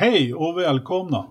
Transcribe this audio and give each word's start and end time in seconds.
Hej 0.00 0.34
och 0.34 0.58
välkomna! 0.58 1.26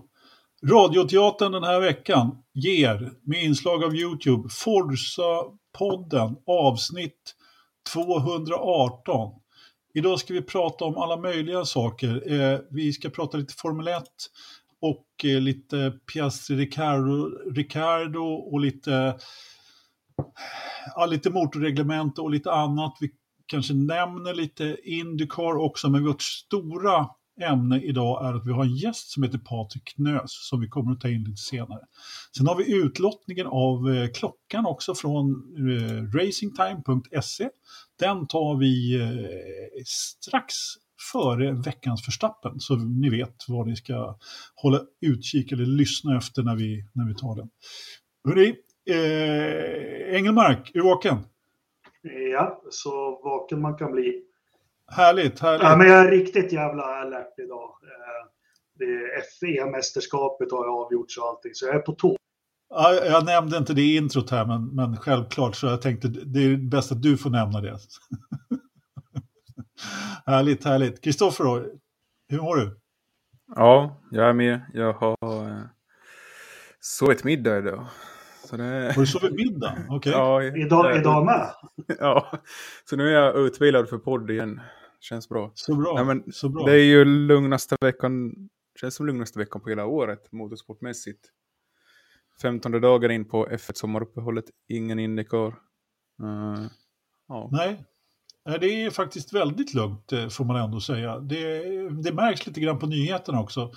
Radioteatern 0.66 1.52
den 1.52 1.64
här 1.64 1.80
veckan 1.80 2.42
ger, 2.54 3.12
med 3.22 3.44
inslag 3.44 3.84
av 3.84 3.96
Youtube, 3.96 4.48
Forza-podden 4.48 6.36
avsnitt 6.46 7.34
218. 7.94 9.30
Idag 9.94 10.18
ska 10.20 10.34
vi 10.34 10.42
prata 10.42 10.84
om 10.84 10.96
alla 10.96 11.16
möjliga 11.16 11.64
saker. 11.64 12.32
Eh, 12.32 12.58
vi 12.70 12.92
ska 12.92 13.10
prata 13.10 13.36
lite 13.38 13.54
Formel 13.54 13.88
1 13.88 14.02
och 14.80 15.24
eh, 15.24 15.40
lite 15.40 15.92
Piastri 16.12 16.56
Riccardo 17.54 18.24
och 18.24 18.60
lite, 18.60 19.18
ja, 20.94 21.06
lite 21.06 21.30
motorreglement 21.30 22.18
och 22.18 22.30
lite 22.30 22.52
annat. 22.52 22.96
Vi 23.00 23.10
kanske 23.46 23.74
nämner 23.74 24.34
lite 24.34 24.76
Indycar 24.82 25.56
också, 25.56 25.88
men 25.88 26.06
vårt 26.06 26.22
stora 26.22 27.06
ämne 27.40 27.80
idag 27.80 28.26
är 28.26 28.34
att 28.34 28.46
vi 28.46 28.52
har 28.52 28.64
en 28.64 28.76
gäst 28.76 29.10
som 29.10 29.22
heter 29.22 29.38
Patrik 29.38 29.84
Knös 29.84 30.48
som 30.48 30.60
vi 30.60 30.68
kommer 30.68 30.92
att 30.92 31.00
ta 31.00 31.08
in 31.08 31.24
lite 31.24 31.42
senare. 31.42 31.80
Sen 32.36 32.46
har 32.46 32.56
vi 32.56 32.74
utlottningen 32.74 33.46
av 33.46 33.94
eh, 33.94 34.08
klockan 34.14 34.66
också 34.66 34.94
från 34.94 35.30
eh, 35.56 36.18
racingtime.se. 36.18 37.48
Den 37.98 38.26
tar 38.26 38.56
vi 38.56 39.00
eh, 39.00 39.82
strax 39.86 40.54
före 41.12 41.52
veckans 41.52 42.04
förstappen 42.04 42.60
så 42.60 42.76
ni 42.76 43.10
vet 43.10 43.44
vad 43.48 43.66
ni 43.66 43.76
ska 43.76 44.18
hålla 44.54 44.80
utkik 45.00 45.52
eller 45.52 45.66
lyssna 45.66 46.16
efter 46.16 46.42
när 46.42 46.56
vi, 46.56 46.84
när 46.92 47.08
vi 47.08 47.14
tar 47.14 47.36
den. 47.36 47.48
Hörrni, 48.24 48.54
eh, 48.90 50.16
Engelmark, 50.16 50.70
är 50.74 50.78
du 50.78 50.84
vaken? 50.84 51.18
Ja, 52.32 52.62
så 52.70 53.20
vaken 53.24 53.60
man 53.60 53.76
kan 53.76 53.92
bli. 53.92 54.27
Härligt, 54.90 55.40
härligt. 55.40 55.62
Ja, 55.62 55.76
men 55.76 55.86
jag 55.86 56.06
är 56.06 56.10
riktigt 56.10 56.52
jävla 56.52 56.82
alert 56.82 57.38
idag. 57.38 57.70
Eh, 57.82 58.28
det 58.78 59.22
FE-mästerskapet 59.40 60.50
har 60.50 60.64
jag 60.64 60.74
avgjort 60.74 61.10
så 61.10 61.28
allting, 61.28 61.54
så 61.54 61.66
jag 61.66 61.74
är 61.74 61.80
på 61.80 61.92
tå. 61.92 62.16
Ja, 62.70 62.94
jag 62.94 63.24
nämnde 63.24 63.56
inte 63.56 63.74
det 63.74 63.82
i 63.82 63.96
introt 63.96 64.30
här, 64.30 64.46
men, 64.46 64.74
men 64.74 64.96
självklart 64.96 65.56
så 65.56 65.66
jag 65.66 65.82
tänkte 65.82 66.08
det 66.08 66.40
är 66.40 66.56
bäst 66.56 66.92
att 66.92 67.02
du 67.02 67.16
får 67.16 67.30
nämna 67.30 67.60
det. 67.60 67.78
härligt, 70.26 70.64
härligt. 70.64 71.04
Kristoffer 71.04 71.44
hur 72.28 72.40
mår 72.40 72.56
du? 72.56 72.78
Ja, 73.54 74.00
jag 74.10 74.28
är 74.28 74.32
med. 74.32 74.60
Jag 74.74 74.92
har 74.92 75.48
eh, 75.48 75.62
sovit 76.80 77.24
middag 77.24 77.58
idag. 77.58 77.86
Så 78.48 78.56
det... 78.56 78.92
Har 78.94 79.00
du 79.00 79.06
sovit 79.06 79.34
middag? 79.34 79.78
Okay. 79.90 80.12
Ja, 80.12 80.42
idag, 80.42 80.96
idag 80.96 81.24
med? 81.24 81.50
ja, 81.98 82.40
så 82.84 82.96
nu 82.96 83.08
är 83.08 83.12
jag 83.12 83.36
utvilad 83.36 83.88
för 83.88 83.98
podd 83.98 84.30
igen. 84.30 84.60
Känns 85.00 85.28
bra. 85.28 85.52
Så 85.54 85.74
bra. 85.74 85.94
Nej, 85.94 86.04
men 86.04 86.32
så 86.32 86.48
bra. 86.48 86.64
Det 86.66 86.72
är 86.72 86.84
ju 86.84 87.04
lugnaste 87.04 87.76
veckan, 87.80 88.34
känns 88.80 88.94
som 88.94 89.06
lugnaste 89.06 89.38
veckan 89.38 89.60
på 89.60 89.68
hela 89.68 89.86
året 89.86 90.32
motorsportmässigt. 90.32 91.20
15 92.42 92.80
dagar 92.80 93.08
in 93.08 93.24
på 93.24 93.46
F1 93.46 93.72
sommaruppehållet, 93.74 94.44
ingen 94.68 94.98
Indycar. 94.98 95.48
Uh, 96.22 96.66
ja. 97.28 97.48
Nej, 97.52 97.84
det 98.60 98.84
är 98.84 98.90
faktiskt 98.90 99.32
väldigt 99.32 99.74
lugnt 99.74 100.12
eh, 100.12 100.28
får 100.28 100.44
man 100.44 100.56
ändå 100.56 100.80
säga. 100.80 101.18
Det, 101.18 101.62
det 101.88 102.12
märks 102.12 102.46
lite 102.46 102.60
grann 102.60 102.78
på 102.78 102.86
nyheterna 102.86 103.40
också. 103.40 103.72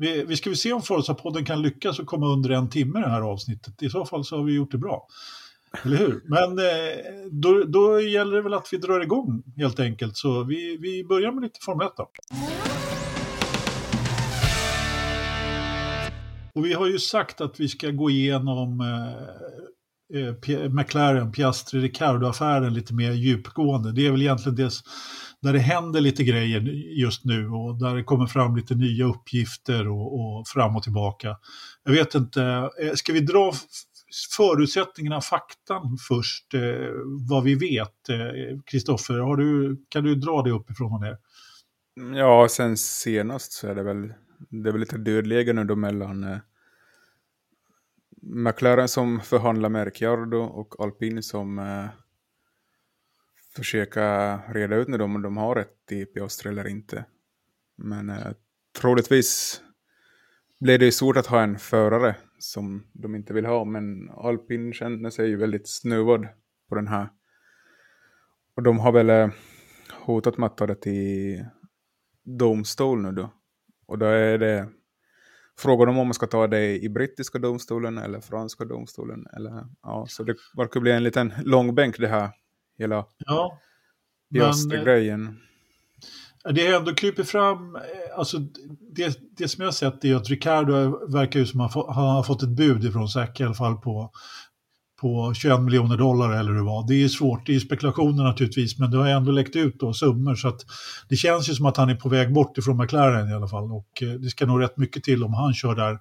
Vi, 0.00 0.24
vi 0.24 0.36
ska 0.36 0.50
väl 0.50 0.56
se 0.56 0.72
om 0.72 0.82
Forza-podden 0.82 1.44
kan 1.44 1.62
lyckas 1.62 1.98
och 1.98 2.06
komma 2.06 2.26
under 2.26 2.50
en 2.50 2.70
timme 2.70 3.00
det 3.00 3.08
här 3.08 3.20
avsnittet. 3.20 3.82
I 3.82 3.90
så 3.90 4.04
fall 4.04 4.24
så 4.24 4.36
har 4.36 4.44
vi 4.44 4.54
gjort 4.54 4.70
det 4.70 4.78
bra. 4.78 5.06
Eller 5.84 5.96
hur? 5.96 6.22
Men 6.24 6.58
eh, 6.58 7.04
då, 7.30 7.64
då 7.64 8.00
gäller 8.00 8.36
det 8.36 8.42
väl 8.42 8.54
att 8.54 8.68
vi 8.72 8.76
drar 8.76 9.00
igång 9.00 9.42
helt 9.56 9.80
enkelt. 9.80 10.16
Så 10.16 10.44
vi, 10.44 10.76
vi 10.80 11.04
börjar 11.04 11.32
med 11.32 11.42
lite 11.42 11.58
Formel 11.62 11.86
1 11.86 11.92
då. 11.96 12.10
Och 16.54 16.64
vi 16.64 16.72
har 16.72 16.86
ju 16.86 16.98
sagt 16.98 17.40
att 17.40 17.60
vi 17.60 17.68
ska 17.68 17.90
gå 17.90 18.10
igenom 18.10 18.80
eh, 18.80 20.20
eh 20.20 20.70
McLaren, 20.70 21.32
Piastri, 21.32 21.80
Ricardo-affären 21.80 22.74
lite 22.74 22.94
mer 22.94 23.12
djupgående. 23.12 23.92
Det 23.92 24.06
är 24.06 24.10
väl 24.10 24.22
egentligen 24.22 24.56
det 24.56 24.70
där 25.42 25.52
det 25.52 25.58
händer 25.58 26.00
lite 26.00 26.24
grejer 26.24 26.60
just 27.00 27.24
nu 27.24 27.48
och 27.48 27.78
där 27.78 27.94
det 27.94 28.04
kommer 28.04 28.26
fram 28.26 28.56
lite 28.56 28.74
nya 28.74 29.04
uppgifter 29.04 29.88
och, 29.88 30.20
och 30.20 30.48
fram 30.48 30.76
och 30.76 30.82
tillbaka. 30.82 31.36
Jag 31.84 31.92
vet 31.92 32.14
inte, 32.14 32.70
eh, 32.82 32.92
ska 32.94 33.12
vi 33.12 33.20
dra 33.20 33.52
förutsättningarna, 34.36 35.20
faktan 35.20 35.98
först, 36.08 36.54
eh, 36.54 36.92
vad 37.28 37.44
vi 37.44 37.54
vet. 37.54 38.08
Eh, 38.08 38.60
Kristoffer, 38.66 39.18
eh, 39.18 39.74
kan 39.88 40.04
du 40.04 40.14
dra 40.14 40.42
det 40.42 40.50
uppifrån 40.50 40.92
och 40.92 41.00
ner? 41.00 41.18
Ja, 42.18 42.46
sen 42.50 42.76
senast 42.76 43.52
så 43.52 43.68
är 43.68 43.74
det 43.74 43.82
väl, 43.82 44.12
det 44.50 44.68
är 44.68 44.72
väl 44.72 44.80
lite 44.80 44.98
dödläge 44.98 45.52
nu 45.52 45.64
då 45.64 45.76
mellan 45.76 46.24
eh, 46.24 46.38
McLaren 48.22 48.88
som 48.88 49.20
förhandlar 49.20 49.68
med 49.68 49.84
Ricciardo 49.84 50.38
och 50.38 50.74
Alpin 50.78 51.22
som 51.22 51.58
eh, 51.58 51.84
försöka 53.58 54.36
reda 54.48 54.76
ut 54.76 54.88
när 54.88 54.98
de, 54.98 55.16
om 55.16 55.22
de 55.22 55.36
har 55.36 55.54
rätt 55.54 55.92
i 55.92 56.04
Piastri 56.04 56.50
eller 56.50 56.68
inte. 56.68 57.04
Men 57.76 58.10
eh, 58.10 58.32
troligtvis 58.80 59.62
blir 60.60 60.78
det 60.78 60.84
ju 60.84 60.92
svårt 60.92 61.16
att 61.16 61.26
ha 61.26 61.42
en 61.42 61.58
förare 61.58 62.16
som 62.38 62.86
de 62.92 63.14
inte 63.14 63.32
vill 63.32 63.46
ha. 63.46 63.64
Men 63.64 64.10
Alpin 64.10 64.72
känner 64.72 65.10
sig 65.10 65.28
ju 65.28 65.36
väldigt 65.36 65.68
snuvad 65.68 66.28
på 66.68 66.74
den 66.74 66.88
här. 66.88 67.08
Och 68.56 68.62
de 68.62 68.78
har 68.78 68.92
väl 68.92 69.10
eh, 69.10 69.30
hotat 69.92 70.38
med 70.38 70.46
att 70.46 70.56
ta 70.56 70.66
det 70.66 70.80
till 70.80 71.44
domstol 72.22 73.02
nu 73.02 73.12
då. 73.12 73.32
Och 73.86 73.98
då 73.98 74.06
är 74.06 74.38
det 74.38 74.68
frågan 75.58 75.88
om 75.88 75.94
man 75.94 76.14
ska 76.14 76.26
ta 76.26 76.46
det 76.46 76.82
i 76.82 76.88
brittiska 76.88 77.38
domstolen 77.38 77.98
eller 77.98 78.20
franska 78.20 78.64
domstolen. 78.64 79.26
Eller, 79.36 79.66
ja, 79.82 80.06
så 80.08 80.22
det 80.22 80.34
verkar 80.56 80.80
bli 80.80 80.92
en 80.92 81.02
liten 81.02 81.32
långbänk 81.44 81.98
det 81.98 82.08
här 82.08 82.30
hela 82.78 83.04
ja, 83.18 83.58
grejen. 84.84 85.38
Det 86.54 86.66
har 86.66 86.78
ändå 86.78 86.94
krypit 86.94 87.28
fram, 87.28 87.76
eh, 87.76 87.82
alltså 88.16 88.38
det, 88.94 89.18
det 89.36 89.48
som 89.48 89.62
jag 89.62 89.66
har 89.66 89.72
sett 89.72 90.04
är 90.04 90.14
att 90.14 90.28
Ricardo 90.28 91.06
verkar 91.06 91.40
ju 91.40 91.46
som 91.46 91.60
att 91.60 91.74
han 91.74 92.06
har 92.06 92.22
fått 92.22 92.42
ett 92.42 92.48
bud 92.48 92.84
ifrån 92.84 93.08
Zac 93.08 93.40
i 93.40 93.44
alla 93.44 93.54
fall 93.54 93.76
på, 93.76 94.10
på 95.00 95.34
21 95.34 95.60
miljoner 95.60 95.96
dollar 95.96 96.32
eller 96.32 96.50
hur 96.50 96.58
det 96.58 96.64
var. 96.64 96.88
Det 96.88 97.04
är 97.04 97.08
svårt, 97.08 97.46
det 97.46 97.54
är 97.54 97.60
spekulationer 97.60 98.24
naturligtvis, 98.24 98.78
men 98.78 98.90
det 98.90 98.96
har 98.96 99.08
ändå 99.08 99.32
läckt 99.32 99.56
ut 99.56 99.80
då 99.80 99.92
summor 99.92 100.34
så 100.34 100.48
att 100.48 100.60
det 101.08 101.16
känns 101.16 101.50
ju 101.50 101.54
som 101.54 101.66
att 101.66 101.76
han 101.76 101.90
är 101.90 101.94
på 101.94 102.08
väg 102.08 102.32
bort 102.32 102.58
ifrån 102.58 102.76
McLaren 102.76 103.28
i 103.28 103.34
alla 103.34 103.48
fall 103.48 103.72
och 103.72 104.02
eh, 104.02 104.08
det 104.08 104.28
ska 104.28 104.46
nog 104.46 104.62
rätt 104.62 104.76
mycket 104.76 105.04
till 105.04 105.24
om 105.24 105.34
han 105.34 105.54
kör 105.54 105.74
där 105.74 105.98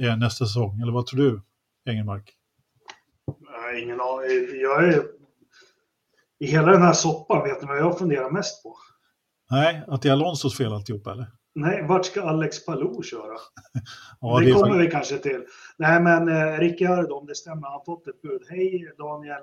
eh, 0.00 0.16
nästa 0.16 0.46
säsong. 0.46 0.80
Eller 0.80 0.92
vad 0.92 1.06
tror 1.06 1.20
du, 1.20 1.42
Engelmark? 1.90 2.32
Ingen 3.82 4.00
aning. 4.00 4.60
Jag 4.62 4.84
är... 4.84 5.21
I 6.42 6.46
hela 6.46 6.72
den 6.72 6.82
här 6.82 6.92
soppan, 6.92 7.42
vet 7.42 7.62
ni 7.62 7.68
vad 7.68 7.78
jag 7.78 7.98
funderar 7.98 8.30
mest 8.30 8.62
på? 8.62 8.76
Nej, 9.50 9.84
att 9.88 10.02
det 10.02 10.08
är 10.08 10.12
Alonsos 10.12 10.56
fel 10.56 10.72
alltihop 10.72 11.06
eller? 11.06 11.26
Nej, 11.54 11.86
vart 11.88 12.04
ska 12.06 12.22
Alex 12.22 12.66
Palou 12.66 13.02
köra? 13.02 13.36
ja, 14.20 14.40
det, 14.40 14.46
det 14.46 14.52
kommer 14.52 14.78
vi 14.78 14.90
kanske 14.90 15.18
till. 15.18 15.44
Nej, 15.78 16.00
men 16.00 16.28
eh, 16.28 16.58
Ricciardo, 16.58 17.14
om 17.14 17.26
det 17.26 17.34
stämmer, 17.34 17.62
han 17.62 17.72
har 17.72 17.84
fått 17.84 18.08
ett 18.08 18.22
bud. 18.22 18.42
Hej 18.50 18.94
Daniel, 18.98 19.42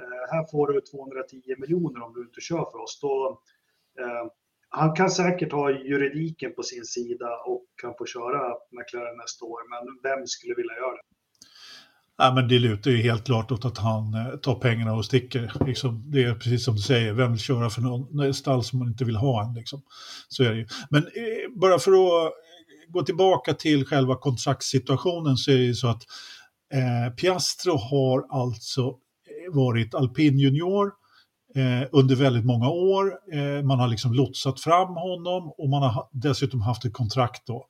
eh, 0.00 0.32
här 0.32 0.50
får 0.50 0.66
du 0.66 0.80
210 0.80 1.54
miljoner 1.58 2.02
om 2.02 2.14
du 2.14 2.20
inte 2.20 2.40
kör 2.40 2.70
för 2.70 2.78
oss. 2.78 3.00
Då, 3.02 3.40
eh, 4.00 4.26
han 4.68 4.94
kan 4.96 5.10
säkert 5.10 5.52
ha 5.52 5.70
juridiken 5.70 6.54
på 6.54 6.62
sin 6.62 6.84
sida 6.84 7.36
och 7.46 7.64
kan 7.82 7.94
få 7.98 8.06
köra 8.06 8.54
McLaren 8.70 9.16
nästa 9.16 9.44
år, 9.44 9.60
men 9.70 9.82
vem 10.02 10.26
skulle 10.26 10.54
vilja 10.54 10.74
göra 10.74 10.96
det? 10.96 11.19
Ja, 12.22 12.32
men 12.34 12.48
det 12.48 12.58
lutar 12.58 12.90
ju 12.90 13.02
helt 13.02 13.24
klart 13.24 13.52
åt 13.52 13.64
att 13.64 13.78
han 13.78 14.14
eh, 14.14 14.36
tar 14.36 14.54
pengarna 14.54 14.92
och 14.92 15.04
sticker. 15.04 15.52
Liksom, 15.66 16.10
det 16.10 16.24
är 16.24 16.34
precis 16.34 16.64
som 16.64 16.74
du 16.74 16.82
säger, 16.82 17.12
vem 17.12 17.32
vill 17.32 17.40
köra 17.40 17.70
för 17.70 17.82
någon 17.82 18.34
stall 18.34 18.64
som 18.64 18.78
man 18.78 18.88
inte 18.88 19.04
vill 19.04 19.16
ha 19.16 19.44
en? 19.44 19.54
Liksom. 19.54 19.82
Så 20.28 20.42
är 20.42 20.50
det 20.50 20.56
ju. 20.56 20.66
Men 20.90 21.02
eh, 21.02 21.60
bara 21.60 21.78
för 21.78 21.90
att 21.90 22.24
eh, 22.24 22.30
gå 22.88 23.02
tillbaka 23.02 23.54
till 23.54 23.86
själva 23.86 24.16
kontraktssituationen 24.16 25.36
så 25.36 25.50
är 25.50 25.56
det 25.56 25.62
ju 25.62 25.74
så 25.74 25.88
att 25.88 26.02
eh, 26.74 27.14
Piastro 27.14 27.76
har 27.76 28.40
alltså 28.40 28.82
eh, 28.82 29.54
varit 29.54 29.94
alpin 29.94 30.38
junior 30.38 30.92
eh, 31.56 31.88
under 31.92 32.16
väldigt 32.16 32.44
många 32.44 32.68
år. 32.68 33.12
Eh, 33.32 33.62
man 33.62 33.78
har 33.78 33.88
liksom 33.88 34.12
lotsat 34.12 34.60
fram 34.60 34.88
honom 34.88 35.54
och 35.58 35.68
man 35.68 35.82
har 35.82 36.08
dessutom 36.12 36.60
haft 36.60 36.84
ett 36.84 36.92
kontrakt 36.92 37.46
då. 37.46 37.66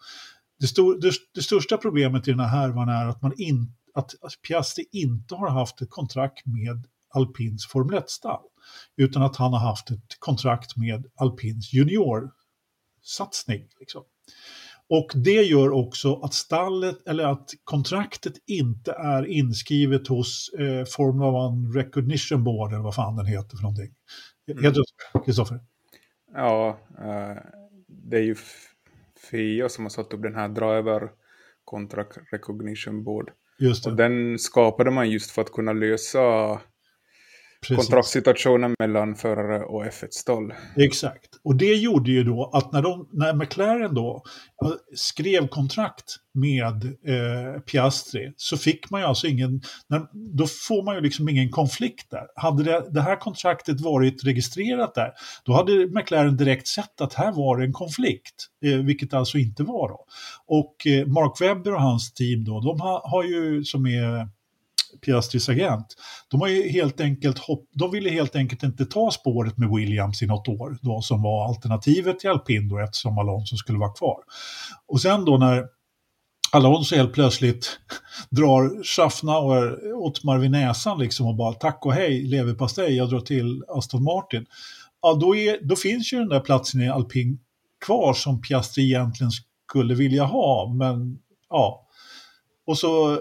Det, 0.60 0.66
stor, 0.66 1.00
det, 1.00 1.12
det 1.34 1.42
största 1.42 1.76
problemet 1.76 2.28
i 2.28 2.30
den 2.30 2.40
här 2.40 2.48
härvan 2.48 2.88
är 2.88 3.06
att 3.06 3.22
man 3.22 3.32
inte 3.36 3.79
att 3.94 4.12
Piastri 4.48 4.84
inte 4.92 5.34
har 5.34 5.50
haft 5.50 5.82
ett 5.82 5.90
kontrakt 5.90 6.46
med 6.46 6.86
Alpins 7.08 7.66
Formel 7.66 7.98
1-stall, 7.98 8.42
utan 8.96 9.22
att 9.22 9.36
han 9.36 9.52
har 9.52 9.60
haft 9.60 9.90
ett 9.90 10.16
kontrakt 10.18 10.76
med 10.76 11.06
Alpins 11.14 11.72
juniorsatsning. 11.72 13.68
Liksom. 13.80 14.02
Och 14.88 15.12
det 15.14 15.42
gör 15.42 15.70
också 15.70 16.20
att 16.20 16.34
stallet, 16.34 17.08
eller 17.08 17.24
att 17.24 17.50
kontraktet 17.64 18.34
inte 18.46 18.92
är 18.92 19.26
inskrivet 19.26 20.08
hos 20.08 20.50
eh, 20.58 20.84
Formula 20.84 21.70
1 21.70 21.76
Recognition 21.76 22.44
Board, 22.44 22.72
eller 22.72 22.82
vad 22.82 22.94
fan 22.94 23.16
den 23.16 23.26
heter 23.26 23.56
för 23.56 23.62
någonting. 23.62 23.94
Mm. 24.50 24.64
Heter 24.64 24.82
det 25.12 25.24
Kristoffer? 25.24 25.60
Ja, 26.34 26.78
uh, 26.98 27.36
det 27.86 28.16
är 28.16 28.22
ju 28.22 28.36
FIA 29.30 29.68
som 29.68 29.84
har 29.84 29.90
satt 29.90 30.12
upp 30.12 30.22
den 30.22 30.34
här 30.34 30.48
driver 30.48 31.10
contract 31.64 32.18
recognition 32.32 33.04
board. 33.04 33.30
Just 33.60 33.84
det. 33.84 33.90
Och 33.90 33.96
den 33.96 34.38
skapade 34.38 34.90
man 34.90 35.10
just 35.10 35.30
för 35.30 35.42
att 35.42 35.52
kunna 35.52 35.72
lösa 35.72 36.20
Precis. 37.68 37.86
kontraktssituationen 37.86 38.74
mellan 38.78 39.14
förare 39.14 39.64
och 39.64 39.84
F1-stall. 39.84 40.52
Exakt. 40.76 41.28
Och 41.44 41.56
det 41.56 41.74
gjorde 41.74 42.10
ju 42.10 42.24
då 42.24 42.50
att 42.52 42.72
när, 42.72 42.82
de, 42.82 43.08
när 43.12 43.34
McLaren 43.34 43.94
då 43.94 44.22
skrev 44.94 45.48
kontrakt 45.48 46.16
med 46.34 46.84
eh, 46.84 47.60
Piastri 47.60 48.32
så 48.36 48.56
fick 48.56 48.90
man 48.90 49.00
ju 49.00 49.06
alltså 49.06 49.26
ingen, 49.26 49.62
när, 49.88 50.06
då 50.36 50.46
får 50.46 50.82
man 50.82 50.94
ju 50.94 51.00
liksom 51.00 51.28
ingen 51.28 51.50
konflikt 51.50 52.10
där. 52.10 52.26
Hade 52.36 52.64
det, 52.64 52.86
det 52.90 53.00
här 53.00 53.16
kontraktet 53.16 53.80
varit 53.80 54.24
registrerat 54.24 54.94
där, 54.94 55.12
då 55.44 55.52
hade 55.52 55.86
McLaren 55.86 56.36
direkt 56.36 56.68
sett 56.68 57.00
att 57.00 57.14
här 57.14 57.32
var 57.32 57.58
det 57.58 57.64
en 57.64 57.72
konflikt, 57.72 58.46
eh, 58.64 58.78
vilket 58.78 59.14
alltså 59.14 59.38
inte 59.38 59.62
var 59.62 59.88
då. 59.88 60.06
Och 60.46 60.86
eh, 60.86 61.06
Mark 61.06 61.40
Webber 61.40 61.74
och 61.74 61.82
hans 61.82 62.12
team 62.12 62.44
då, 62.44 62.60
de 62.60 62.80
har, 62.80 63.00
har 63.10 63.24
ju, 63.24 63.64
som 63.64 63.86
är 63.86 64.39
Piastris 65.04 65.48
agent. 65.48 65.86
De, 66.30 66.40
har 66.40 66.48
ju 66.48 66.68
helt 66.68 67.00
enkelt 67.00 67.38
hopp, 67.38 67.68
de 67.72 67.90
ville 67.90 68.10
helt 68.10 68.36
enkelt 68.36 68.62
inte 68.62 68.86
ta 68.86 69.10
spåret 69.10 69.58
med 69.58 69.70
Williams 69.70 70.22
i 70.22 70.26
något 70.26 70.48
år, 70.48 70.78
då, 70.82 71.02
som 71.02 71.22
var 71.22 71.48
alternativet 71.48 72.18
till 72.18 72.30
alpin 72.30 72.68
då, 72.68 72.78
eftersom 72.78 73.18
Alonso 73.18 73.56
skulle 73.56 73.78
vara 73.78 73.92
kvar. 73.92 74.18
Och 74.86 75.00
sen 75.00 75.24
då 75.24 75.36
när 75.36 75.64
Alonso 76.52 76.96
helt 76.96 77.12
plötsligt 77.12 77.78
drar 78.30 78.84
Schaffnauer 78.84 79.92
åt 79.94 80.20
vid 80.40 80.50
näsan 80.50 80.98
liksom 80.98 81.26
och 81.26 81.36
bara 81.36 81.52
tack 81.52 81.86
och 81.86 81.92
hej 81.92 82.22
leverpastej, 82.22 82.96
jag 82.96 83.10
drar 83.10 83.20
till 83.20 83.62
Aston 83.68 84.02
Martin. 84.02 84.46
Ja, 85.02 85.14
då, 85.14 85.36
är, 85.36 85.58
då 85.62 85.76
finns 85.76 86.12
ju 86.12 86.18
den 86.18 86.28
där 86.28 86.40
platsen 86.40 86.80
i 86.80 86.88
alpin 86.88 87.38
kvar 87.86 88.14
som 88.14 88.40
Piastri 88.40 88.84
egentligen 88.84 89.30
skulle 89.68 89.94
vilja 89.94 90.24
ha, 90.24 90.74
men 90.74 91.18
ja. 91.48 91.86
Och 92.66 92.78
så 92.78 93.20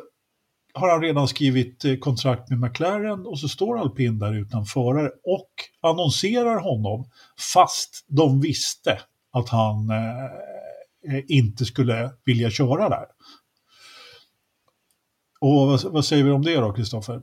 har 0.74 0.90
han 0.90 1.02
redan 1.02 1.28
skrivit 1.28 1.86
eh, 1.86 1.96
kontrakt 1.96 2.50
med 2.50 2.60
McLaren 2.60 3.26
och 3.26 3.40
så 3.40 3.48
står 3.48 3.80
alpin 3.80 4.20
där 4.20 4.34
utan 4.34 4.66
förare 4.66 5.12
och 5.24 5.52
annonserar 5.82 6.60
honom 6.60 7.10
fast 7.54 8.06
de 8.08 8.42
visste 8.42 9.02
att 9.32 9.50
han 9.50 9.90
eh, 9.90 10.26
eh, 11.16 11.24
inte 11.28 11.66
skulle 11.66 12.12
vilja 12.26 12.50
köra 12.50 12.90
där. 12.90 13.06
Och 15.42 15.68
vad, 15.68 15.84
vad 15.84 16.06
säger 16.06 16.24
vi 16.24 16.32
om 16.32 16.42
det 16.42 16.56
då, 16.56 16.74
Kristoffer? 16.74 17.22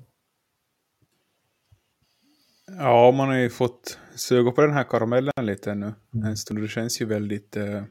Ja, 2.66 3.12
man 3.12 3.28
har 3.28 3.36
ju 3.36 3.50
fått 3.50 3.98
suga 4.14 4.50
på 4.50 4.60
den 4.60 4.72
här 4.72 4.84
karamellen 4.84 5.32
lite 5.40 5.74
nu. 5.74 5.94
mm. 6.14 6.26
en 6.26 6.36
stund. 6.36 6.62
Det 6.62 6.68
känns 6.68 7.00
ju 7.00 7.04
väldigt... 7.04 7.56
Eh, 7.56 7.82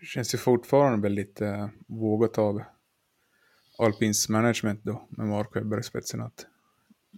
det 0.00 0.06
känns 0.06 0.34
ju 0.34 0.38
fortfarande 0.38 1.02
väldigt 1.02 1.40
eh, 1.40 1.68
vågat 1.88 2.38
av 2.38 2.62
Alpins 3.78 4.28
management 4.28 4.80
då, 4.84 5.08
med 5.10 5.26
Mark 5.26 5.56
Webber 5.56 5.80
i 5.80 5.82
spetsen, 5.82 6.20
att 6.20 6.46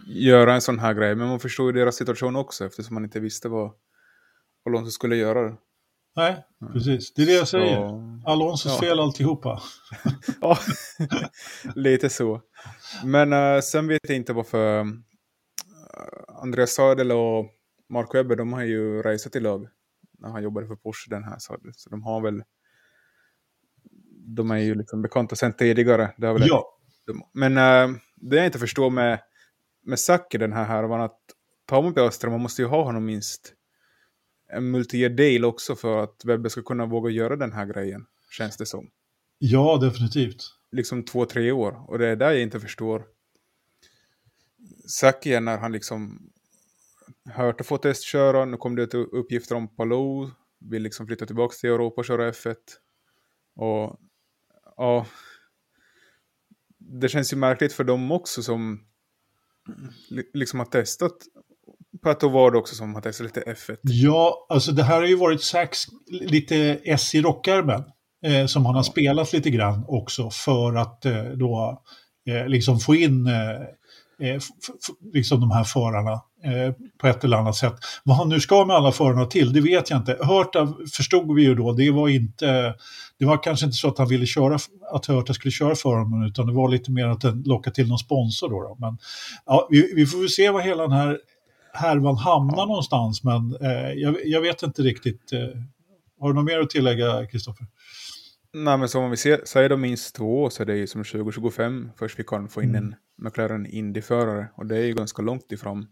göra 0.07 0.55
en 0.55 0.61
sån 0.61 0.79
här 0.79 0.95
grej. 0.95 1.15
Men 1.15 1.29
man 1.29 1.41
förstår 1.41 1.67
ju 1.67 1.81
deras 1.81 1.97
situation 1.97 2.37
också, 2.37 2.67
eftersom 2.67 2.95
man 2.95 3.05
inte 3.05 3.21
visste 3.21 3.49
vad 3.49 3.73
Alonso 4.67 4.91
skulle 4.91 5.17
göra. 5.17 5.57
Nej, 6.17 6.45
precis. 6.73 7.15
Det 7.15 7.23
är 7.23 7.27
det 7.27 7.33
jag 7.33 7.49
säger. 7.49 7.77
Så... 7.77 8.21
Alonsos 8.27 8.73
ja. 8.73 8.81
fel 8.81 9.01
alltihopa. 9.01 9.63
ja, 10.41 10.59
lite 11.75 12.11
så. 12.11 12.41
Men 13.05 13.33
uh, 13.33 13.61
sen 13.61 13.87
vet 13.87 14.09
jag 14.09 14.17
inte 14.17 14.33
varför 14.33 14.81
uh, 14.81 14.93
Andreas 16.43 16.75
Sadel 16.75 17.13
och 17.13 17.47
Mark 17.89 18.15
Webber, 18.15 18.37
de 18.37 18.53
har 18.53 18.63
ju 18.63 19.03
rejsat 19.03 19.33
till 19.33 19.43
lag 19.43 19.69
när 20.19 20.29
han 20.29 20.43
jobbade 20.43 20.67
för 20.67 20.77
Porsche 20.77 21.11
den 21.11 21.25
här 21.25 21.39
Sadel. 21.39 21.73
Så 21.75 21.91
de 21.91 22.03
har 22.03 22.21
väl 22.21 22.43
de 24.25 24.51
är 24.51 24.59
ju 24.59 24.75
liksom 24.75 25.03
bekanta 25.03 25.37
sedan 25.37 25.53
tidigare. 25.53 26.15
Det 26.17 26.33
väl 26.33 26.47
ja. 26.47 26.79
Men 27.33 27.57
äh, 27.57 27.97
det 28.17 28.37
jag 28.37 28.47
inte 28.47 28.59
förstår 28.59 28.91
med, 28.91 29.21
med 29.83 29.99
Saki 29.99 30.39
den 30.39 30.53
här 30.53 30.65
härvan, 30.65 31.01
att 31.01 31.21
man 31.71 31.95
Piastri, 31.95 32.31
man 32.31 32.41
måste 32.41 32.63
ju 32.63 32.69
ha 32.69 32.85
honom 32.85 33.05
minst 33.05 33.55
en 34.49 34.71
multi 34.71 35.09
deal 35.09 35.45
också 35.45 35.77
för 35.77 36.03
att 36.03 36.25
Webbe 36.25 36.51
ska 36.51 36.63
kunna 36.63 36.87
våga 36.87 37.11
göra 37.11 37.37
den 37.37 37.53
här 37.53 37.67
grejen, 37.67 38.07
känns 38.31 38.57
det 38.57 38.67
som. 38.67 38.91
Ja, 39.39 39.79
definitivt. 39.81 40.43
Liksom 40.73 41.05
två, 41.05 41.27
tre 41.27 41.53
år. 41.53 41.91
Och 41.91 41.99
det 41.99 42.09
är 42.09 42.17
där 42.17 42.31
jag 42.31 42.43
inte 42.43 42.61
förstår. 42.61 43.05
Saki 44.87 45.41
när 45.41 45.59
han 45.59 45.73
liksom 45.73 46.31
hört 47.25 47.61
och 47.61 47.67
få 47.67 47.79
testköra, 47.79 48.45
nu 48.45 48.57
kom 48.57 48.77
det 48.77 48.95
uppgifter 48.95 49.55
om 49.55 49.69
Palou, 49.69 50.31
vill 50.71 50.83
liksom 50.83 51.07
flytta 51.07 51.27
tillbaka 51.27 51.55
till 51.61 51.71
Europa 51.71 52.01
och 52.01 52.05
köra 52.05 52.31
F1. 52.31 52.57
Och 53.57 54.01
ja, 54.77 55.07
det 56.79 57.09
känns 57.09 57.33
ju 57.33 57.37
märkligt 57.37 57.73
för 57.73 57.85
dem 57.85 58.13
också 58.13 58.43
som 58.43 58.81
liksom 60.35 60.59
har 60.59 60.67
testat 60.67 61.13
Pato 62.03 62.29
Ward 62.29 62.57
också 62.57 62.75
som 62.75 62.95
har 62.95 63.03
testat 63.03 63.25
lite 63.25 63.41
F1. 63.41 63.79
Ja, 63.83 64.47
alltså 64.49 64.73
det 64.73 64.83
här 64.83 64.97
har 64.97 65.07
ju 65.07 65.17
varit 65.17 65.43
Sax 65.43 65.85
lite 66.11 66.81
S 66.85 67.15
i 67.15 67.23
rockärmen. 67.23 67.85
Eh, 68.25 68.47
som 68.47 68.67
han 68.67 68.75
har 68.75 68.83
spelat 68.83 69.33
lite 69.33 69.51
grann 69.51 69.85
också 69.89 70.31
för 70.31 70.75
att 70.75 71.05
eh, 71.05 71.25
då 71.25 71.83
eh, 72.29 72.49
liksom 72.49 72.79
få 72.79 72.95
in 72.95 73.29
eh, 74.21 74.41
liksom 75.13 75.41
de 75.41 75.51
här 75.51 75.65
förarna 75.65 76.13
eh, 76.45 76.75
på 76.99 77.07
ett 77.07 77.25
eller 77.25 77.37
annat 77.37 77.57
sätt. 77.57 77.75
Vad 78.05 78.17
han 78.17 78.29
nu 78.29 78.41
ska 78.41 78.65
med 78.65 78.77
alla 78.77 78.93
förarna 78.93 79.27
till, 79.27 79.53
det 79.53 79.61
vet 79.61 79.91
jag 79.91 79.99
inte. 79.99 80.19
Hörta 80.21 80.75
förstod 80.97 81.35
vi 81.35 81.43
ju 81.43 81.55
då, 81.55 81.73
det 81.73 81.91
var 81.91 82.09
inte, 82.09 82.75
det 83.19 83.25
var 83.25 83.43
kanske 83.43 83.67
inte 83.67 83.77
så 83.77 83.89
att 83.89 83.99
han 83.99 84.09
ville 84.09 84.27
köra, 84.27 84.59
att 84.93 85.07
Hörta 85.07 85.35
skulle 85.35 85.53
köra 85.53 85.75
för 85.75 85.97
honom, 85.97 86.23
utan 86.23 86.47
det 86.47 86.53
var 86.53 86.69
lite 86.69 86.91
mer 86.91 87.07
att 87.07 87.47
locka 87.47 87.71
till 87.71 87.89
någon 87.89 87.99
sponsor 87.99 88.51
då. 88.51 88.63
då. 88.63 88.77
Men 88.81 88.99
ja, 89.47 89.69
vi, 89.71 89.93
vi, 89.97 90.07
får 90.07 90.19
väl 90.19 90.29
se 90.29 90.51
vad 90.51 90.63
hela 90.63 90.83
den 90.83 90.93
här 90.93 91.19
härvan 91.73 92.17
hamnar 92.17 92.59
ja. 92.59 92.67
någonstans, 92.67 93.25
men 93.25 93.57
eh, 93.61 93.93
jag, 93.93 94.17
jag, 94.25 94.41
vet 94.41 94.63
inte 94.63 94.83
riktigt. 94.83 95.33
Eh, 95.33 95.41
har 96.21 96.29
du 96.29 96.35
något 96.35 96.45
mer 96.45 96.61
att 96.61 96.71
tillägga, 96.71 97.27
Kristoffer? 97.27 97.67
Nej, 98.55 98.79
men 98.79 98.89
som 98.89 99.05
om 99.05 99.11
vi 99.11 99.17
ser, 99.17 99.41
säger 99.45 99.69
då 99.69 99.77
minst 99.77 100.15
två 100.15 100.51
så 100.51 100.63
är 100.63 100.67
det 100.67 100.77
ju 100.77 100.87
som 100.87 101.05
2025 101.05 101.91
först 101.99 102.19
vi 102.19 102.25
kan 102.25 102.49
få 102.49 102.63
in 102.63 102.69
mm. 102.69 102.85
en 102.85 102.95
McLaren 103.25 103.67
Indy-förare 103.67 104.49
och 104.57 104.67
det 104.67 104.77
är 104.77 104.85
ju 104.85 104.95
ganska 104.95 105.23
långt 105.23 105.53
ifrån. 105.53 105.87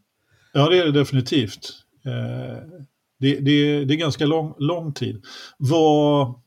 Ja, 0.53 0.69
det 0.69 0.79
är 0.79 0.85
det 0.85 0.93
definitivt. 0.93 1.71
Eh, 2.05 2.63
det, 3.19 3.41
det, 3.41 3.85
det, 3.85 3.95
är 3.95 3.99
ganska 3.99 4.27
lång, 4.27 4.55
lång 4.59 4.93
tid. 4.93 5.23
Vad, 5.59 6.41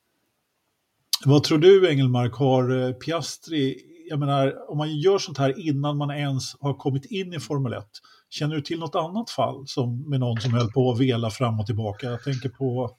vad 1.26 1.44
tror 1.44 1.58
du, 1.58 1.90
Engelmark, 1.90 2.34
har 2.34 2.82
eh, 2.82 2.94
Piastri, 2.94 3.82
jag 4.10 4.20
menar, 4.20 4.72
om 4.72 4.78
man 4.78 4.98
gör 4.98 5.18
sånt 5.18 5.38
här 5.38 5.68
innan 5.68 5.98
man 5.98 6.12
ens 6.12 6.56
har 6.60 6.74
kommit 6.74 7.06
in 7.06 7.34
i 7.34 7.40
Formel 7.40 7.74
1, 7.74 7.86
känner 8.30 8.56
du 8.56 8.62
till 8.62 8.80
något 8.80 8.96
annat 8.96 9.30
fall 9.30 9.68
som, 9.68 10.10
med 10.10 10.20
någon 10.20 10.42
som 10.42 10.54
höll 10.54 10.72
på 10.72 10.92
att 10.92 11.00
vela 11.00 11.30
fram 11.30 11.60
och 11.60 11.66
tillbaka? 11.66 12.08
Jag 12.08 12.24
tänker 12.24 12.50
på 12.50 12.98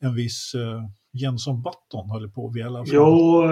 en 0.00 0.14
viss 0.14 0.54
eh, 0.54 0.82
Jenson 1.16 1.62
Button 1.62 2.10
höll 2.10 2.30
på 2.30 2.46
att 2.48 2.66
alla. 2.66 2.84
Jo, 2.86 3.42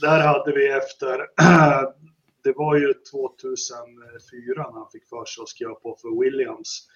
där 0.00 0.20
hade 0.26 0.52
vi 0.52 0.68
efter 0.68 1.18
det 2.44 2.52
var 2.56 2.76
ju 2.76 2.94
2004 3.12 4.70
när 4.70 4.78
han 4.78 4.90
fick 4.92 5.08
för 5.08 5.24
sig 5.24 5.42
att 5.42 5.48
skriva 5.48 5.74
på 5.74 5.96
för 6.02 6.20
Williams. 6.20 6.88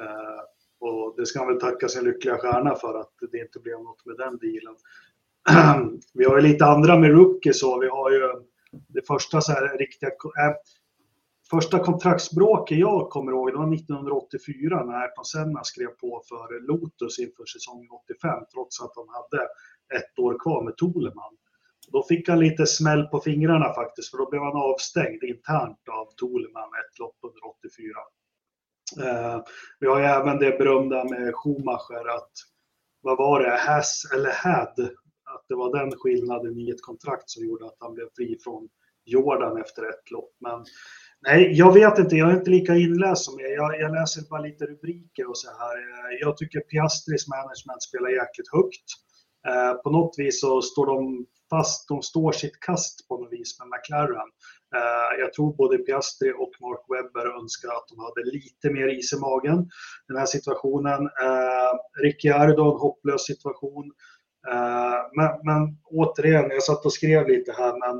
Eh, 0.00 0.40
och 0.80 1.14
det 1.16 1.26
ska 1.26 1.38
han 1.38 1.48
väl 1.48 1.60
tacka 1.60 1.88
sin 1.88 2.04
lyckliga 2.04 2.38
stjärna 2.38 2.74
för 2.74 3.00
att 3.00 3.12
det 3.32 3.38
inte 3.38 3.60
blev 3.60 3.78
något 3.78 4.06
med 4.06 4.16
den 4.16 4.38
dealen. 4.38 4.76
vi 6.14 6.24
har 6.24 6.36
ju 6.36 6.42
lite 6.42 6.64
andra 6.64 6.98
med 6.98 7.10
rookies 7.10 7.60
så 7.60 7.80
vi 7.80 7.88
har 7.88 8.10
ju 8.10 8.20
det 8.88 9.06
första 9.06 9.40
så 9.40 9.52
här 9.52 9.78
riktiga 9.78 10.08
äh, 10.08 10.54
Första 11.50 11.78
kontraktsbråket 11.78 12.78
jag 12.78 13.10
kommer 13.10 13.32
ihåg, 13.32 13.52
det 13.52 13.58
var 13.58 13.74
1984 13.74 14.84
när 14.84 14.94
Ayrton 14.94 15.24
Senna 15.24 15.64
skrev 15.64 15.86
på 15.86 16.22
för 16.28 16.66
Lotus 16.66 17.18
inför 17.18 17.44
säsongen 17.44 17.90
85, 17.90 18.44
trots 18.52 18.82
att 18.82 18.92
han 18.96 19.08
hade 19.08 19.42
ett 19.98 20.18
år 20.18 20.38
kvar 20.38 20.62
med 20.64 20.76
Toleman. 20.76 21.34
Då 21.92 22.02
fick 22.02 22.28
han 22.28 22.40
lite 22.40 22.66
smäll 22.66 23.04
på 23.04 23.20
fingrarna 23.20 23.74
faktiskt, 23.74 24.10
för 24.10 24.18
då 24.18 24.30
blev 24.30 24.42
han 24.42 24.56
avstängd 24.56 25.22
internt 25.22 25.88
av 25.88 26.06
Toleman 26.16 26.70
ett 26.80 26.98
lopp 26.98 27.16
under 27.22 27.40
84. 27.46 27.92
Eh, 29.06 29.44
vi 29.80 29.86
har 29.86 29.98
ju 29.98 30.04
även 30.04 30.38
det 30.38 30.58
berömda 30.58 31.04
med 31.04 31.34
Schumacher, 31.34 32.16
att 32.16 32.32
vad 33.00 33.18
var 33.18 33.40
det, 33.40 33.56
has 33.56 34.02
eller 34.14 34.30
had, 34.30 34.80
att 35.34 35.44
det 35.48 35.54
var 35.54 35.78
den 35.78 35.98
skillnaden 35.98 36.58
i 36.58 36.70
ett 36.70 36.82
kontrakt 36.82 37.30
som 37.30 37.44
gjorde 37.44 37.66
att 37.66 37.76
han 37.78 37.94
blev 37.94 38.08
fri 38.16 38.38
från 38.44 38.68
Jordan 39.04 39.60
efter 39.60 39.82
ett 39.82 40.10
lopp. 40.10 40.32
Men 40.40 40.64
nej, 41.26 41.52
jag 41.52 41.72
vet 41.74 41.98
inte, 41.98 42.16
jag 42.16 42.30
är 42.30 42.36
inte 42.36 42.50
lika 42.50 42.74
inläst 42.74 43.24
som 43.24 43.40
er. 43.40 43.48
Jag, 43.48 43.80
jag 43.80 43.92
läser 43.94 44.22
bara 44.30 44.40
lite 44.40 44.64
rubriker 44.64 45.28
och 45.30 45.38
så 45.38 45.48
här. 45.50 45.76
Eh, 45.76 46.18
jag 46.20 46.36
tycker 46.36 46.60
Piastris 46.60 47.28
management 47.28 47.82
spelar 47.82 48.08
jäkligt 48.10 48.52
högt. 48.52 48.88
Eh, 49.48 49.74
på 49.82 49.90
något 49.90 50.14
vis 50.18 50.40
så 50.40 50.62
står 50.62 50.86
de 50.86 51.26
fast, 51.50 51.88
de 51.88 52.02
står 52.02 52.32
sitt 52.32 52.60
kast 52.60 53.08
på 53.08 53.18
något 53.18 53.32
vis 53.32 53.58
med 53.58 53.68
McLaren. 53.68 54.30
Eh, 54.76 55.20
jag 55.20 55.32
tror 55.32 55.56
både 55.56 55.78
Piastri 55.78 56.32
och 56.32 56.52
Mark 56.60 56.84
Webber 56.92 57.26
önskar 57.40 57.68
att 57.68 57.88
de 57.88 57.98
hade 57.98 58.30
lite 58.36 58.70
mer 58.70 58.88
is 58.98 59.12
i 59.12 59.18
magen 59.18 59.68
den 60.08 60.16
här 60.16 60.26
situationen. 60.26 61.00
Eh, 61.02 61.72
Ricciardo, 62.02 62.72
en 62.72 62.80
hopplös 62.80 63.24
situation. 63.26 63.92
Eh, 64.52 64.98
men, 65.16 65.30
men 65.48 65.78
återigen, 65.84 66.50
jag 66.50 66.62
satt 66.62 66.84
och 66.84 66.92
skrev 66.92 67.28
lite 67.28 67.52
här, 67.52 67.72
men 67.84 67.96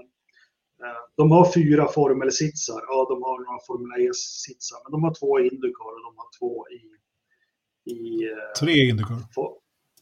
de 1.16 1.30
har 1.30 1.52
fyra 1.52 1.88
formelsitsar. 1.88 2.80
Ja, 2.88 3.06
de 3.10 3.22
har 3.22 3.44
några 3.44 3.58
Formel 3.66 4.00
E-sitsar, 4.00 4.78
men 4.84 4.92
de 4.92 5.04
har 5.04 5.14
två 5.14 5.40
i 5.40 5.42
Indycar 5.42 5.94
och 5.94 6.02
de 6.02 6.14
har 6.16 6.38
två 6.38 6.66
i... 6.68 6.82
i 7.90 8.28
Tre 8.60 8.88
Indycar? 8.88 9.16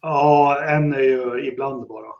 Ja, 0.01 0.63
en 0.65 0.93
är 0.93 1.01
ju 1.01 1.47
ibland 1.47 1.89
bara. 1.89 2.13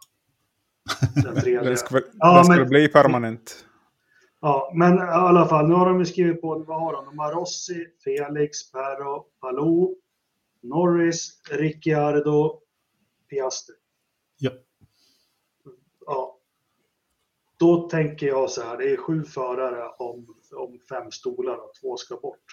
Den 1.25 1.35
tredje. 1.41 1.61
den 1.61 1.77
ska, 1.77 2.01
ja, 2.19 2.43
den 2.49 2.57
men, 2.59 2.69
bli 2.69 2.89
permanent. 2.89 3.67
Ja, 4.41 4.73
men 4.75 4.97
i 4.97 5.01
alla 5.01 5.47
fall, 5.47 5.69
nu 5.69 5.75
har 5.75 5.87
de 5.87 6.07
skrivit 6.07 6.41
på, 6.41 6.59
vad 6.59 6.81
har 6.81 6.93
de? 6.93 7.05
De 7.05 7.19
har 7.19 7.33
Rossi, 7.33 7.87
Felix, 8.05 8.73
Perro, 8.73 9.25
Palou, 9.41 9.95
Norris, 10.63 11.41
Ricciardo, 11.51 12.61
Piastri. 13.31 13.75
Ja. 14.39 14.51
Ja. 16.07 16.36
Då 17.59 17.89
tänker 17.89 18.27
jag 18.27 18.51
så 18.51 18.63
här, 18.63 18.77
det 18.79 18.93
är 18.93 18.97
sju 18.97 19.25
förare 19.25 19.89
om, 19.99 20.27
om 20.57 20.79
fem 20.89 21.11
stolar 21.11 21.55
och 21.55 21.73
två 21.81 21.97
ska 21.97 22.17
bort. 22.17 22.45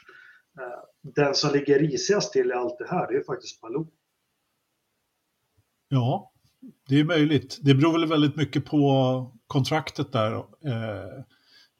Eh, 0.59 1.11
den 1.13 1.35
som 1.35 1.53
ligger 1.53 1.79
risigast 1.79 2.33
till 2.33 2.49
i 2.49 2.53
allt 2.53 2.77
det 2.77 2.87
här, 2.89 3.07
det 3.11 3.17
är 3.17 3.23
faktiskt 3.23 3.61
Palou. 3.61 3.87
Ja, 5.87 6.31
det 6.89 6.99
är 6.99 7.03
möjligt. 7.03 7.59
Det 7.61 7.73
beror 7.73 7.91
väl 7.91 8.09
väldigt 8.09 8.35
mycket 8.35 8.65
på 8.65 9.31
kontraktet 9.47 10.11
där. 10.11 10.35
Eh, 10.35 11.23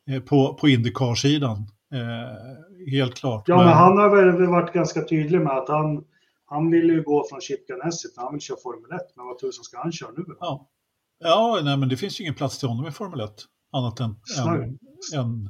Eh, 0.10 0.22
på, 0.22 0.54
på 0.54 0.68
Indycar-sidan. 0.68 1.58
Eh, 1.94 2.92
helt 2.92 3.16
klart. 3.16 3.44
Ja, 3.48 3.58
men... 3.58 3.66
men, 3.66 3.74
han 3.74 3.98
har 3.98 4.16
väl 4.16 4.48
varit 4.48 4.74
ganska 4.74 5.02
tydlig 5.02 5.42
med 5.42 5.58
att 5.58 5.70
han, 5.70 6.04
han 6.46 6.72
vill 6.72 6.90
ju 6.90 7.04
gå 7.04 7.26
från 7.30 7.42
Chip 7.42 7.68
Ganassi, 7.68 8.08
han 8.16 8.34
vill 8.34 8.42
köra 8.42 8.58
Formel 8.64 8.92
1. 8.92 9.02
Men 9.16 9.26
vad 9.26 9.40
tusan 9.40 9.64
ska 9.64 9.78
han 9.78 9.92
köra 9.92 10.12
nu? 10.18 10.26
Ja, 10.40 10.70
ja 11.24 11.62
nej, 11.64 11.78
men 11.78 11.90
det 11.90 11.98
finns 11.98 12.20
ju 12.20 12.24
ingen 12.24 12.36
plats 12.36 12.60
till 12.60 12.68
honom 12.68 12.88
i 12.88 12.92
Formel 12.92 13.20
1. 13.20 13.32
Annat 13.72 14.00
än 14.00 14.16
en, 14.38 14.80
en, 15.14 15.50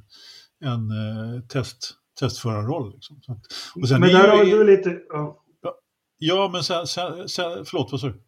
en 0.69 0.91
uh, 0.91 1.41
test, 1.41 1.93
testförarroll. 2.19 2.93
Liksom. 2.93 3.21
men 3.75 4.01
där 4.01 4.27
har 4.27 4.45
du 4.45 4.63
lite... 4.63 4.99
Ja, 5.09 5.43
ja 6.17 6.49
men 6.53 6.63
sen, 6.63 6.87
sen, 6.87 7.29
sen, 7.29 7.65
förlåt, 7.65 7.91
vad 7.91 8.01
sa 8.01 8.07
du? 8.07 8.23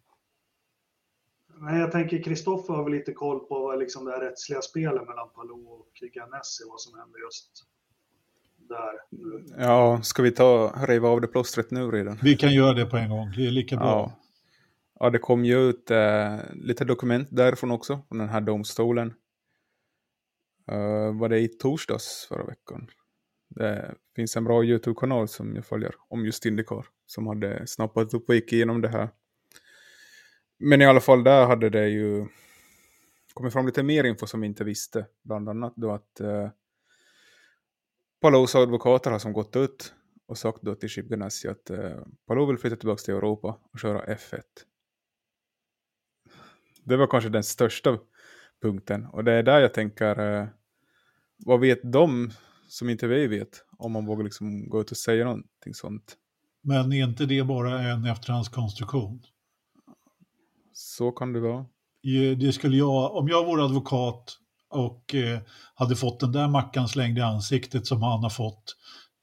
Nej, 1.58 1.80
jag 1.80 1.92
tänker 1.92 2.22
Kristoffer 2.22 2.74
har 2.74 2.84
väl 2.84 2.92
lite 2.92 3.12
koll 3.12 3.38
på 3.38 3.76
liksom 3.78 4.04
det 4.04 4.10
här 4.10 4.20
rättsliga 4.20 4.62
spelet 4.62 5.08
mellan 5.08 5.28
Palou 5.34 5.66
och 5.66 5.88
Ganesi, 6.14 6.64
vad 6.68 6.80
som 6.80 6.98
händer 6.98 7.18
just 7.20 7.50
där. 8.68 9.64
Ja, 9.64 10.02
ska 10.02 10.22
vi 10.22 10.30
ta 10.30 10.72
riva 10.86 11.08
av 11.08 11.20
det 11.20 11.26
plåstret 11.26 11.70
nu 11.70 11.90
redan? 11.90 12.18
Vi 12.22 12.36
kan 12.36 12.54
göra 12.54 12.72
det 12.72 12.86
på 12.86 12.96
en 12.96 13.10
gång, 13.10 13.32
det 13.36 13.46
är 13.46 13.50
lika 13.50 13.76
bra. 13.76 13.86
Ja, 13.86 14.25
ja 15.00 15.10
det 15.10 15.18
kom 15.18 15.44
ju 15.44 15.68
ut 15.68 15.90
eh, 15.90 16.38
lite 16.54 16.84
dokument 16.84 17.28
därifrån 17.30 17.70
också, 17.70 18.00
från 18.08 18.18
den 18.18 18.28
här 18.28 18.40
domstolen. 18.40 19.14
Uh, 20.72 21.18
var 21.18 21.28
det 21.28 21.38
i 21.38 21.48
torsdags 21.48 22.26
förra 22.28 22.44
veckan? 22.44 22.88
Det 23.48 23.94
finns 24.16 24.36
en 24.36 24.44
bra 24.44 24.64
YouTube-kanal 24.64 25.28
som 25.28 25.56
jag 25.56 25.66
följer 25.66 25.94
om 26.08 26.24
just 26.24 26.46
Indycar 26.46 26.86
som 27.06 27.26
hade 27.26 27.66
snappat 27.66 28.14
upp 28.14 28.28
och 28.28 28.34
gick 28.34 28.52
igenom 28.52 28.80
det 28.80 28.88
här 28.88 29.08
men 30.58 30.82
i 30.82 30.86
alla 30.86 31.00
fall 31.00 31.24
där 31.24 31.46
hade 31.46 31.70
det 31.70 31.88
ju 31.88 32.26
kommit 33.34 33.52
fram 33.52 33.66
lite 33.66 33.82
mer 33.82 34.04
info 34.04 34.26
som 34.26 34.40
vi 34.40 34.46
inte 34.46 34.64
visste. 34.64 35.06
Bland 35.24 35.48
annat 35.48 35.72
då 35.76 35.92
att 35.92 36.20
eh, 36.20 36.50
Palos 38.20 38.54
advokater 38.54 39.10
har 39.10 39.18
som 39.18 39.32
gått 39.32 39.56
ut 39.56 39.94
och 40.26 40.38
sagt 40.38 40.62
då 40.62 40.74
till 40.74 40.88
Chip 40.88 41.06
Ganassi 41.06 41.48
att 41.48 41.70
eh, 41.70 41.98
Palou 42.26 42.46
vill 42.46 42.58
flytta 42.58 42.76
tillbaka 42.76 43.02
till 43.02 43.14
Europa 43.14 43.60
och 43.72 43.78
köra 43.78 44.04
F1. 44.04 44.42
Det 46.86 46.96
var 46.96 47.06
kanske 47.06 47.30
den 47.30 47.44
största 47.44 47.98
punkten 48.62 49.06
och 49.06 49.24
det 49.24 49.32
är 49.32 49.42
där 49.42 49.60
jag 49.60 49.74
tänker, 49.74 50.40
eh, 50.40 50.46
vad 51.36 51.60
vet 51.60 51.92
de 51.92 52.30
som 52.68 52.90
inte 52.90 53.06
vi 53.06 53.26
vet 53.26 53.64
om 53.78 53.92
man 53.92 54.06
vågar 54.06 54.24
liksom 54.24 54.68
gå 54.68 54.80
ut 54.80 54.90
och 54.90 54.96
säga 54.96 55.24
någonting 55.24 55.74
sånt? 55.74 56.16
Men 56.62 56.92
är 56.92 57.04
inte 57.04 57.26
det 57.26 57.44
bara 57.44 57.82
en 57.82 58.04
efterhandskonstruktion? 58.04 59.22
Så 60.72 61.12
kan 61.12 61.32
det 61.32 61.40
vara. 61.40 61.66
Det 62.36 62.52
skulle 62.52 62.76
jag, 62.76 63.14
om 63.16 63.28
jag 63.28 63.44
vore 63.44 63.64
advokat 63.64 64.38
och 64.68 65.14
eh, 65.14 65.38
hade 65.74 65.96
fått 65.96 66.20
den 66.20 66.32
där 66.32 66.48
mackan 66.48 66.88
slängd 66.88 67.18
i 67.18 67.20
ansiktet 67.20 67.86
som 67.86 68.02
han 68.02 68.22
har 68.22 68.30
fått 68.30 68.76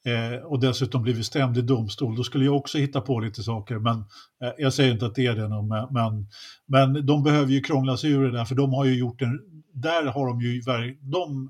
eh, 0.06 0.46
och 0.46 0.60
dessutom 0.60 1.04
blivit 1.04 1.26
stämd 1.26 1.58
i 1.58 1.62
domstol, 1.62 2.16
då 2.16 2.24
skulle 2.24 2.46
jag 2.46 2.56
också 2.56 2.78
hitta 2.78 3.02
på 3.02 3.20
lite 3.20 3.44
saker. 3.44 3.80
Men 3.80 3.98
eh, 4.44 4.52
jag 4.58 4.74
säger 4.74 4.92
inte 4.94 5.06
att 5.06 5.16
det 5.16 5.26
är 5.26 5.36
det, 5.36 5.50
men, 5.92 6.28
men 6.66 7.06
de 7.06 7.24
behöver 7.24 7.52
ju 7.52 7.62
krångla 7.62 7.98
sig 7.98 8.12
ur 8.12 8.24
det 8.24 8.32
där, 8.32 8.46
för 8.46 8.56
de 8.56 8.74
har 8.74 8.86
ju 8.86 8.96
gjort 8.96 9.22
en, 9.22 9.64
där 9.74 10.06
har 10.06 10.28
de 10.28 10.42
ju, 10.42 10.62
de, 11.02 11.50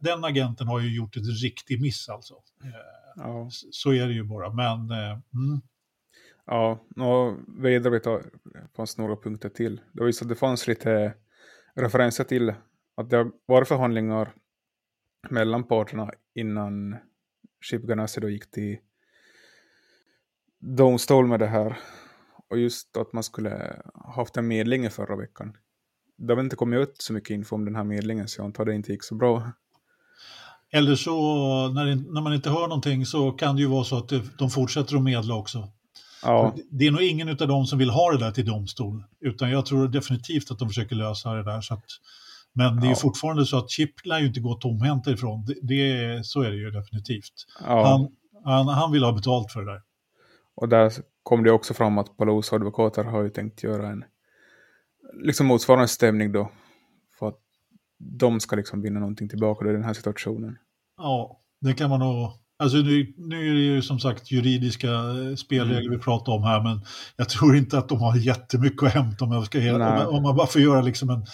den 0.00 0.24
agenten 0.24 0.66
har 0.66 0.80
ju 0.80 0.96
gjort 0.96 1.16
en 1.16 1.22
riktig 1.22 1.80
miss 1.80 2.08
alltså. 2.08 2.34
Eh, 2.64 2.70
ja. 3.16 3.48
Så 3.70 3.92
är 3.92 4.06
det 4.06 4.12
ju 4.12 4.22
bara, 4.22 4.52
men 4.52 4.90
eh, 4.90 5.18
mm. 5.34 5.60
Ja, 6.46 6.78
och 6.96 7.38
vidare 7.64 8.22
fanns 8.76 8.98
några 8.98 9.16
punkter 9.16 9.48
till. 9.48 9.80
Det 9.92 10.00
var 10.00 10.06
just 10.06 10.22
att 10.22 10.28
det 10.28 10.34
fanns 10.34 10.66
lite 10.66 11.14
referenser 11.74 12.24
till 12.24 12.54
att 12.96 13.10
det 13.10 13.30
varit 13.46 13.68
förhandlingar 13.68 14.32
mellan 15.30 15.64
parterna 15.64 16.10
innan 16.34 16.96
Chip 17.64 17.82
Ganassi 17.82 18.20
då 18.20 18.28
gick 18.28 18.50
till 18.50 18.76
domstol 20.60 21.26
med 21.26 21.40
det 21.40 21.46
här. 21.46 21.78
Och 22.50 22.58
just 22.58 22.96
att 22.96 23.12
man 23.12 23.22
skulle 23.22 23.82
haft 24.16 24.36
en 24.36 24.48
medling 24.48 24.90
förra 24.90 25.16
veckan. 25.16 25.56
Det 26.18 26.34
har 26.34 26.40
inte 26.40 26.56
kommit 26.56 26.80
ut 26.80 26.94
så 26.98 27.12
mycket 27.12 27.30
info 27.30 27.56
om 27.56 27.64
den 27.64 27.76
här 27.76 27.84
medlingen 27.84 28.28
så 28.28 28.40
jag 28.40 28.44
antar 28.44 28.64
det 28.64 28.74
inte 28.74 28.92
gick 28.92 29.04
så 29.04 29.14
bra. 29.14 29.52
Eller 30.72 30.94
så 30.94 31.12
när, 31.68 32.12
när 32.14 32.20
man 32.20 32.34
inte 32.34 32.50
hör 32.50 32.68
någonting 32.68 33.06
så 33.06 33.32
kan 33.32 33.56
det 33.56 33.62
ju 33.62 33.68
vara 33.68 33.84
så 33.84 33.96
att 33.96 34.12
de 34.38 34.50
fortsätter 34.50 34.96
att 34.96 35.02
medla 35.02 35.34
också. 35.34 35.72
Ja. 36.22 36.54
Det 36.70 36.86
är 36.86 36.90
nog 36.90 37.02
ingen 37.02 37.28
av 37.28 37.36
dem 37.36 37.66
som 37.66 37.78
vill 37.78 37.90
ha 37.90 38.12
det 38.12 38.18
där 38.18 38.30
till 38.30 38.46
domstol, 38.46 39.04
utan 39.20 39.50
jag 39.50 39.66
tror 39.66 39.88
definitivt 39.88 40.50
att 40.50 40.58
de 40.58 40.68
försöker 40.68 40.96
lösa 40.96 41.32
det 41.32 41.44
där. 41.44 41.60
Så 41.60 41.74
att, 41.74 41.84
men 42.56 42.80
det 42.80 42.86
är 42.86 42.90
ja. 42.90 42.96
fortfarande 42.96 43.46
så 43.46 43.58
att 43.58 43.70
Chip 43.70 44.06
lär 44.06 44.18
ju 44.18 44.26
inte 44.26 44.40
gå 44.40 44.54
tomhänt 44.54 45.06
ifrån, 45.06 45.44
det, 45.44 45.54
det, 45.62 46.26
så 46.26 46.42
är 46.42 46.50
det 46.50 46.56
ju 46.56 46.70
definitivt. 46.70 47.46
Ja. 47.60 47.86
Han, 47.86 48.08
han, 48.44 48.68
han 48.68 48.92
vill 48.92 49.04
ha 49.04 49.12
betalt 49.12 49.52
för 49.52 49.60
det 49.60 49.72
där. 49.72 49.82
Och 50.54 50.68
där 50.68 50.92
kom 51.22 51.42
det 51.42 51.50
också 51.50 51.74
fram 51.74 51.98
att 51.98 52.16
Palos 52.16 52.52
advokater 52.52 53.04
har 53.04 53.22
ju 53.22 53.30
tänkt 53.30 53.62
göra 53.62 53.88
en 53.88 54.04
liksom 55.22 55.46
motsvarande 55.46 55.88
stämning 55.88 56.32
då. 56.32 56.50
För 57.18 57.28
att 57.28 57.38
de 57.98 58.40
ska 58.40 58.56
liksom 58.56 58.82
vinna 58.82 59.00
någonting 59.00 59.28
tillbaka 59.28 59.68
i 59.68 59.72
den 59.72 59.84
här 59.84 59.94
situationen. 59.94 60.58
Ja, 60.96 61.40
det 61.60 61.74
kan 61.74 61.90
man 61.90 62.00
nog 62.00 62.32
Alltså 62.58 62.76
nu, 62.76 63.14
nu 63.16 63.50
är 63.50 63.54
det 63.54 63.60
ju 63.60 63.82
som 63.82 63.98
sagt 63.98 64.30
juridiska 64.32 64.88
eh, 64.88 65.34
spelregler 65.36 65.80
mm. 65.80 65.90
vi 65.90 65.98
pratar 65.98 66.32
om 66.32 66.42
här, 66.42 66.62
men 66.62 66.80
jag 67.16 67.28
tror 67.28 67.56
inte 67.56 67.78
att 67.78 67.88
de 67.88 68.00
har 68.00 68.16
jättemycket 68.16 68.82
att 68.82 68.92
hämta 68.92 69.24
om, 69.24 69.32
jag 69.32 69.46
ska, 69.46 69.58
om, 69.74 70.16
om 70.16 70.22
man 70.22 70.36
bara 70.36 70.46
får 70.46 70.60
göra 70.60 70.82
liksom 70.82 71.10
en, 71.10 71.26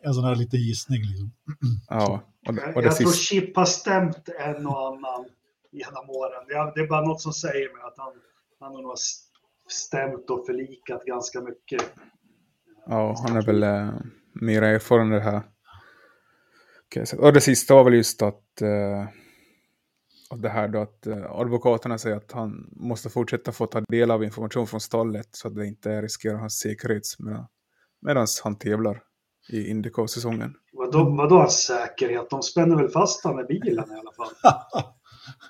en 0.00 0.14
sån 0.14 0.24
här 0.24 0.34
liten 0.34 0.60
gissning. 0.60 1.00
Liksom. 1.02 1.30
Ja, 1.88 2.20
och, 2.46 2.54
och 2.54 2.58
jag, 2.74 2.84
jag 2.84 2.96
tror 2.96 3.12
Chip 3.12 3.56
har 3.56 3.64
stämt 3.64 4.28
en 4.28 4.66
och 4.66 4.86
annan 4.86 5.24
genom 5.70 6.10
åren. 6.10 6.72
Det 6.74 6.80
är 6.80 6.86
bara 6.86 7.06
något 7.06 7.20
som 7.20 7.32
säger 7.32 7.72
mig 7.72 7.82
att 7.82 7.98
han, 7.98 8.12
han 8.60 8.74
har 8.74 8.82
nog 8.82 8.98
stämt 9.68 10.30
och 10.30 10.46
förlikat 10.46 11.04
ganska 11.04 11.40
mycket. 11.40 11.82
Ja, 12.86 13.16
han 13.26 13.36
är 13.36 13.42
väl 13.42 13.62
äh, 13.62 13.90
mer 14.32 14.62
erfaren 14.62 15.10
det 15.10 15.20
här. 15.20 15.42
Okay, 16.86 17.18
och 17.18 17.32
det 17.32 17.40
sista 17.40 17.74
var 17.74 17.84
väl 17.84 17.94
just 17.94 18.22
att 18.22 18.62
äh, 18.62 19.08
och 20.30 20.38
det 20.38 20.48
här 20.48 20.68
då 20.68 20.82
att 20.82 21.06
eh, 21.06 21.30
advokaterna 21.30 21.98
säger 21.98 22.16
att 22.16 22.32
han 22.32 22.68
måste 22.72 23.10
fortsätta 23.10 23.52
få 23.52 23.66
ta 23.66 23.80
del 23.80 24.10
av 24.10 24.24
information 24.24 24.66
från 24.66 24.80
stallet 24.80 25.28
så 25.30 25.48
att 25.48 25.54
det 25.54 25.66
inte 25.66 26.02
riskerar 26.02 26.36
hans 26.36 26.58
säkerhet 26.58 27.02
medan 28.00 28.26
han 28.44 28.58
tävlar 28.58 29.02
i 29.48 29.70
Indycar-säsongen. 29.70 30.54
Vadå, 30.72 31.10
vadå 31.10 31.48
säkerhet? 31.48 32.30
De 32.30 32.42
spänner 32.42 32.76
väl 32.76 32.88
fast 32.88 33.24
honom 33.24 33.40
i 33.40 33.44
bilen 33.44 33.84
i 33.90 33.94
alla 33.94 34.12
fall? 34.12 34.54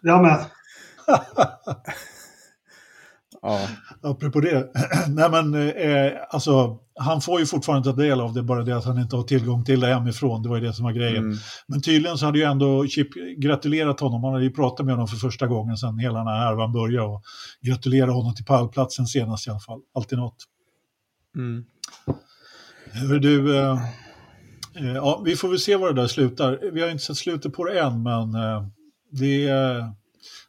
ja 0.03 0.23
men. 0.23 0.39
Ja. 3.43 3.69
Apropå 4.03 4.41
det, 4.41 4.71
nej 5.09 5.31
men 5.31 5.55
eh, 5.55 6.13
alltså 6.31 6.79
han 6.95 7.21
får 7.21 7.41
ju 7.41 7.47
fortfarande 7.47 7.91
ta 7.91 7.97
del 7.97 8.21
av 8.21 8.35
det, 8.35 8.43
bara 8.43 8.63
det 8.63 8.77
att 8.77 8.85
han 8.85 8.99
inte 8.99 9.17
har 9.17 9.23
tillgång 9.23 9.65
till 9.65 9.81
det 9.81 9.87
hemifrån, 9.87 10.43
det 10.43 10.49
var 10.49 10.57
ju 10.57 10.67
det 10.67 10.73
som 10.73 10.85
var 10.85 10.93
grejen. 10.93 11.25
Mm. 11.25 11.37
Men 11.67 11.83
tydligen 11.83 12.19
så 12.19 12.27
hade 12.27 12.39
ju 12.39 12.45
ändå 12.45 12.87
Chip 12.87 13.09
gratulerat 13.37 14.01
honom, 14.01 14.25
han 14.25 14.33
hade 14.33 14.45
ju 14.45 14.51
pratat 14.51 14.87
med 14.87 14.95
honom 14.95 15.09
för 15.09 15.17
första 15.17 15.47
gången 15.47 15.77
sedan 15.77 15.99
hela 15.99 16.19
den 16.19 16.27
här 16.27 16.39
härvan 16.39 16.73
började 16.73 17.07
och 17.07 17.23
gratulerat 17.61 18.15
honom 18.15 18.35
till 18.35 18.45
pallplatsen 18.45 19.07
senast 19.07 19.47
i 19.47 19.51
alla 19.51 19.61
fall, 19.61 19.81
alltid 19.95 20.19
något. 20.19 20.37
Mm. 21.37 21.65
Du, 22.95 23.59
eh, 23.59 23.73
eh, 24.75 24.95
ja, 24.95 25.23
vi 25.25 25.37
får 25.37 25.49
väl 25.49 25.59
se 25.59 25.77
var 25.77 25.93
det 25.93 26.01
där 26.01 26.09
slutar. 26.09 26.59
Vi 26.73 26.83
har 26.83 26.89
inte 26.89 27.05
sett 27.05 27.17
slutet 27.17 27.53
på 27.53 27.65
det 27.65 27.81
än, 27.81 28.03
men 28.03 28.35
eh, 28.35 28.67
det, 29.13 29.49
är, 29.49 29.93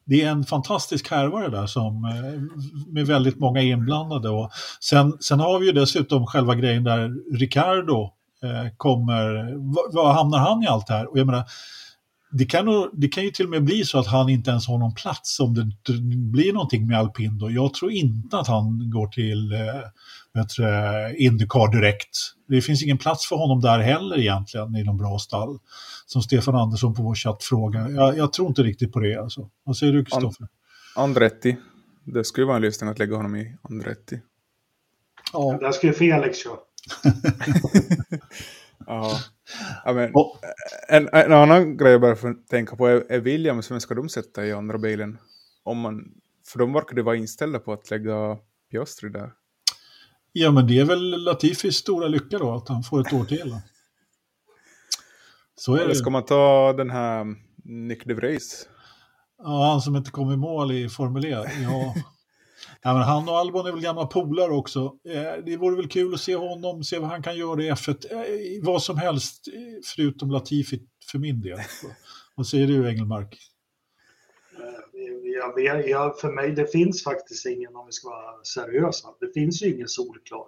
det 0.05 0.21
är 0.21 0.29
en 0.29 0.43
fantastisk 0.43 1.11
härva 1.11 1.39
det 1.39 1.49
där 1.49 1.67
som, 1.67 2.05
eh, 2.05 2.41
med 2.93 3.07
väldigt 3.07 3.39
många 3.39 3.61
inblandade. 3.61 4.29
Och 4.29 4.51
sen, 4.79 5.17
sen 5.19 5.39
har 5.39 5.59
vi 5.59 5.65
ju 5.65 5.71
dessutom 5.71 6.27
själva 6.27 6.55
grejen 6.55 6.83
där 6.83 7.37
Ricardo 7.37 8.11
eh, 8.43 8.71
kommer, 8.77 9.53
var 9.95 10.13
hamnar 10.13 10.37
han 10.37 10.63
i 10.63 10.67
allt 10.67 10.87
det 10.87 10.93
här? 10.93 11.11
Och 11.11 11.19
jag 11.19 11.25
menar, 11.25 11.43
det 12.31 12.45
kan, 12.45 12.89
det 12.93 13.07
kan 13.07 13.23
ju 13.23 13.31
till 13.31 13.45
och 13.45 13.51
med 13.51 13.63
bli 13.63 13.85
så 13.85 13.99
att 13.99 14.07
han 14.07 14.29
inte 14.29 14.51
ens 14.51 14.67
har 14.67 14.77
någon 14.77 14.93
plats 14.93 15.39
om 15.39 15.53
det 15.53 15.93
blir 16.31 16.53
någonting 16.53 16.87
med 16.87 16.99
Alpindo. 16.99 17.49
Jag 17.49 17.73
tror 17.73 17.91
inte 17.91 18.37
att 18.37 18.47
han 18.47 18.89
går 18.89 19.07
till 19.07 19.53
eh, 19.53 19.59
Indycar 21.17 21.71
direkt. 21.71 22.17
Det 22.47 22.61
finns 22.61 22.83
ingen 22.83 22.97
plats 22.97 23.27
för 23.29 23.35
honom 23.35 23.61
där 23.61 23.79
heller 23.79 24.19
egentligen 24.19 24.75
i 24.75 24.83
någon 24.83 24.97
bra 24.97 25.19
stall. 25.19 25.59
Som 26.05 26.21
Stefan 26.21 26.55
Andersson 26.55 26.93
på 26.95 27.03
vår 27.03 27.15
chatt 27.15 27.43
frågar. 27.43 27.89
Jag, 27.89 28.17
jag 28.17 28.33
tror 28.33 28.47
inte 28.47 28.63
riktigt 28.63 28.91
på 28.93 28.99
det. 28.99 29.15
Alltså. 29.15 29.49
Vad 29.63 29.77
säger 29.77 29.93
du 29.93 30.05
Kristoffer? 30.05 30.47
Andretti. 30.95 31.57
Det 32.03 32.23
skulle 32.23 32.45
vara 32.45 32.55
en 32.55 32.61
lösning 32.61 32.89
att 32.89 32.99
lägga 32.99 33.15
honom 33.15 33.35
i 33.35 33.55
Andretti. 33.61 34.21
Ja. 35.33 35.57
Där 35.61 35.71
skulle 35.71 35.93
Felix 35.93 36.43
köra. 36.43 36.57
ja. 38.87 39.19
Ja, 39.85 39.93
men, 39.93 40.13
en, 40.87 41.09
en, 41.13 41.33
annan 41.33 41.77
grej 41.77 41.91
jag 41.91 42.01
bara 42.01 42.15
får 42.15 42.47
tänka 42.49 42.75
på 42.75 42.87
är, 42.87 43.11
är 43.11 43.19
Williams, 43.19 43.71
vem 43.71 43.79
ska 43.79 43.95
de 43.95 44.09
sätta 44.09 44.45
i 44.45 44.51
andra 44.51 44.77
bilen? 44.77 45.17
Om 45.63 45.79
man, 45.79 46.11
för 46.47 46.59
de 46.59 46.73
verkar 46.73 47.01
vara 47.01 47.15
inställda 47.15 47.59
på 47.59 47.73
att 47.73 47.91
lägga 47.91 48.37
Piastri 48.71 49.09
där. 49.09 49.31
Ja, 50.31 50.51
men 50.51 50.67
det 50.67 50.79
är 50.79 50.85
väl 50.85 51.23
Latifis 51.23 51.75
stora 51.75 52.07
lycka 52.07 52.37
då, 52.37 52.55
att 52.55 52.69
han 52.69 52.83
får 52.83 53.01
ett 53.01 53.13
år 53.13 53.25
till. 53.25 53.55
Så 55.55 55.75
är 55.75 55.79
Eller 55.79 55.93
ska 55.93 56.09
man 56.09 56.25
ta 56.25 56.73
den 56.73 56.89
här 56.89 57.25
Nick 57.63 58.05
de 58.05 58.13
Vries? 58.13 58.67
Ja, 59.43 59.71
han 59.71 59.81
som 59.81 59.95
inte 59.95 60.11
kom 60.11 60.31
i 60.31 60.37
mål 60.37 60.71
i 60.71 60.89
Formel 60.89 61.25
E. 61.25 61.45
Ja. 61.63 61.95
Ja, 62.81 62.93
men 62.93 63.03
han 63.03 63.29
och 63.29 63.37
Albon 63.37 63.67
är 63.67 63.71
väl 63.71 63.81
gamla 63.81 64.05
polare 64.05 64.51
också. 64.51 64.95
Eh, 65.09 65.43
det 65.45 65.57
vore 65.57 65.75
väl 65.75 65.87
kul 65.87 66.13
att 66.13 66.19
se 66.19 66.35
honom, 66.35 66.83
se 66.83 66.99
vad 66.99 67.09
han 67.09 67.23
kan 67.23 67.37
göra 67.37 67.63
i 67.63 67.71
F1. 67.71 68.05
Eh, 68.11 68.63
vad 68.63 68.83
som 68.83 68.97
helst, 68.97 69.47
eh, 69.47 69.79
förutom 69.95 70.31
Latifi 70.31 70.81
för 71.11 71.19
min 71.19 71.41
del. 71.41 71.59
vad 72.35 72.47
säger 72.47 72.67
du, 72.67 72.89
Engelmark? 72.89 73.37
Jag, 75.55 75.89
jag, 75.89 76.19
för 76.19 76.31
mig, 76.31 76.51
det 76.51 76.71
finns 76.71 77.03
faktiskt 77.03 77.45
ingen, 77.45 77.75
om 77.75 77.85
vi 77.85 77.91
ska 77.91 78.09
vara 78.09 78.43
seriösa, 78.43 79.07
det 79.19 79.33
finns 79.33 79.63
ju 79.63 79.73
ingen 79.73 79.87
solklar. 79.87 80.45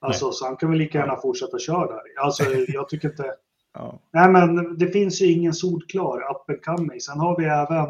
Alltså, 0.00 0.26
Nej. 0.26 0.34
så 0.34 0.46
han 0.46 0.56
kan 0.56 0.70
väl 0.70 0.78
lika 0.78 0.98
gärna 0.98 1.16
fortsätta 1.16 1.58
köra 1.58 1.86
där. 1.86 2.02
Alltså, 2.20 2.44
jag 2.68 2.88
tycker 2.88 3.08
inte... 3.08 3.34
ja. 3.74 4.02
Nej, 4.12 4.30
men 4.30 4.78
det 4.78 4.88
finns 4.88 5.20
ju 5.20 5.26
ingen 5.32 5.52
solklar 5.52 6.16
up 6.30 6.50
and 6.50 6.64
coming. 6.64 7.00
Sen 7.00 7.20
har 7.20 7.38
vi 7.38 7.44
även 7.44 7.88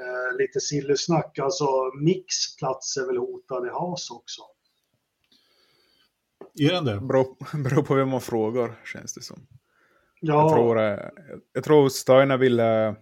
eh, 0.00 0.36
lite 0.38 0.60
sillesnack. 0.60 1.38
Alltså 1.38 1.66
Mix 2.00 2.56
plats 2.56 2.96
är 2.96 3.06
väl 3.06 3.16
hotad 3.16 3.66
i 3.66 3.70
Haas 3.70 4.10
också. 4.10 4.42
Är 6.58 6.72
den 6.72 6.84
det? 6.84 7.00
Beror, 7.00 7.62
beror 7.62 7.82
på 7.82 7.94
vem 7.94 8.08
man 8.08 8.20
frågar, 8.20 8.74
känns 8.84 9.14
det 9.14 9.22
som. 9.22 9.46
Ja. 10.20 10.34
Jag 10.34 10.52
tror, 10.52 10.80
eh, 10.80 11.08
jag 11.52 11.64
tror 11.64 11.88
Steiner 11.88 12.36
ville 12.36 12.96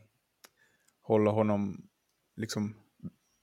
hålla 1.03 1.31
honom 1.31 1.89
liksom 2.37 2.75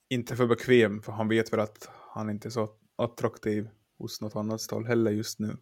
inte 0.10 0.36
för 0.36 0.48
bekväm, 0.48 1.02
för 1.02 1.12
han 1.12 1.28
vet 1.28 1.54
väl 1.54 1.60
att 1.60 1.90
han 2.14 2.30
inte 2.30 2.48
är 2.48 2.50
så 2.50 2.70
attraktiv 2.98 3.68
hos 4.00 4.22
något 4.22 4.36
annat 4.36 4.62
stall 4.62 4.86
heller 4.86 5.12
just 5.12 5.40
nu. 5.40 5.58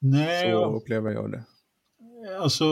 Nej, 0.00 0.42
så 0.42 0.48
jag... 0.48 0.74
upplever 0.74 1.10
jag 1.10 1.30
det. 1.30 1.44
Alltså, 2.40 2.64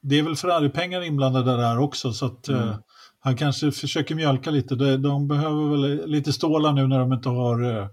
det 0.00 0.18
är 0.18 0.22
väl 0.22 0.36
Ferrari-pengar 0.36 1.02
inblandade 1.02 1.56
där 1.56 1.78
också, 1.78 2.12
så 2.12 2.26
att 2.26 2.48
mm. 2.48 2.62
uh, 2.62 2.76
han 3.18 3.36
kanske 3.36 3.72
försöker 3.72 4.14
mjölka 4.14 4.50
lite. 4.50 4.74
De, 4.74 4.96
de 4.96 5.28
behöver 5.28 5.70
väl 5.70 6.06
lite 6.06 6.32
stålar 6.32 6.72
nu 6.72 6.86
när 6.86 6.98
de 6.98 7.12
inte 7.12 7.28
har 7.28 7.64
uh, 7.64 7.88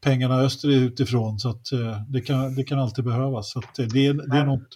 pengarna 0.00 0.40
österut 0.40 1.00
ifrån, 1.00 1.38
så 1.38 1.48
att 1.48 1.72
uh, 1.72 2.02
det, 2.08 2.20
kan, 2.20 2.54
det 2.54 2.64
kan 2.64 2.78
alltid 2.78 3.04
behövas. 3.04 3.50
Så 3.50 3.58
att, 3.58 3.74
det, 3.74 3.86
det 3.86 4.06
är 4.06 4.46
något. 4.46 4.74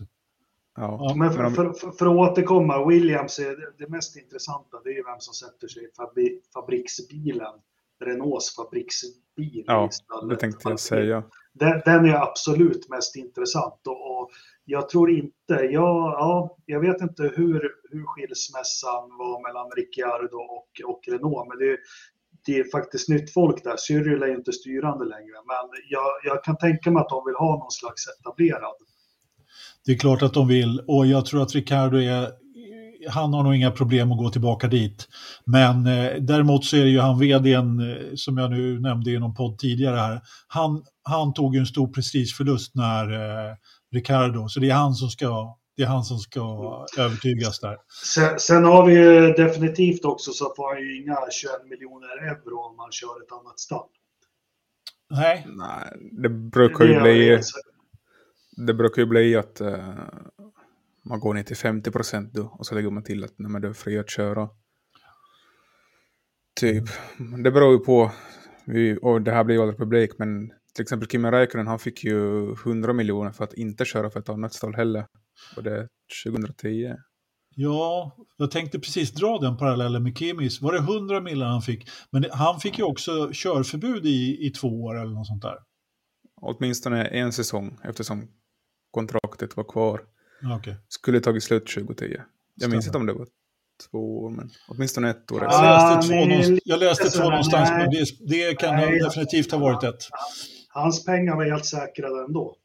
Ja. 0.81 1.15
Men 1.17 1.33
för, 1.33 1.51
för, 1.51 1.73
för, 1.73 1.91
för, 1.91 2.07
att 2.07 2.31
återkomma, 2.31 2.87
Williams, 2.87 3.39
är 3.39 3.57
det, 3.57 3.73
det 3.79 3.89
mest 3.91 4.17
intressanta 4.17 4.81
det 4.85 4.91
är 4.91 5.05
vem 5.05 5.21
som 5.21 5.35
sätter 5.35 5.69
sig 5.69 5.85
i 5.85 5.89
fabri, 5.97 6.41
fabriksbilen. 6.55 7.55
Renaults 8.01 8.57
fabriksbil. 8.57 9.65
Ja, 9.67 9.91
det 10.29 10.37
tänkte 10.37 10.69
jag 10.69 10.81
säga. 10.81 11.23
Den, 11.53 11.83
den 11.85 12.05
är 12.05 12.15
absolut 12.15 12.89
mest 12.89 13.17
intressant. 13.17 13.87
Och, 13.87 14.21
och 14.21 14.31
jag 14.65 14.89
tror 14.89 15.11
inte, 15.11 15.55
jag, 15.55 16.13
ja, 16.19 16.57
jag 16.67 16.81
vet 16.81 17.01
inte 17.01 17.23
hur, 17.23 17.73
hur 17.91 18.05
skilsmässan 18.07 19.09
var 19.19 19.49
mellan 19.49 19.71
Ricciardo 19.77 20.37
och, 20.37 20.91
och 20.91 21.01
Renault, 21.09 21.49
men 21.49 21.59
det, 21.59 21.79
det 22.47 22.59
är 22.59 22.71
faktiskt 22.71 23.09
nytt 23.09 23.33
folk 23.33 23.65
där. 23.65 23.77
Cyril 23.77 24.23
är 24.23 24.35
inte 24.35 24.53
styrande 24.53 25.05
längre, 25.05 25.37
men 25.47 25.83
jag, 25.89 26.09
jag 26.25 26.45
kan 26.45 26.57
tänka 26.57 26.91
mig 26.91 27.01
att 27.01 27.09
de 27.09 27.25
vill 27.27 27.35
ha 27.35 27.59
någon 27.59 27.71
slags 27.71 28.03
etablerad. 28.09 28.77
Det 29.89 29.93
är 29.93 29.99
klart 29.99 30.23
att 30.23 30.35
de 30.35 30.49
vill 30.49 30.81
och 30.87 31.07
jag 31.07 31.27
tror 31.27 31.43
att 31.43 31.55
Ricciardo 31.55 31.99
är 31.99 32.29
han 33.09 33.33
har 33.33 33.43
nog 33.43 33.55
inga 33.55 33.71
problem 33.71 34.13
att 34.13 34.19
gå 34.19 34.31
tillbaka 34.31 34.67
dit. 34.67 35.09
Men 35.45 35.87
eh, 35.87 36.15
däremot 36.21 36.65
så 36.65 36.77
är 36.77 36.81
det 36.81 36.91
ju 36.91 37.01
han 37.01 37.19
vdn, 37.19 37.81
eh, 37.81 37.97
som 38.15 38.39
jag 38.39 38.51
nu 38.51 38.81
nämnde 38.81 39.11
i 39.11 39.19
någon 39.19 39.35
podd 39.35 39.59
tidigare 39.59 39.97
här, 39.97 40.21
han, 40.49 40.85
han 41.03 41.35
tog 41.35 41.55
ju 41.55 41.61
en 41.61 41.67
stor 41.67 41.89
prestigeförlust 41.89 42.75
när 42.75 43.13
eh, 43.13 43.55
Ricardo, 43.95 44.49
så 44.49 44.61
det 44.61 44.71
är 44.71 44.75
han 44.75 44.95
som 44.95 45.09
ska 45.09 45.57
det 45.77 45.83
är 45.83 45.87
han 45.87 46.05
som 46.05 46.19
ska 46.19 46.41
övertygas 46.99 47.61
där. 47.61 47.77
Sen, 48.05 48.39
sen 48.39 48.65
har 48.65 48.87
vi 48.87 48.95
ju 48.95 49.33
definitivt 49.33 50.05
också 50.05 50.31
så 50.33 50.45
får 50.57 50.75
han 50.75 50.83
ju 50.83 51.03
inga 51.03 51.17
21 51.31 51.53
miljoner 51.71 52.31
euro 52.31 52.59
om 52.59 52.77
man 52.77 52.93
kör 52.93 53.23
ett 53.25 53.33
annat 53.33 53.61
stall. 53.61 53.89
Nej. 55.11 55.47
Nej, 55.49 56.13
det 56.23 56.29
brukar 56.29 56.85
ju 56.85 57.01
bli... 57.01 57.41
Det 58.67 58.75
brukar 58.75 59.03
ju 59.03 59.07
bli 59.07 59.37
att 59.37 59.61
uh, 59.61 59.95
man 61.03 61.21
går 61.21 61.35
ner 61.35 61.43
till 61.43 61.57
50 61.57 61.91
procent 61.91 62.33
då 62.33 62.43
och 62.59 62.67
så 62.67 62.75
lägger 62.75 62.91
man 62.91 63.03
till 63.03 63.25
att 63.25 63.39
när 63.39 63.49
man 63.49 63.65
är 63.65 63.73
fri 63.73 63.99
att 63.99 64.11
köra. 64.11 64.49
Typ. 66.61 66.85
Det 67.45 67.51
beror 67.51 67.73
ju 67.73 67.79
på, 67.79 68.13
vi, 68.65 68.99
och 69.03 69.23
det 69.23 69.33
här 69.33 69.45
blir 69.45 69.57
ju 69.57 69.63
aldrig 69.63 69.79
publik, 69.79 70.11
men 70.19 70.49
till 70.75 70.83
exempel 70.83 71.09
Kimi 71.09 71.31
Räikkönen, 71.31 71.67
han 71.67 71.79
fick 71.79 72.05
ju 72.05 72.53
100 72.53 72.93
miljoner 72.93 73.33
för 73.33 73.45
att 73.45 73.55
inte 73.55 73.85
köra 73.85 74.11
för 74.11 74.21
ett 74.21 74.29
annat 74.29 74.55
stall 74.55 74.75
heller. 74.75 75.07
Och 75.57 75.63
det 75.63 75.89
2010. 76.27 76.95
Ja, 77.55 78.17
jag 78.37 78.51
tänkte 78.51 78.79
precis 78.79 79.13
dra 79.13 79.39
den 79.39 79.57
parallellen 79.57 80.03
med 80.03 80.19
Kimis. 80.19 80.61
Var 80.61 80.73
det 80.73 80.79
100 80.79 81.21
miljoner 81.21 81.47
han 81.47 81.63
fick? 81.63 81.89
Men 82.11 82.25
han 82.33 82.61
fick 82.61 82.79
ju 82.79 82.85
också 82.85 83.31
körförbud 83.33 84.07
i, 84.07 84.47
i 84.47 84.51
två 84.51 84.85
år 84.85 85.01
eller 85.01 85.13
något 85.13 85.27
sånt 85.27 85.43
där. 85.43 85.57
Åtminstone 86.41 87.05
en 87.05 87.33
säsong 87.33 87.79
eftersom 87.85 88.29
kontraktet 88.91 89.57
var 89.57 89.65
kvar. 89.65 90.01
Okay. 90.59 90.75
Skulle 90.89 91.21
tagit 91.21 91.43
slut 91.43 91.67
2010. 91.67 92.17
Jag 92.55 92.71
minns 92.71 92.87
inte 92.87 92.99
om 92.99 93.07
det 93.07 93.13
var 93.13 93.27
två 93.91 94.19
år, 94.19 94.31
men 94.31 94.51
åtminstone 94.69 95.11
ett 95.11 95.33
år. 95.33 95.43
Jag 95.43 95.63
läste 95.63 96.09
två, 96.09 96.25
någonstans, 96.25 96.61
jag 96.65 96.81
läste 96.81 97.09
två 97.11 97.25
någonstans, 97.31 97.71
men 97.71 97.91
det, 97.91 98.05
det 98.29 98.55
kan 98.55 98.77
nej, 98.77 98.99
definitivt 98.99 99.53
ha 99.53 99.59
varit 99.59 99.85
ett. 99.85 100.03
Hans 100.69 101.05
pengar 101.05 101.37
var 101.37 101.45
helt 101.45 101.67
säkrade 101.67 102.25
ändå. 102.25 102.57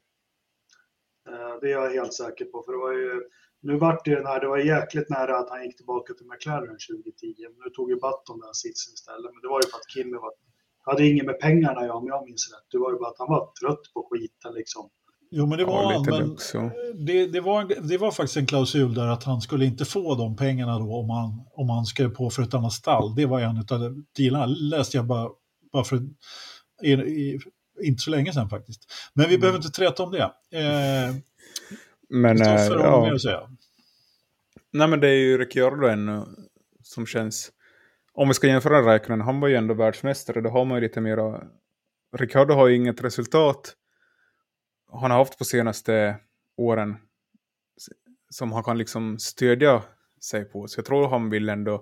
Eh, 1.28 1.60
det 1.60 1.66
är 1.66 1.72
jag 1.72 1.90
helt 1.90 2.14
säker 2.14 2.44
på, 2.44 2.62
för 2.62 2.72
det 2.72 2.78
var 2.78 2.92
ju 2.92 3.22
nu 3.66 3.78
vart 3.78 4.04
det 4.04 4.14
den 4.14 4.26
här, 4.26 4.40
det 4.40 4.48
var 4.48 4.58
jäkligt 4.58 5.10
nära 5.10 5.38
att 5.38 5.50
han 5.50 5.64
gick 5.64 5.76
tillbaka 5.76 6.14
till 6.14 6.26
McLaren 6.26 6.78
2010. 6.88 7.34
Nu 7.64 7.70
tog 7.70 7.90
ju 7.90 7.96
Button 7.96 8.40
den 8.44 8.54
sitsen 8.54 8.94
istället, 8.94 9.30
men 9.32 9.42
det 9.42 9.48
var 9.48 9.60
ju 9.62 9.68
för 9.70 9.78
att 9.78 9.90
Kimmy 9.92 10.16
var, 10.24 10.32
hade 10.88 11.06
inget 11.06 11.26
med 11.26 11.38
pengarna 11.40 11.86
jag, 11.86 11.96
om 11.96 12.06
jag 12.06 12.24
minns 12.28 12.52
rätt. 12.52 12.66
Det 12.70 12.78
var 12.78 12.90
ju 12.92 12.98
bara 12.98 13.10
att 13.10 13.18
han 13.22 13.32
var 13.36 13.52
trött 13.60 13.84
på 13.94 14.08
skiten 14.10 14.52
liksom. 14.54 14.90
Jo, 15.36 15.46
men 15.46 15.58
det 15.58 15.64
var 15.64 15.92
ja, 15.92 16.04
han. 16.10 16.36
Men 16.54 17.06
det, 17.06 17.26
det, 17.26 17.40
var, 17.40 17.88
det 17.88 17.98
var 17.98 18.10
faktiskt 18.10 18.36
en 18.36 18.46
klausul 18.46 18.94
där 18.94 19.06
att 19.06 19.24
han 19.24 19.40
skulle 19.40 19.64
inte 19.64 19.84
få 19.84 20.14
de 20.14 20.36
pengarna 20.36 20.78
då 20.78 20.94
om 20.94 21.10
han, 21.10 21.44
om 21.54 21.70
han 21.70 21.84
skrev 21.86 22.08
på 22.08 22.30
för 22.30 22.42
ett 22.42 22.54
annat 22.54 22.72
stall. 22.72 23.14
Det 23.14 23.26
var 23.26 23.40
en 23.40 23.58
av 23.58 24.04
dealarna. 24.16 24.46
läste 24.46 24.96
jag 24.96 25.06
bara, 25.06 25.30
bara 25.72 25.84
för 25.84 26.02
i, 26.82 26.92
i, 26.92 27.40
inte 27.82 28.02
så 28.02 28.10
länge 28.10 28.32
sedan 28.32 28.48
faktiskt. 28.48 28.92
Men 29.14 29.28
vi 29.28 29.34
mm. 29.34 29.40
behöver 29.40 29.58
inte 29.58 29.70
träta 29.70 30.02
om 30.02 30.12
det. 30.12 30.22
Eh, 30.22 31.14
men, 32.08 32.42
äh, 32.42 32.66
ja. 32.66 33.14
att 33.14 33.22
säga. 33.22 33.40
Nej, 34.72 34.88
men 34.88 35.00
det 35.00 35.08
är 35.08 35.16
ju 35.16 35.38
Ricciardo 35.38 35.86
ännu 35.86 36.24
som 36.82 37.06
känns... 37.06 37.50
Om 38.12 38.28
vi 38.28 38.34
ska 38.34 38.46
jämföra 38.46 38.94
Räikkönen, 38.94 39.20
han 39.20 39.40
var 39.40 39.48
ju 39.48 39.54
ändå 39.54 39.74
världsmästare, 39.74 40.40
då 40.40 40.50
har 40.50 40.64
man 40.64 40.76
ju 40.76 40.82
lite 40.82 41.00
mera... 41.00 41.44
Ricciardo 42.16 42.54
har 42.54 42.66
ju 42.66 42.76
inget 42.76 43.04
resultat 43.04 43.74
han 45.00 45.10
har 45.10 45.18
haft 45.18 45.38
på 45.38 45.44
senaste 45.44 46.16
åren 46.56 46.96
som 48.30 48.52
han 48.52 48.64
kan 48.64 48.78
liksom 48.78 49.18
stödja 49.18 49.82
sig 50.20 50.44
på. 50.44 50.68
Så 50.68 50.78
jag 50.78 50.86
tror 50.86 51.08
han 51.08 51.30
vill 51.30 51.48
ändå, 51.48 51.74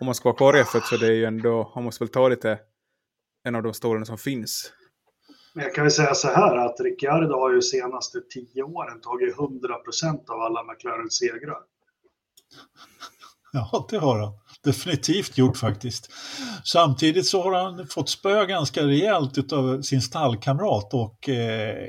om 0.00 0.06
man 0.06 0.14
ska 0.14 0.28
vara 0.28 0.36
kvar 0.36 0.56
i 0.56 0.62
F1 0.62 0.80
så 0.80 0.96
det 0.96 1.06
är 1.06 1.12
ju 1.12 1.24
ändå, 1.24 1.72
han 1.74 1.84
måste 1.84 2.04
väl 2.04 2.12
ta 2.12 2.28
lite 2.28 2.58
en 3.44 3.54
av 3.54 3.62
de 3.62 3.74
stålarna 3.74 4.04
som 4.04 4.18
finns. 4.18 4.72
Jag 5.54 5.74
kan 5.74 5.84
väl 5.84 5.92
säga 5.92 6.14
så 6.14 6.28
här 6.28 6.56
att 6.56 6.80
Ricciardo 6.80 7.34
har 7.34 7.52
ju 7.52 7.62
senaste 7.62 8.20
tio 8.20 8.62
åren 8.62 9.00
tagit 9.00 9.38
100 9.38 9.74
procent 9.74 10.30
av 10.30 10.40
alla 10.40 10.64
McLarens 10.64 11.18
segrar. 11.18 11.58
Ja, 13.52 13.86
det 13.90 13.98
har 13.98 14.18
han 14.18 14.32
definitivt 14.64 15.38
gjort 15.38 15.56
faktiskt. 15.56 16.12
Samtidigt 16.64 17.26
så 17.26 17.42
har 17.42 17.52
han 17.52 17.86
fått 17.86 18.08
spö 18.08 18.46
ganska 18.46 18.82
rejält 18.82 19.52
av 19.52 19.82
sin 19.82 20.02
stallkamrat 20.02 20.94
och 20.94 21.28
eh, 21.28 21.88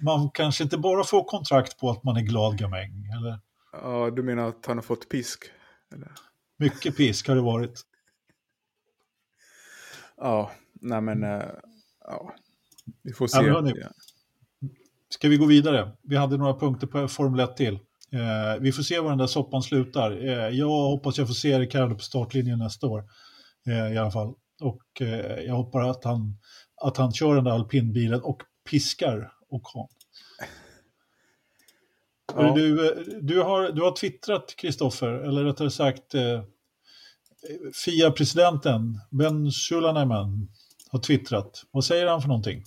man 0.00 0.30
kanske 0.30 0.64
inte 0.64 0.78
bara 0.78 1.04
får 1.04 1.24
kontrakt 1.24 1.78
på 1.78 1.90
att 1.90 2.04
man 2.04 2.16
är 2.16 2.20
glad 2.20 2.58
gamäng, 2.58 3.06
eller? 3.18 3.38
Ja, 3.72 4.10
du 4.10 4.22
menar 4.22 4.48
att 4.48 4.66
han 4.66 4.76
har 4.76 4.82
fått 4.82 5.08
pisk? 5.08 5.44
Eller? 5.94 6.12
Mycket 6.58 6.96
pisk 6.96 7.28
har 7.28 7.34
det 7.34 7.42
varit. 7.42 7.80
Ja, 10.22 10.50
nej 10.72 11.00
men, 11.00 11.22
äh, 11.22 11.42
ja, 12.04 12.34
vi 13.02 13.12
får 13.12 13.26
se. 13.26 13.46
Ja, 13.46 13.72
Ska 15.08 15.28
vi 15.28 15.36
gå 15.36 15.46
vidare? 15.46 15.90
Vi 16.02 16.16
hade 16.16 16.36
några 16.36 16.54
punkter 16.54 16.86
på 16.86 17.08
Formel 17.08 17.40
1 17.40 17.56
till. 17.56 17.78
Eh, 18.12 18.60
vi 18.60 18.72
får 18.72 18.82
se 18.82 19.00
var 19.00 19.08
den 19.08 19.18
där 19.18 19.26
soppan 19.26 19.62
slutar. 19.62 20.28
Eh, 20.28 20.48
jag 20.48 20.68
hoppas 20.68 21.18
jag 21.18 21.26
får 21.26 21.34
se 21.34 21.58
Ricardo 21.58 21.94
på 21.94 22.02
startlinjen 22.02 22.58
nästa 22.58 22.86
år. 22.86 23.04
Eh, 23.66 23.92
I 23.92 23.98
alla 23.98 24.10
fall. 24.10 24.34
Och 24.60 25.02
eh, 25.02 25.40
jag 25.40 25.54
hoppas 25.54 25.96
att 25.96 26.04
han, 26.04 26.38
att 26.82 26.96
han 26.96 27.12
kör 27.12 27.34
den 27.34 27.44
där 27.44 27.50
alpinbilen 27.52 28.20
och 28.22 28.42
piskar 28.70 29.32
Ocon. 29.48 29.88
Ja. 32.34 32.54
Du, 32.54 32.88
eh, 32.88 32.96
du, 33.20 33.42
har, 33.42 33.72
du 33.72 33.82
har 33.82 33.96
twittrat, 33.96 34.54
Kristoffer, 34.56 35.08
eller 35.12 35.44
rättare 35.44 35.70
sagt 35.70 36.14
eh, 36.14 36.42
FIA-presidenten 37.84 39.00
Ben 39.10 39.52
Sulaneman 39.52 40.48
har 40.90 40.98
twittrat. 40.98 41.64
Vad 41.70 41.84
säger 41.84 42.06
han 42.06 42.20
för 42.20 42.28
någonting? 42.28 42.64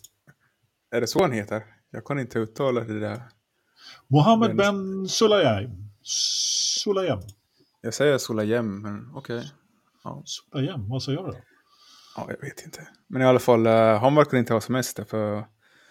Är 0.91 1.01
det 1.01 1.07
så 1.07 1.21
han 1.21 1.31
heter? 1.31 1.63
Jag 1.91 2.05
kan 2.05 2.19
inte 2.19 2.39
uttala 2.39 2.81
det 2.81 2.99
där. 2.99 3.21
Mohammed 4.07 4.55
Ben 4.55 5.07
Sulayem. 5.09 5.71
Sulayem. 6.03 7.19
Jag 7.81 7.93
säger 7.93 8.17
Sulayem, 8.17 8.81
men 8.81 9.09
okej. 9.13 9.37
Okay. 9.37 9.49
Ja. 10.03 10.23
Sulayem, 10.25 10.89
vad 10.89 11.03
säger 11.03 11.17
jag 11.17 11.27
då? 11.27 11.35
Ja, 12.15 12.25
jag 12.29 12.41
vet 12.47 12.65
inte. 12.65 12.87
Men 13.07 13.21
i 13.21 13.25
alla 13.25 13.39
fall, 13.39 13.67
uh, 13.67 13.73
han 13.73 14.15
verkar 14.15 14.37
inte 14.37 14.53
ha 14.53 14.61
semester 14.61 15.03
för... 15.03 15.37
Uh 15.37 15.43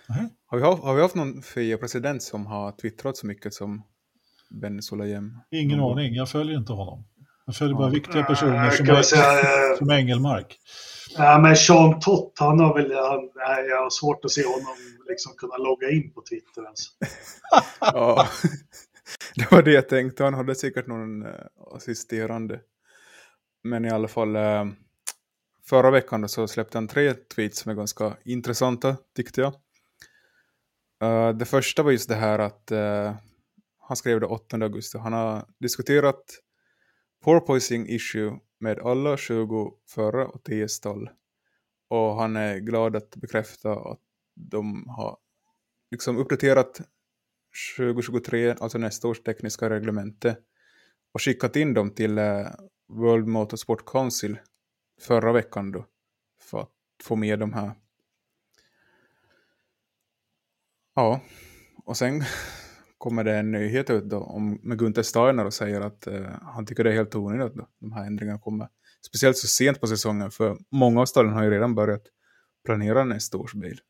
-huh. 0.09 0.29
har, 0.47 0.59
vi 0.59 0.65
haft, 0.65 0.83
har 0.83 0.95
vi 0.95 1.03
haft 1.03 1.15
någon 1.15 1.43
FIA-president 1.43 2.23
som 2.23 2.47
har 2.47 2.73
twittrat 2.73 3.17
så 3.17 3.27
mycket 3.27 3.55
som 3.55 3.83
Ben 4.51 4.83
Sulayem? 4.83 5.39
Ingen 5.51 5.81
aning, 5.81 6.15
jag 6.15 6.29
följer 6.29 6.59
inte 6.59 6.73
honom. 6.73 7.05
Jag 7.47 7.57
följer 7.57 7.77
bara 7.77 7.91
viktiga 7.91 8.23
personer 8.25 8.71
som, 8.71 8.89
är, 8.89 9.03
säga, 9.03 9.41
eh, 9.41 9.77
som 9.79 9.91
Engelmark. 9.91 10.59
Ja, 11.17 11.39
men 11.39 11.57
Sean 11.57 12.01
Tott, 12.01 12.33
han 12.39 12.61
har 12.61 12.75
väl, 12.75 12.93
han, 12.93 13.31
nej, 13.35 13.67
jag 13.67 13.83
har 13.83 13.91
svårt 13.91 14.25
att 14.25 14.31
se 14.31 14.45
honom 14.45 14.77
liksom 15.09 15.33
kunna 15.37 15.57
logga 15.57 15.91
in 15.91 16.13
på 16.13 16.23
Twitter 16.31 16.63
ens. 16.63 16.81
ja, 17.81 18.29
det 19.35 19.51
var 19.51 19.63
det 19.63 19.73
jag 19.73 19.89
tänkte. 19.89 20.25
Han 20.25 20.35
hade 20.35 20.55
säkert 20.55 20.87
någon 20.87 21.27
uh, 21.27 21.35
assisterande. 21.75 22.61
Men 23.65 23.85
i 23.85 23.91
alla 23.91 24.09
fall, 24.09 24.37
uh, 24.37 24.67
förra 25.65 25.91
veckan 25.91 26.29
så 26.29 26.49
släppte 26.49 26.79
han 26.79 26.89
tre 26.89 27.15
tweets 27.15 27.59
som 27.59 27.71
är 27.71 27.75
ganska 27.77 28.17
intressanta, 28.25 28.97
tyckte 29.17 29.41
jag. 29.41 29.55
Uh, 31.05 31.37
det 31.37 31.45
första 31.45 31.83
var 31.83 31.91
just 31.91 32.09
det 32.09 32.15
här 32.15 32.39
att 32.39 32.73
han 33.89 33.97
skrev 33.97 34.21
det 34.21 34.27
8 34.27 34.57
augusti. 34.57 34.99
Han 34.99 35.13
har 35.13 35.45
diskuterat 35.61 36.25
porpoising 37.23 37.89
issue 37.89 38.39
med 38.59 38.79
alla 38.79 39.17
20 39.17 39.75
förra 39.89 40.27
och 40.27 40.43
10 40.43 40.69
stall. 40.69 41.11
Och 41.89 42.15
han 42.17 42.37
är 42.37 42.59
glad 42.59 42.97
att 42.97 43.17
bekräfta 43.17 43.73
att 43.73 44.01
de 44.35 44.89
har 44.89 45.17
liksom 45.91 46.19
uppdaterat 46.19 46.81
2023, 47.77 48.55
alltså 48.61 48.79
nästa 48.79 49.09
års 49.09 49.23
tekniska 49.23 49.71
reglemente 49.71 50.37
och 51.13 51.23
skickat 51.23 51.57
in 51.57 51.75
dem 51.75 51.91
till 51.91 52.19
eh, 52.19 52.47
World 52.89 53.27
Motorsport 53.27 53.85
Council 53.85 54.39
förra 55.01 55.33
veckan 55.33 55.73
då 55.73 55.87
för 56.43 56.61
att 56.61 56.71
få 57.03 57.17
med 57.17 57.39
de 57.39 57.53
här. 57.53 57.73
Ja, 60.95 61.21
och 61.85 61.97
sen 61.97 62.25
kommer 63.03 63.25
det 63.25 63.37
en 63.37 63.51
nyhet 63.51 63.91
ut 63.91 64.05
då 64.05 64.19
om, 64.19 64.59
med 64.62 64.79
Gunther 64.79 65.03
Steiner 65.03 65.45
och 65.45 65.55
säger 65.55 65.81
att 65.81 66.09
uh, 66.09 66.29
han 66.43 66.67
tycker 66.67 66.85
det 66.85 66.91
är 66.91 66.95
helt 66.95 67.15
onödigt 67.15 67.61
att 67.61 67.69
de 67.81 67.93
här 67.93 68.07
ändringarna 68.07 68.38
kommer. 68.38 68.69
Speciellt 69.07 69.37
så 69.37 69.47
sent 69.47 69.81
på 69.81 69.87
säsongen 69.87 70.31
för 70.31 70.59
många 70.71 71.01
av 71.01 71.07
stallen 71.07 71.33
har 71.33 71.43
ju 71.43 71.51
redan 71.51 71.75
börjat 71.75 72.03
planera 72.65 73.05
nästa 73.05 73.38
års 73.38 73.55
bil. 73.55 73.81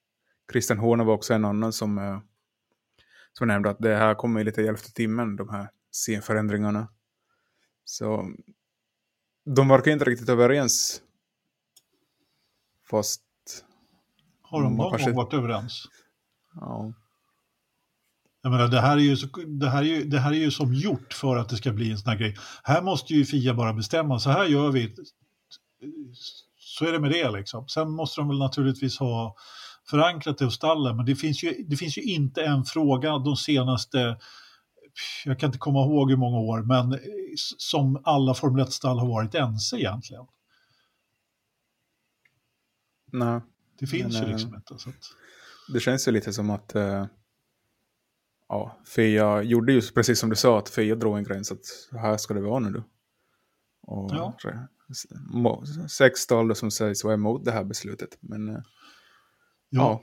Christian 0.53 0.79
Horner 0.79 1.05
var 1.05 1.14
också 1.14 1.35
en 1.35 1.44
annan 1.44 1.72
som, 1.72 1.98
uh, 1.98 2.20
som 3.33 3.48
nämnde 3.48 3.70
att 3.70 3.79
det 3.79 3.96
här 3.96 4.14
kommer 4.14 4.40
i 4.40 4.44
lite 4.44 4.62
i 4.62 4.66
elfte 4.66 4.92
timmen, 4.92 5.37
de 5.37 5.48
här 5.48 5.68
scenförändringarna. 5.90 6.88
Så 7.85 8.33
de 9.44 9.68
verkar 9.68 9.90
inte 9.90 10.05
riktigt 10.05 10.29
överens. 10.29 11.03
Fast... 12.90 13.22
Har 14.42 14.62
de 14.62 14.77
någon 14.77 14.90
gång 14.90 15.14
varit 15.14 15.35
överens? 15.35 15.88
Ja. 16.55 16.92
Jag 18.42 18.50
menar, 18.50 18.68
det, 18.68 18.81
här 18.81 18.96
är 18.96 19.00
ju, 19.00 19.16
det, 19.46 19.70
här 19.70 19.83
är 19.83 19.87
ju, 19.87 20.05
det 20.05 20.18
här 20.18 20.33
är 20.33 20.37
ju 20.37 20.50
som 20.50 20.74
gjort 20.74 21.12
för 21.12 21.37
att 21.37 21.48
det 21.48 21.57
ska 21.57 21.72
bli 21.72 21.90
en 21.90 21.98
sån 21.98 22.11
här 22.11 22.18
grej. 22.18 22.37
Här 22.62 22.83
måste 22.83 23.14
ju 23.14 23.24
Fia 23.24 23.55
bara 23.55 23.72
bestämma, 23.72 24.18
så 24.18 24.31
här 24.31 24.44
gör 24.44 24.70
vi. 24.70 24.94
Så 26.59 26.85
är 26.85 26.92
det 26.92 27.00
med 27.00 27.11
det 27.11 27.31
liksom. 27.31 27.68
Sen 27.68 27.90
måste 27.90 28.20
de 28.20 28.28
väl 28.28 28.38
naturligtvis 28.38 28.98
ha 28.98 29.37
förankrat 29.90 30.38
det 30.38 30.44
hos 30.44 30.55
stallen, 30.55 30.96
men 30.96 31.07
det 31.07 31.16
finns, 31.16 31.44
ju, 31.44 31.64
det 31.68 31.76
finns 31.76 31.98
ju 31.98 32.02
inte 32.02 32.44
en 32.44 32.64
fråga 32.64 33.18
de 33.18 33.37
senaste, 33.37 34.18
jag 35.24 35.38
kan 35.38 35.48
inte 35.48 35.59
komma 35.59 35.85
ihåg 35.85 36.11
hur 36.11 36.18
många 36.18 36.38
år, 36.38 36.62
men 36.62 36.98
som 37.59 38.02
alla 38.05 38.35
Formel 38.35 38.64
1-stall 38.64 38.98
har 38.98 39.09
varit 39.09 39.35
ense 39.35 39.76
egentligen. 39.76 40.24
Nej. 43.12 43.40
Det 43.78 43.87
finns 43.87 44.14
men, 44.14 44.26
ju 44.26 44.33
liksom 44.33 44.55
inte. 44.55 44.74
Att... 44.74 44.94
Det 45.72 45.81
känns 45.81 46.09
ju 46.09 46.12
lite 46.12 46.33
som 46.33 46.50
att 46.50 46.76
uh 46.76 47.05
ja, 48.53 48.77
Fia 48.87 49.43
gjorde 49.43 49.73
ju 49.73 49.81
precis 49.95 50.19
som 50.19 50.31
du 50.31 50.37
sa, 50.37 50.59
att 50.59 50.69
Fia 50.69 50.95
drog 50.95 51.19
en 51.19 51.25
gräns 51.25 51.53
att 51.53 51.65
här 52.01 52.17
ska 52.17 52.35
det 52.35 52.41
vara 52.41 52.59
nu. 52.59 52.83
Och 53.83 54.11
ja. 54.12 54.35
Sex 55.88 56.21
stallar 56.21 56.55
som 56.55 56.71
sägs 56.71 57.05
vara 57.05 57.15
emot 57.15 57.45
det 57.45 57.53
här 57.53 57.65
beslutet. 57.65 58.19
Men 58.21 58.49
ja. 58.49 58.62
ja. 59.69 60.03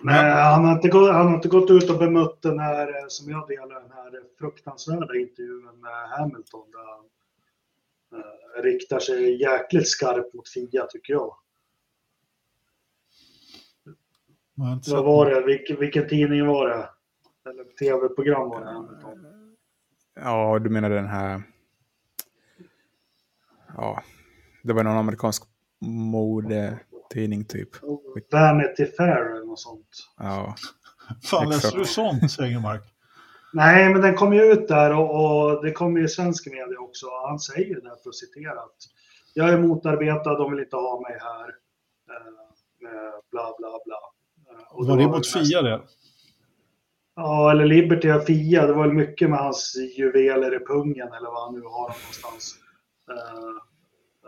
Nej, 0.00 0.32
han 0.32 0.64
har, 0.64 0.72
inte 0.72 0.88
gått, 0.88 1.12
han 1.12 1.26
har 1.26 1.34
inte 1.34 1.48
gått 1.48 1.70
ut 1.70 1.90
och 1.90 1.98
bemött 1.98 2.42
den 2.42 2.58
här, 2.58 2.88
eh, 2.88 3.04
som 3.08 3.30
jag 3.30 3.48
delar, 3.48 3.80
den 3.80 3.92
här 3.92 4.12
fruktansvärda 4.38 5.16
intervjun 5.16 5.80
med 5.80 6.08
Hamilton. 6.18 6.70
Där 6.70 6.86
han 6.94 7.04
uh, 8.20 8.62
riktar 8.62 8.98
sig 8.98 9.40
jäkligt 9.40 9.88
skarpt 9.88 10.34
mot 10.34 10.48
Fia, 10.48 10.86
tycker 10.86 11.12
jag. 11.12 11.36
Vad 14.86 15.04
var 15.04 15.30
det? 15.30 15.46
Vilken, 15.46 15.80
vilken 15.80 16.08
tidning 16.08 16.46
var 16.46 16.68
det? 16.68 16.88
Eller 17.46 17.64
tv-program 17.64 18.48
var 18.48 18.60
det 18.60 19.36
Ja, 20.20 20.58
du 20.58 20.70
menar 20.70 20.90
den 20.90 21.06
här... 21.06 21.42
Ja, 23.76 24.02
det 24.62 24.72
var 24.72 24.84
någon 24.84 24.96
amerikansk 24.96 25.42
modetidning 25.80 27.44
typ. 27.44 27.68
Vanity 28.32 28.86
Fair 28.86 29.34
eller 29.34 29.46
något 29.46 29.60
sånt. 29.60 29.88
Ja. 30.16 30.54
Fan, 31.22 31.48
läser 31.48 31.78
du 31.78 31.84
sånt, 31.84 32.40
Engelmark? 32.40 32.82
Nej, 33.52 33.92
men 33.92 34.02
den 34.02 34.14
kom 34.14 34.32
ju 34.32 34.42
ut 34.42 34.68
där 34.68 34.92
och, 34.92 35.10
och 35.10 35.64
det 35.64 35.72
kom 35.72 35.96
ju 35.96 36.04
i 36.04 36.08
svensk 36.08 36.46
media 36.46 36.78
också. 36.80 37.06
Han 37.28 37.38
säger 37.38 37.68
ju 37.68 37.80
där, 37.80 37.96
för 38.02 38.08
att 38.08 38.14
citera, 38.14 38.60
att 38.60 38.76
jag 39.34 39.48
är 39.48 39.58
motarbetad, 39.58 40.38
de 40.38 40.50
vill 40.50 40.60
inte 40.60 40.76
ha 40.76 41.00
mig 41.00 41.18
här. 41.20 41.48
Eh, 42.82 43.20
bla, 43.30 43.54
bla, 43.58 43.78
bla. 43.84 43.98
Och 44.70 44.86
var 44.86 44.96
det 44.96 45.06
mot 45.06 45.32
Fia 45.32 45.62
det? 45.62 45.80
Ja, 47.16 47.50
eller 47.50 47.66
Liberty 47.66 48.10
och 48.10 48.26
Fia. 48.26 48.66
Det 48.66 48.72
var 48.72 48.82
väl 48.82 48.92
mycket 48.92 49.30
med 49.30 49.38
hans 49.38 49.76
juveler 49.98 50.62
i 50.62 50.64
pungen 50.64 51.08
eller 51.12 51.30
vad 51.30 51.44
han 51.44 51.54
nu 51.54 51.60
har 51.60 51.88
någonstans. 51.88 52.54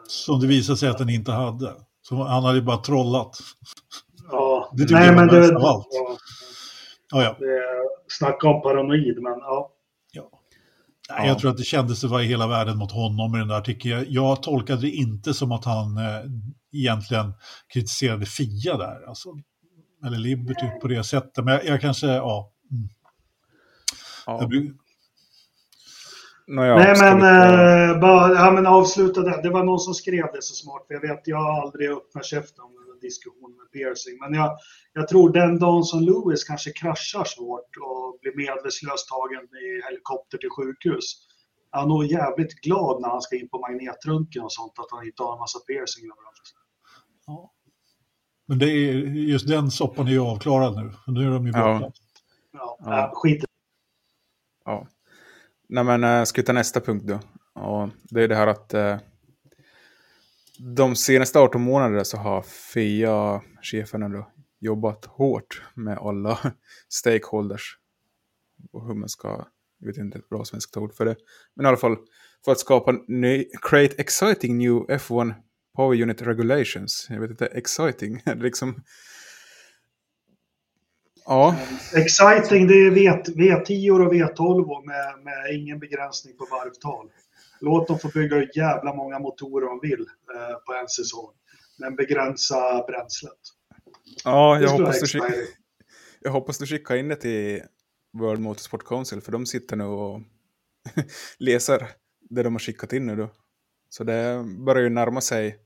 Som 0.08 0.40
det 0.40 0.46
visade 0.46 0.78
sig 0.78 0.88
att 0.88 0.98
den 0.98 1.08
inte 1.08 1.32
hade. 1.32 1.74
Så 2.02 2.16
han 2.16 2.44
hade 2.44 2.58
ju 2.58 2.64
bara 2.64 2.76
trollat. 2.76 3.36
Ja, 4.30 4.70
det 4.72 4.90
nej 4.90 5.14
men 5.14 5.28
det... 5.28 5.56
Av 5.56 5.64
allt. 5.64 5.86
Ja, 5.90 6.16
ja. 7.12 7.22
ja. 7.22 7.36
Det, 7.38 7.62
snacka 8.08 8.48
om 8.48 8.62
paranoid, 8.62 9.22
men 9.22 9.38
ja. 9.38 9.70
ja. 10.12 10.30
Nej, 11.10 11.28
Jag 11.28 11.38
tror 11.38 11.50
att 11.50 11.56
det 11.56 11.62
kändes 11.62 12.00
det 12.00 12.08
var 12.08 12.20
i 12.20 12.24
hela 12.24 12.46
världen 12.46 12.78
mot 12.78 12.92
honom 12.92 13.34
i 13.34 13.38
den 13.38 13.48
där 13.48 13.58
artikeln. 13.58 14.06
Jag, 14.08 14.42
tolkade 14.42 14.80
det 14.80 14.90
inte 14.90 15.34
som 15.34 15.52
att 15.52 15.64
han 15.64 15.96
eh, 15.96 16.20
egentligen 16.72 17.32
kritiserade 17.72 18.26
Fia 18.26 18.76
där. 18.76 19.08
Alltså, 19.08 19.28
eller 20.06 20.18
Liberty 20.18 20.66
på 20.82 20.88
det 20.88 21.04
sättet. 21.04 21.44
Men 21.44 21.54
jag, 21.54 21.64
jag 21.64 21.80
kanske, 21.80 22.06
ja. 22.06 22.52
Ja. 24.28 24.46
Blir... 24.46 24.72
Nej 26.46 26.94
men, 26.98 27.16
äh, 27.22 28.00
bara, 28.00 28.34
ja, 28.34 28.50
men 28.50 28.66
avsluta 28.66 29.20
det. 29.22 29.40
Det 29.42 29.50
var 29.50 29.64
någon 29.64 29.80
som 29.80 29.94
skrev 29.94 30.26
det 30.32 30.42
så 30.42 30.54
smart. 30.54 30.86
För 30.86 30.94
jag 30.94 31.00
vet, 31.00 31.20
jag 31.24 31.36
har 31.36 31.62
aldrig 31.62 31.90
öppnat 31.90 32.24
käften 32.24 32.64
om 32.64 32.70
en 32.70 33.00
diskussion 33.00 33.56
med 33.56 33.72
piercing. 33.72 34.18
Men 34.20 34.34
jag, 34.34 34.58
jag 34.92 35.08
tror 35.08 35.32
den 35.32 35.58
dagen 35.58 35.84
som 35.84 36.00
Lewis 36.00 36.44
kanske 36.44 36.70
kraschar 36.72 37.24
svårt 37.24 37.72
och 37.86 38.18
blir 38.20 38.36
medvetslös 38.36 39.06
tagen 39.06 39.44
i 39.66 39.66
helikopter 39.86 40.38
till 40.38 40.50
sjukhus. 40.50 41.04
Han 41.70 41.84
är 41.84 41.88
nog 41.88 42.06
jävligt 42.06 42.54
glad 42.60 43.00
när 43.02 43.08
han 43.08 43.22
ska 43.22 43.36
in 43.36 43.48
på 43.48 43.58
magnetröntgen 43.58 44.42
och 44.42 44.52
sånt 44.52 44.72
att 44.78 44.90
han 44.90 45.06
inte 45.06 45.22
har 45.22 45.32
en 45.32 45.38
massa 45.38 45.58
piercing 45.58 46.04
överallt. 46.04 46.46
Ja. 47.26 47.52
Men 48.48 48.58
det 48.58 48.66
är, 48.66 48.92
just 49.32 49.48
den 49.48 49.70
soppan 49.70 50.06
är 50.06 50.10
ju 50.10 50.20
avklarad 50.20 50.76
nu. 50.76 50.92
Nu 51.06 51.26
är 51.26 51.30
de 51.30 51.46
ju 51.46 51.52
borta. 51.52 51.80
Ja, 51.80 51.92
ja. 52.52 52.78
ja. 52.80 53.10
skit 53.14 53.47
Ja. 54.68 54.88
Nej 55.68 55.84
men, 55.84 56.04
eh, 56.04 56.24
ska 56.24 56.40
vi 56.40 56.46
ta 56.46 56.52
nästa 56.52 56.80
punkt 56.80 57.04
då? 57.06 57.20
Och 57.62 57.88
det 58.02 58.22
är 58.22 58.28
det 58.28 58.34
här 58.34 58.46
att 58.46 58.74
eh, 58.74 58.96
de 60.58 60.96
senaste 60.96 61.38
18 61.38 61.62
månaderna 61.62 62.04
så 62.04 62.16
har 62.16 62.42
FIA-cheferna 62.42 64.08
då 64.08 64.30
jobbat 64.60 65.04
hårt 65.04 65.62
med 65.74 65.98
alla 65.98 66.38
stakeholders. 66.88 67.78
Och 68.72 68.86
hur 68.86 68.94
man 68.94 69.08
ska, 69.08 69.46
jag 69.78 69.86
vet 69.86 69.96
inte 69.96 70.18
ett 70.18 70.28
bra 70.28 70.44
svenskt 70.44 70.76
ord 70.76 70.94
för 70.94 71.04
det. 71.04 71.16
Men 71.54 71.66
i 71.66 71.68
alla 71.68 71.76
fall 71.76 71.96
för 72.44 72.52
att 72.52 72.58
skapa 72.58 72.92
ny, 73.08 73.44
create 73.62 73.94
exciting 73.98 74.58
new 74.58 74.74
F1 74.74 75.34
Power 75.76 76.02
Unit 76.02 76.22
Regulations. 76.22 77.06
Jag 77.10 77.20
vet 77.20 77.30
inte, 77.30 77.46
exciting. 77.46 78.22
liksom... 78.36 78.82
Ja. 81.28 81.56
Exciting, 81.94 82.66
det 82.66 82.74
är 82.74 82.90
v, 82.90 83.22
V10 83.26 84.06
och 84.06 84.12
V12 84.12 84.86
med, 84.86 85.24
med 85.24 85.54
ingen 85.54 85.78
begränsning 85.78 86.36
på 86.36 86.44
varvtal. 86.50 87.10
Låt 87.60 87.88
dem 87.88 87.98
få 87.98 88.08
bygga 88.08 88.36
hur 88.36 88.50
jävla 88.54 88.94
många 88.94 89.18
motorer 89.18 89.66
de 89.66 89.80
vill 89.88 90.00
eh, 90.00 90.56
på 90.66 90.72
en 90.72 90.88
säsong. 90.88 91.30
Men 91.78 91.96
begränsa 91.96 92.84
bränslet. 92.86 93.38
Ja, 94.24 94.60
jag 94.60 94.68
hoppas, 94.68 95.12
du 95.12 95.48
jag 96.20 96.30
hoppas 96.30 96.58
du 96.58 96.66
skickar 96.66 96.96
in 96.96 97.08
det 97.08 97.16
till 97.16 97.62
World 98.12 98.40
Motorsport 98.40 98.84
Council. 98.84 99.20
För 99.20 99.32
de 99.32 99.46
sitter 99.46 99.76
nu 99.76 99.84
och 99.84 100.20
läser 101.38 101.88
det 102.30 102.42
de 102.42 102.54
har 102.54 102.60
skickat 102.60 102.92
in 102.92 103.06
nu 103.06 103.16
då. 103.16 103.30
Så 103.88 104.04
det 104.04 104.44
börjar 104.58 104.82
ju 104.82 104.88
närma 104.88 105.20
sig 105.20 105.58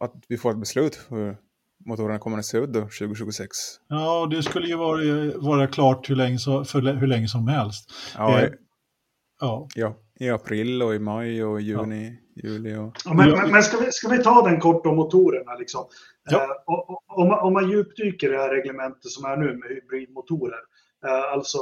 att 0.00 0.14
vi 0.28 0.38
får 0.38 0.50
ett 0.50 0.60
beslut 0.60 1.00
hur 1.08 1.36
motorerna 1.86 2.18
kommer 2.18 2.38
att 2.38 2.44
se 2.44 2.58
ut 2.58 2.72
då 2.72 2.80
2026. 2.80 3.48
Ja, 3.88 4.26
det 4.30 4.42
skulle 4.42 4.66
ju 4.66 4.76
vara, 4.76 5.38
vara 5.38 5.66
klart 5.66 6.10
hur 6.10 6.16
länge, 6.16 6.38
så, 6.38 6.64
för 6.64 6.80
hur 6.80 7.06
länge 7.06 7.28
som 7.28 7.48
helst. 7.48 7.90
Ja, 8.16 8.40
eh, 8.40 8.50
ja. 9.40 9.68
ja, 9.74 9.96
i 10.20 10.30
april 10.30 10.82
och 10.82 10.94
i 10.94 10.98
maj 10.98 11.44
och 11.44 11.60
juni, 11.60 12.18
ja. 12.34 12.48
juli. 12.48 12.76
Och... 12.76 12.96
Ja, 13.04 13.14
men, 13.14 13.30
men, 13.30 13.50
men, 13.50 13.62
ska, 13.62 13.78
vi, 13.78 13.92
ska 13.92 14.08
vi 14.08 14.22
ta 14.22 14.48
den 14.48 14.60
kort 14.60 14.86
om 14.86 14.96
motorerna? 14.96 15.54
Liksom? 15.54 15.84
Ja. 16.30 16.42
Eh, 16.42 16.50
och, 16.66 16.90
och, 16.90 17.18
om, 17.18 17.28
man, 17.28 17.38
om 17.38 17.52
man 17.52 17.70
djupdyker 17.70 18.28
i 18.28 18.30
det 18.30 18.38
här 18.38 18.54
reglementet 18.54 19.10
som 19.10 19.24
är 19.24 19.36
nu 19.36 19.56
med 19.56 19.68
hybridmotorer. 19.68 20.60
Eh, 21.06 21.32
alltså, 21.32 21.58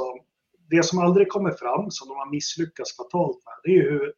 det 0.69 0.85
som 0.85 0.99
aldrig 0.99 1.29
kommer 1.29 1.51
fram, 1.51 1.91
som 1.91 2.07
de 2.07 2.17
har 2.17 2.31
misslyckats 2.31 2.97
fatalt 2.97 3.37
med, 3.45 3.53
det 3.63 3.79
är 3.79 3.91
hur 3.91 4.13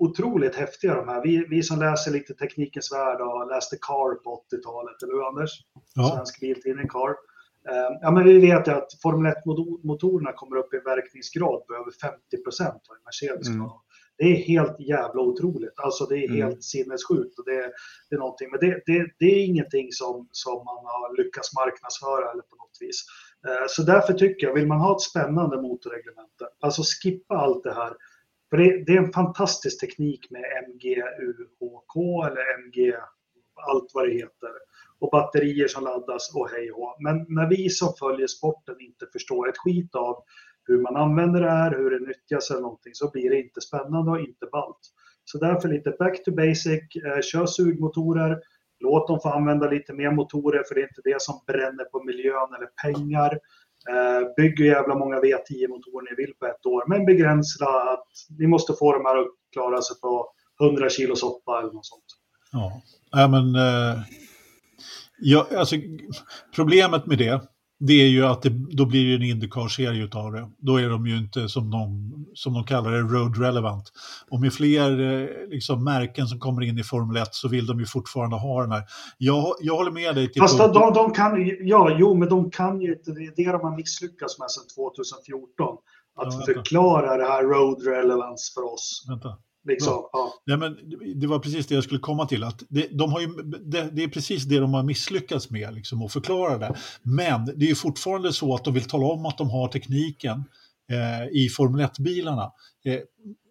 otroligt 0.00 0.56
häftiga 0.56 0.94
de 0.94 1.08
här. 1.08 1.22
Vi, 1.22 1.46
vi 1.50 1.62
som 1.62 1.78
läser 1.78 2.10
lite 2.10 2.34
Teknikens 2.34 2.92
Värld 2.92 3.20
och 3.20 3.48
läste 3.48 3.76
Car 3.76 4.14
på 4.14 4.44
80-talet, 4.50 5.02
eller 5.02 5.12
hur 5.12 5.28
Anders? 5.28 5.50
Ja. 5.94 6.10
Svensk 6.14 6.40
biltidning 6.40 6.88
Car. 6.88 7.10
Uh, 7.70 7.98
ja, 8.00 8.10
men 8.10 8.24
vi 8.24 8.38
vet 8.38 8.68
ju 8.68 8.72
att 8.72 8.88
Formel 9.02 9.32
1-motorerna 9.32 10.32
kommer 10.32 10.56
upp 10.56 10.74
i 10.74 10.76
en 10.76 10.84
verkningsgrad 10.84 11.66
på 11.66 11.74
över 11.74 11.90
50 11.90 12.44
procent 12.44 12.82
vad 12.88 12.98
Mercedes 13.04 13.48
mm. 13.48 13.68
Det 14.18 14.24
är 14.24 14.36
helt 14.36 14.80
jävla 14.80 15.20
otroligt. 15.22 15.78
Alltså 15.78 16.04
det 16.06 16.18
är 16.24 16.28
mm. 16.28 16.42
helt 16.42 16.62
sinnessjukt. 16.64 17.38
Och 17.38 17.44
det, 17.44 17.72
det 18.08 18.14
är 18.16 18.18
någonting. 18.18 18.48
Men 18.50 18.60
det, 18.60 18.82
det, 18.86 19.06
det, 19.18 19.26
är 19.26 19.44
ingenting 19.44 19.88
som, 19.92 20.28
som 20.32 20.56
man 20.70 20.80
har 20.92 21.16
lyckats 21.22 21.54
marknadsföra 21.54 22.30
eller 22.32 22.42
på 22.42 22.56
något 22.56 22.76
vis. 22.80 22.98
Uh, 23.48 23.66
så 23.68 23.82
därför 23.82 24.12
tycker 24.12 24.46
jag, 24.46 24.54
vill 24.54 24.66
man 24.66 24.80
ha 24.80 24.96
ett 24.96 25.08
spännande 25.10 25.62
motorreglemente, 25.62 26.44
alltså 26.60 26.82
skippa 27.02 27.34
allt 27.34 27.62
det 27.64 27.74
här 27.74 27.92
för 28.50 28.56
det, 28.56 28.84
det, 28.86 28.92
är 28.92 28.98
en 28.98 29.12
fantastisk 29.12 29.80
teknik 29.80 30.30
med 30.30 30.44
MGUHK 30.68 31.96
eller 32.26 32.64
MG, 32.64 32.94
allt 33.68 33.90
vad 33.94 34.08
det 34.08 34.14
heter. 34.14 34.50
Och 34.98 35.10
batterier 35.10 35.68
som 35.68 35.84
laddas 35.84 36.34
och 36.34 36.48
hej 36.50 36.70
och 36.72 36.96
Men 37.00 37.26
när 37.28 37.48
vi 37.48 37.68
som 37.68 37.94
följer 37.98 38.26
sporten 38.26 38.76
inte 38.80 39.06
förstår 39.12 39.48
ett 39.48 39.58
skit 39.58 39.94
av 39.94 40.16
hur 40.64 40.80
man 40.82 40.96
använder 40.96 41.40
det 41.40 41.50
här, 41.50 41.70
hur 41.78 41.90
det 41.90 42.06
nyttjas 42.06 42.50
eller 42.50 42.60
någonting, 42.60 42.94
så 42.94 43.10
blir 43.10 43.30
det 43.30 43.40
inte 43.40 43.60
spännande 43.60 44.10
och 44.10 44.20
inte 44.20 44.46
ballt. 44.52 44.80
Så 45.24 45.38
därför 45.38 45.68
lite 45.68 45.90
back 45.98 46.24
to 46.24 46.30
basic, 46.30 46.82
eh, 47.06 47.20
kör 47.22 47.46
sugmotorer, 47.46 48.38
låt 48.80 49.08
dem 49.08 49.20
få 49.20 49.28
använda 49.28 49.70
lite 49.70 49.92
mer 49.92 50.10
motorer 50.10 50.62
för 50.68 50.74
det 50.74 50.80
är 50.80 50.88
inte 50.88 51.02
det 51.04 51.22
som 51.22 51.34
bränner 51.46 51.84
på 51.84 52.04
miljön 52.04 52.54
eller 52.56 52.70
pengar. 52.82 53.38
Eh, 53.88 54.34
bygger 54.36 54.56
bygg 54.56 54.66
jävla 54.66 54.94
många 54.94 55.16
V10-motorer 55.16 56.10
ni 56.10 56.16
vill 56.16 56.34
på 56.34 56.46
ett 56.46 56.66
år, 56.66 56.84
men 56.88 57.06
begränsa 57.06 57.64
att 57.64 58.06
ni 58.38 58.46
måste 58.46 58.72
få 58.78 58.92
de 58.92 59.04
här 59.04 59.16
att 59.16 59.26
klara 59.52 59.82
sig 59.82 60.00
på 60.00 60.32
100 60.60 60.90
kilo 60.90 61.16
soppa 61.16 61.58
eller 61.58 61.72
något 61.72 61.86
sånt. 61.86 62.04
Ja, 62.52 62.82
ja 63.10 63.28
men 63.28 63.54
eh, 63.54 64.02
ja, 65.18 65.46
alltså, 65.56 65.76
problemet 66.54 67.06
med 67.06 67.18
det 67.18 67.40
det 67.82 67.92
är 67.92 68.08
ju 68.08 68.26
att 68.26 68.42
det, 68.42 68.50
då 68.50 68.86
blir 68.86 69.08
det 69.08 69.14
en 69.14 69.30
Indycar-serie 69.30 70.04
utav 70.04 70.32
det. 70.32 70.48
Då 70.58 70.80
är 70.80 70.88
de 70.88 71.06
ju 71.06 71.18
inte 71.18 71.48
som 71.48 71.70
de, 71.70 72.12
som 72.34 72.54
de 72.54 72.64
kallar 72.64 72.90
det, 72.90 73.00
road 73.00 73.38
relevant. 73.42 73.92
Och 74.30 74.40
med 74.40 74.52
fler 74.52 75.00
eh, 75.00 75.28
liksom, 75.48 75.84
märken 75.84 76.26
som 76.26 76.38
kommer 76.38 76.62
in 76.62 76.78
i 76.78 76.82
Formel 76.82 77.22
1 77.22 77.34
så 77.34 77.48
vill 77.48 77.66
de 77.66 77.80
ju 77.80 77.86
fortfarande 77.86 78.36
ha 78.36 78.62
den 78.62 78.72
här. 78.72 78.82
Jag, 79.18 79.54
jag 79.60 79.76
håller 79.76 79.90
med 79.90 80.14
dig. 80.14 80.32
Till 80.32 80.42
Fast 80.42 80.58
de, 80.58 80.92
de, 80.94 81.12
kan, 81.12 81.50
ja, 81.60 81.96
jo, 81.98 82.14
men 82.14 82.28
de 82.28 82.50
kan 82.50 82.80
ju 82.80 82.92
inte, 82.92 83.10
det 83.10 83.24
är 83.24 83.32
det 83.36 83.52
de 83.52 83.60
har 83.60 83.76
misslyckats 83.76 84.38
med 84.38 84.50
sedan 84.50 84.64
2014. 84.74 85.76
Att 86.16 86.34
ja, 86.34 86.54
förklara 86.54 87.16
det 87.16 87.24
här 87.24 87.42
road 87.42 87.86
relevance 87.86 88.52
för 88.54 88.74
oss. 88.74 89.04
Vänta. 89.08 89.36
Liksom, 89.68 90.08
ja. 90.12 90.34
ja. 90.44 90.56
men 90.56 90.78
det 91.14 91.26
var 91.26 91.38
precis 91.38 91.66
det 91.66 91.74
jag 91.74 91.84
skulle 91.84 92.00
komma 92.00 92.26
till. 92.26 92.44
Att 92.44 92.62
det, 92.68 92.88
de 92.90 93.12
har 93.12 93.20
ju, 93.20 93.26
det, 93.42 93.90
det 93.92 94.02
är 94.02 94.08
precis 94.08 94.44
det 94.44 94.58
de 94.58 94.74
har 94.74 94.82
misslyckats 94.82 95.50
med, 95.50 95.74
liksom, 95.74 96.02
att 96.02 96.12
förklara 96.12 96.58
det. 96.58 96.76
Men 97.02 97.52
det 97.56 97.70
är 97.70 97.74
fortfarande 97.74 98.32
så 98.32 98.54
att 98.54 98.64
de 98.64 98.74
vill 98.74 98.88
tala 98.88 99.06
om 99.06 99.26
att 99.26 99.38
de 99.38 99.50
har 99.50 99.68
tekniken 99.68 100.44
eh, 100.90 101.42
i 101.42 101.48
Formel 101.48 101.86
1-bilarna. 101.86 102.52
Eh, 102.84 103.00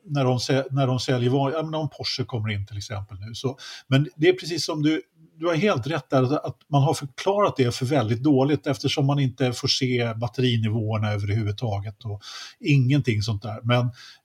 när 0.05 0.23
de, 0.23 0.39
när 0.71 0.87
de 0.87 0.99
säljer, 0.99 1.31
ja, 1.31 1.63
men 1.63 1.73
om 1.75 1.89
Porsche 1.89 2.23
kommer 2.23 2.49
in 2.49 2.65
till 2.65 2.77
exempel 2.77 3.17
nu. 3.19 3.33
Så, 3.33 3.57
men 3.87 4.07
det 4.15 4.27
är 4.29 4.33
precis 4.33 4.65
som 4.65 4.83
du, 4.83 5.01
du 5.39 5.47
har 5.47 5.53
helt 5.53 5.87
rätt 5.87 6.09
där, 6.09 6.47
att 6.47 6.57
man 6.67 6.83
har 6.83 6.93
förklarat 6.93 7.55
det 7.57 7.75
för 7.75 7.85
väldigt 7.85 8.23
dåligt 8.23 8.67
eftersom 8.67 9.05
man 9.05 9.19
inte 9.19 9.53
får 9.53 9.67
se 9.67 10.13
batterinivåerna 10.13 11.11
överhuvudtaget 11.11 12.05
och 12.05 12.21
ingenting 12.59 13.21
sånt 13.21 13.41
där. 13.41 13.59
Men 13.63 13.79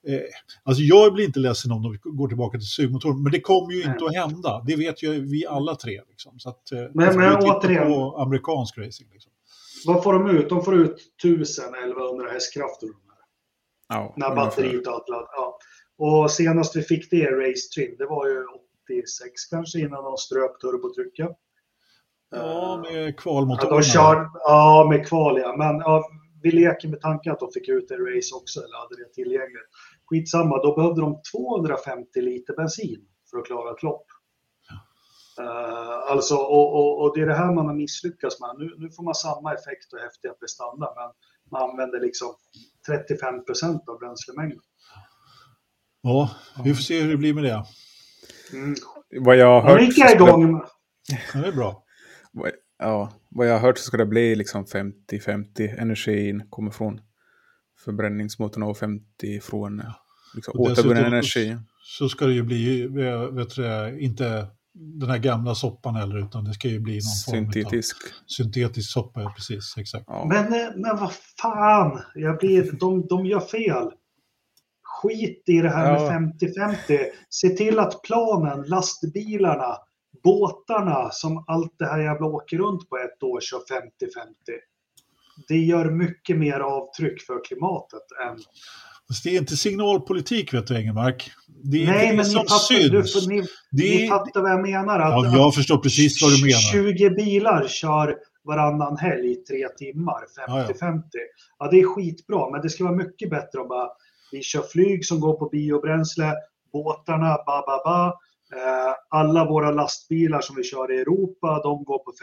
eh, 0.07 0.21
alltså 0.63 0.83
jag 0.83 1.15
blir 1.15 1.25
inte 1.25 1.39
ledsen 1.39 1.73
om 1.73 1.83
de 1.83 1.99
går 2.03 2.29
tillbaka 2.29 2.59
till 2.59 2.67
sugmotorer, 2.67 3.15
men 3.15 3.33
det 3.33 3.41
kommer 3.41 3.73
ju 3.73 3.83
inte 3.83 4.05
att 4.05 4.15
hända. 4.15 4.63
Det 4.67 4.77
vet 4.77 5.03
ju 5.03 5.21
vi 5.21 5.47
alla 5.47 5.75
tre. 5.75 6.01
Liksom. 6.09 6.39
Så 6.39 6.49
att, 6.49 6.73
eh, 6.73 6.79
men 6.95 7.19
men 7.19 7.37
återigen, 7.37 7.93
på 7.93 8.17
amerikansk 8.19 8.79
racing. 8.79 9.09
Liksom. 9.13 9.33
Vad 9.87 10.03
får 10.03 10.13
de 10.13 10.31
ut? 10.31 10.49
De 10.49 10.65
får 10.65 10.75
ut 10.75 10.97
1000-1100 11.23 12.33
hästkrafter. 12.33 12.89
Ja, 13.89 14.15
när 14.17 14.35
batteriet 14.35 14.87
är 14.87 14.93
ja. 15.07 15.59
Och 15.99 16.31
senast 16.31 16.77
vi 16.77 16.83
fick 16.83 17.11
det 17.11 17.27
Race 17.27 17.69
Trim, 17.75 17.95
det 17.99 18.07
var 18.07 18.27
ju 18.27 18.45
86 18.85 19.45
kanske 19.51 19.79
innan 19.79 20.05
de 20.05 20.17
ströp 20.17 20.61
turbotrycket. 20.61 21.29
Ja, 22.31 22.83
med 22.91 23.19
kvalmotorerna. 23.19 23.71
Ja, 23.71 23.77
de 23.77 23.83
kör, 23.83 24.31
ja, 24.35 24.87
med 24.91 25.07
kval 25.09 25.39
ja. 25.39 25.57
Men 25.57 25.79
ja, 25.79 26.05
vi 26.43 26.51
leker 26.51 26.89
med 26.89 27.01
tanken 27.01 27.33
att 27.33 27.41
de 27.41 27.53
fick 27.53 27.69
ut 27.69 27.91
en 27.91 27.99
race 27.99 28.35
också 28.35 28.61
eller 28.61 28.77
hade 28.79 28.97
det 28.97 29.13
tillgängligt. 29.15 29.71
Skitsamma, 30.07 30.63
då 30.63 30.75
behövde 30.75 31.01
de 31.01 31.21
250 31.33 32.21
liter 32.21 32.55
bensin 32.57 33.01
för 33.31 33.39
att 33.39 33.47
klara 33.47 33.71
ett 33.71 33.83
lopp. 33.83 34.07
Uh, 35.41 36.13
alltså, 36.13 36.37
och, 36.37 36.75
och, 36.79 37.03
och, 37.03 37.15
det 37.15 37.23
är 37.23 37.27
det 37.27 37.35
här 37.35 37.53
man 37.55 37.67
har 37.67 37.75
misslyckats 37.75 38.41
med. 38.41 38.51
Nu, 38.59 38.75
nu 38.79 38.91
får 38.91 39.03
man 39.03 39.15
samma 39.15 39.55
effekt 39.55 39.93
och 39.93 39.99
häftiga 39.99 40.33
prestanda, 40.33 40.87
men 40.97 41.11
man 41.51 41.71
använder 41.71 42.01
liksom 42.01 42.29
35 42.87 43.45
procent 43.45 43.89
av 43.89 43.99
bränslemängden. 43.99 44.61
Ja, 46.03 46.31
vi 46.65 46.75
får 46.75 46.83
se 46.83 47.01
hur 47.01 47.11
det 47.11 47.17
blir 47.17 47.35
med 47.35 47.45
det. 47.45 47.65
Mm. 48.53 48.75
Vad 49.21 49.37
jag 49.37 49.61
har 49.61 49.71
hört... 49.71 49.93
Så 49.93 50.15
igång. 50.15 50.63
Ja, 51.35 51.41
det 51.41 51.49
är 51.49 51.53
bra. 51.53 51.85
Ja, 52.79 53.13
vad 53.31 53.49
jag 53.49 53.53
har 53.53 53.61
hört 53.61 53.79
så 53.79 53.85
ska 53.85 53.97
det 53.97 54.07
bli 54.07 54.35
liksom 54.37 54.65
50-50. 54.65 55.81
Energin 55.81 56.47
kommer 56.51 56.71
från 56.71 57.01
förbränningsmotorn 57.85 58.63
och 58.63 58.79
50 58.79 59.41
från 59.41 59.83
liksom, 60.35 60.61
återvunnen 60.61 61.05
energi. 61.05 61.57
Så 61.83 62.09
ska 62.09 62.27
det 62.27 62.33
ju 62.33 62.43
bli, 62.43 62.87
vet 63.33 63.55
du, 63.55 63.99
inte 64.01 64.47
den 64.75 65.11
här 65.11 65.19
gamla 65.19 65.55
soppan 65.55 65.95
heller, 65.95 66.19
utan 66.19 66.45
det 66.45 66.55
ska 66.55 66.69
ju 66.69 66.81
bli 66.81 66.95
någon 66.95 67.03
syntetisk. 67.03 68.03
form 68.03 68.13
av 68.13 68.29
syntetisk 68.29 68.93
soppa. 68.93 69.21
Ja, 69.23 69.33
precis, 69.37 69.75
exakt. 69.77 70.05
Ja. 70.09 70.25
Men, 70.29 70.45
eh, 70.47 70.69
men 70.77 70.97
vad 70.97 71.13
fan, 71.43 72.01
jag 72.15 72.39
blir, 72.39 72.73
de, 72.73 73.07
de 73.07 73.27
gör 73.27 73.41
fel 73.41 73.91
skit 75.05 75.43
i 75.47 75.61
det 75.61 75.69
här 75.69 75.95
ja. 75.95 76.21
med 76.21 76.33
50-50. 76.41 76.99
Se 77.31 77.49
till 77.49 77.79
att 77.79 78.03
planen, 78.03 78.63
lastbilarna, 78.63 79.77
båtarna 80.25 81.11
som 81.11 81.45
allt 81.47 81.75
det 81.79 81.87
här 81.87 82.01
jävla 82.01 82.27
åker 82.27 82.59
runt 82.59 82.89
på 82.89 82.97
ett 82.97 83.23
år 83.23 83.41
kör 83.41 83.59
50-50. 83.59 83.63
Det 85.49 85.59
gör 85.59 85.91
mycket 85.91 86.39
mer 86.39 86.61
avtryck 86.61 87.23
för 87.23 87.45
klimatet 87.45 88.03
än... 88.27 88.39
Fast 89.09 89.25
det 89.25 89.31
är 89.31 89.39
inte 89.39 89.57
signalpolitik 89.57 90.55
vet 90.55 90.67
du 90.67 90.77
Engelmark. 90.77 91.31
Det 91.65 91.83
är 91.83 91.87
Nej, 91.87 92.05
inte 92.05 92.17
men 92.17 92.25
som 92.25 92.43
ni 92.43 92.49
fattar, 92.49 92.91
du, 92.91 93.05
syns. 93.05 93.27
ni, 93.27 93.41
Det 93.71 94.01
ni 94.01 94.09
fattar 94.09 94.41
vad 94.41 94.51
jag 94.51 94.63
menar. 94.63 95.01
Att, 95.01 95.25
Ja, 95.25 95.37
jag 95.37 95.55
förstår 95.55 95.79
precis 95.79 96.23
vad 96.23 96.31
du 96.33 96.43
menar. 96.45 96.95
20 96.95 97.11
bilar 97.11 97.69
kör 97.69 98.17
varannan 98.45 98.97
helg 98.97 99.33
i 99.33 99.37
tre 99.37 99.69
timmar, 99.69 100.21
50-50. 100.49 101.03
Ja, 101.13 101.21
Ja, 101.59 101.71
det 101.71 101.81
är 101.81 101.85
skitbra, 101.85 102.51
men 102.51 102.61
det 102.63 102.71
ska 102.71 102.85
vara 102.85 102.97
mycket 102.97 103.31
bättre 103.31 103.61
om 103.61 103.69
bara 103.69 103.89
vi 104.37 104.43
kör 104.43 104.63
flyg 104.63 105.07
som 105.07 105.21
går 105.21 105.35
på 105.35 105.49
biobränsle, 105.49 106.33
båtarna, 106.73 107.37
ba, 107.47 107.63
ba, 107.67 107.81
ba. 107.85 108.07
Eh, 108.57 108.95
alla 109.09 109.45
våra 109.49 109.71
lastbilar 109.71 110.41
som 110.41 110.57
vi 110.57 110.63
kör 110.65 110.93
i 110.93 111.01
Europa, 111.01 111.61
de 111.63 111.85
går 111.85 111.99
på 111.99 112.11
50-50. 112.11 112.15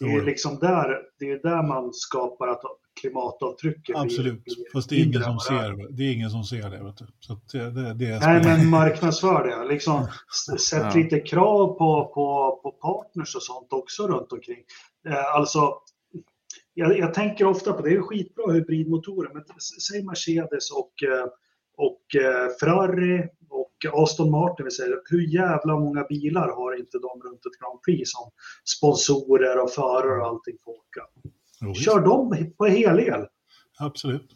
Det 0.00 0.12
är 0.12 0.24
liksom 0.24 0.58
där, 0.58 1.00
det 1.18 1.30
är 1.30 1.38
där 1.42 1.62
man 1.62 1.90
skapar 1.92 2.48
att 2.48 2.60
klimatavtrycket 3.00 3.84
blir- 3.86 3.96
Absolut, 4.04 4.44
blir 4.44 4.72
fast 4.72 4.88
det 4.90 4.96
är 4.96 5.04
ingen 5.06 5.22
som 5.22 5.38
ser 5.38 5.70
det. 5.76 5.88
Det 5.96 6.02
är 6.02 6.12
ingen 6.12 6.30
som 6.30 6.44
ser 6.44 6.70
det. 6.70 6.84
Vet 6.84 6.96
du. 6.96 7.06
Så 7.20 7.40
det, 7.52 7.70
det, 7.70 7.94
det 7.94 8.06
är 8.06 8.20
Nej, 8.20 8.44
men 8.44 8.70
marknadsför 8.70 9.44
det. 9.48 9.68
Liksom, 9.74 10.06
sätt 10.70 10.82
Ja. 10.82 10.92
lite 10.94 11.20
krav 11.20 11.66
på, 11.66 12.10
på, 12.14 12.60
på 12.62 12.70
partners 12.70 13.34
och 13.36 13.42
sånt 13.42 13.72
också 13.72 14.06
runt 14.08 14.32
omkring. 14.32 14.62
Eh, 15.08 15.34
alltså, 15.34 15.74
jag, 16.74 16.98
jag 16.98 17.14
tänker 17.14 17.44
ofta 17.44 17.72
på 17.72 17.82
det, 17.82 17.90
det 17.90 17.96
är 17.96 18.00
skitbra 18.00 18.52
hybridmotorer, 18.52 19.30
men 19.34 19.42
säg 19.90 20.04
Mercedes 20.04 20.70
och, 20.70 20.92
eh, 21.02 21.26
och 21.76 22.22
eh, 22.22 22.48
Ferrari 22.60 23.28
och 23.50 24.02
Aston 24.02 24.30
Martin, 24.30 24.64
vi 24.64 24.70
säger, 24.70 24.96
hur 25.10 25.34
jävla 25.34 25.76
många 25.80 26.04
bilar 26.04 26.48
har 26.48 26.78
inte 26.78 26.98
de 26.98 27.28
runt 27.28 27.46
ett 27.46 27.60
Grand 27.60 27.82
Prix 27.82 28.10
som 28.12 28.30
sponsorer 28.64 29.62
och 29.62 29.70
förare 29.70 30.20
och 30.20 30.26
allting 30.26 30.56
får 30.64 30.70
åka? 30.72 31.00
Jo. 31.60 31.74
Kör 31.74 32.00
dem 32.00 32.52
på 32.58 32.66
helel. 32.66 33.26
Absolut. 33.78 34.30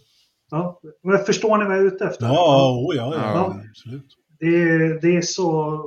Ja, 0.51 0.81
men 1.03 1.19
förstår 1.25 1.59
ni 1.59 1.65
vad 1.65 1.77
jag 1.77 1.83
är 1.83 1.87
ute 1.87 2.05
efter? 2.05 2.27
Ja, 2.27 2.73
oh, 2.89 2.97
ja, 2.97 3.15
ja, 3.15 3.21
Ja. 3.35 3.57
absolut. 3.71 4.17
Det, 4.39 4.47
är- 4.47 5.01
det 5.01 5.17
är 5.17 5.23
så 5.23 5.79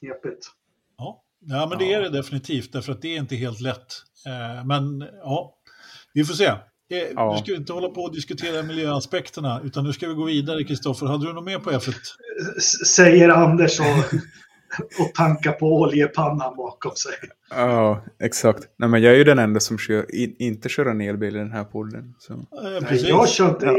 knepigt. 0.00 0.46
Ja. 0.98 1.22
ja, 1.40 1.66
men 1.70 1.78
det 1.78 1.92
är 1.92 2.00
det 2.00 2.08
definitivt, 2.08 2.72
därför 2.72 2.92
att 2.92 3.02
det 3.02 3.08
är 3.16 3.18
inte 3.18 3.36
helt 3.36 3.60
lätt. 3.60 3.92
Eh, 4.26 4.64
men 4.64 5.00
ja, 5.22 5.54
vi 6.14 6.24
får 6.24 6.34
se. 6.34 6.44
Eh, 6.44 6.56
Ja. 7.14 7.32
Nu 7.32 7.38
ska 7.42 7.52
vi 7.52 7.58
inte 7.58 7.72
hålla 7.72 7.88
på 7.88 8.00
och 8.02 8.14
diskutera 8.14 8.62
miljöaspekterna, 8.62 9.60
utan 9.64 9.84
nu 9.84 9.92
ska 9.92 10.08
vi 10.08 10.14
gå 10.14 10.24
vidare, 10.24 10.64
Kristoffer. 10.64 11.06
Hade 11.06 11.26
du 11.26 11.32
något 11.32 11.44
mer 11.44 11.58
på 11.58 11.70
F1? 11.70 11.94
S- 12.58 12.86
säger 12.94 13.28
Anders 13.28 13.80
och, 13.80 13.86
och 15.06 15.14
tankar 15.14 15.52
på 15.52 15.66
oljepannan 15.66 16.56
bakom 16.56 16.92
sig. 16.96 17.12
Ja, 17.50 18.04
exakt. 18.20 18.62
Nej, 18.78 18.88
men 18.88 19.02
jag 19.02 19.12
är 19.12 19.16
ju 19.16 19.24
den 19.24 19.38
enda 19.38 19.60
som 19.60 19.78
kör, 19.78 20.14
in, 20.14 20.36
inte 20.38 20.68
kör 20.68 20.86
en 20.86 21.00
elbil 21.00 21.36
i 21.36 21.38
den 21.38 21.52
här 21.52 21.64
podden. 21.64 22.14
Så. 22.18 22.32
Eh, 22.32 22.38
Nej, 22.62 22.80
precis. 22.80 23.08
jag 23.08 23.28
kör 23.28 23.48
inte 23.48 23.66
el. 23.66 23.74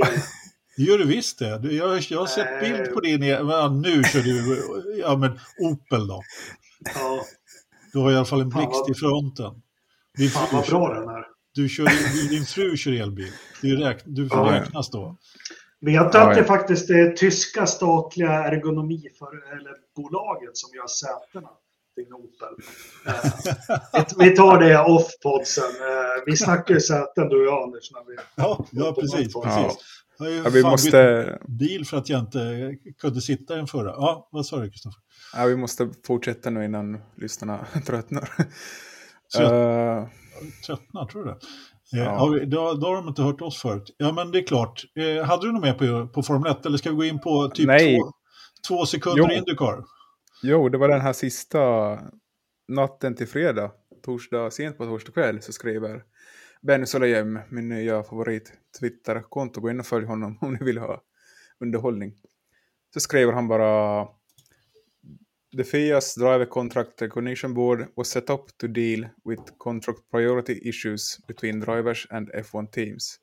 Det 0.77 0.83
gör 0.83 0.97
du 0.97 1.05
visst 1.07 1.39
det. 1.39 1.59
Du, 1.59 1.71
jag, 1.75 1.99
jag 2.09 2.19
har 2.19 2.25
sett 2.27 2.47
Nej. 2.61 2.71
bild 2.71 2.93
på 2.93 2.99
din... 2.99 3.23
e- 3.23 3.27
Ja, 3.29 3.69
nu 3.83 4.03
kör 4.03 4.21
du... 4.21 4.61
Ja, 5.01 5.15
men 5.17 5.39
Opel 5.59 6.07
då. 6.07 6.21
Ja, 6.95 7.19
Du 7.93 7.99
har 7.99 8.11
i 8.11 8.15
alla 8.15 8.25
fall 8.25 8.41
en 8.41 8.49
blixt 8.49 8.89
i 8.89 8.93
fronten. 8.93 9.61
Din 10.17 10.29
fan 10.29 10.47
vad 10.51 10.65
kör- 10.65 10.71
bra 10.71 10.93
den 10.99 11.09
är. 11.09 11.25
Du 11.53 11.69
kör, 11.69 12.29
din 12.29 12.45
fru 12.45 12.77
kör 12.77 12.91
elbil. 13.01 13.31
Du, 13.61 13.75
räk, 13.77 14.01
du 14.05 14.29
får 14.29 14.37
Ja. 14.37 14.53
räknas 14.61 14.89
då. 14.89 15.17
Vet 15.81 16.11
du 16.11 16.17
Ja, 16.17 16.27
att 16.29 16.33
det 16.33 16.39
ja. 16.41 16.45
faktiskt 16.45 16.89
är 16.89 17.11
tyska 17.11 17.65
statliga 17.65 18.31
ergonomi 18.31 19.09
för, 19.19 19.51
eller 19.57 19.71
bolaget 19.95 20.57
som 20.57 20.69
gör 20.75 20.87
sätena. 20.87 21.49
Eh, 21.99 22.03
vi- 24.17 24.25
vi 24.29 24.35
tar 24.35 24.59
det 24.59 24.79
off 24.79 25.07
podsen. 25.23 25.63
Eh, 25.63 26.23
vi 26.25 26.37
snackar 26.37 26.73
ju 26.73 26.79
säten 26.79 27.29
du 27.29 27.39
och 27.39 27.45
jag 27.53 27.63
Anders. 27.63 27.91
När 27.91 28.05
vi, 28.07 28.15
Ja, 28.35 28.65
ja 28.71 28.93
precis. 28.93 29.31
Ja. 29.33 29.41
precis. 29.43 29.77
Jag 30.17 30.25
har 30.25 30.31
ju 30.31 30.37
Ja, 30.43 30.49
vi 30.49 30.63
måste, 30.63 31.39
bil 31.47 31.85
för 31.85 31.97
att 31.97 32.09
jag 32.09 32.19
inte 32.19 32.73
kunde 33.01 33.21
sitta 33.21 33.53
i 33.53 33.57
den 33.57 33.67
förra. 33.67 33.89
Ja, 33.89 34.29
vad 34.31 34.45
sa 34.45 34.57
du 34.59 34.69
Kristoffer? 34.69 35.01
ja, 35.35 35.45
vi 35.45 35.55
måste 35.55 35.89
fortsätta 36.07 36.49
nu 36.49 36.65
innan 36.65 36.97
lyssnarna 37.15 37.65
tröttnar. 37.85 38.29
Trött- 39.35 39.51
Eh, 39.51 40.07
Tröttnar, 40.65 41.05
tror 41.05 41.23
du 41.25 41.29
det? 41.31 41.37
Eh, 41.97 42.03
Ja. 42.05 42.39
då, 42.45 42.73
då 42.73 42.87
har 42.87 42.95
de 42.95 43.07
inte 43.07 43.21
hört 43.21 43.41
oss 43.41 43.61
förut. 43.61 43.95
Ja, 43.97 44.11
men 44.11 44.31
det 44.31 44.39
är 44.39 44.47
klart. 44.47 44.83
Eh, 44.95 45.25
hade 45.25 45.47
du 45.47 45.51
något 45.51 45.61
mer 45.63 45.73
på, 45.73 46.07
på 46.07 46.23
Formel 46.23 46.51
1 46.51 46.65
eller 46.65 46.77
ska 46.77 46.89
vi 46.89 46.95
gå 46.95 47.03
in 47.03 47.19
på 47.19 47.47
typ 47.47 47.67
Nej. 47.67 47.97
två, 47.99 48.11
två 48.67 48.85
sekunder. 48.85 49.31
Indycar? 49.37 49.83
jo, 50.43 50.69
det 50.69 50.77
var 50.77 50.87
den 50.87 51.01
här 51.01 51.13
sista 51.13 51.59
natten 52.67 53.15
till 53.15 53.27
fredag, 53.27 53.71
torsdag, 54.05 54.51
sent 54.51 54.77
på 54.77 54.85
torsdag 54.85 55.11
kväll, 55.11 55.41
så 55.41 55.53
skriver 55.53 56.03
Benny 56.61 56.85
Solheim, 56.85 57.39
min 57.49 57.69
nya 57.69 58.03
favorit 58.03 58.51
Twitter-konto, 58.79 59.61
gå 59.61 59.69
in 59.69 59.79
och 59.79 59.85
följ 59.85 60.05
honom 60.05 60.37
om 60.41 60.53
ni 60.53 60.59
vill 60.65 60.77
ha 60.77 61.01
underhållning. 61.59 62.13
Så 62.93 62.99
skriver 62.99 63.33
han 63.33 63.47
bara 63.47 64.07
The 65.57 65.63
FIA's 65.63 66.13
Driver 66.13 66.45
Contract 66.45 67.01
Recognition 67.01 67.55
Board 67.55 67.87
was 67.95 68.11
set 68.11 68.29
up 68.29 68.51
to 68.59 68.67
deal 68.67 69.09
with 69.25 69.57
contract 69.57 70.01
priority 70.11 70.61
issues 70.63 71.19
between 71.27 71.59
drivers 71.59 72.05
and 72.11 72.31
F1 72.31 72.71
teams. 72.71 73.17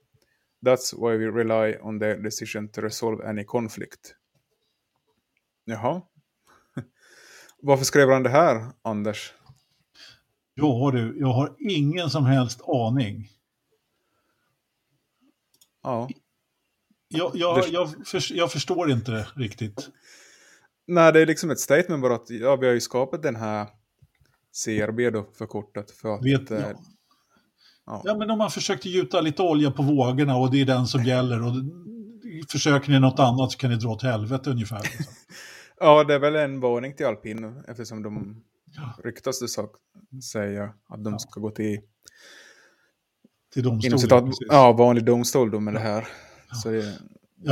That's 0.61 0.91
why 0.95 1.17
we 1.17 1.27
rely 1.27 1.77
on 1.81 2.01
their 2.01 2.21
decision 2.21 2.69
to 2.73 2.81
resolve 2.81 3.21
any 3.21 3.45
conflict. 3.45 4.17
Jaha. 5.71 6.03
Varför 7.63 7.85
skrev 7.85 8.11
han 8.11 8.23
det 8.23 8.31
här, 8.31 8.73
Anders? 8.83 9.33
Ja 10.55 10.91
du, 10.91 11.17
jag 11.19 11.33
har 11.33 11.57
ingen 11.59 12.11
som 12.11 12.25
helst 12.25 12.61
aning. 12.67 13.29
Ja. 15.83 16.09
Jag, 17.09 17.31
jag, 17.35 17.69
jag, 17.69 17.89
jag 18.31 18.53
förstår 18.53 18.91
inte 18.91 19.11
det 19.11 19.27
riktigt. 19.37 19.91
Nej, 20.87 21.13
det 21.13 21.21
är 21.21 21.27
liksom 21.27 21.51
ett 21.51 21.61
statement 21.61 22.03
bara 22.03 22.15
att 22.15 22.31
ja, 22.31 22.57
vi 22.57 22.67
har 22.67 22.75
ju 22.75 22.81
skapat 22.81 23.23
den 23.23 23.37
här 23.37 23.67
CRB 24.65 25.11
då 25.11 25.27
förkortat 25.39 25.91
för 25.91 26.15
att... 26.15 26.25
Vet, 26.25 26.51
eh, 26.51 26.59
ja. 26.59 26.73
ja. 27.87 28.03
Ja, 28.05 28.17
men 28.17 28.31
om 28.31 28.39
man 28.39 28.51
försökte 28.51 28.89
gjuta 28.89 29.21
lite 29.21 29.43
olja 29.43 29.71
på 29.71 29.83
vågorna 29.83 30.37
och 30.37 30.51
det 30.51 30.61
är 30.61 30.65
den 30.67 30.87
som 30.87 31.05
gäller 31.05 31.43
och 31.43 31.53
försöker 32.49 32.91
ni 32.91 33.01
något 33.01 33.19
annat 33.19 33.53
så 33.53 33.59
kan 33.59 33.71
ni 33.71 33.77
dra 33.77 33.89
åt 33.89 34.03
helvete 34.03 34.51
ungefär. 34.51 34.81
Ja, 35.81 36.05
det 36.05 36.15
är 36.15 36.19
väl 36.19 36.37
en 36.37 36.61
varning 36.61 36.97
till 36.97 37.07
alpin 37.07 37.63
eftersom 37.69 38.03
de 38.03 38.43
ryktas 39.05 39.41
det 39.41 39.49
sak, 39.49 39.71
säga 40.33 40.75
att 40.89 41.05
de 41.05 41.19
ska 41.19 41.41
gå 41.41 41.51
till 41.51 41.81
Till 43.53 43.63
inom 43.63 43.73
domstolen. 43.73 43.99
citat, 43.99 44.25
precis. 44.25 44.47
ja, 44.51 44.73
vanlig 44.73 45.05
domstol 45.05 45.51
då 45.51 45.61
med 45.61 45.75
det 45.75 45.81
här. 45.81 46.09
Så 46.63 46.71
det, 46.71 46.99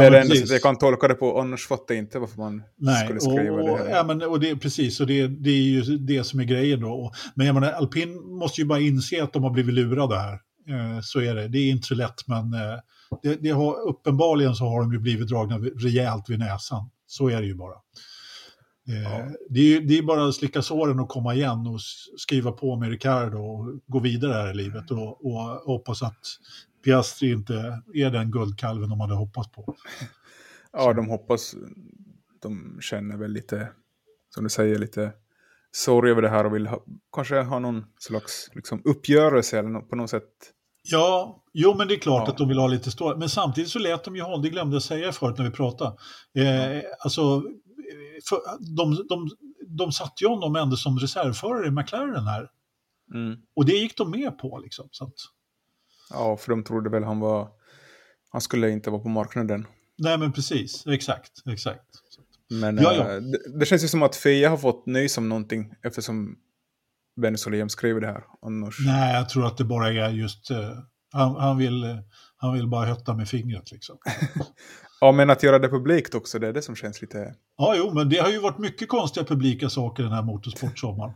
det 0.01 0.07
är 0.07 0.11
det 0.11 0.21
enda 0.21 0.35
sättet 0.35 0.51
jag 0.51 0.63
kan 0.63 0.79
tolka 0.79 1.09
det 1.09 1.15
på, 1.15 1.41
annars 1.41 1.67
fattar 1.67 1.95
jag 1.95 2.03
inte 2.05 2.19
varför 2.19 2.39
man 2.39 2.63
Nej, 2.77 3.05
skulle 3.05 3.17
och, 3.17 3.23
skriva 3.23 3.55
och, 3.57 3.79
det 3.79 3.85
här. 3.85 3.91
ja, 3.97 4.05
men, 4.05 4.23
och 4.23 4.41
det, 4.41 4.57
precis, 4.57 5.01
och 5.01 5.07
det, 5.07 5.27
det 5.29 5.51
är 5.51 5.63
ju 5.63 5.83
det 5.99 6.25
som 6.25 6.41
är 6.41 6.45
grejen 6.45 6.81
då. 6.81 6.89
Och- 6.93 7.15
Men 7.35 7.47
jag 7.47 7.55
menar, 7.55 7.73
alpin 7.73 8.15
måste 8.39 8.61
ju 8.61 8.67
bara 8.67 8.81
inse 8.81 9.23
att 9.23 9.33
de 9.33 9.43
har 9.43 9.51
blivit 9.51 9.75
lurade 9.75 10.17
här. 10.19 10.33
Eh, 10.69 11.01
så 11.03 11.21
är 11.21 11.35
det. 11.35 11.49
Det 11.49 11.59
är 11.59 11.71
inte 11.71 11.87
så 11.87 11.95
lätt, 11.95 12.29
men 12.29 12.55
eh, 12.55 12.79
det, 13.23 13.35
det 13.43 13.51
har, 13.51 13.89
uppenbarligen 13.89 14.55
så 14.55 14.65
har 14.65 14.81
de 14.81 14.93
ju 14.93 14.99
blivit 14.99 15.29
dragna 15.29 15.59
rejält 15.59 16.25
vid 16.29 16.39
näsan. 16.39 16.91
Så 17.07 17.29
är 17.29 17.41
det 17.41 17.47
ju 17.47 17.55
bara. 17.55 17.75
Eh, 18.89 19.03
Ja. 19.03 19.29
det, 19.51 19.61
är, 19.77 19.81
det 19.81 19.99
är 19.99 20.03
bara 20.03 20.29
att 20.29 20.35
slicka 20.35 20.63
såren 20.63 21.01
och 21.01 21.09
komma 21.09 21.35
igen 21.35 21.67
och 21.67 21.81
skriva 22.19 22.53
på 22.53 22.77
med 22.77 22.89
Ricardo 22.91 23.39
och 23.39 23.81
gå 23.87 23.99
vidare 23.99 24.33
här 24.33 24.51
i 24.51 24.55
livet 24.55 24.91
och, 24.91 25.27
och 25.27 25.41
hoppas 25.43 26.03
att 26.03 26.19
Piastri 26.85 27.31
inte 27.31 27.83
är 27.95 28.11
den 28.11 28.31
guldkalven 28.31 28.90
de 28.90 29.01
hade 29.01 29.14
hoppats 29.14 29.53
på. 29.53 29.75
Ja, 30.75 30.92
de 30.92 31.09
hoppas, 31.09 31.55
de 32.42 32.79
känner 32.81 33.16
väl 33.16 33.33
lite, 33.33 33.68
som 34.35 34.44
du 34.44 34.50
säger, 34.50 34.79
lite 34.79 35.13
sorg 35.73 36.11
över 36.11 36.23
det 36.23 36.29
här 36.29 36.46
och 36.46 36.54
vill 36.54 36.67
ha, 36.67 36.85
kanske 37.13 37.42
ha 37.42 37.59
någon 37.59 37.85
slags 37.98 38.50
liksom, 38.54 38.83
uppgörelse 38.85 39.59
eller 39.59 39.81
på 39.81 39.96
något 39.96 40.11
sätt. 40.11 40.29
Ja, 40.83 41.42
jo 41.52 41.75
men 41.75 41.88
det 41.88 41.94
är 41.94 41.98
klart 41.98 42.23
Ja. 42.27 42.33
att 42.33 42.38
de 42.38 42.48
vill 42.48 42.59
ha 42.59 42.67
lite 42.67 42.90
stå. 42.90 43.17
Men 43.17 43.29
samtidigt 43.29 43.71
så 43.71 43.79
lät 43.79 44.04
de 44.04 44.17
ju 44.17 44.23
ha, 44.23 44.37
det 44.38 44.48
glömde 44.48 44.75
jag 44.77 44.83
säga 44.83 45.13
förut 45.13 45.38
när 45.38 45.44
vi 45.44 45.50
pratade. 45.50 45.96
Eh, 46.35 46.83
alltså, 46.98 47.42
för, 48.29 48.38
de, 48.77 49.07
de, 49.09 49.31
de 49.67 49.92
satte 49.92 50.25
ju 50.25 50.29
honom 50.29 50.57
ändå 50.57 50.77
som 50.77 50.98
reservförare 50.98 51.67
i 51.67 51.71
McLaren 51.71 52.27
här. 52.27 52.48
Mm. 53.15 53.38
Och 53.57 53.65
det 53.65 53.73
gick 53.73 53.96
de 53.96 54.11
med 54.11 54.38
på 54.38 54.59
liksom. 54.59 54.88
Så 54.90 55.04
att, 55.04 55.15
Ja, 56.13 56.37
för 56.37 56.50
de 56.50 56.65
trodde 56.65 56.90
väl 56.90 57.04
han 57.04 57.21
var, 57.21 57.48
han 58.31 58.40
skulle 58.40 58.71
inte 58.71 58.90
vara 58.90 59.02
på 59.02 59.08
marknaden. 59.08 59.67
nej 59.98 60.19
men 60.19 60.33
precis, 60.33 60.87
exakt, 60.87 61.33
exakt. 61.52 61.85
Men 62.50 62.77
Ja, 62.77 62.92
ja. 62.94 63.15
eh, 63.15 63.21
det, 63.21 63.58
det 63.58 63.67
känns 63.67 63.85
ju 63.85 63.88
som 63.88 64.02
att 64.02 64.17
Fia 64.17 64.50
har 64.50 64.56
fått 64.56 64.87
nys 64.87 65.19
om 65.19 65.29
någonting 65.29 65.75
eftersom 65.83 66.37
Benny 67.21 67.37
Solheim 67.37 67.69
skrev 67.69 68.00
det 68.00 68.06
här. 68.06 68.25
Annars, 68.42 68.77
Nej, 68.87 69.15
jag 69.15 69.29
tror 69.29 69.46
att 69.46 69.56
det 69.58 69.65
bara 69.65 69.88
är 69.88 70.08
just 70.10 70.50
eh, 70.50 70.71
Han, 71.13 71.37
han, 71.37 71.58
vill, 71.58 71.98
han 72.37 72.54
vill 72.54 72.69
bara 72.69 72.87
hötta 72.87 73.15
med 73.15 73.29
fingret 73.29 73.73
liksom. 73.73 73.98
ja, 75.00 75.13
men 75.13 75.31
att 75.31 75.42
göra 75.42 75.58
det 75.58 75.69
publikt 75.69 76.15
också, 76.15 76.38
det 76.38 76.48
är 76.48 76.52
det 76.52 76.63
som 76.63 76.77
känns 76.77 77.00
lite... 77.02 77.35
Ja, 77.56 77.75
jo, 77.77 77.94
men 77.94 78.08
det 78.08 78.17
har 78.19 78.31
ju 78.31 78.38
varit 78.38 78.58
mycket 78.58 78.88
konstiga 78.88 79.27
publika 79.27 79.69
saker 79.71 80.02
den 80.02 80.13
här 80.13 80.23
motorsportsommaren. 80.23 81.15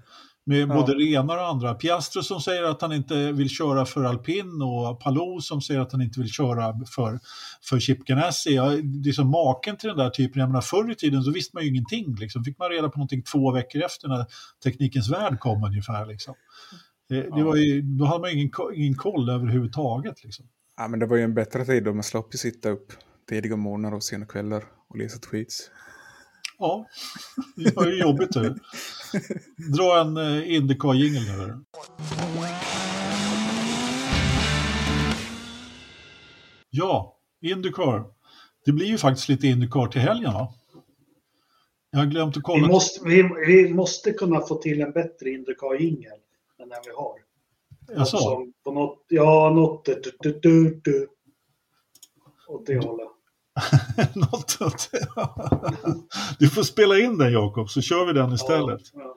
Med 0.49 0.61
ja. 0.61 0.75
både 0.75 0.95
renar 0.95 1.37
och 1.37 1.49
andra. 1.49 1.75
Piastro 1.75 2.23
som 2.23 2.41
säger 2.41 2.63
att 2.63 2.83
han 2.83 2.93
inte 2.93 3.33
vill 3.33 3.49
köra 3.49 3.87
för 3.87 4.05
alpin 4.05 4.63
och 4.63 5.01
Palou 5.01 5.41
som 5.41 5.61
säger 5.61 5.81
att 5.81 5.93
han 5.93 6.03
inte 6.03 6.21
vill 6.21 6.29
köra 6.29 6.81
för, 6.87 7.21
för 7.63 7.79
Chip 7.79 8.05
Ganassi. 8.05 8.55
Ja, 8.55 8.71
det 8.83 9.09
är 9.09 9.13
som 9.13 9.31
maken 9.31 9.77
till 9.77 9.89
den 9.89 9.99
där 9.99 10.11
typen. 10.11 10.41
Jag 10.41 10.49
menar, 10.49 10.61
förr 10.61 10.91
i 10.91 10.95
tiden 10.95 11.23
så 11.23 11.31
visste 11.31 11.57
man 11.57 11.63
ju 11.63 11.71
ingenting. 11.71 12.15
Liksom. 12.15 12.45
Fick 12.45 12.59
man 12.59 12.71
reda 12.71 12.89
på 12.89 12.99
någonting 12.99 13.23
två 13.23 13.53
veckor 13.53 13.83
efter 13.83 14.09
när 14.09 14.27
Teknikens 14.65 15.11
Värld 15.11 15.41
kom 15.41 15.65
ungefär. 15.65 16.07
Liksom. 16.07 16.35
Det, 17.09 17.23
det 17.37 17.43
var 17.43 17.57
ju, 17.57 17.83
då 17.83 18.05
hade 18.05 18.21
man 18.21 18.31
ingen, 18.31 18.51
ingen 18.75 18.95
koll 18.95 19.31
överhuvudtaget. 19.31 20.25
Liksom. 20.25 20.47
Ja, 20.77 20.89
men 20.89 21.01
det 21.01 21.07
var 21.07 21.17
ju 21.17 21.23
en 21.23 21.35
bättre 21.35 21.65
tid 21.65 21.85
då 21.85 21.93
man 21.93 22.03
slapp 22.03 22.35
sitta 22.35 22.71
upp 22.71 22.93
tidiga 23.29 23.57
morgnar 23.57 23.95
och 23.95 24.03
sena 24.03 24.27
kvällar 24.27 24.65
och 24.89 24.97
läsa 24.97 25.19
tweets. 25.19 25.71
Ja, 26.59 26.87
det 27.57 27.77
var 27.77 27.87
ju 27.87 28.01
jobbigt. 28.01 28.33
Det. 28.33 28.57
Dra 29.77 30.01
en 30.01 30.17
uh, 30.17 30.53
Indycar-jingel 30.53 31.23
nu. 31.23 31.65
Ja, 36.71 37.17
Indycar. 37.41 38.05
Det 38.65 38.73
blir 38.73 38.87
ju 38.87 38.99
faktiskt 38.99 39.29
lite 39.29 39.47
Indycar 39.47 39.87
till 39.87 40.01
helgen 40.01 40.33
va? 40.33 40.55
Jag 41.91 41.99
har 41.99 42.07
glömt 42.07 42.37
att 42.37 42.43
kolla. 42.43 42.67
Vi 42.67 42.73
måste, 42.73 43.09
vi, 43.09 43.23
vi 43.47 43.75
måste 43.75 44.13
kunna 44.13 44.41
få 44.41 44.55
till 44.55 44.81
en 44.81 44.93
bättre 44.93 45.31
Indycar-jingel 45.31 46.19
än 46.59 46.69
den 46.69 46.79
vi 46.87 46.93
har. 46.93 47.15
Jaså? 47.99 48.47
På 48.65 48.73
något, 48.73 49.05
ja, 49.09 49.51
något 49.51 49.85
du, 49.85 50.03
du, 50.21 50.41
du, 50.43 50.81
du, 50.85 51.09
åt 52.49 52.67
det 52.67 52.85
hållet. 52.85 53.09
Något 54.15 54.59
du 56.39 56.49
får 56.49 56.63
spela 56.63 56.99
in 56.99 57.19
den 57.19 57.33
Jakob, 57.33 57.71
så 57.71 57.81
kör 57.81 58.07
vi 58.07 58.13
den 58.13 58.33
istället. 58.33 58.81
Ja, 58.93 59.01
ja. 59.01 59.17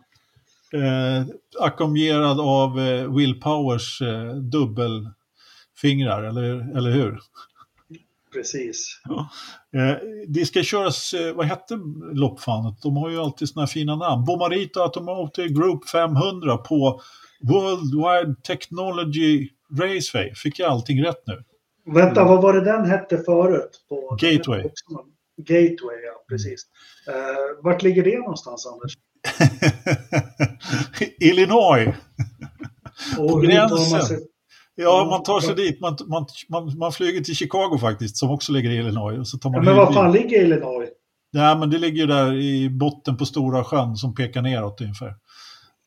Eh, 0.79 1.25
ackompanjerad 1.59 2.39
av 2.39 2.79
eh, 2.79 3.15
Will 3.15 3.39
Powers 3.39 4.01
eh, 4.01 4.35
dubbelfingrar, 4.35 6.23
eller, 6.23 6.77
eller 6.77 6.91
hur? 6.91 7.19
Precis. 8.33 9.01
Ja. 9.03 9.29
Eh, 9.79 9.97
det 10.27 10.45
ska 10.45 10.63
köras, 10.63 11.13
eh, 11.13 11.33
vad 11.33 11.45
hette 11.45 11.79
loppfanet? 12.13 12.81
De 12.81 12.97
har 12.97 13.09
ju 13.09 13.19
alltid 13.19 13.49
sådana 13.49 13.67
fina 13.67 13.95
namn. 13.95 14.25
Bomarito 14.25 14.79
Automotive 14.79 15.47
Group 15.47 15.89
500 15.89 16.57
på 16.57 17.01
Worldwide 17.41 18.35
Technology 18.43 19.49
Raceway. 19.79 20.35
Fick 20.35 20.59
jag 20.59 20.71
allting 20.71 21.03
rätt 21.03 21.23
nu? 21.27 21.43
Vänta, 21.93 22.23
vad 22.23 22.41
var 22.41 22.53
det 22.53 22.61
den 22.61 22.85
hette 22.85 23.17
förut? 23.17 23.85
På 23.89 24.17
Gateway. 24.21 24.63
Gateway, 25.37 25.97
ja 26.05 26.23
precis. 26.29 26.61
Uh, 27.07 27.63
vart 27.63 27.83
ligger 27.83 28.03
det 28.03 28.19
någonstans, 28.19 28.67
Anders? 28.67 28.93
Illinois. 31.19 31.87
på 33.17 33.39
gränsen. 33.39 34.19
Ja, 34.75 35.07
man 35.09 35.23
tar 35.23 35.39
sig 35.39 35.55
dit. 35.55 35.81
Man, 35.81 35.97
man, 36.07 36.25
man, 36.49 36.77
man 36.77 36.91
flyger 36.91 37.21
till 37.21 37.35
Chicago 37.35 37.77
faktiskt, 37.81 38.17
som 38.17 38.31
också 38.31 38.51
ligger 38.51 38.69
i 38.69 38.75
Illinois. 38.75 39.19
Och 39.19 39.27
så 39.27 39.37
tar 39.37 39.49
man 39.49 39.57
ja, 39.57 39.63
men 39.63 39.75
var 39.75 39.93
fan 39.93 40.11
ligger 40.11 40.41
Illinois? 40.41 40.89
Nej, 41.33 41.57
men 41.57 41.69
det 41.69 41.77
ligger 41.77 42.01
ju 42.01 42.07
där 42.07 42.33
i 42.33 42.69
botten 42.69 43.17
på 43.17 43.25
Stora 43.25 43.63
sjön 43.63 43.95
som 43.95 44.15
pekar 44.15 44.41
neråt 44.41 44.81
ungefär. 44.81 45.15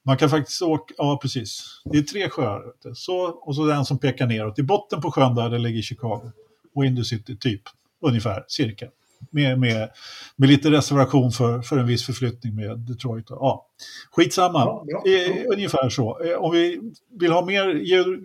Man 0.04 0.16
kan 0.16 0.30
faktiskt 0.30 0.62
åka, 0.62 0.94
ja 0.98 1.18
precis. 1.22 1.80
Det 1.84 1.98
är 1.98 2.02
tre 2.02 2.28
sjöar. 2.28 2.62
Så, 2.94 3.24
och 3.24 3.56
så 3.56 3.66
den 3.66 3.84
som 3.84 3.98
pekar 3.98 4.26
neråt. 4.26 4.58
I 4.58 4.62
botten 4.62 5.00
på 5.00 5.10
sjön 5.10 5.34
där 5.34 5.50
det 5.50 5.58
ligger 5.58 5.82
Chicago. 5.82 6.32
Och 6.74 6.84
Indy 6.84 7.04
City, 7.04 7.36
typ. 7.36 7.62
Ungefär, 8.06 8.44
cirka. 8.48 8.86
Med, 9.30 9.58
med, 9.58 9.88
med 10.36 10.48
lite 10.48 10.70
reservation 10.70 11.32
för, 11.32 11.62
för 11.62 11.78
en 11.78 11.86
viss 11.86 12.06
förflyttning 12.06 12.54
med 12.54 12.78
Detroit. 12.78 13.26
Ja, 13.28 13.66
skitsamma, 14.10 14.58
ja, 14.58 14.84
ja, 14.86 15.02
ja. 15.04 15.12
Eh, 15.12 15.44
ungefär 15.52 15.88
så. 15.88 16.20
Eh, 16.24 16.36
om 16.36 16.52
vi 16.52 16.80
vill 17.20 17.32
ha 17.32 17.44
mer 17.44 17.74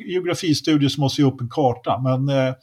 geografistudier 0.07 0.89
så 0.89 1.01
måste 1.01 1.21
vi 1.21 1.27
upp 1.27 1.41
en 1.41 1.49
karta. 1.49 2.01
Men 2.01 2.29
eh, 2.29 2.53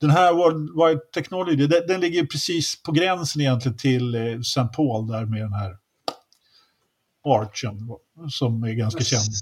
den 0.00 0.10
här 0.10 0.32
World 0.32 0.70
Wide 0.70 1.00
Technology, 1.14 1.66
den, 1.66 1.86
den 1.88 2.00
ligger 2.00 2.26
precis 2.26 2.82
på 2.82 2.92
gränsen 2.92 3.42
egentligen 3.42 3.78
till 3.78 4.14
eh, 4.14 4.40
St. 4.40 4.68
Paul 4.76 5.06
där 5.06 5.24
med 5.24 5.40
den 5.40 5.52
här 5.52 5.76
archen 7.26 7.78
som 8.30 8.62
är 8.62 8.72
ganska 8.72 9.04
känd. 9.04 9.32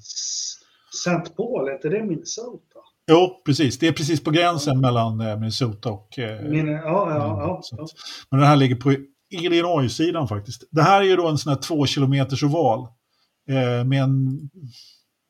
St. 0.94 1.34
Paul, 1.36 1.68
är 1.68 1.72
inte 1.72 1.88
det 1.88 2.04
Minnesota? 2.04 2.78
Jo, 3.06 3.42
precis. 3.46 3.78
Det 3.78 3.88
är 3.88 3.92
precis 3.92 4.24
på 4.24 4.30
gränsen 4.30 4.80
mellan 4.80 5.20
eh, 5.20 5.36
Minnesota 5.36 5.90
och... 5.90 6.18
Eh, 6.18 6.42
Min, 6.42 6.68
ja, 6.68 6.80
ja, 6.84 7.62
ja, 7.70 7.86
Men 8.30 8.40
den 8.40 8.48
här 8.48 8.56
ligger 8.56 8.76
på 8.76 8.94
Illinois-sidan 9.30 10.28
faktiskt. 10.28 10.64
Det 10.70 10.82
här 10.82 11.00
är 11.00 11.04
ju 11.04 11.16
då 11.16 11.28
en 11.28 11.38
sån 11.38 11.52
här 11.52 11.60
två 11.60 11.86
kilometers 11.86 12.42
oval 12.42 12.80
eh, 13.48 13.84
med 13.84 14.02
en 14.02 14.40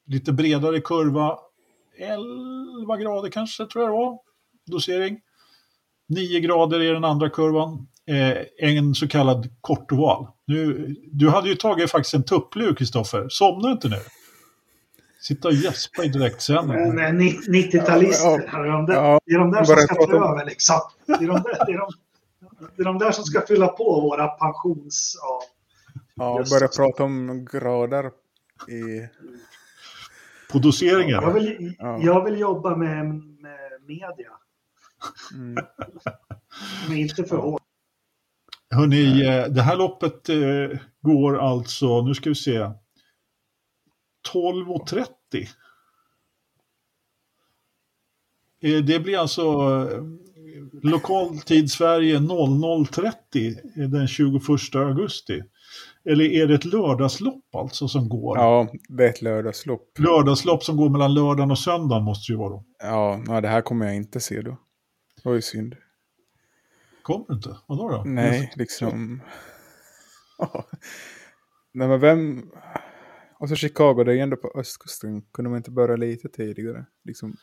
lite 0.06 0.32
bredare 0.32 0.80
kurva. 0.80 1.38
11 1.98 2.96
grader 2.96 3.30
kanske, 3.30 3.66
tror 3.66 3.84
jag 3.84 3.92
det 3.92 3.96
var. 3.96 4.18
Dosering. 4.66 5.20
9 6.08 6.40
grader 6.40 6.80
i 6.82 6.86
den 6.86 7.04
andra 7.04 7.30
kurvan. 7.30 7.86
En 8.58 8.94
så 8.94 9.08
kallad 9.08 9.48
kortoval. 9.60 10.26
Nu, 10.46 10.94
du 11.12 11.28
hade 11.28 11.48
ju 11.48 11.54
tagit 11.54 11.90
faktiskt 11.90 12.14
en 12.14 12.24
tupplur, 12.24 12.74
Kristoffer. 12.74 13.28
Somna 13.28 13.70
inte 13.70 13.88
nu. 13.88 14.00
Sitta 15.20 15.48
och 15.48 15.54
gäspa 15.54 16.04
i 16.04 16.08
direktsändning. 16.08 16.76
90-talister, 16.76 18.48
ja, 18.52 18.66
ja, 18.66 19.20
det, 19.26 19.34
är 19.34 19.38
de 19.38 19.50
där, 19.50 19.64
som 19.64 19.76
ska 19.76 19.94
ta 19.94 20.12
över 20.12 20.44
liksom. 20.44 20.80
Det 21.06 21.12
är 21.12 21.18
de 21.18 21.42
där, 21.42 21.66
det 21.66 21.72
är 21.72 21.78
de, 21.78 21.90
det 22.76 22.82
är 22.82 22.84
de 22.84 22.98
där 22.98 23.10
som 23.10 23.24
ska 23.24 23.40
fylla 23.40 23.68
på 23.68 24.00
våra 24.00 24.28
pensions... 24.28 25.16
Ja, 25.20 25.42
ja 26.14 26.44
börja 26.50 26.68
prata 26.68 27.04
om 27.04 27.44
grader 27.52 28.10
i... 28.68 29.08
På 30.52 30.58
doseringen? 30.58 31.22
Jag 31.22 31.32
vill, 31.32 31.74
jag 31.78 32.24
vill 32.24 32.40
jobba 32.40 32.76
med, 32.76 33.06
med 33.14 33.70
media. 33.86 34.30
Mm. 35.34 35.64
Men 36.88 36.96
inte 36.96 37.24
för 37.24 37.36
hårt. 37.36 37.63
Hörrni, 38.74 39.26
eh, 39.26 39.44
det 39.46 39.62
här 39.62 39.76
loppet 39.76 40.28
eh, 40.28 40.78
går 41.00 41.38
alltså, 41.38 42.02
nu 42.02 42.14
ska 42.14 42.30
vi 42.30 42.34
se, 42.34 42.58
12.30. 44.32 45.06
Eh, 48.62 48.84
det 48.84 49.00
blir 49.00 49.18
alltså 49.18 49.88
lokal 50.82 51.38
tid 51.38 51.70
Sverige 51.70 52.18
00.30 52.18 53.88
den 53.88 54.08
21 54.08 54.74
augusti. 54.74 55.42
Eller 56.04 56.24
är 56.24 56.46
det 56.46 56.54
ett 56.54 56.64
lördagslopp 56.64 57.54
alltså 57.54 57.88
som 57.88 58.08
går? 58.08 58.38
Ja, 58.38 58.68
det 58.88 59.04
är 59.04 59.08
ett 59.08 59.22
lördagslopp. 59.22 59.98
Lördagslopp 59.98 60.64
som 60.64 60.76
går 60.76 60.88
mellan 60.88 61.14
lördagen 61.14 61.50
och 61.50 61.58
söndagen 61.58 62.04
måste 62.04 62.32
det 62.32 62.34
ju 62.34 62.38
vara 62.38 62.50
då. 62.50 62.64
Ja, 62.78 63.40
det 63.40 63.48
här 63.48 63.60
kommer 63.60 63.86
jag 63.86 63.96
inte 63.96 64.20
se 64.20 64.42
då. 64.42 64.50
Det 65.16 65.28
var 65.28 65.34
ju 65.34 65.42
synd. 65.42 65.74
Kommer 67.04 67.24
du 67.28 67.34
inte? 67.34 67.56
Vadå 67.66 67.88
då? 67.88 68.02
Nej, 68.06 68.52
liksom... 68.56 69.22
Nej, 71.72 71.88
men 71.88 72.00
vem... 72.00 72.50
Och 73.38 73.48
så 73.48 73.56
Chicago, 73.56 74.04
det 74.04 74.12
är 74.12 74.22
ändå 74.22 74.36
på 74.36 74.52
östkusten. 74.54 75.22
Kunde 75.22 75.50
man 75.50 75.56
inte 75.56 75.70
börja 75.70 75.96
lite 75.96 76.28
tidigare? 76.28 76.86
Liksom 77.04 77.36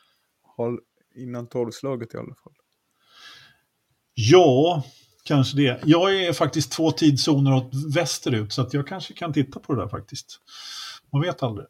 håll 0.43 0.79
innan 1.15 1.47
tolvslaget 1.47 2.13
i 2.13 2.17
alla 2.17 2.35
fall. 2.35 2.53
Ja, 4.13 4.83
kanske 5.23 5.57
det. 5.57 5.81
Jag 5.85 6.15
är 6.15 6.33
faktiskt 6.33 6.71
två 6.71 6.91
tidszoner 6.91 7.53
åt 7.53 7.71
västerut, 7.95 8.53
så 8.53 8.61
att 8.61 8.73
jag 8.73 8.87
kanske 8.87 9.13
kan 9.13 9.33
titta 9.33 9.59
på 9.59 9.73
det 9.73 9.81
där 9.81 9.89
faktiskt. 9.89 10.39
Man 11.11 11.21
vet 11.21 11.43
aldrig. 11.43 11.67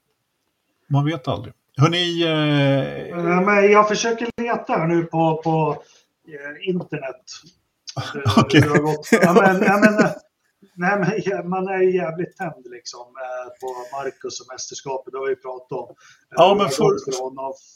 Man 0.89 1.05
vet 1.05 1.27
aldrig. 1.27 1.53
Hörrni... 1.77 2.23
Eh... 2.23 3.45
Men 3.45 3.71
jag 3.71 3.87
försöker 3.87 4.29
leta 4.41 4.85
nu 4.85 5.03
på, 5.03 5.41
på 5.43 5.83
eh, 6.27 6.69
internet 8.53 8.99
Okay. 8.99 9.19
Ja, 9.21 9.33
men, 9.33 9.63
ja, 9.63 9.77
men, 9.83 9.93
nej, 10.75 11.21
men, 11.25 11.49
man 11.49 11.67
är 11.67 11.81
ju 11.81 11.95
jävligt 11.95 12.37
tänd 12.37 12.65
liksom 12.71 13.05
eh, 13.25 13.47
på 13.61 13.67
Marcus 13.97 14.39
och 14.41 14.47
mästerskapet. 14.53 15.13
Det 15.13 15.19
har 15.19 15.27
vi 15.27 15.35
pratat 15.35 15.71
om. 15.71 15.95
Ja, 16.35 16.55
men 16.57 16.69
för... 16.69 16.91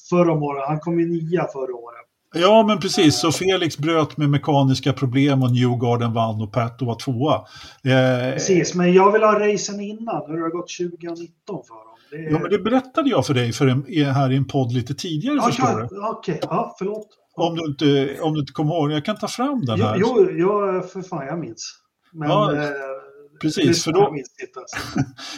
Förra 0.10 0.34
året. 0.34 0.68
Han 0.68 0.80
kom 0.80 1.00
ju 1.00 1.06
nia 1.08 1.48
förra 1.54 1.76
året. 1.76 2.06
Ja, 2.38 2.64
men 2.68 2.80
precis. 2.80 3.20
Så 3.20 3.32
Felix 3.32 3.78
bröt 3.78 4.18
med 4.18 4.30
mekaniska 4.30 4.94
problem 4.94 5.44
och 5.44 5.52
Newgarden 5.52 6.14
vann 6.14 6.42
och 6.42 6.54
Pato 6.54 6.86
var 6.86 6.96
tvåa. 6.96 7.36
Eh... 7.84 8.34
Precis, 8.34 8.76
men 8.76 8.94
jag 8.94 9.12
vill 9.12 9.24
ha 9.24 9.40
racen 9.40 9.80
innan. 9.80 10.24
Hur 10.28 10.38
det 10.38 10.42
har 10.42 10.50
gått 10.50 10.78
2019 10.78 11.28
för 11.46 11.74
dem. 11.74 11.96
Det... 12.12 12.18
Ja, 12.18 12.40
men 12.40 12.50
det 12.52 12.60
berättade 12.60 13.10
jag 13.10 13.26
för 13.26 13.34
dig 13.34 13.54
för 13.54 13.68
en, 13.68 13.86
här 14.14 14.32
i 14.32 14.36
en 14.36 14.46
podd 14.46 14.72
lite 14.72 14.94
tidigare, 14.94 15.36
ja, 15.36 15.44
förstår 15.44 15.80
du. 15.80 15.84
Okej, 15.84 16.36
okay. 16.36 16.38
ja, 16.42 16.76
förlåt. 16.78 17.08
Om 17.36 17.56
du, 17.56 17.66
inte, 17.66 18.20
om 18.22 18.34
du 18.34 18.40
inte 18.40 18.54
kommer 18.54 18.74
ihåg, 18.74 18.92
jag 18.92 19.06
kan 19.06 19.18
ta 19.18 19.28
fram 19.28 19.66
den 19.66 19.82
här. 19.82 19.98
Jo, 20.00 20.28
jo, 20.32 20.50
för 20.94 21.02
fan 21.02 21.26
jag 21.26 21.40
minns. 21.40 21.80
Men 22.14 22.30
ja. 22.30 22.56
eh, 22.56 22.70
Precis, 23.42 23.84
för, 23.84 23.92
då, 23.92 24.00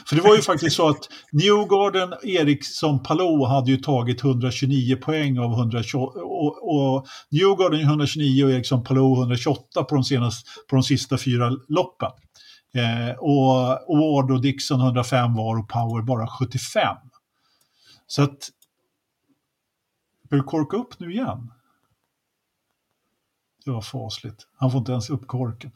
för 0.07 0.15
det 0.15 0.21
var 0.21 0.35
ju 0.35 0.41
faktiskt 0.41 0.75
så 0.75 0.89
att 0.89 1.09
Newgarden, 1.31 2.13
Eriksson, 2.23 3.03
Palou 3.03 3.45
hade 3.45 3.71
ju 3.71 3.77
tagit 3.77 4.23
129 4.23 4.95
poäng 4.95 5.39
av 5.39 5.53
128 5.53 6.19
och, 6.19 6.75
och 6.75 7.07
Newgarden 7.29 7.79
129 7.79 8.43
och 8.45 8.51
Eriksson 8.51 8.83
Palou 8.83 9.19
128 9.19 9.83
på 9.83 9.95
de, 9.95 10.03
senaste, 10.03 10.49
på 10.69 10.75
de 10.75 10.83
sista 10.83 11.17
fyra 11.17 11.51
loppen. 11.67 12.11
Eh, 12.73 13.17
och, 13.17 13.89
och 13.89 13.97
Ward 13.97 14.31
och 14.31 14.41
Dixon 14.41 14.81
105 14.81 15.35
var 15.35 15.59
och 15.59 15.69
Power 15.69 16.01
bara 16.01 16.27
75. 16.27 16.97
Så 18.07 18.21
att... 18.21 18.49
Bör 20.29 20.37
du 20.37 20.43
korka 20.43 20.77
upp 20.77 20.99
nu 20.99 21.11
igen? 21.11 21.51
Det 23.67 23.73
var 23.73 23.81
fasligt. 23.81 24.47
Han 24.57 24.71
får 24.71 24.79
inte 24.79 24.91
ens 24.91 25.09
upp 25.09 25.27
korken. 25.27 25.71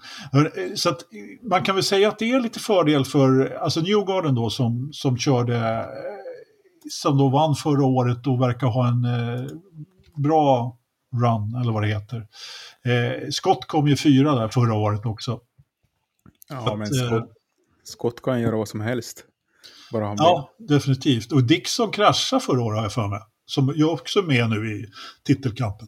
Så 0.75 0.89
att 0.89 1.01
man 1.41 1.63
kan 1.63 1.75
väl 1.75 1.83
säga 1.83 2.09
att 2.09 2.19
det 2.19 2.31
är 2.31 2.39
lite 2.39 2.59
fördel 2.59 3.05
för 3.05 3.55
alltså 3.55 3.81
Newgarden 3.81 4.35
då 4.35 4.49
som, 4.49 4.89
som 4.93 5.17
körde, 5.17 5.85
som 6.89 7.17
då 7.17 7.29
vann 7.29 7.55
förra 7.55 7.85
året 7.85 8.27
och 8.27 8.41
verkar 8.41 8.67
ha 8.67 8.87
en 8.87 9.05
eh, 9.05 9.45
bra 10.15 10.77
run 11.13 11.61
eller 11.61 11.71
vad 11.71 11.83
det 11.83 11.87
heter. 11.87 12.27
Eh, 12.85 13.29
Scott 13.29 13.65
kom 13.67 13.87
ju 13.87 13.95
fyra 13.95 14.35
där 14.35 14.47
förra 14.47 14.73
året 14.73 15.05
också. 15.05 15.39
Ja, 16.49 16.71
att, 16.71 16.77
men 16.77 16.87
Scott, 16.87 17.11
eh, 17.11 17.23
Scott 17.83 18.21
kan 18.21 18.41
göra 18.41 18.57
vad 18.57 18.67
som 18.67 18.81
helst. 18.81 19.25
Bara 19.91 20.05
han 20.05 20.15
ja, 20.19 20.53
vill. 20.57 20.67
definitivt. 20.67 21.31
Och 21.31 21.43
Dixon 21.43 21.91
kraschade 21.91 22.41
förra 22.41 22.61
året 22.61 22.77
har 22.77 22.83
jag 22.83 22.93
för 22.93 23.07
mig. 23.07 23.19
Som 23.45 23.69
är 23.69 23.89
också 23.89 24.21
med 24.21 24.49
nu 24.49 24.71
i 24.71 24.85
titelkampen. 25.23 25.87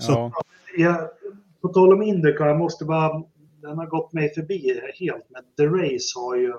Så, 0.00 0.12
ja 0.12 0.42
jag, 0.76 1.10
på 1.60 1.68
tal 1.68 1.92
om 1.92 2.02
Indycar, 2.02 2.46
jag 2.46 2.58
måste 2.58 2.84
bara, 2.84 3.22
den 3.62 3.78
har 3.78 3.86
gått 3.86 4.12
mig 4.12 4.34
förbi 4.34 4.80
helt, 4.94 5.24
men 5.30 5.42
The 5.56 5.66
Race 5.66 6.18
har 6.18 6.36
ju 6.36 6.52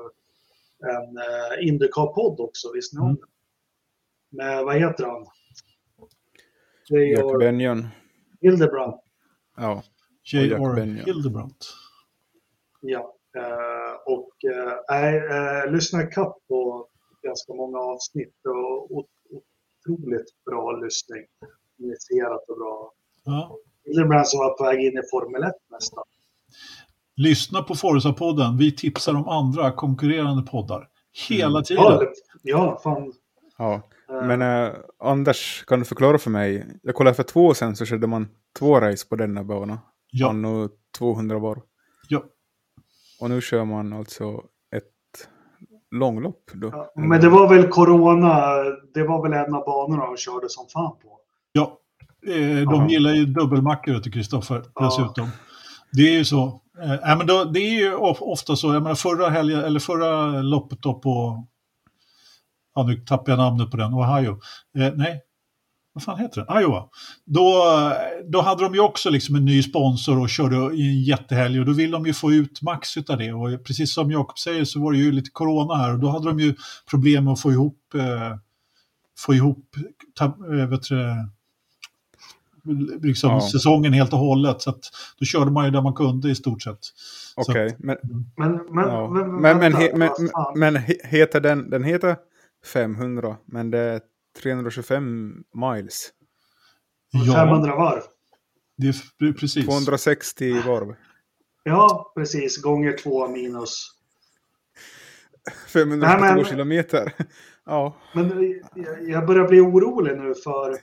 en 0.80 1.18
uh, 1.18 1.68
Indycar-podd 1.68 2.40
också, 2.40 2.72
visst 2.74 2.94
ni 2.94 3.00
om 3.00 3.06
mm. 3.06 3.20
Med, 4.30 4.66
vad 4.66 4.76
heter 4.76 5.06
han? 5.06 5.26
Jack 6.90 7.40
Benjon. 7.40 7.88
Hildebrand. 8.42 9.00
Ja. 9.58 9.84
J.R. 10.34 11.06
Hildebrandt. 11.06 11.74
Ja, 12.82 13.16
uh, 13.38 14.16
och 14.16 14.32
jag 14.40 15.16
uh, 15.16 15.68
uh, 15.68 15.74
lyssnar 15.74 16.12
kapp 16.12 16.38
på 16.48 16.88
ganska 17.24 17.54
många 17.54 17.78
avsnitt 17.78 18.36
och, 18.46 18.98
och 18.98 19.10
otroligt 19.32 20.44
bra 20.46 20.72
lyssning. 20.72 21.26
Initierat 21.78 22.50
och 22.50 22.58
bra. 22.58 22.94
Ja. 23.26 23.58
Hildebrand 23.88 24.28
som 24.28 24.40
var 24.40 24.58
på 24.58 24.64
väg 24.64 24.80
in 24.80 24.98
i 24.98 25.02
Formel 25.12 25.44
1 25.44 25.54
nästan. 25.72 26.04
Lyssna 27.16 27.64
på 27.64 27.74
Forza-podden. 27.74 28.58
Vi 28.58 28.72
tipsar 28.72 29.14
om 29.14 29.28
andra 29.28 29.72
konkurrerande 29.72 30.44
poddar. 30.44 30.88
Hela 31.30 31.48
mm. 31.48 31.64
tiden. 31.64 31.84
Ja, 31.84 32.06
ja 32.42 32.80
fan. 32.84 33.14
Ja, 33.58 33.82
eh. 34.10 34.28
men 34.28 34.42
äh, 34.42 34.74
Anders, 35.00 35.64
kan 35.68 35.80
du 35.80 35.86
förklara 35.86 36.18
för 36.18 36.30
mig? 36.30 36.66
Jag 36.84 36.96
kollade 36.96 37.16
för 37.16 37.24
två 37.24 37.46
år 37.46 37.54
sedan 37.54 37.76
så 37.76 37.86
körde 37.86 38.08
man 38.08 38.28
två 38.60 38.80
race 38.80 39.08
på 39.08 39.16
denna 39.16 39.44
bana. 39.44 39.80
Ja. 40.12 40.30
Och 40.30 40.72
200 40.98 41.40
var. 41.40 41.62
Ja. 42.10 42.24
Och 43.22 43.30
nu 43.30 43.42
kör 43.42 43.66
man 43.66 43.94
alltså 43.94 44.44
ett 44.76 45.28
långlopp. 45.92 46.52
Då. 46.54 46.70
Ja, 46.74 46.92
men 46.96 47.22
det 47.22 47.30
var 47.30 47.50
väl 47.50 47.68
corona, 47.68 48.54
det 48.94 49.04
var 49.04 49.24
väl 49.24 49.34
en 49.34 49.54
av 49.54 49.66
banorna 49.66 50.06
de 50.06 50.18
körde 50.18 50.50
som 50.50 50.68
fan 50.68 50.98
på. 51.04 51.20
Ja, 51.52 51.80
Eh, 52.28 52.70
de 52.72 52.90
gillar 52.90 53.14
ju 53.14 53.26
dubbelmackor 53.26 54.00
till 54.00 54.14
Kristoffer 54.14 54.64
dessutom. 54.80 55.30
Det 55.92 56.02
är 56.02 56.14
ju 56.14 56.26
så. 56.26 56.62
Eh, 56.84 57.18
men 57.18 57.28
då, 57.28 57.44
det 57.44 57.60
är 57.60 57.80
ju 57.80 57.96
ofta 57.96 58.56
så, 58.56 58.74
jag 58.74 58.84
menar 58.84 58.96
förra 58.96 59.30
helgen, 59.30 59.60
eller 59.60 59.80
förra 59.80 60.42
loppet 60.42 60.82
då 60.82 60.94
på, 60.94 61.44
ja 62.76 62.84
nu 62.84 62.96
tappar 62.96 63.32
jag 63.32 63.40
namnet 63.40 63.72
på 63.72 63.78
den, 63.78 63.94
Ohio. 63.94 64.40
Eh, 64.78 64.94
nej, 64.96 65.22
vad 65.94 66.04
fan 66.04 66.20
heter 66.20 66.46
den? 66.46 66.62
Iowa. 66.62 66.90
Då, 67.26 67.64
då 68.32 68.42
hade 68.42 68.64
de 68.64 68.74
ju 68.74 68.80
också 68.80 69.10
liksom 69.10 69.36
en 69.36 69.46
ny 69.46 69.64
sponsor 69.64 70.20
och 70.20 70.30
körde 70.30 70.56
i 70.56 70.88
en 70.88 71.04
jättehelg 71.04 71.60
och 71.60 71.66
då 71.66 71.72
vill 71.72 71.92
de 71.92 72.06
ju 72.06 72.14
få 72.14 72.32
ut 72.32 72.62
max 72.62 72.98
av 72.98 73.18
det. 73.18 73.34
Och 73.34 73.64
precis 73.64 73.94
som 73.94 74.12
Jakob 74.12 74.40
säger 74.40 74.66
så 74.66 74.80
var 74.80 74.92
det 74.92 74.98
ju 74.98 75.12
lite 75.12 75.30
corona 75.34 75.76
här 75.76 75.94
och 75.94 76.00
då 76.00 76.10
hade 76.10 76.28
de 76.28 76.40
ju 76.40 76.56
problem 76.90 77.24
med 77.24 77.34
att 77.34 77.42
få 77.42 77.52
ihop, 77.52 77.94
eh, 77.96 78.38
få 79.18 79.34
ihop 79.34 79.66
ta, 80.16 80.26
äh, 80.26 80.68
vet 80.70 80.84
du, 80.84 81.16
liksom, 83.02 83.30
ja. 83.30 83.42
säsongen 83.52 83.94
helt 83.94 84.14
och 84.14 84.20
hållet. 84.20 84.62
Så 84.62 84.72
då 85.20 85.26
körde 85.26 85.52
man 85.52 85.66
ju 85.66 85.72
där 85.72 85.82
man 85.82 85.94
kunde 85.94 86.30
i 86.30 86.36
stort 86.36 86.62
sett. 86.62 86.80
Okej, 87.36 87.66
okay, 87.66 87.76
men, 87.80 87.98
men, 88.38 88.66
men, 88.70 88.90
ja. 88.90 89.10
men, 89.10 89.42
men, 89.42 89.58
men, 89.58 89.74
he, 89.74 89.92
men, 89.96 90.10
men, 90.56 90.82
heter 91.04 91.40
den, 91.40 91.70
den 91.70 91.84
heter 91.84 92.16
500, 92.74 93.38
men 93.46 93.72
det 93.72 93.80
är 93.80 94.02
325 94.42 95.44
miles. 95.54 96.10
Ja. 97.12 97.34
500 97.34 97.76
varv. 97.76 98.02
Det 98.78 98.88
är 98.88 99.34
precis. 99.34 99.66
260 99.66 100.62
varv. 100.68 100.96
Ja, 101.64 102.12
precis. 102.16 102.62
Gånger 102.62 102.98
två 103.04 103.28
minus 103.28 103.98
572 105.68 106.44
kilometer. 106.44 107.14
ja. 107.66 107.96
Men 108.14 108.56
jag 109.08 109.26
börjar 109.26 109.48
bli 109.48 109.60
orolig 109.60 110.18
nu 110.18 110.34
för 110.44 110.78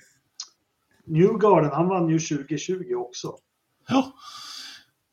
Newgarden, 1.06 1.70
han 1.70 1.88
vann 1.88 2.08
ju 2.08 2.18
2020 2.18 2.94
också. 2.94 3.34
Ja. 3.88 4.12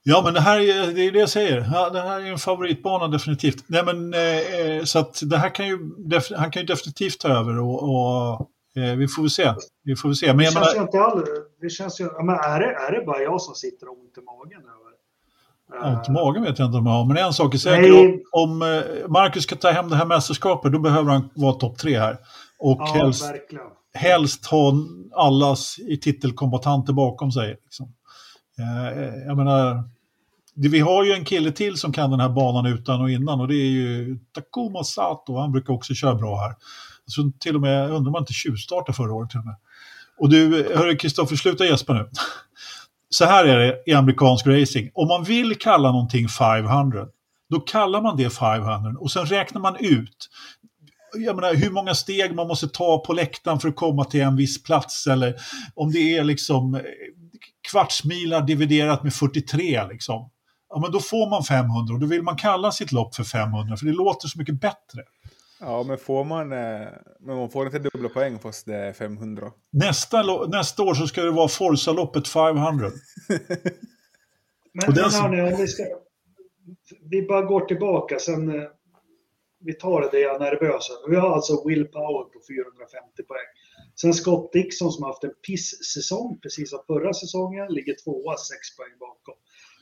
Ja, 0.04 0.22
men 0.26 0.34
det 0.34 0.40
här 0.40 0.60
är 0.60 0.94
det, 0.94 1.02
är 1.02 1.12
det 1.12 1.20
jag 1.20 1.30
säger. 1.30 1.70
Ja, 1.74 1.90
det 1.90 2.02
här 2.02 2.22
är 2.22 2.32
en 2.32 2.38
favoritbana 2.38 3.08
definitivt. 3.08 3.64
Nej, 3.68 3.84
men, 3.86 4.14
eh, 4.14 4.84
så 4.84 5.00
att 5.00 5.20
det 5.24 5.38
här 5.38 5.50
kan 5.50 5.68
ju, 5.68 5.80
han 6.38 6.52
kan 6.52 6.62
ju 6.62 6.66
definitivt 6.66 7.20
ta 7.20 7.28
över 7.28 7.60
och, 7.60 7.84
och 7.84 8.50
eh, 8.82 8.96
vi 8.96 9.08
får 9.08 9.22
väl 9.22 9.30
se. 9.30 9.54
Vi 9.84 9.96
får 9.96 10.10
väl 10.10 10.16
se. 10.16 10.28
Men 10.28 10.38
det 10.38 10.44
känns 10.44 10.56
menar, 10.56 10.74
ju 10.76 10.82
inte 10.82 11.02
all, 11.02 11.26
det 11.62 11.70
känns 11.70 12.02
ju, 12.02 12.10
men 12.24 12.36
är, 12.36 12.60
det, 12.60 12.66
är 12.66 12.92
det 12.92 13.06
bara 13.06 13.22
jag 13.22 13.42
som 13.42 13.56
sitter 13.56 13.90
och 13.90 14.00
ont 14.00 14.18
i 14.18 14.22
magen? 14.22 14.62
Ont 15.84 16.10
i 16.10 16.12
magen 16.12 16.44
vet 16.44 16.60
jag 16.60 16.66
inte 16.66 16.78
om 16.78 16.86
jag 16.86 16.94
har, 16.94 17.06
men 17.06 17.18
en 17.18 17.34
sak 17.34 17.54
är 17.54 17.58
säker. 17.58 18.00
Om, 18.00 18.22
om 18.32 18.62
eh, 18.62 19.08
Marcus 19.08 19.44
ska 19.44 19.56
ta 19.56 19.72
hem 19.72 19.90
det 19.90 19.96
här 19.96 20.06
mästerskapet, 20.06 20.72
då 20.72 20.80
behöver 20.80 21.12
han 21.12 21.30
vara 21.36 21.54
topp 21.54 21.78
tre 21.78 22.00
här. 22.00 22.18
Och 22.60 22.78
ja, 22.80 22.86
helst, 22.86 23.24
verkligen 23.24 23.66
helst 23.94 24.46
ha 24.46 24.74
allas 25.16 25.80
i 25.80 25.98
titelkombatanter 25.98 26.94
bakom 26.94 27.32
sig. 27.32 27.58
Liksom. 27.64 27.94
Eh, 28.60 29.06
jag 29.28 29.38
menar, 29.38 29.84
vi 30.56 30.80
har 30.80 31.04
ju 31.04 31.14
en 31.14 31.26
kille 31.26 31.52
till 31.52 31.78
som 31.78 31.94
kan 31.94 32.12
den 32.12 32.20
här 32.20 32.30
banan 32.30 32.66
utan 32.66 33.02
och 33.02 33.10
innan 33.10 33.42
och 33.42 33.48
det 33.48 33.56
är 33.56 33.70
ju 33.70 34.18
Takuma 34.34 34.84
Sato. 34.84 35.38
Han 35.38 35.52
brukar 35.52 35.74
också 35.74 35.94
köra 35.94 36.16
bra 36.16 36.40
här. 36.40 36.56
Så 37.06 37.32
till 37.40 37.56
och 37.56 37.62
med, 37.62 37.84
undrar 37.84 38.10
om 38.10 38.14
han 38.14 38.24
inte 38.24 38.34
tjuvstartade 38.34 38.96
förra 38.96 39.14
året 39.14 39.30
till 39.30 39.40
och 39.40 39.46
med. 39.46 39.56
Och 40.18 40.30
du, 40.30 40.72
hörru 40.76 40.96
Kristoffer, 40.96 41.36
sluta 41.36 41.66
gäspa 41.66 41.94
nu. 41.94 42.10
Så 43.10 43.26
här 43.26 43.46
är 43.46 43.58
det 43.58 43.84
i 43.86 43.94
amerikansk 43.94 44.48
racing. 44.48 44.92
Om 44.94 45.08
man 45.08 45.24
vill 45.24 45.56
kalla 45.56 45.92
någonting 45.92 46.28
500, 46.30 47.08
då 47.50 47.60
kallar 47.60 48.02
man 48.02 48.18
det 48.18 48.30
500 48.30 49.00
och 49.00 49.12
sen 49.12 49.26
räknar 49.26 49.62
man 49.62 49.76
ut 49.80 50.30
jag 51.14 51.36
menar, 51.36 51.54
hur 51.54 51.70
många 51.70 51.96
steg 51.96 52.36
man 52.36 52.48
måste 52.48 52.68
ta 52.68 53.04
på 53.06 53.14
läktaren 53.14 53.60
för 53.60 53.70
att 53.70 53.76
komma 53.76 54.06
till 54.06 54.22
en 54.22 54.36
viss 54.36 54.64
plats 54.64 55.08
eller 55.08 55.36
om 55.76 55.92
det 55.92 56.18
är 56.18 56.24
liksom 56.24 56.76
eh, 56.76 56.82
kvartsmilar 57.72 58.42
dividerat 58.42 59.04
med 59.04 59.14
43 59.14 59.88
liksom. 59.88 60.30
Ja, 60.70 60.80
men 60.80 60.92
då 60.92 61.00
får 61.00 61.30
man 61.30 61.44
500 61.44 61.94
och 61.94 62.00
då 62.00 62.08
vill 62.08 62.24
man 62.24 62.36
kalla 62.36 62.72
sitt 62.72 62.92
lopp 62.92 63.16
för 63.16 63.24
500 63.24 63.78
för 63.78 63.86
det 63.86 63.92
låter 63.92 64.28
så 64.28 64.40
mycket 64.40 64.62
bättre. 64.62 65.04
Ja, 65.60 65.84
men 65.84 65.98
får 65.98 66.24
man, 66.24 66.52
eh, 66.52 66.88
men 67.20 67.36
man 67.38 67.50
får 67.50 67.66
inte 67.66 67.80
dubbla 67.80 68.10
poäng 68.10 68.40
fast 68.40 68.66
det 68.66 68.76
är 68.76 68.94
500. 68.94 69.52
Nästa, 69.72 70.46
nästa 70.48 70.84
år 70.84 70.94
så 70.94 71.08
ska 71.08 71.22
det 71.22 71.32
vara 71.32 71.48
Forza-loppet 71.48 72.28
500. 72.28 72.88
men, 73.28 73.40
men 74.74 74.96
hörni, 74.98 75.42
om 75.42 75.58
vi 75.58 75.68
ska... 75.68 75.84
Vi 77.02 77.22
bara 77.22 77.42
går 77.42 77.60
tillbaka 77.60 78.20
sen 78.20 78.50
eh, 78.50 78.68
vi 79.64 79.74
tar 79.74 80.10
det, 80.12 80.20
jag 80.20 80.36
är 80.36 80.40
nervös 80.40 80.88
Vi 81.10 81.16
har 81.16 81.36
alltså 81.36 81.68
Will 81.68 81.86
Power 81.88 82.24
på 82.24 82.40
450 82.48 83.24
poäng. 83.28 83.50
Sen 83.96 84.14
Scott 84.14 84.54
Dixon 84.54 84.92
som 84.92 85.04
har 85.04 85.10
haft 85.12 85.24
en 85.24 85.34
piss-säsong 85.48 86.40
precis 86.42 86.70
som 86.70 86.80
förra 86.88 87.14
säsongen, 87.14 87.74
ligger 87.74 87.96
tvåa 88.04 88.38
6 88.38 88.78
poäng 88.78 88.98
bakom. 89.00 89.36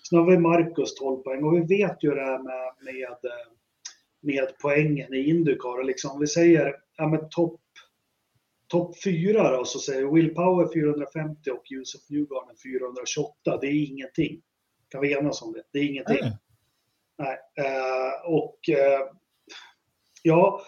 Sen 0.09 0.19
har 0.19 0.31
vi 0.31 0.37
Marcus 0.37 0.95
12 0.95 1.17
poäng 1.23 1.43
och 1.43 1.55
vi 1.55 1.77
vet 1.77 2.03
ju 2.03 2.09
det 2.15 2.21
här 2.21 2.43
med, 2.43 2.93
med, 2.93 3.17
med 4.21 4.47
poängen 4.61 5.13
i 5.13 5.29
Indycar. 5.29 5.83
Liksom, 5.83 6.19
vi 6.19 6.27
säger 6.27 6.75
ja, 6.97 7.07
men 7.07 7.29
topp 7.29 7.61
top 8.67 9.03
4 9.03 9.57
då, 9.57 9.65
så 9.65 9.79
säger 9.79 10.13
Will 10.13 10.35
Power 10.35 10.73
450 10.73 11.49
och 11.49 11.63
Josef 11.65 12.01
Newgarden 12.09 12.55
428. 12.63 13.57
Det 13.61 13.67
är 13.67 13.89
ingenting. 13.91 14.41
Kan 14.89 15.01
vi 15.01 15.13
enas 15.13 15.41
om 15.41 15.53
det? 15.53 15.63
Det 15.71 15.79
är 15.79 15.83
ingenting. 15.83 16.21
Nej. 16.21 16.37
Nej. 17.17 17.37
Uh, 17.59 18.33
och 18.33 18.59
uh, 18.69 19.18
Ja, 20.23 20.61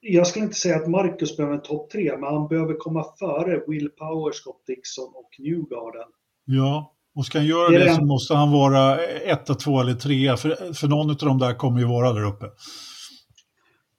jag 0.00 0.26
skulle 0.26 0.44
inte 0.44 0.56
säga 0.56 0.76
att 0.76 0.88
Marcus 0.88 1.36
behöver 1.36 1.56
en 1.56 1.62
topp 1.62 1.90
tre, 1.90 2.12
men 2.12 2.22
han 2.22 2.48
behöver 2.48 2.74
komma 2.74 3.04
före 3.18 3.62
Will 3.66 3.88
Power, 3.88 4.32
Scott 4.32 4.66
Dixon 4.66 5.12
och 5.14 5.30
Newgarden. 5.38 6.08
Ja, 6.44 6.94
Och 7.14 7.26
ska 7.26 7.38
han 7.38 7.46
göra 7.46 7.68
det, 7.68 7.84
det 7.84 7.94
så 7.94 8.04
måste 8.04 8.34
han 8.34 8.52
vara 8.52 9.04
etta, 9.06 9.54
två 9.54 9.80
eller 9.80 9.94
trea, 9.94 10.36
för, 10.36 10.74
för 10.74 10.88
någon 10.88 11.10
av 11.10 11.16
de 11.16 11.38
där 11.38 11.54
kommer 11.54 11.80
ju 11.80 11.86
vara 11.86 12.12
där 12.12 12.24
uppe. 12.24 12.46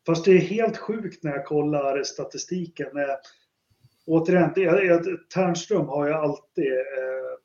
Fast 0.06 0.26
det 0.26 0.32
är 0.32 0.40
helt 0.42 0.78
sjukt 0.78 1.24
när 1.24 1.32
jag 1.32 1.46
kollar 1.46 2.04
statistiken. 2.04 2.88
Återigen, 4.06 4.52
det, 4.56 5.30
Ternström 5.34 5.88
har 5.88 6.08
ju 6.08 6.14
alltid 6.14 6.72
eh, 6.74 7.38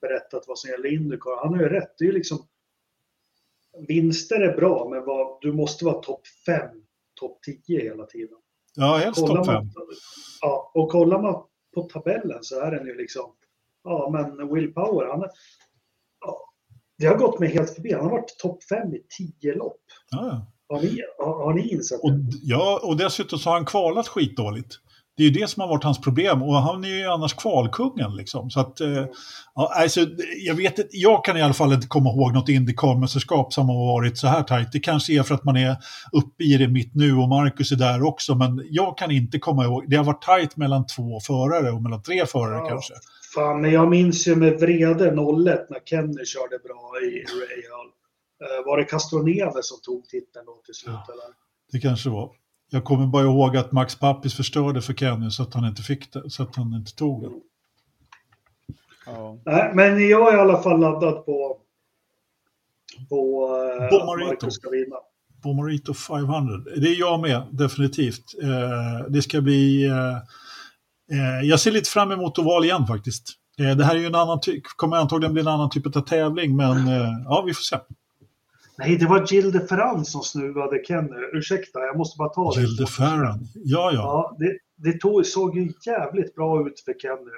berättat 0.00 0.44
vad 0.46 0.58
som 0.58 0.70
gäller 0.70 0.92
Indycar. 0.92 1.44
Han 1.44 1.54
har 1.54 1.62
ju 1.62 1.68
rätt. 1.68 1.94
Det 1.98 2.04
är 2.04 2.06
ju 2.06 2.12
liksom, 2.12 2.38
vinster 3.88 4.40
är 4.40 4.56
bra, 4.56 4.88
men 4.90 5.04
vad, 5.04 5.38
du 5.40 5.52
måste 5.52 5.84
vara 5.84 6.02
topp 6.02 6.26
5, 6.46 6.68
topp 7.20 7.38
10 7.66 7.80
hela 7.82 8.06
tiden. 8.06 8.38
Ja, 8.74 8.96
helst 8.96 9.26
topp 9.26 9.46
5. 9.46 9.70
Ja, 10.40 10.70
och 10.74 10.90
kollar 10.90 11.22
man 11.22 11.42
på 11.74 11.82
tabellen 11.82 12.38
så 12.42 12.60
är 12.60 12.70
den 12.70 12.86
ju 12.86 12.96
liksom, 12.96 13.32
ja 13.84 14.10
men 14.12 14.54
Will 14.54 14.74
Power, 14.74 15.06
han 15.06 15.28
ja, 16.20 16.38
det 16.98 17.06
har 17.06 17.16
gått 17.16 17.40
mig 17.40 17.48
helt 17.48 17.74
förbi. 17.74 17.92
Han 17.92 18.04
har 18.04 18.10
varit 18.10 18.38
topp 18.38 18.64
5 18.64 18.94
i 18.94 19.02
10 19.40 19.54
lopp. 19.54 19.82
Ja. 20.10 20.46
Har 20.68 20.82
ni, 20.82 21.02
har, 21.18 21.44
har 21.44 21.54
ni 21.54 21.68
insett 21.68 22.02
det? 22.02 22.08
Och, 22.08 22.14
ja, 22.42 22.80
och 22.82 22.96
dessutom 22.96 23.38
så 23.38 23.50
har 23.50 23.56
han 23.56 23.64
kvalat 23.64 24.08
skitdåligt. 24.08 24.74
Det 25.18 25.24
är 25.24 25.30
ju 25.30 25.40
det 25.40 25.48
som 25.48 25.60
har 25.60 25.68
varit 25.68 25.84
hans 25.84 26.00
problem 26.00 26.42
och 26.42 26.54
han 26.54 26.84
är 26.84 26.88
ju 26.88 27.06
annars 27.06 27.34
kvalkungen. 27.34 28.16
Liksom. 28.16 28.50
Så 28.50 28.60
att, 28.60 28.80
eh, 28.80 29.06
ja, 29.54 29.72
alltså, 29.74 30.00
jag, 30.46 30.54
vet, 30.54 30.74
jag 30.90 31.24
kan 31.24 31.36
i 31.36 31.42
alla 31.42 31.54
fall 31.54 31.72
inte 31.72 31.86
komma 31.86 32.10
ihåg 32.10 32.34
något 32.34 32.48
Indycar-mästerskap 32.48 33.52
som 33.52 33.68
har 33.68 33.86
varit 33.86 34.18
så 34.18 34.26
här 34.26 34.42
tajt. 34.42 34.72
Det 34.72 34.80
kanske 34.80 35.12
är 35.12 35.22
för 35.22 35.34
att 35.34 35.44
man 35.44 35.56
är 35.56 35.76
uppe 36.12 36.44
i 36.44 36.56
det 36.56 36.68
mitt 36.68 36.94
nu 36.94 37.16
och 37.16 37.28
Marcus 37.28 37.72
är 37.72 37.76
där 37.76 38.02
också. 38.02 38.34
Men 38.34 38.66
jag 38.70 38.98
kan 38.98 39.10
inte 39.10 39.38
komma 39.38 39.64
ihåg. 39.64 39.84
Det 39.90 39.96
har 39.96 40.04
varit 40.04 40.22
tajt 40.22 40.56
mellan 40.56 40.86
två 40.86 41.20
förare 41.20 41.70
och 41.70 41.82
mellan 41.82 42.02
tre 42.02 42.26
förare 42.26 42.58
ja, 42.58 42.68
kanske. 42.68 42.94
Fan, 43.34 43.60
men 43.60 43.70
jag 43.72 43.88
minns 43.90 44.28
ju 44.28 44.36
med 44.36 44.60
vrede 44.60 45.04
01 45.04 45.14
när 45.14 45.80
Kenny 45.84 46.24
körde 46.24 46.58
bra 46.64 46.92
i 47.02 47.14
Real. 47.14 47.86
Eh, 48.44 48.66
var 48.66 48.76
det 48.78 48.84
Castroneve 48.84 49.62
som 49.62 49.78
tog 49.82 50.08
titeln 50.08 50.46
då 50.46 50.60
till 50.64 50.74
slut? 50.74 50.94
Ja, 51.06 51.12
eller? 51.12 51.34
Det 51.72 51.80
kanske 51.80 52.10
var. 52.10 52.30
Jag 52.70 52.84
kommer 52.84 53.06
bara 53.06 53.22
ihåg 53.22 53.56
att 53.56 53.72
Max 53.72 53.96
Pappis 53.96 54.34
förstörde 54.34 54.82
för 54.82 54.92
Kenny 54.92 55.30
så 55.30 55.42
att 55.42 55.54
han 55.54 55.64
inte 55.64 55.82
fick 55.82 56.12
det, 56.12 56.30
så 56.30 56.42
att 56.42 56.56
han 56.56 56.74
inte 56.74 56.94
tog 56.94 57.22
det. 57.22 57.30
Ja. 59.06 59.38
Nej, 59.44 59.70
men 59.74 60.08
jag 60.08 60.32
är 60.32 60.36
i 60.36 60.40
alla 60.40 60.62
fall 60.62 60.80
laddad 60.80 61.26
på, 61.26 61.58
på 63.08 63.48
eh, 63.80 63.84
att 63.84 64.06
Marcus 64.06 64.54
ska 64.54 64.70
vinna. 64.70 64.96
Bomarito 65.42 65.94
500. 65.94 66.58
Det 66.76 66.88
är 66.88 67.00
jag 67.00 67.20
med, 67.20 67.42
definitivt. 67.50 68.24
Eh, 68.42 69.06
det 69.08 69.22
ska 69.22 69.40
bli... 69.40 69.86
Eh, 69.86 70.18
jag 71.42 71.60
ser 71.60 71.70
lite 71.70 71.90
fram 71.90 72.12
emot 72.12 72.38
oval 72.38 72.64
igen 72.64 72.86
faktiskt. 72.86 73.34
Det 73.56 73.84
här 73.84 73.94
är 73.94 73.98
ju 73.98 74.06
en 74.06 74.14
annan 74.14 74.40
kommer 74.76 74.96
antagligen 74.96 75.32
bli 75.32 75.42
en 75.42 75.48
annan 75.48 75.70
typ 75.70 75.96
av 75.96 76.00
tävling, 76.00 76.56
men 76.56 76.88
ja, 77.24 77.42
vi 77.46 77.54
får 77.54 77.62
se. 77.62 77.76
Nej, 78.78 78.96
det 78.96 79.06
var 79.06 79.26
Jill 79.32 79.52
de 79.52 79.60
Ferran 79.60 80.04
som 80.04 80.22
snuvade 80.22 80.84
Kenny. 80.84 81.16
Ursäkta, 81.32 81.80
jag 81.80 81.96
måste 81.96 82.18
bara 82.18 82.28
ta 82.28 82.52
det. 82.52 82.60
Jill 82.60 82.76
de 82.76 82.86
Ferran, 82.86 83.48
ja 83.54 83.90
ja. 83.92 83.92
ja 83.92 84.36
det 84.38 84.58
det 84.78 85.00
tog, 85.00 85.26
såg 85.26 85.56
ju 85.56 85.72
jävligt 85.86 86.34
bra 86.34 86.68
ut 86.68 86.80
för 86.80 86.94
Kenny. 87.02 87.30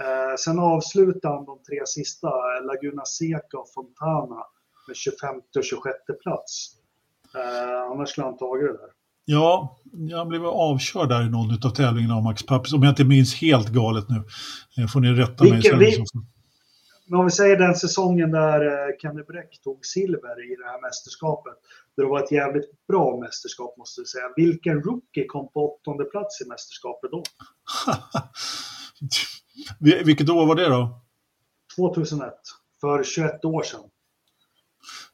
Eh, 0.00 0.36
sen 0.38 0.58
avslutade 0.58 1.34
han 1.34 1.44
de 1.44 1.58
tre 1.68 1.86
sista, 1.86 2.28
Laguna 2.66 3.04
Seca 3.04 3.58
och 3.58 3.72
Fontana, 3.74 4.42
med 4.88 4.96
25 4.96 5.36
och 5.58 5.64
26 5.64 5.96
plats. 6.22 6.70
Eh, 7.34 7.92
annars 7.92 8.08
skulle 8.08 8.26
han 8.26 8.36
tagit 8.36 8.66
det 8.66 8.72
där. 8.72 8.90
Ja, 9.24 9.78
jag 9.92 10.28
blev 10.28 10.46
avkörd 10.46 11.08
där 11.08 11.26
i 11.26 11.30
någon 11.30 11.50
av 11.64 11.70
tävlingarna 11.70 12.16
av 12.16 12.22
Max 12.22 12.46
Pappis, 12.46 12.72
om 12.72 12.82
jag 12.82 12.92
inte 12.92 13.04
minns 13.04 13.34
helt 13.34 13.68
galet 13.68 14.04
nu. 14.08 14.22
Eh, 14.78 14.88
får 14.88 15.00
ni 15.00 15.12
rätta 15.12 15.44
Vilken, 15.44 15.78
mig 15.78 15.92
sen. 15.92 16.04
Men 17.06 17.18
om 17.20 17.26
vi 17.26 17.30
säger 17.30 17.56
den 17.56 17.74
säsongen 17.74 18.30
där 18.30 18.66
eh, 18.66 18.96
Kenny 19.02 19.22
Bräck 19.22 19.60
tog 19.62 19.86
silver 19.86 20.52
i 20.52 20.56
det 20.56 20.64
här 20.64 20.80
mästerskapet. 20.82 21.54
Det 21.96 22.04
var 22.04 22.24
ett 22.24 22.32
jävligt 22.32 22.86
bra 22.86 23.20
mästerskap 23.20 23.76
måste 23.76 24.00
jag 24.00 24.08
säga. 24.08 24.24
Vilken 24.36 24.82
rookie 24.82 25.26
kom 25.26 25.52
på 25.52 25.74
åttonde 25.74 26.04
plats 26.04 26.40
i 26.40 26.48
mästerskapet 26.48 27.10
då? 27.10 27.22
Vilket 30.04 30.28
år 30.28 30.46
var 30.46 30.54
det 30.54 30.68
då? 30.68 31.00
2001. 31.76 32.32
För 32.80 33.04
21 33.04 33.44
år 33.44 33.62
sedan. 33.62 33.80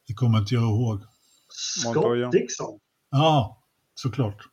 Det 0.07 0.13
kommer 0.13 0.39
inte 0.39 0.55
jag 0.55 0.63
ihåg. 0.63 1.01
Scott 1.49 1.95
Montoya. 1.95 2.29
Dixon. 2.29 2.79
Ja, 3.09 3.63
såklart. 3.95 4.47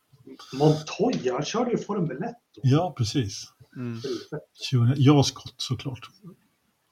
Montoya, 0.53 1.33
han 1.33 1.45
körde 1.45 1.71
ju 1.71 1.77
Formel 1.77 2.23
1. 2.23 2.31
Då. 2.55 2.61
Ja, 2.63 2.93
precis. 2.97 3.45
Mm. 3.75 3.99
Ja, 4.95 5.23
Scott 5.23 5.53
såklart. 5.57 6.09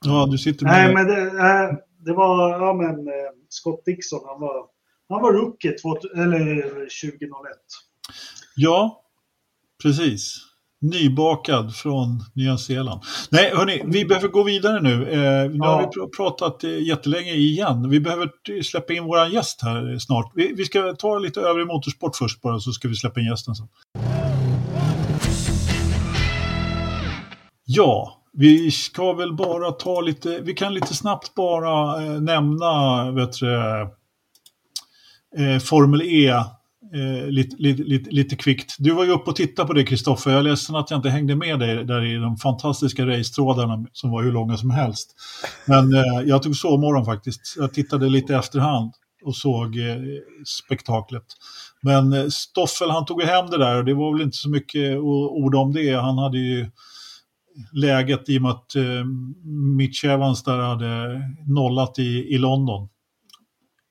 Ja, 0.05 0.27
du 0.31 0.37
sitter 0.37 0.65
med... 0.65 0.73
Nej, 0.73 0.93
men 0.93 1.07
det, 1.07 1.21
äh, 1.21 1.75
det 2.05 2.13
var, 2.13 2.49
ja 2.49 2.73
men 2.73 3.07
eh, 3.07 3.13
Scott 3.49 3.85
Dixon, 3.85 4.19
han 4.25 4.41
var, 4.41 4.65
han 5.09 5.21
var 5.21 5.33
rookie 5.33 5.71
två, 5.71 5.97
eller 6.15 6.55
2001. 6.65 7.29
Ja, 8.55 9.01
precis. 9.83 10.43
Nybakad 10.81 11.75
från 11.75 12.23
Nya 12.33 12.57
Zeeland. 12.57 13.01
Nej, 13.29 13.51
hörni, 13.55 13.83
vi 13.85 14.05
behöver 14.05 14.27
gå 14.27 14.43
vidare 14.43 14.81
nu. 14.81 14.93
Eh, 14.93 15.49
nu 15.49 15.57
ja. 15.57 15.65
har 15.65 15.81
vi 15.81 16.17
pratat 16.17 16.63
eh, 16.63 16.83
jättelänge 16.83 17.31
igen. 17.31 17.89
Vi 17.89 17.99
behöver 17.99 18.61
släppa 18.61 18.93
in 18.93 19.03
vår 19.03 19.25
gäst 19.27 19.61
här 19.61 19.97
snart. 19.97 20.31
Vi, 20.35 20.53
vi 20.53 20.65
ska 20.65 20.95
ta 20.95 21.19
lite 21.19 21.41
övrig 21.41 21.67
motorsport 21.67 22.15
först 22.15 22.41
bara, 22.41 22.59
så 22.59 22.71
ska 22.71 22.87
vi 22.87 22.95
släppa 22.95 23.19
in 23.19 23.25
gästen 23.25 23.55
sen. 23.55 23.67
Ja, 27.65 28.17
vi 28.39 28.71
ska 28.71 29.13
väl 29.13 29.33
bara 29.33 29.71
ta 29.71 30.01
lite, 30.01 30.39
vi 30.41 30.53
kan 30.53 30.73
lite 30.73 30.93
snabbt 30.93 31.35
bara 31.35 32.03
eh, 32.03 32.21
nämna 32.21 33.11
vet 33.11 33.39
du, 33.39 33.55
eh, 35.38 35.59
Formel 35.59 36.01
E 36.01 36.27
eh, 36.27 37.27
lite, 37.27 37.55
lite, 37.59 37.83
lite, 37.83 38.09
lite 38.09 38.35
kvickt. 38.35 38.75
Du 38.79 38.91
var 38.91 39.03
ju 39.03 39.11
uppe 39.11 39.29
och 39.29 39.35
tittade 39.35 39.67
på 39.67 39.73
det 39.73 39.83
Kristoffer, 39.83 40.31
jag 40.31 40.39
är 40.39 40.43
ledsen 40.43 40.75
att 40.75 40.91
jag 40.91 40.97
inte 40.97 41.09
hängde 41.09 41.35
med 41.35 41.59
dig 41.59 41.85
där 41.85 42.05
i 42.05 42.15
de 42.15 42.38
fantastiska 42.38 43.05
racetrådarna 43.05 43.85
som 43.91 44.11
var 44.11 44.23
hur 44.23 44.31
långa 44.31 44.57
som 44.57 44.69
helst. 44.69 45.15
Men 45.65 45.93
eh, 45.93 46.21
jag 46.25 46.43
tog 46.43 46.55
sovmorgon 46.55 47.05
faktiskt, 47.05 47.55
jag 47.57 47.73
tittade 47.73 48.09
lite 48.09 48.35
efterhand 48.35 48.93
och 49.23 49.35
såg 49.35 49.77
eh, 49.77 49.97
spektaklet. 50.45 51.25
Men 51.81 52.13
eh, 52.13 52.27
Stoffel 52.27 52.89
han 52.89 53.05
tog 53.05 53.21
hem 53.21 53.49
det 53.49 53.57
där 53.57 53.77
och 53.77 53.85
det 53.85 53.93
var 53.93 54.13
väl 54.13 54.21
inte 54.21 54.38
så 54.38 54.49
mycket 54.49 54.97
ord 54.97 55.55
om 55.55 55.73
det. 55.73 55.93
Han 55.93 56.17
hade 56.17 56.38
ju 56.38 56.69
läget 57.71 58.29
i 58.29 58.37
och 58.37 58.41
med 58.41 58.51
att 58.51 58.75
eh, 58.75 59.05
Mitch 59.77 60.05
Evans 60.05 60.43
där 60.43 60.57
hade 60.57 61.21
nollat 61.47 61.99
i, 61.99 62.33
i 62.33 62.37
London. 62.37 62.89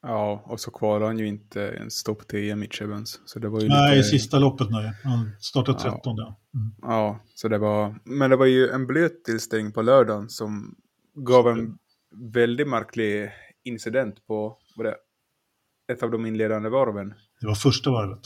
Ja, 0.03 0.43
och 0.47 0.61
så 0.61 0.71
kvalade 0.71 1.07
han 1.07 1.19
ju 1.19 1.27
inte 1.27 1.61
ens 1.61 2.03
topp 2.03 2.29
10, 2.29 2.57
Mitch 2.57 2.83
Evans. 2.83 3.21
Så 3.25 3.39
det 3.39 3.49
var 3.49 3.61
ju 3.61 3.69
nej, 3.69 3.97
lite... 3.97 4.09
sista 4.09 4.39
loppet 4.39 4.71
nej. 4.71 4.93
Han 5.05 5.31
startade 5.41 5.79
13 5.79 6.17
ja. 6.17 6.41
Mm. 6.55 6.75
Ja, 6.83 7.21
så 7.35 7.49
det 7.49 7.59
var... 7.59 8.01
Men 8.05 8.31
det 8.31 8.37
var 8.37 8.47
ju 8.47 8.69
en 8.69 8.87
blöt 8.87 9.25
tillställning 9.25 9.73
på 9.73 9.83
lördagen 9.83 10.29
som 10.29 10.75
gav 11.15 11.49
en 11.49 11.79
väldigt 12.33 12.69
märklig 12.69 13.31
incident 13.65 14.27
på 14.27 14.59
det, 14.77 14.97
ett 15.93 16.03
av 16.03 16.11
de 16.11 16.27
inledande 16.27 16.69
varven. 16.69 17.15
Det 17.41 17.47
var 17.47 17.55
första 17.55 17.91
varvet. 17.91 18.21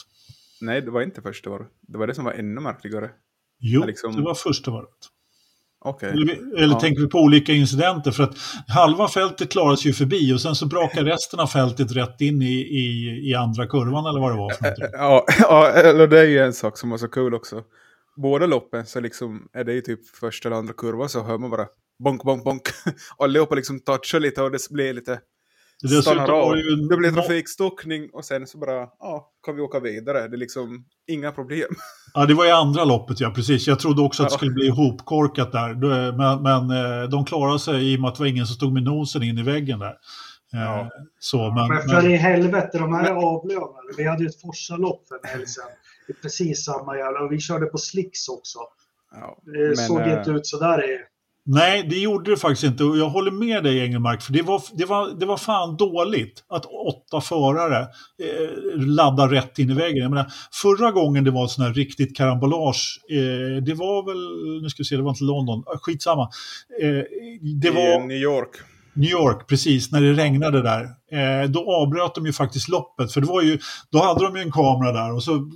Nej, 0.61 0.81
det 0.81 0.91
var 0.91 1.03
inte 1.03 1.23
första 1.23 1.51
varvet. 1.51 1.71
Det 1.81 1.99
var 1.99 2.07
det 2.07 2.15
som 2.15 2.25
var 2.25 2.33
ännu 2.33 2.61
märkligare. 2.61 3.11
Jo, 3.59 3.85
liksom... 3.85 4.17
det 4.17 4.23
var 4.23 4.35
första 4.35 4.71
varvet. 4.71 5.09
Okay. 5.85 6.11
Eller, 6.11 6.57
eller 6.57 6.75
ja. 6.75 6.81
tänker 6.81 7.01
vi 7.01 7.09
på 7.09 7.19
olika 7.19 7.53
incidenter? 7.53 8.11
För 8.11 8.23
att 8.23 8.37
halva 8.69 9.09
fältet 9.09 9.51
klarade 9.53 9.77
sig 9.77 9.87
ju 9.87 9.95
förbi 9.95 10.35
och 10.35 10.41
sen 10.41 10.55
så 10.55 10.67
brakar 10.67 11.05
resten 11.05 11.41
av 11.41 11.47
fältet 11.47 11.97
rätt 11.97 12.21
in 12.21 12.43
i, 12.43 12.55
i, 12.55 13.21
i 13.31 13.35
andra 13.35 13.67
kurvan 13.67 14.07
eller 14.07 14.21
vad 14.21 14.33
det 14.33 14.39
var. 14.39 14.53
Ja, 14.93 15.25
ja, 15.39 15.69
eller 15.69 16.07
det 16.07 16.21
är 16.21 16.25
ju 16.25 16.39
en 16.39 16.53
sak 16.53 16.79
som 16.79 16.91
var 16.91 16.99
så 16.99 17.09
kul 17.09 17.35
också. 17.35 17.63
Båda 18.17 18.47
loppen 18.47 18.87
så 18.87 19.01
liksom 19.01 19.49
är 19.53 19.65
det 19.65 19.73
ju 19.73 19.81
typ 19.81 20.09
första 20.09 20.49
eller 20.49 20.57
andra 20.57 20.75
kurvan 20.75 21.09
så 21.09 21.23
hör 21.23 21.39
man 21.39 21.51
bara 21.51 21.67
bonk, 22.05 22.23
bonk, 22.23 22.45
bonk. 22.45 22.63
Allihopa 23.19 23.55
liksom 23.55 23.81
touchar 23.81 24.21
lite 24.21 24.43
och 24.43 24.51
det 24.51 24.71
blir 24.71 24.95
lite 24.95 25.21
stannar 25.89 26.31
av. 26.31 26.57
Ju... 26.57 26.77
Det 26.77 26.97
blir 26.97 27.11
trafikstockning 27.11 28.11
och 28.13 28.25
sen 28.25 28.47
så 28.47 28.59
bara, 28.59 28.89
ja, 28.99 29.31
kan 29.47 29.57
vi 29.57 29.63
åka 29.63 29.81
vidare. 29.81 30.29
Det 30.29 30.37
är 30.37 30.39
liksom 30.39 30.85
inga 31.07 31.33
problem. 31.33 31.69
Ja, 32.15 32.27
det 32.27 32.35
var 32.35 32.47
i 32.47 32.51
andra 32.51 32.85
loppet, 32.85 33.21
ja 33.21 33.31
precis. 33.31 33.67
Jag 33.67 33.79
trodde 33.79 34.03
också 34.03 34.23
att 34.23 34.29
det 34.29 34.35
skulle 34.35 34.51
bli 34.51 34.67
ihopkorkat 34.67 35.53
där. 35.53 35.75
Men, 36.17 36.43
men 36.43 36.71
eh, 36.71 37.09
de 37.09 37.25
klarade 37.25 37.59
sig 37.59 37.93
i 37.93 37.97
och 37.97 38.01
med 38.01 38.09
att 38.09 38.15
det 38.15 38.23
var 38.23 38.29
ingen 38.29 38.47
som 38.47 38.55
stod 38.55 38.73
med 38.73 38.83
nosen 38.83 39.23
in 39.23 39.39
i 39.39 39.43
väggen 39.43 39.79
där. 39.79 39.97
Eh, 40.55 40.61
ja. 40.61 40.91
Så, 41.19 41.39
men, 41.39 41.69
men 41.69 41.83
för 41.83 42.03
men... 42.03 42.11
i 42.11 42.17
helvete, 42.17 42.79
de 42.79 42.95
här 42.95 43.05
är 43.05 43.15
avlönade. 43.15 43.93
Vi 43.97 44.05
hade 44.05 44.23
ju 44.23 44.29
ett 44.29 44.41
Forsa-lopp 44.41 45.09
för 45.09 45.15
en 45.15 45.31
helg 45.31 45.47
sedan. 45.47 45.65
Det 46.07 46.13
är 46.13 46.23
precis 46.23 46.65
samma 46.65 46.97
jävla, 46.97 47.21
och 47.21 47.33
vi 47.33 47.41
körde 47.41 47.67
på 47.67 47.79
slicks 47.79 48.29
också. 48.29 48.59
Ja, 49.15 49.39
det 49.45 49.77
såg 49.77 50.01
äh... 50.01 50.19
inte 50.19 50.31
ut 50.31 50.47
sådär 50.47 50.91
i 50.91 50.99
Nej, 51.47 51.87
det 51.91 51.99
gjorde 51.99 52.31
det 52.31 52.37
faktiskt 52.37 52.65
inte. 52.65 52.85
Och 52.85 52.99
jag 52.99 53.09
håller 53.09 53.31
med 53.31 53.65
dig 53.65 53.79
Engelmark, 53.79 54.23
för 54.23 54.33
det 54.33 54.43
var, 54.43 54.63
det 54.73 54.85
var, 54.85 55.21
det 55.21 55.27
var 55.27 55.37
fan 55.37 55.77
dåligt 55.77 56.45
att 56.49 56.65
åtta 56.67 57.21
förare 57.21 57.79
eh, 57.79 58.81
laddar 58.87 59.29
rätt 59.29 59.59
in 59.59 59.71
i 59.71 59.75
väggen. 59.75 60.03
Jag 60.03 60.11
menar, 60.11 60.33
förra 60.63 60.91
gången 60.91 61.25
det 61.25 61.31
var 61.31 61.47
sån 61.47 61.65
här 61.65 61.73
riktigt 61.73 62.17
karambolage, 62.17 63.01
eh, 63.11 63.63
det 63.63 63.75
var 63.75 64.07
väl, 64.07 64.63
nu 64.63 64.69
ska 64.69 64.81
vi 64.81 64.85
se, 64.85 64.97
det 64.97 65.03
var 65.03 65.11
inte 65.11 65.25
London, 65.25 65.65
ah, 65.67 65.79
skitsamma. 65.79 66.23
Eh, 66.83 67.05
det 67.61 67.71
var... 67.71 68.05
I 68.05 68.07
New 68.07 68.17
York. 68.17 68.51
New 68.95 69.11
York, 69.11 69.47
precis, 69.49 69.93
när 69.93 70.01
det 70.01 70.13
regnade 70.13 70.63
där. 70.63 70.83
Eh, 71.13 71.51
då 71.51 71.75
avbröt 71.75 72.15
de 72.15 72.27
ju 72.27 72.33
faktiskt 72.33 72.69
loppet, 72.69 73.13
för 73.13 73.21
det 73.21 73.27
var 73.27 73.43
ju, 73.43 73.59
då 73.91 73.99
hade 73.99 74.25
de 74.25 74.37
ju 74.37 74.43
en 74.43 74.53
kamera 74.53 74.93
där 74.93 75.15
och 75.15 75.23
så 75.23 75.51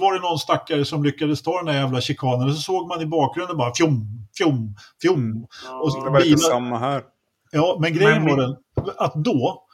var 0.00 0.14
det 0.14 0.20
någon 0.20 0.38
stackare 0.38 0.84
som 0.84 1.04
lyckades 1.04 1.42
ta 1.42 1.56
den 1.56 1.66
där 1.66 1.72
jävla 1.72 2.00
chikanen 2.00 2.48
och 2.48 2.54
så 2.54 2.60
såg 2.60 2.88
man 2.88 3.00
i 3.00 3.06
bakgrunden 3.06 3.56
bara 3.56 3.74
fjom, 3.74 4.26
fjom, 4.38 4.76
fjom. 5.02 5.46
Och 5.82 6.04
det 6.04 6.10
var 6.10 6.20
lite 6.20 6.38
samma 6.38 6.78
här. 6.78 7.02
Ja, 7.50 7.78
men 7.80 7.94
grejen 7.94 8.24
var 8.24 8.36
den 8.36 8.56
att 8.98 9.14
då, 9.14 9.66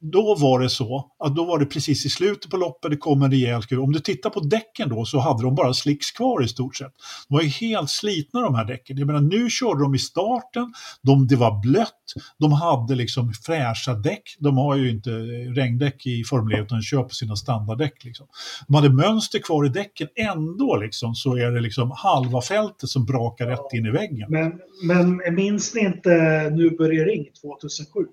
då 0.00 0.34
var 0.34 0.60
det 0.60 0.68
så 0.68 1.10
att 1.18 1.36
då 1.36 1.44
var 1.44 1.58
det 1.58 1.66
precis 1.66 2.06
i 2.06 2.10
slutet 2.10 2.50
på 2.50 2.56
loppet, 2.56 2.90
det 2.90 2.96
kom 2.96 3.22
en 3.22 3.30
rejäl 3.30 3.62
skur. 3.62 3.78
Om 3.78 3.92
du 3.92 4.00
tittar 4.00 4.30
på 4.30 4.40
däcken 4.40 4.88
då 4.88 5.04
så 5.04 5.18
hade 5.18 5.42
de 5.42 5.54
bara 5.54 5.74
slicks 5.74 6.10
kvar 6.10 6.44
i 6.44 6.48
stort 6.48 6.76
sett. 6.76 6.92
De 7.28 7.34
var 7.34 7.42
ju 7.42 7.48
helt 7.48 7.90
slitna 7.90 8.40
de 8.40 8.54
här 8.54 8.64
däcken. 8.64 8.98
Jag 8.98 9.06
menar, 9.06 9.20
nu 9.20 9.50
körde 9.50 9.82
de 9.82 9.94
i 9.94 9.98
starten, 9.98 10.72
de, 11.02 11.26
det 11.26 11.36
var 11.36 11.60
blött, 11.62 12.14
de 12.38 12.52
hade 12.52 12.94
liksom 12.94 13.32
fräscha 13.32 13.94
däck. 13.94 14.22
De 14.38 14.56
har 14.56 14.76
ju 14.76 14.90
inte 14.90 15.10
regndäck 15.56 16.06
i 16.06 16.24
Formel 16.24 16.54
1 16.54 16.64
utan 16.64 16.82
kör 16.82 17.02
på 17.02 17.14
sina 17.14 17.36
standarddäck. 17.36 18.04
Liksom. 18.04 18.26
De 18.66 18.74
hade 18.74 18.90
mönster 18.90 19.38
kvar 19.38 19.66
i 19.66 19.68
däcken, 19.68 20.08
ändå 20.16 20.76
liksom, 20.76 21.14
så 21.14 21.36
är 21.36 21.50
det 21.50 21.60
liksom 21.60 21.92
halva 21.96 22.42
fältet 22.42 22.88
som 22.88 23.04
brakar 23.04 23.46
rätt 23.46 23.72
in 23.72 23.86
i 23.86 23.90
väggen. 23.90 24.26
Men, 24.28 24.60
men 24.82 25.34
minns 25.34 25.74
ni 25.74 25.80
inte 25.80 26.10
Nu 26.50 26.70
börjar 26.70 27.04
ring 27.04 27.26
2007? 27.42 28.04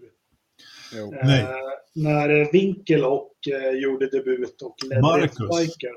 Eh, 0.93 1.47
när 1.93 2.51
Winkel 2.51 3.05
och 3.05 3.33
eh, 3.51 3.79
gjorde 3.79 4.09
debut 4.09 4.61
och 4.61 4.75
ledde 4.89 5.01
Marcus. 5.01 5.59
Biker. 5.59 5.93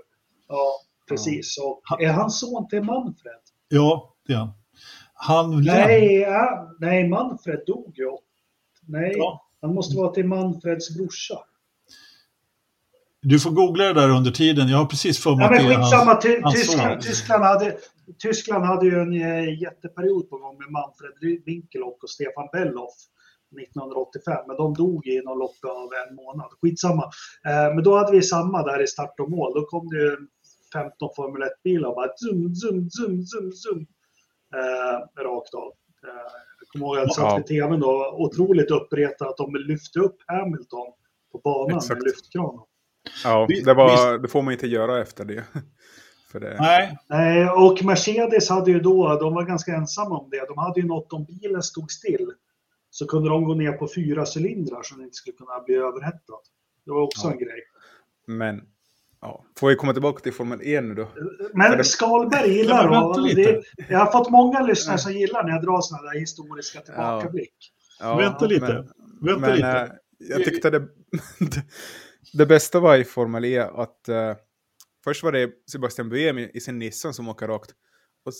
Ja, 0.49 0.73
precis. 1.09 1.59
Och 1.59 2.03
är 2.03 2.13
han 2.13 2.31
son 2.31 2.69
till 2.69 2.83
Manfred? 2.83 3.41
Ja, 3.69 4.15
det 4.27 4.33
är 4.33 4.37
han. 4.37 4.53
Han 5.15 5.65
nej, 5.65 6.15
ja, 6.15 6.75
nej, 6.81 7.09
Manfred 7.09 7.61
dog 7.67 7.93
ju. 7.97 8.11
Nej, 8.87 9.15
ja. 9.17 9.47
han 9.61 9.75
måste 9.75 9.97
vara 9.97 10.13
till 10.13 10.27
Manfreds 10.27 10.97
brorsa. 10.97 11.39
Du 13.23 13.41
får 13.41 13.51
googla 13.51 13.85
det 13.85 13.93
där 13.93 14.11
under 14.11 14.31
tiden. 14.31 14.69
Jag 14.69 14.79
har 14.79 14.87
precis 14.87 15.23
för 15.23 15.37
mig 15.37 15.45
ja, 15.45 15.51
men 15.51 15.77
skitsamma. 15.77 16.21
Ty 16.21 16.43
Tyskland, 16.53 17.01
Tyskland, 17.01 17.45
hade, 17.45 17.77
Tyskland 18.19 18.65
hade 18.65 18.87
ju 18.87 19.01
en 19.01 19.13
eh, 19.13 19.61
jätteperiod 19.63 20.31
på 20.31 20.39
gång 20.39 20.59
med 20.59 20.71
Manfred 20.71 21.43
Winkelhock 21.47 22.03
och 22.03 22.11
Stefan 22.11 22.49
Belloff. 22.53 22.95
1985, 23.57 24.45
men 24.47 24.57
de 24.57 24.75
dog 24.75 25.07
inom 25.07 25.39
loppet 25.39 25.71
av 25.71 25.89
en 26.01 26.15
månad. 26.15 26.51
Skitsamma. 26.63 27.05
Eh, 27.49 27.75
men 27.75 27.83
då 27.85 27.97
hade 27.97 28.13
vi 28.13 28.23
samma 28.23 28.63
där 28.63 28.83
i 28.83 28.87
start 28.87 29.21
och 29.21 29.31
mål. 29.31 29.53
Då 29.55 29.67
kom 29.67 29.89
det 29.89 30.17
15 30.73 31.11
Formel 31.17 31.43
1-bilar 31.43 31.89
och 31.89 31.95
bara 31.95 32.13
zoom, 32.17 32.55
zoom, 32.55 32.91
zoom, 32.91 33.23
zoom, 33.27 33.53
zoom. 33.53 33.87
Eh, 34.55 35.23
rakt 35.25 35.55
av. 35.55 35.73
Eh, 36.07 36.31
jag 36.61 36.69
kommer 36.73 36.87
ihåg 36.87 36.97
att 36.97 37.03
jag 37.03 37.15
satt 37.15 37.39
vid 37.39 37.47
tvn 37.47 37.81
då, 37.81 38.15
otroligt 38.19 38.71
uppretad 38.71 39.29
att 39.29 39.37
de 39.37 39.55
lyfte 39.57 40.01
upp 40.01 40.17
Hamilton 40.27 40.87
på 41.33 41.39
banan 41.45 41.77
Exakt. 41.77 41.99
med 41.99 42.03
lyftkranen. 42.03 42.61
Ja, 43.25 43.47
det, 43.65 43.75
var, 43.75 44.19
det 44.19 44.29
får 44.29 44.43
man 44.43 44.53
inte 44.53 44.67
göra 44.67 45.03
efter 45.03 45.25
det. 45.25 45.45
det. 46.33 46.57
Nej. 46.61 46.99
Nej, 47.07 47.51
och 47.51 47.85
Mercedes 47.85 48.51
hade 48.51 48.71
ju 48.71 48.81
då, 48.81 49.19
de 49.21 49.35
var 49.35 49.45
ganska 49.45 49.73
ensamma 49.73 50.19
om 50.19 50.31
det. 50.31 50.47
De 50.49 50.59
hade 50.59 50.81
ju 50.81 50.87
något 50.87 51.13
om 51.13 51.25
bilen 51.25 51.63
stod 51.63 51.91
still 51.91 52.33
så 52.91 53.07
kunde 53.07 53.29
de 53.29 53.45
gå 53.45 53.55
ner 53.55 53.73
på 53.73 53.89
fyra 53.95 54.25
cylindrar 54.37 54.83
så 54.83 54.95
den 54.95 55.05
inte 55.05 55.17
skulle 55.17 55.37
kunna 55.37 55.61
bli 55.67 55.75
överhettad. 55.75 56.41
Det 56.85 56.91
var 56.91 57.03
också 57.03 57.27
ja. 57.27 57.33
en 57.33 57.39
grej. 57.39 57.63
Men, 58.27 58.63
ja. 59.21 59.45
Får 59.59 59.69
vi 59.69 59.77
komma 59.77 59.93
tillbaka 59.93 60.21
till 60.21 60.33
Formel 60.33 60.61
1 60.63 60.85
nu 60.85 60.95
då? 60.95 61.09
Men 61.55 61.85
Skalberg 61.85 62.51
gillar 62.51 62.85
ja, 62.85 63.17
det. 63.35 63.63
Jag 63.89 63.99
har 63.99 64.13
fått 64.13 64.31
många 64.31 64.63
lyssnare 64.63 64.99
som 64.99 65.13
gillar 65.13 65.45
när 65.45 65.51
jag 65.51 65.63
drar 65.63 65.81
sådana 65.81 66.11
där 66.11 66.21
historiska 66.21 66.81
tillbakablick. 66.81 67.73
Ja. 68.01 68.17
vänta 68.17 68.47
lite. 68.47 68.67
Men, 68.67 68.87
vänta 69.21 69.41
men, 69.41 69.57
lite. 69.57 69.69
Äh, 69.69 69.89
jag 70.19 70.45
tyckte 70.45 70.71
det, 70.71 70.89
det 72.33 72.47
bästa 72.47 72.81
var 72.81 72.97
i 72.97 73.05
Formel 73.05 73.45
E 73.45 73.59
att 73.59 74.09
uh, 74.09 74.35
först 75.05 75.23
var 75.23 75.33
det 75.33 75.51
Sebastian 75.73 76.09
Buemi 76.09 76.51
i 76.55 76.61
sin 76.61 76.79
Nissan 76.79 77.15
som 77.15 77.29
åker 77.29 77.49
rakt. 77.49 77.71
Och 78.25 78.33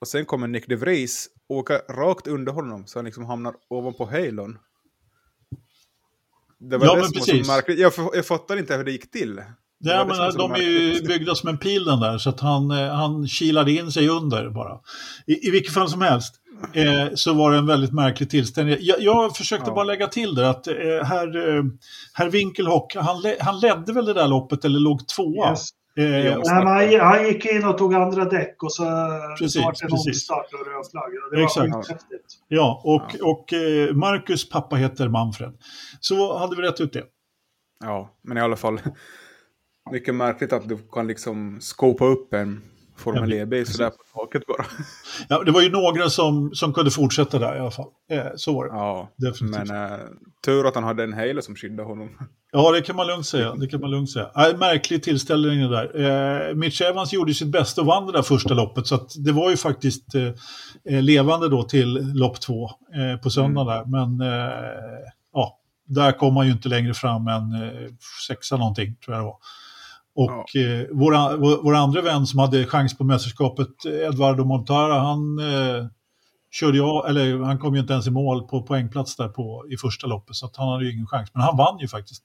och 0.00 0.08
sen 0.08 0.24
kommer 0.24 0.46
Nick 0.46 0.66
de 0.68 0.76
Vries 0.76 1.28
åka 1.48 1.78
rakt 1.88 2.26
under 2.26 2.52
honom 2.52 2.86
så 2.86 2.98
han 2.98 3.04
liksom 3.04 3.24
hamnar 3.24 3.54
ovanpå 3.68 4.06
Halon. 4.06 4.58
Det 6.58 6.78
var 6.78 6.86
ja, 6.86 6.94
det 6.94 7.00
men 7.00 7.12
precis. 7.12 7.48
Märkligt. 7.48 7.78
Jag, 7.78 7.92
jag 8.14 8.26
fattar 8.26 8.56
inte 8.56 8.76
hur 8.76 8.84
det 8.84 8.92
gick 8.92 9.10
till. 9.10 9.40
Ja, 9.78 10.04
men 10.04 10.36
de 10.36 10.52
är 10.52 10.58
ju 10.58 11.02
byggda 11.02 11.34
som 11.34 11.48
en 11.48 11.58
pil 11.58 11.84
den 11.84 12.00
där, 12.00 12.18
så 12.18 12.30
att 12.30 12.40
han, 12.40 12.70
eh, 12.70 12.94
han 12.94 13.28
kilade 13.28 13.72
in 13.72 13.92
sig 13.92 14.08
under 14.08 14.50
bara. 14.50 14.78
I, 15.26 15.48
i 15.48 15.50
vilket 15.50 15.74
fall 15.74 15.90
som 15.90 16.02
helst 16.02 16.34
eh, 16.72 17.14
så 17.14 17.34
var 17.34 17.52
det 17.52 17.58
en 17.58 17.66
väldigt 17.66 17.92
märklig 17.92 18.30
tillställning. 18.30 18.76
Jag, 18.80 19.00
jag 19.00 19.36
försökte 19.36 19.70
ja. 19.70 19.74
bara 19.74 19.84
lägga 19.84 20.06
till 20.06 20.34
det 20.34 20.50
att 20.50 20.66
eh, 20.66 20.74
herr, 21.04 21.56
eh, 21.56 21.64
herr 22.12 22.30
Winkelhock, 22.30 22.94
han, 22.94 23.34
han 23.40 23.60
ledde 23.60 23.92
väl 23.92 24.04
det 24.04 24.14
där 24.14 24.28
loppet 24.28 24.64
eller 24.64 24.78
låg 24.78 25.08
tvåa. 25.08 25.50
Yes. 25.50 25.68
Eh, 26.00 26.38
Nej, 26.44 26.96
han, 26.98 27.06
han, 27.06 27.26
gick 27.26 27.46
in 27.46 27.64
och 27.64 27.78
tog 27.78 27.94
andra 27.94 28.24
däck 28.24 28.62
och 28.62 28.72
så 28.72 28.84
precis, 29.38 29.64
var 29.64 29.72
det 29.72 29.84
en 29.84 29.92
omstart 29.92 30.46
och 30.52 30.66
röd 30.66 30.90
flagga. 30.90 31.18
Det 31.32 31.42
Exakt. 31.42 31.74
var 31.74 31.88
häftigt. 31.88 32.38
Ja, 32.48 32.82
och, 32.84 33.16
ja. 33.18 33.26
och 33.26 33.52
eh, 33.52 33.94
Marcus 33.94 34.48
pappa 34.48 34.76
heter 34.76 35.08
Manfred. 35.08 35.58
Så 36.00 36.38
hade 36.38 36.56
vi 36.56 36.62
rätt 36.62 36.80
ut 36.80 36.92
det. 36.92 37.04
Ja, 37.84 38.10
men 38.22 38.36
i 38.36 38.40
alla 38.40 38.56
fall. 38.56 38.80
Mycket 39.90 40.14
märkligt 40.14 40.52
att 40.52 40.68
du 40.68 40.78
kan 40.92 41.06
liksom 41.06 41.60
skopa 41.60 42.04
upp 42.04 42.34
en 42.34 42.62
Formel 43.00 43.32
E-bil 43.32 43.66
sådär 43.66 43.90
på 43.90 44.20
taket 44.20 44.46
bara. 44.46 44.64
Ja, 45.28 45.42
det 45.44 45.50
var 45.50 45.60
ju 45.60 45.70
några 45.70 46.10
som, 46.10 46.50
som 46.54 46.72
kunde 46.72 46.90
fortsätta 46.90 47.38
där 47.38 47.56
i 47.56 47.58
alla 47.58 47.70
fall. 47.70 47.88
Eh, 48.10 48.26
så 48.36 48.54
var 48.54 48.64
det. 48.64 48.70
Ja, 48.70 49.10
Definitivt. 49.16 49.68
men 49.68 49.92
eh, 49.92 49.98
tur 50.44 50.66
att 50.66 50.74
han 50.74 50.84
hade 50.84 51.04
en 51.04 51.12
Halo 51.12 51.42
som 51.42 51.56
skyddade 51.56 51.88
honom. 51.88 52.08
Ja, 52.52 52.72
det 52.72 52.82
kan 52.82 52.96
man 52.96 53.06
lugnt 53.06 53.26
säga. 53.26 53.54
Det 53.54 53.66
kan 53.66 53.80
man 53.80 53.90
lugnt 53.90 54.10
säga. 54.10 54.30
Äh, 54.36 54.58
märklig 54.58 55.02
tillställning 55.02 55.60
det 55.60 55.68
där. 55.68 56.48
Eh, 56.50 56.54
Mitch 56.54 56.80
Evans 56.80 57.12
gjorde 57.12 57.34
sitt 57.34 57.48
bästa 57.52 57.80
och 57.80 57.86
vann 57.86 58.06
det 58.06 58.12
där 58.12 58.22
första 58.22 58.54
loppet, 58.54 58.86
så 58.86 59.06
det 59.24 59.32
var 59.32 59.50
ju 59.50 59.56
faktiskt 59.56 60.14
eh, 60.14 60.22
eh, 60.84 61.02
levande 61.02 61.48
då 61.48 61.62
till 61.62 62.12
lopp 62.14 62.40
två 62.40 62.70
eh, 62.70 63.20
på 63.22 63.30
söndag 63.30 63.60
mm. 63.60 63.66
där. 63.66 63.84
Men 63.84 64.32
eh, 64.32 64.54
ja, 65.32 65.58
där 65.86 66.12
kom 66.12 66.34
man 66.34 66.46
ju 66.46 66.52
inte 66.52 66.68
längre 66.68 66.94
fram 66.94 67.28
än 67.28 67.52
eh, 67.62 67.88
sexa 68.28 68.56
någonting, 68.56 68.96
tror 69.04 69.16
jag 69.16 69.24
det 69.24 69.26
var. 69.26 69.38
Och 70.14 70.44
ja. 70.52 70.60
eh, 70.60 70.86
vår, 70.92 71.36
vår, 71.62 71.74
andra 71.74 72.02
vän 72.02 72.26
som 72.26 72.38
hade 72.38 72.66
chans 72.66 72.98
på 72.98 73.04
mästerskapet, 73.04 73.84
Eduardo 73.86 74.44
Montara, 74.44 74.98
han 74.98 75.38
eh, 75.38 75.86
körde 76.50 76.76
jag, 76.76 77.08
eller 77.08 77.38
han 77.38 77.58
kom 77.58 77.74
ju 77.74 77.80
inte 77.80 77.92
ens 77.92 78.06
i 78.06 78.10
mål 78.10 78.48
på 78.48 78.62
poängplats 78.62 79.16
där 79.16 79.28
på, 79.28 79.66
i 79.70 79.76
första 79.76 80.06
loppet, 80.06 80.36
så 80.36 80.50
han 80.54 80.68
hade 80.68 80.84
ju 80.84 80.92
ingen 80.92 81.06
chans. 81.06 81.30
Men 81.34 81.42
han 81.42 81.56
vann 81.56 81.78
ju 81.78 81.88
faktiskt 81.88 82.24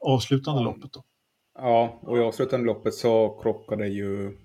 avslutande 0.00 0.60
ja. 0.60 0.64
loppet. 0.64 0.92
Då. 0.92 1.04
Ja, 1.58 2.00
och 2.02 2.18
i 2.18 2.20
avslutande 2.20 2.66
loppet 2.66 2.94
så 2.94 3.40
krockade 3.42 3.88
ju 3.88 4.38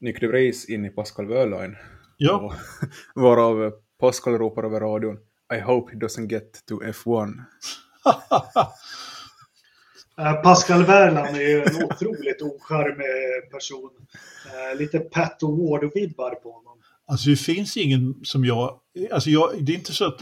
Nick 0.00 0.20
de 0.20 0.26
Vries 0.26 0.68
in 0.68 0.84
i 0.84 0.90
Pascal 0.90 1.26
Wehrlein. 1.26 1.76
Ja. 2.16 2.54
Varav 3.14 3.72
Pascal 4.00 4.38
ropar 4.38 4.64
över 4.64 4.80
radion 4.80 5.18
I 5.56 5.60
hope 5.60 5.92
he 5.92 5.98
doesn't 5.98 6.30
get 6.30 6.66
to 6.66 6.80
F1. 6.80 7.34
Eh, 10.20 10.42
Pascal 10.42 10.84
Wehrlein 10.84 11.34
är 11.34 11.48
ju 11.48 11.62
en 11.62 11.84
otroligt 11.84 12.42
ocharmig 12.42 13.50
person. 13.52 13.90
Eh, 14.46 14.78
lite 14.78 14.98
Pat 14.98 15.38
Ward-vibbar 15.42 16.34
på 16.34 16.52
honom. 16.52 16.78
Alltså 17.06 17.30
det 17.30 17.36
finns 17.36 17.76
ingen 17.76 18.14
som 18.22 18.44
jag, 18.44 18.78
alltså 19.12 19.30
jag, 19.30 19.50
det 19.60 19.72
är 19.72 19.76
inte 19.76 19.92
så 19.92 20.06
att 20.06 20.20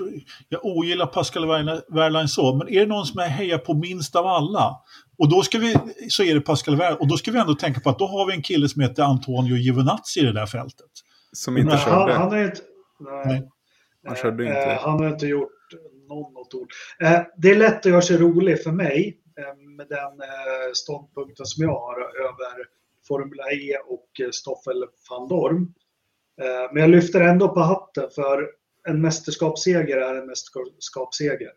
jag 0.49 0.65
ogillar 0.65 1.07
Pascal 1.07 1.47
Wehrlein 1.93 2.29
så, 2.29 2.55
men 2.55 2.69
är 2.69 2.81
det 2.81 2.87
någon 2.87 3.07
som 3.07 3.21
jag 3.23 3.29
hejar 3.29 3.59
på 3.59 3.75
minst 3.75 4.17
av 4.17 4.27
alla, 4.27 4.77
och 5.19 5.31
då 5.31 5.43
ska 5.43 5.59
vi, 5.59 5.77
så 6.09 6.23
är 6.23 6.35
det 6.35 6.41
Pascal 6.41 6.77
Wehrlein, 6.77 6.99
och 7.01 7.09
då 7.09 7.17
ska 7.17 7.31
vi 7.31 7.39
ändå 7.39 7.55
tänka 7.55 7.81
på 7.81 7.91
att 7.91 7.99
då 7.99 8.07
har 8.07 8.27
vi 8.27 8.33
en 8.33 8.43
kille 8.43 8.69
som 8.69 8.83
heter 8.83 9.03
Antonio 9.03 9.57
Giovinazzi 9.57 10.21
i 10.21 10.25
det 10.25 10.33
där 10.33 10.47
fältet. 10.47 10.91
Som 11.33 11.57
inte 11.57 11.69
men, 11.69 11.79
körde. 11.79 12.13
Han, 12.13 12.23
han, 12.23 12.39
är 12.39 12.45
inte, 12.45 12.61
nej, 13.01 13.27
nej. 13.27 13.49
Han 14.07 14.17
körde 14.17 14.45
inte. 14.45 14.61
Eh, 14.61 14.79
han 14.81 14.99
har 14.99 15.09
inte 15.09 15.27
gjort 15.27 15.51
någon 16.09 16.33
något 16.33 16.55
ord. 16.55 16.69
Eh, 17.03 17.21
det 17.37 17.51
är 17.51 17.57
lätt 17.57 17.79
att 17.79 17.85
göra 17.85 18.03
sig 18.03 18.17
rolig 18.17 18.63
för 18.63 18.73
mig 18.73 19.19
eh, 19.27 19.28
med 19.77 19.89
den 19.89 20.21
eh, 20.21 20.73
ståndpunkten 20.75 21.47
som 21.47 21.65
jag 21.65 21.81
har 21.81 22.01
över 22.01 22.67
Formula 23.09 23.45
E 23.53 23.77
och 23.89 24.35
Stoffel 24.35 24.85
van 25.11 25.29
Dorm. 25.29 25.75
Eh, 26.43 26.73
men 26.73 26.83
jag 26.83 26.91
lyfter 26.91 27.21
ändå 27.21 27.49
på 27.49 27.61
hatten 27.61 28.11
för 28.15 28.49
en 28.89 29.01
mästerskapsseger 29.01 29.97
är 29.97 30.15
en 30.15 30.27
mästerskapsseger. 30.27 31.53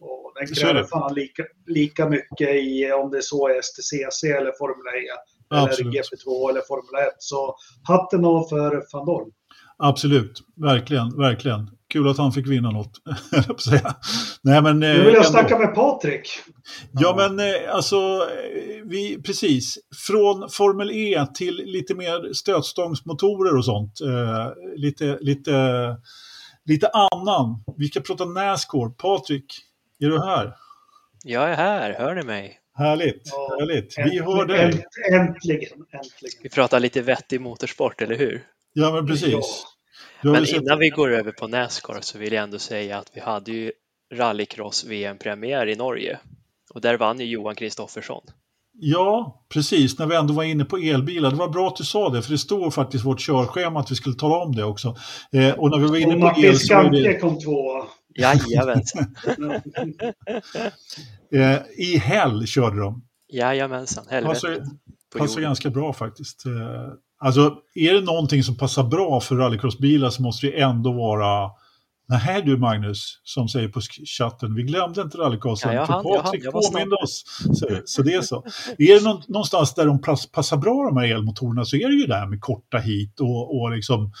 Och 0.00 0.32
den 0.38 0.46
kräver 0.46 0.84
fan 0.84 1.14
lika, 1.14 1.44
lika 1.66 2.08
mycket 2.08 2.48
i 2.48 2.92
om 2.92 3.10
det 3.10 3.16
är 3.16 3.22
så 3.22 3.48
är 3.48 3.62
STCC 3.62 4.24
eller 4.24 4.52
Formel 4.52 4.86
E. 4.94 5.08
Eller 5.54 5.90
GP2 5.90 6.50
eller 6.50 6.60
Formel 6.60 7.06
1. 7.08 7.14
Så 7.18 7.56
hatten 7.82 8.24
av 8.24 8.48
för 8.48 8.84
van 8.92 9.06
Dorn. 9.06 9.32
Absolut, 9.78 10.40
verkligen, 10.56 11.16
verkligen. 11.16 11.70
Kul 11.94 12.08
att 12.08 12.18
han 12.18 12.32
fick 12.32 12.46
vinna 12.46 12.70
något. 12.70 12.92
Nej, 14.42 14.62
men, 14.62 14.80
nu 14.80 14.92
vill 14.92 15.04
jag 15.04 15.16
ändå. 15.16 15.22
snacka 15.22 15.58
med 15.58 15.74
Patrik. 15.74 16.28
Ja, 16.92 17.14
men 17.16 17.40
alltså, 17.70 18.28
vi, 18.84 19.22
precis. 19.22 19.78
Från 20.06 20.50
Formel 20.50 20.90
E 20.90 21.26
till 21.34 21.54
lite 21.64 21.94
mer 21.94 22.32
stötstångsmotorer 22.32 23.56
och 23.56 23.64
sånt. 23.64 24.00
Eh, 24.00 24.52
lite, 24.76 25.18
lite, 25.20 25.52
lite 26.64 26.88
annan. 26.88 27.64
Vi 27.76 27.86
ska 27.86 28.00
prata 28.00 28.24
Nascar. 28.24 28.90
Patrik, 28.90 29.46
är 30.00 30.06
du 30.06 30.24
här? 30.24 30.54
Jag 31.24 31.50
är 31.50 31.56
här, 31.56 31.94
hör 31.98 32.14
ni 32.14 32.22
mig? 32.22 32.58
Härligt, 32.78 33.22
ja, 33.24 33.56
härligt. 33.60 33.98
Vi 33.98 34.18
hör 34.20 34.46
dig. 34.46 34.64
Äntligen, 34.64 35.36
äntligen. 35.92 36.40
Vi 36.42 36.48
pratar 36.48 36.80
lite 36.80 37.02
vettig 37.02 37.40
motorsport, 37.40 38.02
eller 38.02 38.16
hur? 38.16 38.42
Ja, 38.72 38.92
men 38.92 39.06
precis. 39.06 39.32
Ja. 39.32 39.42
Men 40.22 40.54
innan 40.54 40.78
vi 40.78 40.88
går 40.88 41.12
över 41.12 41.32
på 41.32 41.48
Nascar 41.48 41.98
så 42.00 42.18
vill 42.18 42.32
jag 42.32 42.42
ändå 42.42 42.58
säga 42.58 42.98
att 42.98 43.10
vi 43.14 43.20
hade 43.20 43.52
ju 43.52 43.72
rallycross 44.14 44.84
VM-premiär 44.84 45.66
i 45.66 45.76
Norge 45.76 46.18
och 46.74 46.80
där 46.80 46.98
vann 46.98 47.20
ju 47.20 47.26
Johan 47.26 47.54
Kristoffersson. 47.54 48.22
Ja, 48.78 49.44
precis. 49.48 49.98
När 49.98 50.06
vi 50.06 50.16
ändå 50.16 50.34
var 50.34 50.44
inne 50.44 50.64
på 50.64 50.76
elbilar. 50.76 51.30
Det 51.30 51.36
var 51.36 51.48
bra 51.48 51.68
att 51.68 51.76
du 51.76 51.84
sa 51.84 52.08
det, 52.08 52.22
för 52.22 52.30
det 52.30 52.38
står 52.38 52.70
faktiskt 52.70 53.04
i 53.04 53.08
vårt 53.08 53.20
körschema 53.20 53.80
att 53.80 53.90
vi 53.90 53.94
skulle 53.94 54.14
tala 54.14 54.36
om 54.36 54.54
det 54.54 54.64
också. 54.64 54.96
Eh, 55.32 55.54
och 55.54 55.70
när 55.70 55.78
vi 55.78 55.86
var 55.86 55.96
inne 55.96 56.14
och 56.14 56.34
på 56.34 56.40
el 56.40 56.58
så 56.58 56.74
var 56.74 56.90
det... 56.90 57.18
kom 57.18 57.38
tvåa. 57.38 57.84
Jajamensan. 58.16 59.14
eh, 61.34 61.58
I 61.76 61.96
häll 61.98 62.46
körde 62.46 62.80
de. 62.80 63.02
Jajamensan, 63.32 64.04
helvete. 64.10 64.34
Passar, 64.34 64.58
passar 65.18 65.40
ganska 65.40 65.70
bra 65.70 65.92
faktiskt. 65.92 66.46
Eh, 66.46 66.52
alltså, 67.24 67.56
är 67.74 67.94
det 67.94 68.00
någonting 68.00 68.42
som 68.42 68.56
passar 68.56 68.84
bra 68.84 69.20
för 69.20 69.36
rallycrossbilar 69.36 70.10
så 70.10 70.22
måste 70.22 70.46
det 70.46 70.60
ändå 70.60 70.92
vara 70.92 71.50
Nej 72.06 72.42
du 72.42 72.56
Magnus, 72.56 73.20
som 73.22 73.48
säger 73.48 73.68
på 73.68 73.80
chatten, 74.18 74.54
vi 74.54 74.62
glömde 74.62 75.02
inte 75.02 75.18
rallycrossen, 75.18 75.74
ja, 75.74 75.86
för 75.86 76.22
Patrik 76.22 76.44
påminde 76.52 76.96
oss. 76.96 77.24
Så, 77.54 77.80
så, 77.84 78.02
det 78.02 78.14
är 78.14 78.22
så. 78.22 78.44
Är 78.78 79.00
det 79.00 79.28
någonstans 79.28 79.74
där 79.74 79.86
de 79.86 80.00
passar 80.32 80.56
bra 80.56 80.84
de 80.84 80.96
här 80.96 81.14
elmotorerna 81.14 81.64
så 81.64 81.76
är 81.76 81.88
det 81.88 81.94
ju 81.94 82.06
det 82.06 82.14
här 82.14 82.26
med 82.26 82.40
korta 82.40 82.78
hit 82.78 83.20
och, 83.20 83.60
och 83.60 83.70
liksom 83.70 84.12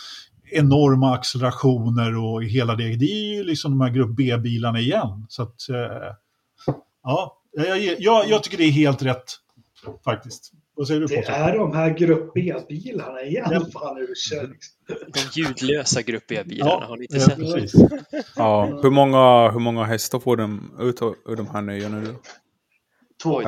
enorma 0.52 1.14
accelerationer 1.14 2.16
och 2.16 2.44
hela 2.44 2.74
det. 2.74 2.96
Det 2.96 3.04
är 3.04 3.36
ju 3.36 3.44
liksom 3.44 3.70
de 3.70 3.80
här 3.80 3.90
grupp 3.90 4.16
B-bilarna 4.16 4.80
igen. 4.80 5.26
Så 5.28 5.42
att, 5.42 5.68
eh, 5.68 6.76
ja, 7.02 7.42
jag, 7.52 8.00
jag, 8.00 8.28
jag 8.28 8.42
tycker 8.42 8.58
det 8.58 8.64
är 8.64 8.70
helt 8.70 9.02
rätt 9.02 9.24
faktiskt. 10.04 10.52
Vad 10.76 10.86
säger 10.86 11.00
du 11.00 11.06
Det 11.06 11.28
är 11.28 11.58
de 11.58 11.72
här 11.72 11.90
Grupp 11.90 12.34
B-bilarna 12.34 13.22
igen. 13.22 13.48
Ja. 13.50 13.66
Fan, 13.72 13.96
liksom. 14.08 14.54
De 14.88 15.40
ljudlösa 15.40 16.02
Grupp 16.02 16.26
B-bilarna, 16.28 16.70
ja, 16.70 16.84
har 16.88 16.96
ni 16.96 17.04
inte 17.04 17.20
sett? 17.20 17.36
Precis. 17.36 17.74
ja, 18.36 18.80
hur 18.82 18.90
många, 18.90 19.50
hur 19.50 19.60
många 19.60 19.84
hästar 19.84 20.18
får 20.18 20.36
de 20.36 20.76
ut 20.80 21.02
ur 21.02 21.36
de 21.36 21.46
här 21.46 21.62
nya 21.62 21.88
nu? 21.88 22.14
Två. 23.22 23.42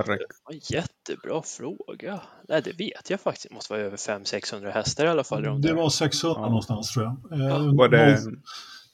jättebra 0.70 1.42
fråga. 1.42 2.20
Nej, 2.48 2.62
det 2.62 2.72
vet 2.72 3.10
jag 3.10 3.20
faktiskt. 3.20 3.48
Det 3.48 3.54
måste 3.54 3.72
vara 3.72 3.82
över 3.82 3.96
500-600 3.96 4.70
hästar 4.70 5.06
i 5.06 5.08
alla 5.08 5.24
fall. 5.24 5.42
De 5.42 5.60
det 5.60 5.72
var 5.72 5.90
600 5.90 6.40
ja. 6.40 6.46
någonstans 6.46 6.92
tror 6.92 7.04
jag. 7.04 7.16
Ja. 7.30 7.48
Eh, 7.48 7.74
var 7.74 7.88
det... 7.88 8.18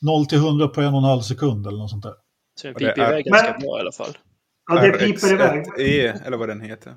0 0.03 0.27
till 0.27 0.39
100 0.39 0.69
på 0.69 0.81
en 0.81 0.95
och 0.95 0.99
en 0.99 1.05
halv 1.05 1.21
sekund 1.21 1.67
eller 1.67 1.79
något 1.79 1.91
sånt 1.91 2.03
där. 2.03 2.15
Så 2.61 2.67
den 2.67 2.75
piper 2.75 3.07
iväg 3.09 3.25
ganska 3.25 3.59
bra 3.59 3.79
i 3.79 3.81
alla 3.81 3.93
fall. 3.93 4.19
Ja, 4.71 4.81
det 4.81 4.93
piper 4.93 5.33
iväg. 5.33 5.65
E, 5.79 6.15
eller 6.25 6.37
vad 6.37 6.49
den 6.49 6.61
heter. 6.61 6.95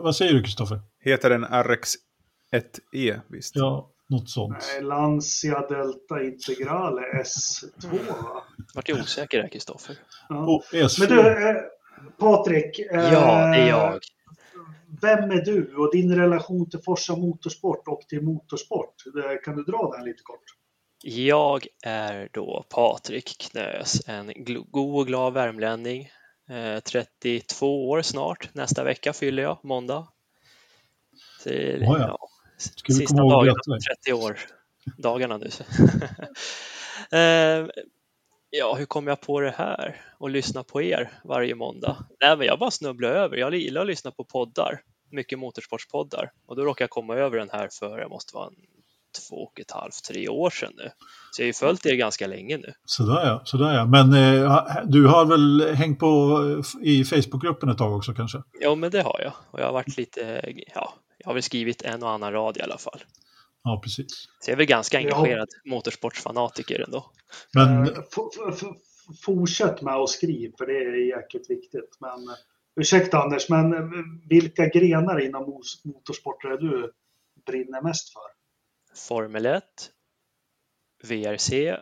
Vad 0.00 0.16
säger 0.16 0.32
du 0.32 0.42
Kristoffer? 0.42 0.80
Heter 1.00 1.30
den 1.30 1.44
RX1E 1.44 3.20
visst? 3.28 3.56
Ja, 3.56 3.90
något 4.08 4.30
sånt. 4.30 4.56
Nej, 4.74 4.82
Lancia 4.82 5.60
Delta 5.60 6.22
Integrale 6.22 7.00
S2 7.22 8.06
va? 8.08 8.42
Vart 8.74 8.88
jag 8.88 8.98
osäker 8.98 9.42
där 9.42 9.48
Kristoffer. 9.48 9.96
Ja. 10.28 10.62
Men 10.98 11.08
du, 11.08 11.48
eh, 11.48 11.56
Patrik. 12.18 12.80
Ja, 12.92 13.46
det 13.46 13.56
är 13.56 13.68
jag. 13.68 14.00
Vem 15.00 15.30
är 15.30 15.44
du 15.44 15.74
och 15.76 15.92
din 15.92 16.14
relation 16.16 16.70
till 16.70 16.80
Forsa 16.84 17.16
Motorsport 17.16 17.88
och 17.88 18.00
till 18.08 18.22
motorsport? 18.22 18.94
Kan 19.44 19.56
du 19.56 19.62
dra 19.62 19.92
den 19.96 20.04
lite 20.04 20.22
kort? 20.22 20.44
Jag 21.04 21.66
är 21.84 22.28
då 22.32 22.64
Patrik 22.68 23.36
Knös, 23.38 24.08
en 24.08 24.32
god 24.70 25.00
och 25.00 25.06
glad 25.06 25.32
värmlänning. 25.32 26.08
32 26.84 27.66
eh, 27.66 27.70
år 27.70 28.02
snart, 28.02 28.54
nästa 28.54 28.84
vecka 28.84 29.12
fyller 29.12 29.42
jag, 29.42 29.58
måndag. 29.62 30.08
Till, 31.42 31.82
oh 31.82 31.96
ja. 32.00 32.18
Ja, 32.86 32.94
sista 32.94 33.16
dagarna, 33.16 33.78
30 34.04 34.12
år, 34.12 34.38
dagarna 34.98 35.36
nu. 35.36 35.48
Eh, 37.10 37.66
Ja, 38.54 38.74
hur 38.74 38.86
kom 38.86 39.06
jag 39.06 39.20
på 39.20 39.40
det 39.40 39.50
här 39.50 40.00
och 40.18 40.30
lyssna 40.30 40.62
på 40.62 40.82
er 40.82 41.10
varje 41.24 41.54
måndag? 41.54 42.06
Nej, 42.20 42.36
men 42.36 42.46
jag 42.46 42.58
bara 42.58 42.70
snubblade 42.70 43.14
över. 43.14 43.36
Jag 43.36 43.54
gillar 43.54 43.80
att 43.80 43.86
lyssna 43.86 44.10
på 44.10 44.24
poddar, 44.24 44.82
mycket 45.10 45.38
motorsportspoddar 45.38 46.32
och 46.46 46.56
då 46.56 46.64
råkade 46.64 46.82
jag 46.82 46.90
komma 46.90 47.14
över 47.16 47.38
den 47.38 47.50
här 47.50 47.68
för, 47.78 47.98
det 47.98 48.08
måste 48.08 48.34
vara 48.34 48.46
en 48.46 48.54
två 49.12 49.36
och 49.36 49.60
ett 49.60 49.70
halvt, 49.70 50.04
tre 50.04 50.28
år 50.28 50.50
sedan 50.50 50.72
nu. 50.76 50.90
Så 51.30 51.42
jag 51.42 51.44
har 51.44 51.48
ju 51.48 51.52
följt 51.52 51.86
er 51.86 51.94
ganska 51.94 52.26
länge 52.26 52.56
nu. 52.56 52.72
Sådär 52.84 53.26
ja, 53.26 53.42
sådär 53.44 53.74
ja. 53.74 53.86
Men 53.86 54.12
eh, 54.12 54.62
du 54.84 55.06
har 55.06 55.24
väl 55.24 55.74
hängt 55.74 55.98
på 55.98 56.38
i 56.82 57.04
Facebookgruppen 57.04 57.68
ett 57.68 57.78
tag 57.78 57.96
också 57.96 58.14
kanske? 58.14 58.42
Ja, 58.60 58.74
men 58.74 58.90
det 58.90 59.02
har 59.02 59.20
jag. 59.24 59.32
Och 59.50 59.60
jag 59.60 59.66
har 59.66 59.72
varit 59.72 59.96
lite, 59.96 60.42
ja, 60.74 60.94
jag 61.18 61.26
har 61.26 61.34
väl 61.34 61.42
skrivit 61.42 61.82
en 61.82 62.02
och 62.02 62.10
annan 62.10 62.32
rad 62.32 62.56
i 62.56 62.60
alla 62.60 62.78
fall. 62.78 63.00
Ja, 63.64 63.80
precis. 63.84 64.28
Så 64.40 64.50
jag 64.50 64.52
är 64.52 64.56
väl 64.56 64.66
ganska 64.66 64.98
engagerad 64.98 65.48
ja. 65.64 65.70
motorsportsfanatiker 65.70 66.84
ändå. 66.84 67.10
Men... 67.54 67.82
Eh, 67.82 67.92
fortsätt 69.24 69.82
med 69.82 69.94
att 69.94 70.08
skriva, 70.08 70.56
för 70.58 70.66
det 70.66 70.72
är 70.72 71.16
jäkligt 71.16 71.50
viktigt. 71.50 71.96
Men, 72.00 72.28
eh, 72.28 72.34
ursäkta 72.80 73.18
Anders, 73.18 73.48
men 73.48 73.72
eh, 73.72 73.80
vilka 74.28 74.66
grenar 74.66 75.20
inom 75.20 75.62
motorsport 75.84 76.44
är 76.44 76.56
du 76.56 76.92
brinner 77.46 77.82
mest 77.82 78.12
för? 78.12 78.41
Formel 78.94 79.46
1, 79.46 79.64
VRC, 81.02 81.76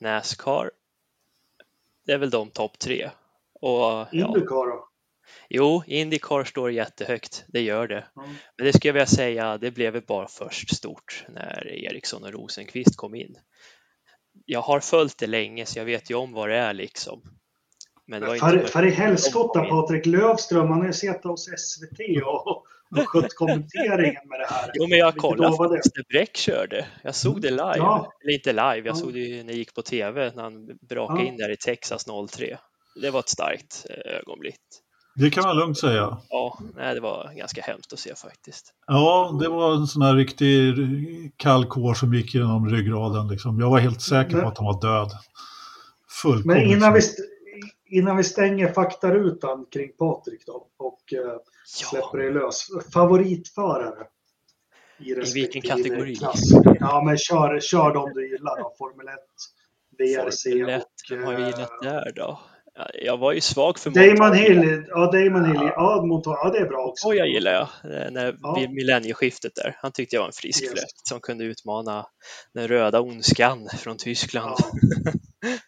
Nascar. 0.00 0.70
Det 2.06 2.12
är 2.12 2.18
väl 2.18 2.30
de 2.30 2.50
topp 2.50 2.78
tre. 2.78 3.10
Och, 3.60 4.14
Indycar 4.14 4.70
då? 4.70 4.88
Jo, 5.48 5.82
Indycar 5.86 6.44
står 6.44 6.72
jättehögt, 6.72 7.44
det 7.48 7.60
gör 7.60 7.88
det. 7.88 8.06
Mm. 8.16 8.28
Men 8.56 8.66
det 8.66 8.72
skulle 8.72 8.88
jag 8.88 8.94
vilja 8.94 9.06
säga, 9.06 9.58
det 9.58 9.70
blev 9.70 10.06
bara 10.06 10.28
först 10.28 10.76
stort 10.76 11.24
när 11.28 11.68
Eriksson 11.68 12.24
och 12.24 12.32
Rosenqvist 12.32 12.96
kom 12.96 13.14
in. 13.14 13.36
Jag 14.44 14.60
har 14.60 14.80
följt 14.80 15.18
det 15.18 15.26
länge 15.26 15.66
så 15.66 15.78
jag 15.78 15.84
vet 15.84 16.10
ju 16.10 16.14
om 16.14 16.32
vad 16.32 16.48
det 16.48 16.56
är 16.56 16.74
liksom. 16.74 17.22
Men 18.06 18.20
det 18.20 18.26
var 18.26 18.36
för, 18.36 18.58
för 18.58 18.86
i 18.86 18.90
helskotta 18.90 19.64
Patrik 19.64 20.06
Löfström, 20.06 20.68
han 20.68 20.78
har 20.78 20.86
ju 20.86 20.92
suttit 20.92 21.24
hos 21.24 21.44
SVT 21.44 22.00
och, 22.26 22.66
och 22.96 23.08
skött 23.08 23.34
kommenteringen 23.34 24.28
med 24.28 24.40
det 24.40 24.46
här. 24.48 24.70
Jo, 24.74 24.86
men 24.88 24.98
jag 24.98 25.16
kollade 25.16 25.56
faktiskt 25.56 25.96
när 25.96 26.04
Bräck 26.08 26.36
körde. 26.36 26.86
Jag 27.02 27.14
såg 27.14 27.40
det 27.40 27.50
live. 27.50 27.76
Ja. 27.76 28.12
Eller 28.24 28.34
inte 28.34 28.52
live, 28.52 28.76
jag 28.76 28.86
ja. 28.86 28.94
såg 28.94 29.12
det 29.12 29.44
när 29.44 29.52
det 29.52 29.58
gick 29.58 29.74
på 29.74 29.82
tv 29.82 30.32
när 30.34 30.42
han 30.42 30.66
brakade 30.88 31.20
ja. 31.20 31.26
in 31.26 31.36
där 31.36 31.50
i 31.50 31.56
Texas 31.56 32.06
03. 32.30 32.58
Det 33.02 33.10
var 33.10 33.20
ett 33.20 33.28
starkt 33.28 33.86
eh, 33.90 34.18
ögonblick. 34.18 34.60
Det 35.14 35.30
kan 35.30 35.44
man 35.44 35.56
lugnt 35.56 35.78
säga. 35.78 36.18
Ja, 36.28 36.58
nej, 36.76 36.94
det 36.94 37.00
var 37.00 37.32
ganska 37.36 37.62
hemskt 37.62 37.92
att 37.92 37.98
se 37.98 38.14
faktiskt. 38.14 38.74
Ja, 38.86 39.38
det 39.40 39.48
var 39.48 39.74
en 39.74 39.86
sån 39.86 40.02
här 40.02 40.14
riktig 40.14 40.74
kall 41.36 41.66
kår 41.66 41.94
som 41.94 42.14
gick 42.14 42.34
genom 42.34 42.68
ryggraden. 42.68 43.28
Liksom. 43.28 43.60
Jag 43.60 43.70
var 43.70 43.78
helt 43.78 44.02
säker 44.02 44.40
på 44.40 44.48
att 44.48 44.58
han 44.58 44.66
var 44.66 44.80
död. 44.80 45.10
Men 46.44 46.62
innan 46.62 46.92
vi, 46.92 47.00
innan 47.88 48.16
vi 48.16 48.24
stänger 48.24 48.72
faktarutan 48.72 49.66
kring 49.70 49.92
Patrik 49.92 50.46
då 50.46 50.68
och 50.76 51.00
uh, 51.12 51.32
släpper 51.66 52.18
dig 52.18 52.32
lös. 52.32 52.66
Favoritförare? 52.94 54.06
I, 55.00 55.10
I 55.10 55.32
vilken 55.34 55.62
kategori? 55.62 56.16
Klass. 56.16 56.40
Ja, 56.80 57.02
men 57.06 57.18
kör, 57.18 57.60
kör 57.60 57.94
de 57.94 58.12
du 58.12 58.30
gillar 58.30 58.58
då. 58.58 58.74
Formel 58.78 59.08
1, 59.08 59.14
VRC 59.98 60.42
Formel 60.42 60.68
1, 60.68 60.84
och... 61.10 61.16
Har 61.16 61.36
vi 61.36 61.42
gillat 61.42 61.84
eh, 61.84 61.90
där 61.90 62.12
då? 62.16 62.40
Jag 63.02 63.16
var 63.16 63.32
ju 63.32 63.40
svag 63.40 63.78
för 63.78 63.90
Damon 63.90 64.08
Montoya. 64.08 64.34
Hill, 64.34 64.84
ja 64.88 65.10
Damon 65.10 65.44
Hill, 65.44 65.70
ja, 65.76 66.04
Montoya, 66.06 66.38
ja 66.42 66.50
det 66.50 66.58
är 66.58 66.66
bra 66.66 66.84
också. 66.84 67.06
Montoya 67.06 67.26
gillar 67.26 67.52
jag, 67.52 67.92
eh, 67.92 68.10
när, 68.10 68.36
ja. 68.42 68.54
vid 68.60 68.70
millennieskiftet 68.70 69.54
där. 69.54 69.76
Han 69.78 69.92
tyckte 69.92 70.16
jag 70.16 70.20
var 70.20 70.26
en 70.26 70.32
frisk 70.32 70.62
yes. 70.62 70.72
fläkt 70.72 71.06
som 71.08 71.20
kunde 71.20 71.44
utmana 71.44 72.06
den 72.54 72.68
röda 72.68 73.00
ondskan 73.00 73.68
från 73.78 73.96
Tyskland. 73.96 74.56
Ja. 74.60 75.52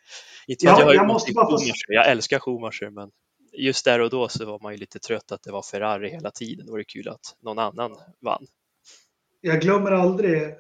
Inte 0.51 0.67
ja, 0.67 0.81
jag, 0.81 0.95
jag, 0.95 1.07
måste 1.07 1.33
bara 1.33 1.47
få... 1.47 1.57
jag 1.89 2.09
älskar 2.09 2.39
Schumacher, 2.39 2.91
men 2.91 3.11
just 3.53 3.85
där 3.85 4.01
och 4.01 4.11
då 4.11 4.29
så 4.29 4.47
var 4.47 4.61
man 4.63 4.73
ju 4.73 4.79
lite 4.79 4.99
trött 4.99 5.33
att 5.33 5.43
det 5.43 5.53
var 5.53 5.63
Ferrari 5.63 6.11
hela 6.11 6.31
tiden. 6.31 6.67
Då 6.67 6.73
var 6.73 6.79
det 6.79 6.85
kul 6.85 7.09
att 7.09 7.37
någon 7.41 7.59
annan 7.59 7.97
vann. 8.21 8.47
Jag 9.41 9.61
glömmer 9.61 9.91
aldrig 9.93 10.43
eh, 10.43 10.51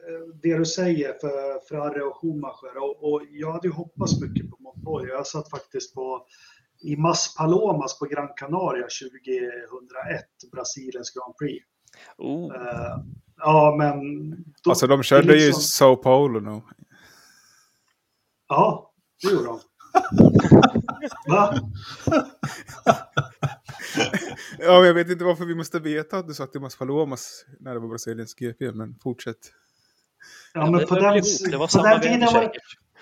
det 0.42 0.58
du 0.58 0.64
säger 0.64 1.12
för 1.20 1.66
Ferrari 1.68 2.00
och 2.00 2.16
Schumacher 2.16 2.76
och, 2.76 3.12
och 3.12 3.22
jag 3.30 3.52
hade 3.52 3.68
ju 3.68 3.74
hoppats 3.74 4.20
mycket 4.20 4.50
på 4.50 4.56
Montoya. 4.60 5.08
Jag 5.08 5.26
satt 5.26 5.50
faktiskt 5.50 5.94
på 5.94 6.26
i 6.82 6.96
Mas 6.96 7.34
Palomas 7.36 7.98
på 7.98 8.04
Gran 8.04 8.28
Canaria 8.36 8.82
2001, 8.82 10.24
Brasiliens 10.52 11.10
Grand 11.10 11.36
Prix. 11.38 11.66
Oh. 12.18 12.52
Uh, 12.52 13.04
ja, 13.36 13.74
men... 13.78 14.30
Då, 14.62 14.70
alltså 14.70 14.86
de 14.86 15.02
körde 15.02 15.32
liksom... 15.32 15.46
ju 15.46 15.52
Sao 15.52 15.96
Paulo 15.96 16.40
nu. 16.40 16.60
Ja, 18.48 18.92
det 19.22 19.30
gjorde 19.30 19.44
de. 19.44 19.60
Va? 21.28 21.54
ja, 24.58 24.84
jag 24.84 24.94
vet 24.94 25.10
inte 25.10 25.24
varför 25.24 25.44
vi 25.44 25.54
måste 25.54 25.78
veta 25.78 26.18
att 26.18 26.28
du 26.28 26.34
sa 26.34 26.46
till 26.46 26.60
Mas 26.60 26.76
Palomas 26.76 27.44
när 27.60 27.74
det 27.74 27.80
var 27.80 27.88
Brasiliens 27.88 28.34
GP, 28.34 28.72
men 28.72 28.94
fortsätt. 29.02 29.36
Ja, 30.54 30.70
men 30.70 30.86
på 30.86 30.94
den, 30.94 31.02
på, 31.02 31.82
den 31.82 32.00
tiden 32.00 32.28
var, 32.32 32.50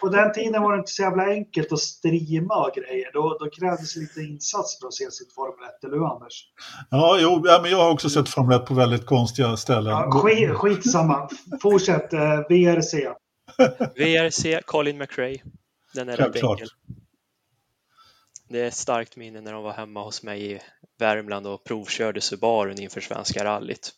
på 0.01 0.09
den 0.09 0.33
tiden 0.33 0.63
var 0.63 0.73
det 0.73 0.79
inte 0.79 0.93
så 0.93 1.03
jävla 1.03 1.27
enkelt 1.27 1.73
att 1.73 1.79
streama 1.79 2.55
och 2.55 2.75
grejer. 2.75 3.11
Då, 3.13 3.37
då 3.41 3.51
krävdes 3.51 3.97
lite 3.97 4.21
insats 4.21 4.79
för 4.81 4.87
att 4.87 4.95
se 4.95 5.11
sitt 5.11 5.33
Formel 5.35 5.69
1, 5.79 5.85
eller 5.85 5.97
hur 5.97 6.15
Anders? 6.15 6.45
Ja, 6.91 7.19
jo, 7.21 7.43
ja, 7.45 7.61
men 7.63 7.71
jag 7.71 7.79
har 7.79 7.91
också 7.91 8.11
sett 8.11 8.29
Formel 8.29 8.61
1 8.61 8.67
på 8.67 8.75
väldigt 8.75 9.07
konstiga 9.07 9.57
ställen. 9.57 9.93
Ja, 9.93 10.11
skit, 10.11 10.51
skitsamma. 10.51 11.29
Fortsätt, 11.63 12.13
eh, 12.13 12.39
VRC. 12.49 13.09
VRC, 13.97 14.61
Colin 14.65 14.99
McRae. 14.99 15.39
Den 15.95 16.09
är 16.09 16.17
rätt 16.17 16.37
enkel. 16.37 16.69
Det 18.49 18.61
är 18.61 18.67
ett 18.67 18.75
starkt 18.75 19.17
minne 19.17 19.41
när 19.41 19.53
de 19.53 19.63
var 19.63 19.73
hemma 19.73 20.05
hos 20.05 20.23
mig 20.23 20.53
i 20.53 20.61
Värmland 20.99 21.47
och 21.47 21.65
provkörde 21.65 22.21
Subaru 22.21 22.75
inför 22.75 23.01
Svenska 23.01 23.45
rallyt. 23.45 23.93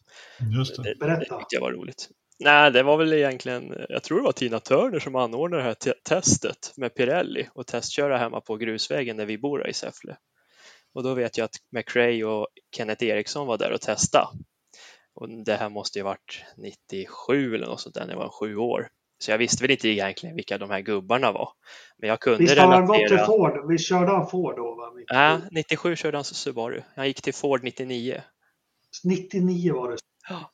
Just 0.56 0.76
det. 0.76 0.94
Det, 0.94 1.06
det 1.06 1.20
tyckte 1.20 1.46
jag 1.54 1.60
var 1.60 1.72
roligt. 1.72 2.08
Nej, 2.38 2.70
det 2.70 2.82
var 2.82 2.96
väl 2.96 3.12
egentligen, 3.12 3.74
jag 3.88 4.02
tror 4.02 4.18
det 4.18 4.24
var 4.24 4.32
Tina 4.32 4.60
Turner 4.60 4.98
som 4.98 5.16
anordnade 5.16 5.62
det 5.62 5.66
här 5.66 5.74
te 5.74 5.92
testet 6.04 6.72
med 6.76 6.94
Pirelli 6.94 7.48
och 7.54 7.66
testköra 7.66 8.18
hemma 8.18 8.40
på 8.40 8.56
grusvägen 8.56 9.16
där 9.16 9.26
vi 9.26 9.38
bor 9.38 9.68
i 9.68 9.72
Säffle. 9.72 10.16
Och 10.94 11.02
då 11.02 11.14
vet 11.14 11.38
jag 11.38 11.44
att 11.44 11.56
McRae 11.72 12.24
och 12.24 12.48
Kenneth 12.76 13.04
Eriksson 13.04 13.46
var 13.46 13.58
där 13.58 13.72
och 13.72 13.80
testade. 13.80 14.28
Och 15.14 15.44
det 15.44 15.54
här 15.54 15.68
måste 15.68 15.98
ju 15.98 16.02
varit 16.02 16.44
97 16.56 17.54
eller 17.54 17.66
något 17.66 17.80
sånt 17.80 17.94
där 17.94 18.06
när 18.06 18.12
jag 18.12 18.18
var 18.18 18.28
sju 18.40 18.56
år. 18.56 18.88
Så 19.22 19.30
jag 19.30 19.38
visste 19.38 19.64
väl 19.64 19.70
inte 19.70 19.88
egentligen 19.88 20.36
vilka 20.36 20.58
de 20.58 20.70
här 20.70 20.80
gubbarna 20.80 21.32
var. 21.32 21.48
Men 21.98 22.08
jag 22.08 22.20
kunde 22.20 22.38
Visst 22.38 22.58
har 22.58 22.66
han 22.66 22.86
gått 22.86 23.08
till 23.08 23.18
Ford? 23.18 23.68
Vi 23.68 23.78
körde 23.78 24.10
han 24.10 24.26
Ford 24.30 24.56
då? 24.56 24.74
Va? 24.74 24.92
97. 24.96 25.04
Ja, 25.14 25.40
97 25.50 25.96
körde 25.96 26.16
han 26.16 26.24
Subaru. 26.24 26.82
Han 26.96 27.06
gick 27.06 27.22
till 27.22 27.34
Ford 27.34 27.64
99. 27.64 28.22
99 29.04 29.74
var 29.74 29.90
det? 29.90 29.96
Ja. 30.28 30.50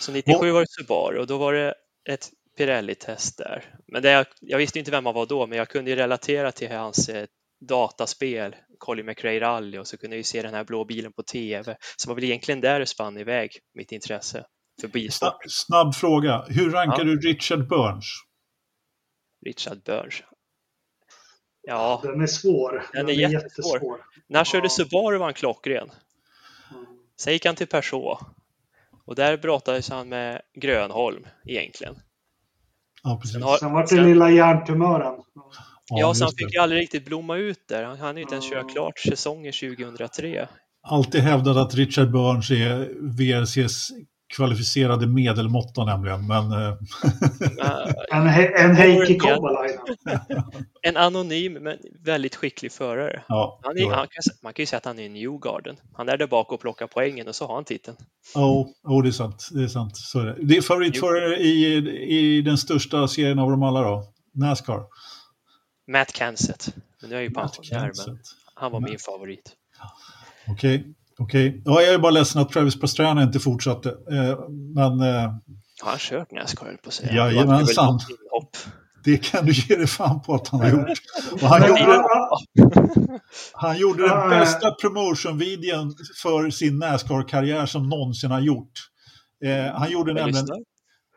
Så 0.00 0.12
97 0.12 0.50
var 0.50 0.60
det 0.60 0.66
Subaru 0.70 1.18
och 1.18 1.26
då 1.26 1.38
var 1.38 1.52
det 1.52 1.74
ett 2.08 2.30
Pirelli-test 2.58 3.38
där. 3.38 3.74
Men 3.86 4.02
det, 4.02 4.26
jag 4.40 4.58
visste 4.58 4.78
inte 4.78 4.90
vem 4.90 5.06
han 5.06 5.14
var 5.14 5.26
då, 5.26 5.46
men 5.46 5.58
jag 5.58 5.68
kunde 5.68 5.90
ju 5.90 5.96
relatera 5.96 6.52
till 6.52 6.70
hans 6.70 7.08
eh, 7.08 7.26
dataspel, 7.60 8.56
Colin 8.78 9.06
McRae 9.06 9.40
Rally 9.40 9.78
och 9.78 9.86
så 9.86 9.96
kunde 9.96 10.16
jag 10.16 10.18
ju 10.18 10.24
se 10.24 10.42
den 10.42 10.54
här 10.54 10.64
blå 10.64 10.84
bilen 10.84 11.12
på 11.12 11.22
TV. 11.22 11.76
Så 11.96 12.06
det 12.06 12.08
var 12.08 12.14
väl 12.14 12.24
egentligen 12.24 12.60
där 12.60 12.80
det 12.80 12.86
spann 12.86 13.18
iväg, 13.18 13.50
mitt 13.74 13.92
intresse 13.92 14.44
för 14.80 14.88
bilsport. 14.88 15.28
Snabb, 15.48 15.50
snabb 15.50 15.94
fråga, 15.94 16.44
hur 16.48 16.70
rankar 16.70 16.98
ja. 16.98 17.04
du 17.04 17.16
Richard 17.16 17.68
Burns? 17.68 18.06
Richard 19.46 19.82
Burns? 19.82 20.22
Ja, 21.62 22.00
den 22.02 22.20
är 22.20 22.26
svår. 22.26 22.86
Den, 22.92 23.06
den 23.06 23.14
är, 23.14 23.18
är 23.18 23.30
jättesvår. 23.30 23.74
jättesvår. 23.74 24.00
När 24.28 24.38
han 24.38 24.44
körde 24.44 24.64
ja. 24.64 24.70
Subaru 24.70 25.18
var 25.18 25.24
han 25.26 25.34
klockren. 25.34 25.90
Mm. 26.70 26.86
Sen 27.16 27.32
gick 27.32 27.46
han 27.46 27.54
till 27.54 27.66
Peugeot 27.66 28.18
och 29.06 29.14
där 29.14 29.36
brottades 29.36 29.90
han 29.90 30.08
med 30.08 30.42
Grönholm 30.54 31.26
egentligen. 31.44 31.96
Ja, 33.02 33.18
precis. 33.22 33.32
Sen, 33.32 33.42
har, 33.42 33.56
sen 33.56 33.72
var 33.72 33.86
det 33.90 34.02
lilla 34.02 34.30
hjärntumören. 34.30 35.14
Ja, 35.88 36.14
så 36.14 36.24
han 36.24 36.32
fick 36.38 36.54
ju 36.54 36.60
aldrig 36.60 36.80
riktigt 36.80 37.04
blomma 37.04 37.36
ut 37.36 37.68
där. 37.68 37.84
Han 37.84 37.98
hann 37.98 38.18
inte 38.18 38.34
ens 38.34 38.48
köra 38.50 38.64
klart 38.64 38.98
säsongen 38.98 39.52
2003. 39.52 40.48
Alltid 40.82 41.20
hävdat 41.20 41.56
att 41.56 41.74
Richard 41.74 42.10
Burns 42.10 42.50
är 42.50 42.88
VRCs 43.00 43.90
kvalificerade 44.36 45.06
medelmåtta 45.06 45.84
nämligen. 45.84 46.26
Men, 46.26 46.52
eh, 46.52 46.74
en, 48.12 48.26
en 48.56 48.76
Heikki 48.76 49.18
Kovalainen. 49.18 49.78
en 50.82 50.96
anonym 50.96 51.52
men 51.52 51.78
väldigt 52.04 52.34
skicklig 52.34 52.72
förare. 52.72 53.22
Ja, 53.28 53.60
han 53.62 53.78
är, 53.78 53.94
han 53.94 54.06
kan, 54.06 54.22
man 54.42 54.52
kan 54.52 54.62
ju 54.62 54.66
säga 54.66 54.78
att 54.78 54.84
han 54.84 54.98
är 54.98 55.08
Newgarden. 55.08 55.76
Han 55.92 56.08
är 56.08 56.16
där 56.16 56.26
bak 56.26 56.52
och 56.52 56.60
plockar 56.60 56.86
poängen 56.86 57.28
och 57.28 57.34
så 57.34 57.46
har 57.46 57.54
han 57.54 57.64
titeln. 57.64 57.96
Ja, 58.34 58.68
oh, 58.84 59.02
det 59.02 59.08
är 59.08 59.12
sant. 59.12 59.48
Det 59.50 59.62
är 59.62 59.68
sant. 59.68 59.96
Så 59.96 60.20
är 60.20 60.24
det. 60.24 60.36
det 60.42 60.56
är 60.56 60.62
favoritförare 60.62 61.36
i, 61.36 61.76
i 62.36 62.42
den 62.42 62.58
största 62.58 63.08
serien 63.08 63.38
av 63.38 63.50
dem 63.50 63.62
alla 63.62 63.82
då? 63.82 64.12
Nascar? 64.34 64.82
Matt 65.92 66.16
Kenseth. 66.16 66.68
Men 67.00 67.10
nu 67.10 67.16
är 67.16 67.20
ju 67.20 67.30
pensionär, 67.30 67.92
men 68.06 68.18
han 68.54 68.72
var 68.72 68.80
Matt. 68.80 68.90
min 68.90 68.98
favorit. 68.98 69.52
Okej. 70.48 70.76
Okay. 70.76 70.92
Okej, 71.18 71.48
okay. 71.48 71.62
ja, 71.64 71.82
jag 71.82 71.94
är 71.94 71.98
bara 71.98 72.10
ledsen 72.10 72.42
att 72.42 72.52
Travis 72.52 72.80
Pastrana 72.80 73.22
inte 73.22 73.40
fortsatte. 73.40 73.88
Eh, 73.88 74.38
men... 74.74 75.00
Eh, 75.00 75.32
har 75.82 75.90
han 75.90 75.98
kört 75.98 76.30
Nascar, 76.30 76.76
på 76.82 76.88
att 76.88 76.94
säga? 76.94 77.12
Jajamensan. 77.12 77.98
Det 79.04 79.16
kan 79.16 79.46
du 79.46 79.52
ge 79.52 79.76
dig 79.76 79.86
fan 79.86 80.22
på 80.22 80.34
att 80.34 80.48
han 80.48 80.60
har 80.60 80.68
gjort. 80.68 80.88
Och 81.32 81.48
han, 81.48 81.68
gjorde, 81.68 82.04
han 83.52 83.78
gjorde 83.78 84.08
den 84.08 84.30
bästa 84.30 84.70
promotion-videon 84.70 85.94
för 86.22 86.50
sin 86.50 86.78
Nascar-karriär 86.78 87.66
som 87.66 87.88
någonsin 87.88 88.30
har 88.30 88.40
gjort. 88.40 88.72
Eh, 89.44 89.74
han 89.74 89.90
gjorde 89.90 90.14
nämligen 90.14 90.46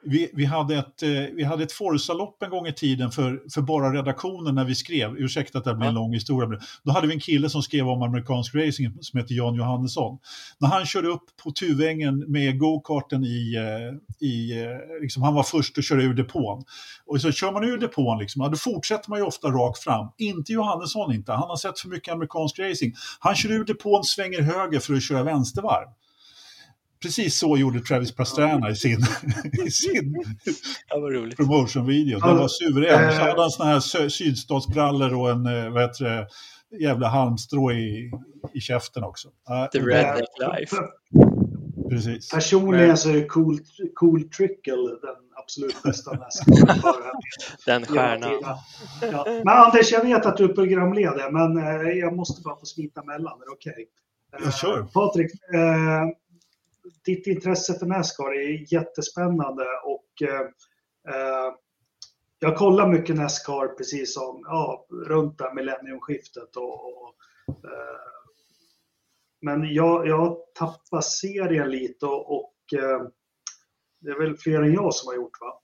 vi, 0.03 0.31
vi, 0.33 0.45
hade 0.45 0.75
ett, 0.75 1.03
eh, 1.03 1.09
vi 1.09 1.43
hade 1.43 1.63
ett 1.63 1.71
Forza-lopp 1.71 2.43
en 2.43 2.49
gång 2.49 2.67
i 2.67 2.73
tiden 2.73 3.11
för, 3.11 3.41
för 3.53 3.61
bara 3.61 3.93
redaktionen 3.93 4.55
när 4.55 4.65
vi 4.65 4.75
skrev. 4.75 5.17
Ursäkta 5.17 5.57
att 5.57 5.63
det 5.63 5.75
blir 5.75 5.87
en 5.87 5.93
lång 5.93 6.13
historia. 6.13 6.59
Då 6.83 6.91
hade 6.91 7.07
vi 7.07 7.13
en 7.13 7.19
kille 7.19 7.49
som 7.49 7.61
skrev 7.61 7.87
om 7.87 8.01
amerikansk 8.01 8.55
racing 8.55 8.97
som 9.01 9.19
heter 9.19 9.35
Jan 9.35 9.55
Johannesson. 9.55 10.19
När 10.57 10.67
han 10.67 10.85
körde 10.85 11.07
upp 11.07 11.23
på 11.43 11.51
Tuvängen 11.51 12.31
med 12.31 12.59
go-karten 12.59 13.23
i, 13.23 13.55
eh, 13.55 14.27
i 14.27 14.63
eh, 14.63 15.01
liksom, 15.01 15.23
han 15.23 15.33
var 15.33 15.43
först 15.43 15.77
att 15.77 15.85
köra 15.85 16.01
ur 16.01 16.13
depån. 16.13 16.63
Och 17.05 17.21
så 17.21 17.31
kör 17.31 17.51
man 17.51 17.63
ur 17.63 17.77
depån, 17.77 18.19
liksom, 18.19 18.51
då 18.51 18.57
fortsätter 18.57 19.09
man 19.09 19.19
ju 19.19 19.25
ofta 19.25 19.47
rakt 19.47 19.83
fram. 19.83 20.07
Inte 20.17 20.53
Johannesson 20.53 21.13
inte, 21.13 21.31
han 21.31 21.49
har 21.49 21.57
sett 21.57 21.79
för 21.79 21.89
mycket 21.89 22.13
amerikansk 22.13 22.59
racing. 22.59 22.95
Han 23.19 23.35
kör 23.35 23.51
ur 23.51 23.65
depån, 23.65 24.03
svänger 24.03 24.41
höger 24.41 24.79
för 24.79 24.93
att 24.93 25.03
köra 25.03 25.23
vänstervarv. 25.23 25.87
Precis 27.01 27.39
så 27.39 27.57
gjorde 27.57 27.79
Travis 27.79 28.15
Pastrana 28.15 28.69
i 28.69 28.75
sin, 28.75 28.99
i 29.65 29.71
sin 29.71 30.23
promotion-video. 31.37 32.19
Den 32.19 32.37
var 32.37 32.47
suverän. 32.47 33.11
Så 33.11 33.21
hade 33.21 33.41
han 33.41 33.51
såna 33.51 33.69
här 33.69 34.09
sydstatsbrallor 34.09 35.13
och 35.13 35.29
en 35.29 35.45
eh, 35.45 35.69
vad 35.69 35.81
heter 35.81 36.05
det, 36.05 36.27
jävla 36.79 37.07
halmstrå 37.07 37.71
i, 37.71 38.11
i 38.53 38.59
käften 38.59 39.03
också. 39.03 39.29
The 39.71 39.79
redneck 39.79 40.29
life. 40.39 40.75
Precis. 41.89 42.29
Personligen 42.29 42.97
så 42.97 43.09
är 43.09 43.27
cool, 43.27 43.59
cool 43.95 44.23
Trickle 44.23 44.75
den 44.75 45.15
absolut 45.35 45.83
bästa 45.83 46.13
Nascar. 46.13 46.75
den 47.65 47.85
stjärnan. 47.85 48.31
Ja. 49.01 49.25
Men 49.25 49.47
Anders, 49.47 49.91
jag 49.91 50.01
vet 50.01 50.25
att 50.25 50.37
du 50.37 50.43
är 50.43 50.53
programledare, 50.53 51.31
men 51.31 51.57
eh, 51.57 51.91
jag 51.91 52.15
måste 52.15 52.41
bara 52.41 52.55
få 52.55 52.65
smita 52.65 53.03
mellan. 53.03 53.41
Är 53.41 53.45
det 53.45 53.51
okej? 53.51 53.71
Okay? 53.71 54.45
Jag 54.45 54.53
kör. 54.53 54.83
Patrik, 54.83 55.31
eh, 55.53 56.03
ditt 57.05 57.27
intresse 57.27 57.79
för 57.79 57.85
Nascar 57.85 58.33
är 58.33 58.73
jättespännande 58.73 59.65
och 59.83 60.29
eh, 60.29 60.41
eh, 61.15 61.53
jag 62.39 62.57
kollar 62.57 62.87
mycket 62.87 63.15
Nascar 63.15 63.67
precis 63.67 64.13
som 64.13 64.43
ja, 64.45 64.87
runt 65.07 65.37
där 65.37 65.53
millenniumskiftet. 65.53 66.55
Och, 66.55 66.85
och 66.85 67.15
eh, 67.47 67.99
men 69.41 69.73
jag, 69.73 70.07
jag 70.07 70.37
tappar 70.53 71.01
serien 71.01 71.69
lite 71.71 72.05
och, 72.05 72.35
och 72.35 72.73
eh, 72.73 73.01
det 74.01 74.09
är 74.09 74.19
väl 74.19 74.37
fler 74.37 74.61
än 74.61 74.73
jag 74.73 74.93
som 74.93 75.07
har 75.07 75.15
gjort 75.15 75.41
va? 75.41 75.61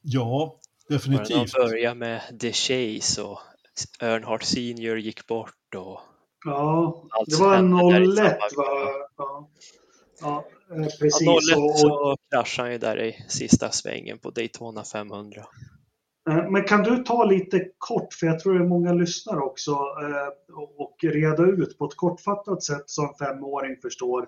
Ja, 0.00 0.60
definitivt. 0.88 1.52
De 1.52 1.60
började 1.60 1.94
med 1.94 2.40
The 2.40 2.52
Chase 2.52 3.22
och 3.22 3.38
Earnhardt 4.00 4.44
Senior 4.44 4.98
gick 4.98 5.26
bort 5.26 5.74
och 5.76 6.00
Ja, 6.44 7.04
det 7.26 7.36
var 7.36 7.56
en 7.56 7.72
01 8.18 8.38
va? 8.56 9.07
Ja, 9.18 9.48
ja 10.20 10.44
eh, 10.70 10.86
precis. 11.00 11.20
Ja, 11.20 11.38
01 11.52 11.58
och, 11.58 11.78
så 11.78 12.16
kraschade 12.30 12.66
han 12.66 12.72
ju 12.72 12.78
där 12.78 13.02
i 13.02 13.24
sista 13.28 13.70
svängen 13.70 14.18
på 14.18 14.30
Daytona 14.30 14.84
500. 14.84 15.44
Eh, 16.30 16.50
men 16.50 16.64
kan 16.64 16.82
du 16.82 16.96
ta 16.96 17.24
lite 17.24 17.68
kort, 17.78 18.14
för 18.14 18.26
jag 18.26 18.40
tror 18.40 18.54
det 18.54 18.64
är 18.64 18.68
många 18.68 18.92
lyssnare 18.92 19.40
också, 19.40 19.70
eh, 19.72 20.58
och 20.76 20.96
reda 21.02 21.42
ut 21.42 21.78
på 21.78 21.84
ett 21.84 21.96
kortfattat 21.96 22.62
sätt 22.62 22.82
så 22.86 23.02
en 23.02 23.14
femåring 23.14 23.76
förstår 23.82 24.26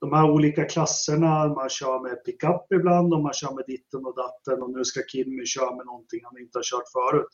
de 0.00 0.12
här 0.12 0.30
olika 0.30 0.64
klasserna. 0.64 1.48
Man 1.48 1.68
kör 1.68 2.02
med 2.02 2.24
pickup 2.24 2.72
ibland 2.72 3.14
och 3.14 3.22
man 3.22 3.32
kör 3.32 3.54
med 3.54 3.64
ditten 3.66 4.06
och 4.06 4.16
datten 4.16 4.62
och 4.62 4.70
nu 4.70 4.84
ska 4.84 5.00
Kimmy 5.08 5.46
köra 5.46 5.76
med 5.76 5.86
någonting 5.86 6.20
han 6.24 6.38
inte 6.38 6.58
har 6.58 6.62
kört 6.62 6.88
förut. 6.92 7.28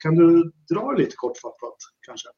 Kan 0.00 0.14
du 0.14 0.52
dra 0.74 0.92
lite 0.92 1.16
kortfattat 1.16 1.76
kanske? 2.06 2.28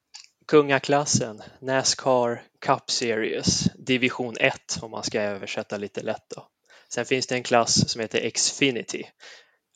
Kungaklassen, 0.49 1.43
Nascar 1.61 2.43
Cup 2.61 2.91
Series, 2.91 3.65
division 3.75 4.35
1 4.41 4.55
om 4.83 4.91
man 4.91 5.03
ska 5.03 5.21
översätta 5.21 5.77
lite 5.77 6.03
lätt. 6.03 6.25
Då. 6.37 6.49
Sen 6.89 7.05
finns 7.05 7.27
det 7.27 7.35
en 7.35 7.43
klass 7.43 7.89
som 7.91 8.01
heter 8.01 8.31
Xfinity 8.31 9.05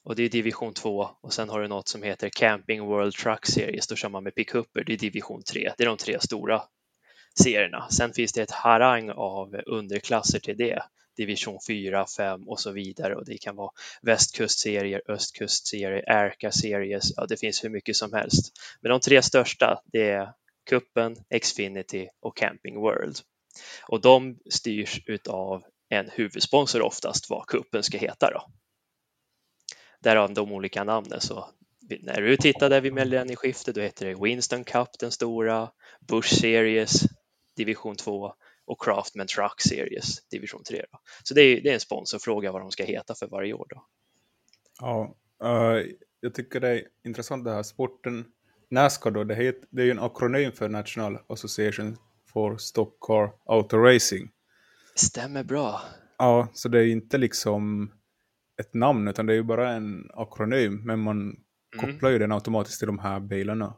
och 0.05 0.17
det 0.17 0.23
är 0.23 0.29
division 0.29 0.75
2 0.75 1.09
och 1.23 1.33
sen 1.33 1.49
har 1.49 1.61
du 1.61 1.69
något 1.69 1.89
som 1.89 2.03
heter 2.03 2.29
Camping 2.29 2.85
World 2.85 3.15
Truck 3.15 3.47
Series, 3.47 3.87
då 3.87 3.97
kör 3.97 4.09
man 4.09 4.25
med 4.25 4.35
pickuper, 4.35 4.85
det 4.85 4.93
är 4.93 4.99
division 4.99 5.43
3. 5.43 5.73
Det 5.77 5.85
är 5.85 5.89
de 5.89 5.97
tre 5.97 6.21
stora 6.21 6.63
serierna. 7.43 7.89
Sen 7.91 8.13
finns 8.13 8.33
det 8.33 8.43
ett 8.43 8.51
harang 8.51 9.11
av 9.11 9.61
underklasser 9.67 10.39
till 10.39 10.57
det. 10.57 10.83
Division 11.17 11.59
4, 11.69 12.07
5 12.17 12.49
och 12.49 12.61
så 12.61 12.71
vidare 12.71 13.17
och 13.17 13.25
det 13.25 13.39
kan 13.39 13.57
vara 13.57 13.71
västkustserier, 14.03 15.03
östkustserier, 15.09 16.05
Erka-series, 16.07 17.13
ja 17.17 17.27
det 17.27 17.37
finns 17.37 17.65
hur 17.65 17.71
mycket 17.71 17.97
som 17.97 18.13
helst. 18.13 18.53
Men 18.81 18.91
de 18.91 19.01
tre 19.01 19.23
största 19.23 19.83
det 19.93 20.11
är 20.11 20.33
Cupen, 20.65 21.17
Xfinity 21.41 22.09
och 22.21 22.37
Camping 22.37 22.81
World. 22.81 23.17
Och 23.83 24.01
de 24.01 24.39
styrs 24.51 25.03
utav 25.07 25.65
en 25.89 26.11
huvudsponsor 26.11 26.83
oftast 26.83 27.31
vad 27.31 27.47
kuppen 27.47 27.83
ska 27.83 27.99
heta 27.99 28.31
då. 28.31 28.53
Därav 30.01 30.35
de 30.35 30.53
olika 30.53 30.85
namnen. 30.85 31.21
Så 31.21 31.49
när 32.01 32.23
du 32.23 32.37
tittar 32.37 32.71
där 32.71 32.81
vid 32.81 32.93
millennieskiftet 32.93 33.75
då 33.75 33.81
heter 33.81 34.07
det 34.07 34.15
Winston 34.15 34.65
Cup, 34.65 34.89
den 34.99 35.13
stora, 35.13 35.71
Bush 36.09 36.35
Series, 36.35 37.03
division 37.57 37.97
2 37.97 38.35
och 38.65 38.83
Craftman 38.83 39.27
Truck 39.27 39.61
Series, 39.61 40.29
division 40.29 40.63
3. 40.65 40.85
Då. 40.93 40.99
Så 41.23 41.35
det 41.35 41.43
är, 41.43 41.61
det 41.61 41.71
är 41.71 41.75
en 41.75 41.81
sponsorfråga 41.81 42.53
vad 42.53 42.63
de 42.63 42.71
ska 42.71 42.85
heta 42.85 43.15
för 43.15 43.27
varje 43.27 43.53
år. 43.53 43.67
Då. 43.71 43.87
Ja, 44.81 45.17
uh, 45.45 45.87
jag 46.21 46.35
tycker 46.35 46.61
det 46.61 46.69
är 46.69 46.89
intressant 47.05 47.45
det 47.45 47.53
här 47.53 47.63
sporten. 47.63 48.25
Nascar 48.73 49.11
då, 49.11 49.25
det, 49.25 49.35
heter, 49.35 49.69
det 49.71 49.83
är 49.83 49.87
ju 49.87 49.91
en 49.91 49.99
akronym 49.99 50.53
för 50.53 50.69
National 50.69 51.19
Association 51.27 51.97
for 52.33 52.57
Stock 52.57 53.01
Car 53.01 53.33
Auto 53.47 53.77
Racing. 53.77 54.31
Stämmer 54.95 55.45
bra. 55.45 55.81
Ja, 56.19 56.49
så 56.53 56.69
det 56.69 56.79
är 56.79 56.87
inte 56.87 57.19
liksom 57.19 57.93
ett 58.61 58.75
namn 58.75 59.09
utan 59.09 59.27
det 59.27 59.33
är 59.33 59.35
ju 59.37 59.43
bara 59.43 59.73
en 59.73 60.11
akronym 60.15 60.83
men 60.85 61.01
man 61.01 61.17
mm. 61.17 61.37
kopplar 61.79 62.11
ju 62.11 62.19
den 62.19 62.33
automatiskt 62.33 62.79
till 62.79 62.87
de 62.87 62.99
här 62.99 63.21
bilarna. 63.21 63.75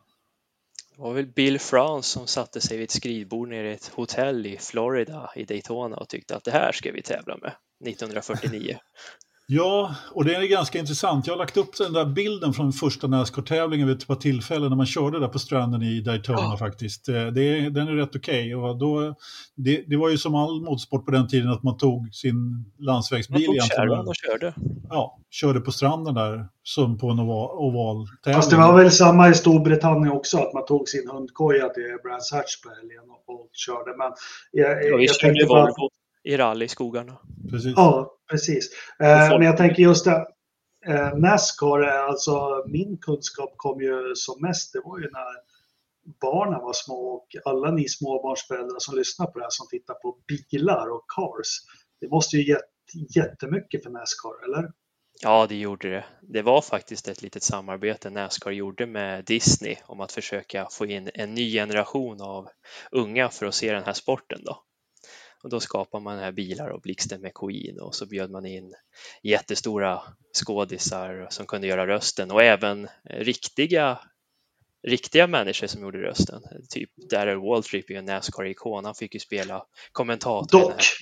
Det 0.96 1.02
var 1.02 1.14
väl 1.14 1.26
Bill 1.26 1.58
France 1.58 2.08
som 2.08 2.26
satte 2.26 2.60
sig 2.60 2.76
vid 2.76 2.84
ett 2.84 2.90
skrivbord 2.90 3.48
nere 3.48 3.70
i 3.70 3.74
ett 3.74 3.86
hotell 3.86 4.46
i 4.46 4.58
Florida 4.58 5.30
i 5.36 5.44
Daytona 5.44 5.96
och 5.96 6.08
tyckte 6.08 6.36
att 6.36 6.44
det 6.44 6.50
här 6.50 6.72
ska 6.72 6.92
vi 6.92 7.02
tävla 7.02 7.36
med 7.36 7.52
1949. 7.88 8.78
Ja, 9.46 9.94
och 10.12 10.24
det 10.24 10.34
är 10.34 10.42
ganska 10.42 10.78
intressant. 10.78 11.26
Jag 11.26 11.34
har 11.34 11.38
lagt 11.38 11.56
upp 11.56 11.76
den 11.78 11.92
där 11.92 12.04
bilden 12.04 12.52
från 12.52 12.72
första 12.72 13.06
Nascar-tävlingen 13.06 13.86
vid 13.86 13.96
ett 13.96 14.06
par 14.06 14.14
tillfällen 14.14 14.68
när 14.68 14.76
man 14.76 14.86
körde 14.86 15.20
där 15.20 15.28
på 15.28 15.38
stranden 15.38 15.82
i 15.82 16.00
Daytona 16.00 16.38
ja. 16.40 16.56
faktiskt. 16.58 17.08
Eh, 17.08 17.26
det, 17.26 17.70
den 17.70 17.88
är 17.88 17.92
rätt 17.92 18.16
okej. 18.16 18.56
Okay. 18.56 19.12
det, 19.56 19.84
det 19.86 19.96
var 19.96 20.10
ju 20.10 20.18
som 20.18 20.34
all 20.34 20.60
motorsport 20.60 21.04
på 21.04 21.10
den 21.10 21.28
tiden 21.28 21.50
att 21.50 21.62
man 21.62 21.76
tog 21.76 22.14
sin 22.14 22.64
landsvägsbil 22.78 23.34
man 23.34 23.46
tog 23.46 23.54
egentligen. 23.54 24.08
och 24.08 24.14
körde. 24.14 24.54
Ja, 24.88 25.18
körde 25.30 25.60
på 25.60 25.72
stranden 25.72 26.14
där 26.14 26.48
som 26.62 26.98
på 26.98 27.10
en 27.10 27.20
oval, 27.20 27.58
oval 27.58 28.06
tävling. 28.24 28.36
Fast 28.36 28.50
det 28.50 28.56
var 28.56 28.76
väl 28.76 28.90
samma 28.90 29.28
i 29.28 29.34
Storbritannien 29.34 30.12
också, 30.12 30.38
att 30.38 30.54
man 30.54 30.66
tog 30.66 30.88
sin 30.88 31.08
hundkoja 31.08 31.68
till 31.68 31.96
Brands 32.02 32.32
Hatch 32.32 32.62
på 32.62 32.68
helgen 32.68 33.04
och, 33.10 33.34
och 33.34 33.48
körde. 33.52 33.96
Men 33.98 34.12
jag, 34.52 34.70
ja, 34.70 34.98
jag 34.98 35.16
körde 35.16 35.46
Volvo 35.46 35.90
i 36.24 36.36
rally 36.36 36.64
i 36.64 36.68
skogarna. 36.68 37.18
Precis. 37.50 37.72
Ja, 37.76 38.16
precis. 38.30 38.70
Eh, 39.00 39.28
men 39.28 39.42
jag 39.42 39.56
tänker 39.56 39.82
just 39.82 40.04
det. 40.04 40.26
Eh, 40.86 41.14
Nascar, 41.16 41.82
alltså 41.82 42.64
min 42.66 42.98
kunskap 42.98 43.54
kom 43.56 43.80
ju 43.80 44.14
som 44.14 44.42
mest, 44.42 44.72
det 44.72 44.80
var 44.84 44.98
ju 44.98 45.10
när 45.10 45.54
barnen 46.20 46.60
var 46.60 46.72
små 46.72 46.94
och 46.94 47.36
alla 47.44 47.70
ni 47.70 47.88
småbarnsföräldrar 47.88 48.78
som 48.78 48.96
lyssnar 48.96 49.26
på 49.26 49.38
det 49.38 49.44
här 49.44 49.50
som 49.50 49.66
tittar 49.68 49.94
på 49.94 50.16
bilar 50.28 50.90
och 50.90 51.04
cars. 51.16 51.60
Det 52.00 52.08
måste 52.08 52.36
ju 52.36 52.48
gett 52.52 53.16
jättemycket 53.16 53.82
för 53.82 53.90
Nascar, 53.90 54.44
eller? 54.44 54.72
Ja, 55.22 55.46
det 55.46 55.56
gjorde 55.56 55.90
det. 55.90 56.04
Det 56.22 56.42
var 56.42 56.60
faktiskt 56.60 57.08
ett 57.08 57.22
litet 57.22 57.42
samarbete 57.42 58.10
Nascar 58.10 58.50
gjorde 58.50 58.86
med 58.86 59.24
Disney 59.24 59.76
om 59.86 60.00
att 60.00 60.12
försöka 60.12 60.68
få 60.70 60.86
in 60.86 61.10
en 61.14 61.34
ny 61.34 61.52
generation 61.52 62.20
av 62.20 62.48
unga 62.90 63.28
för 63.28 63.46
att 63.46 63.54
se 63.54 63.72
den 63.72 63.84
här 63.84 63.92
sporten. 63.92 64.40
Då. 64.44 64.62
Och 65.44 65.50
då 65.50 65.60
skapade 65.60 66.04
man 66.04 66.18
här 66.18 66.32
bilar 66.32 66.68
och 66.68 66.80
Blixten 66.80 67.20
McQueen 67.20 67.80
och 67.80 67.94
så 67.94 68.06
bjöd 68.06 68.30
man 68.30 68.46
in 68.46 68.74
jättestora 69.22 70.02
skådisar 70.44 71.26
som 71.30 71.46
kunde 71.46 71.66
göra 71.66 71.86
rösten 71.86 72.30
och 72.30 72.42
även 72.42 72.88
riktiga 73.04 73.98
riktiga 74.82 75.26
människor 75.26 75.66
som 75.66 75.82
gjorde 75.82 75.98
rösten. 75.98 76.42
Typ 76.70 76.90
Darrell 77.10 77.38
Waltrip 77.38 77.90
är 77.90 77.94
en 77.94 78.04
Nascar-ikon. 78.04 78.84
Han 78.84 78.94
fick 78.94 79.14
ju 79.14 79.20
spela 79.20 79.66
kommentator. 79.92 80.60
Doc? 80.60 80.98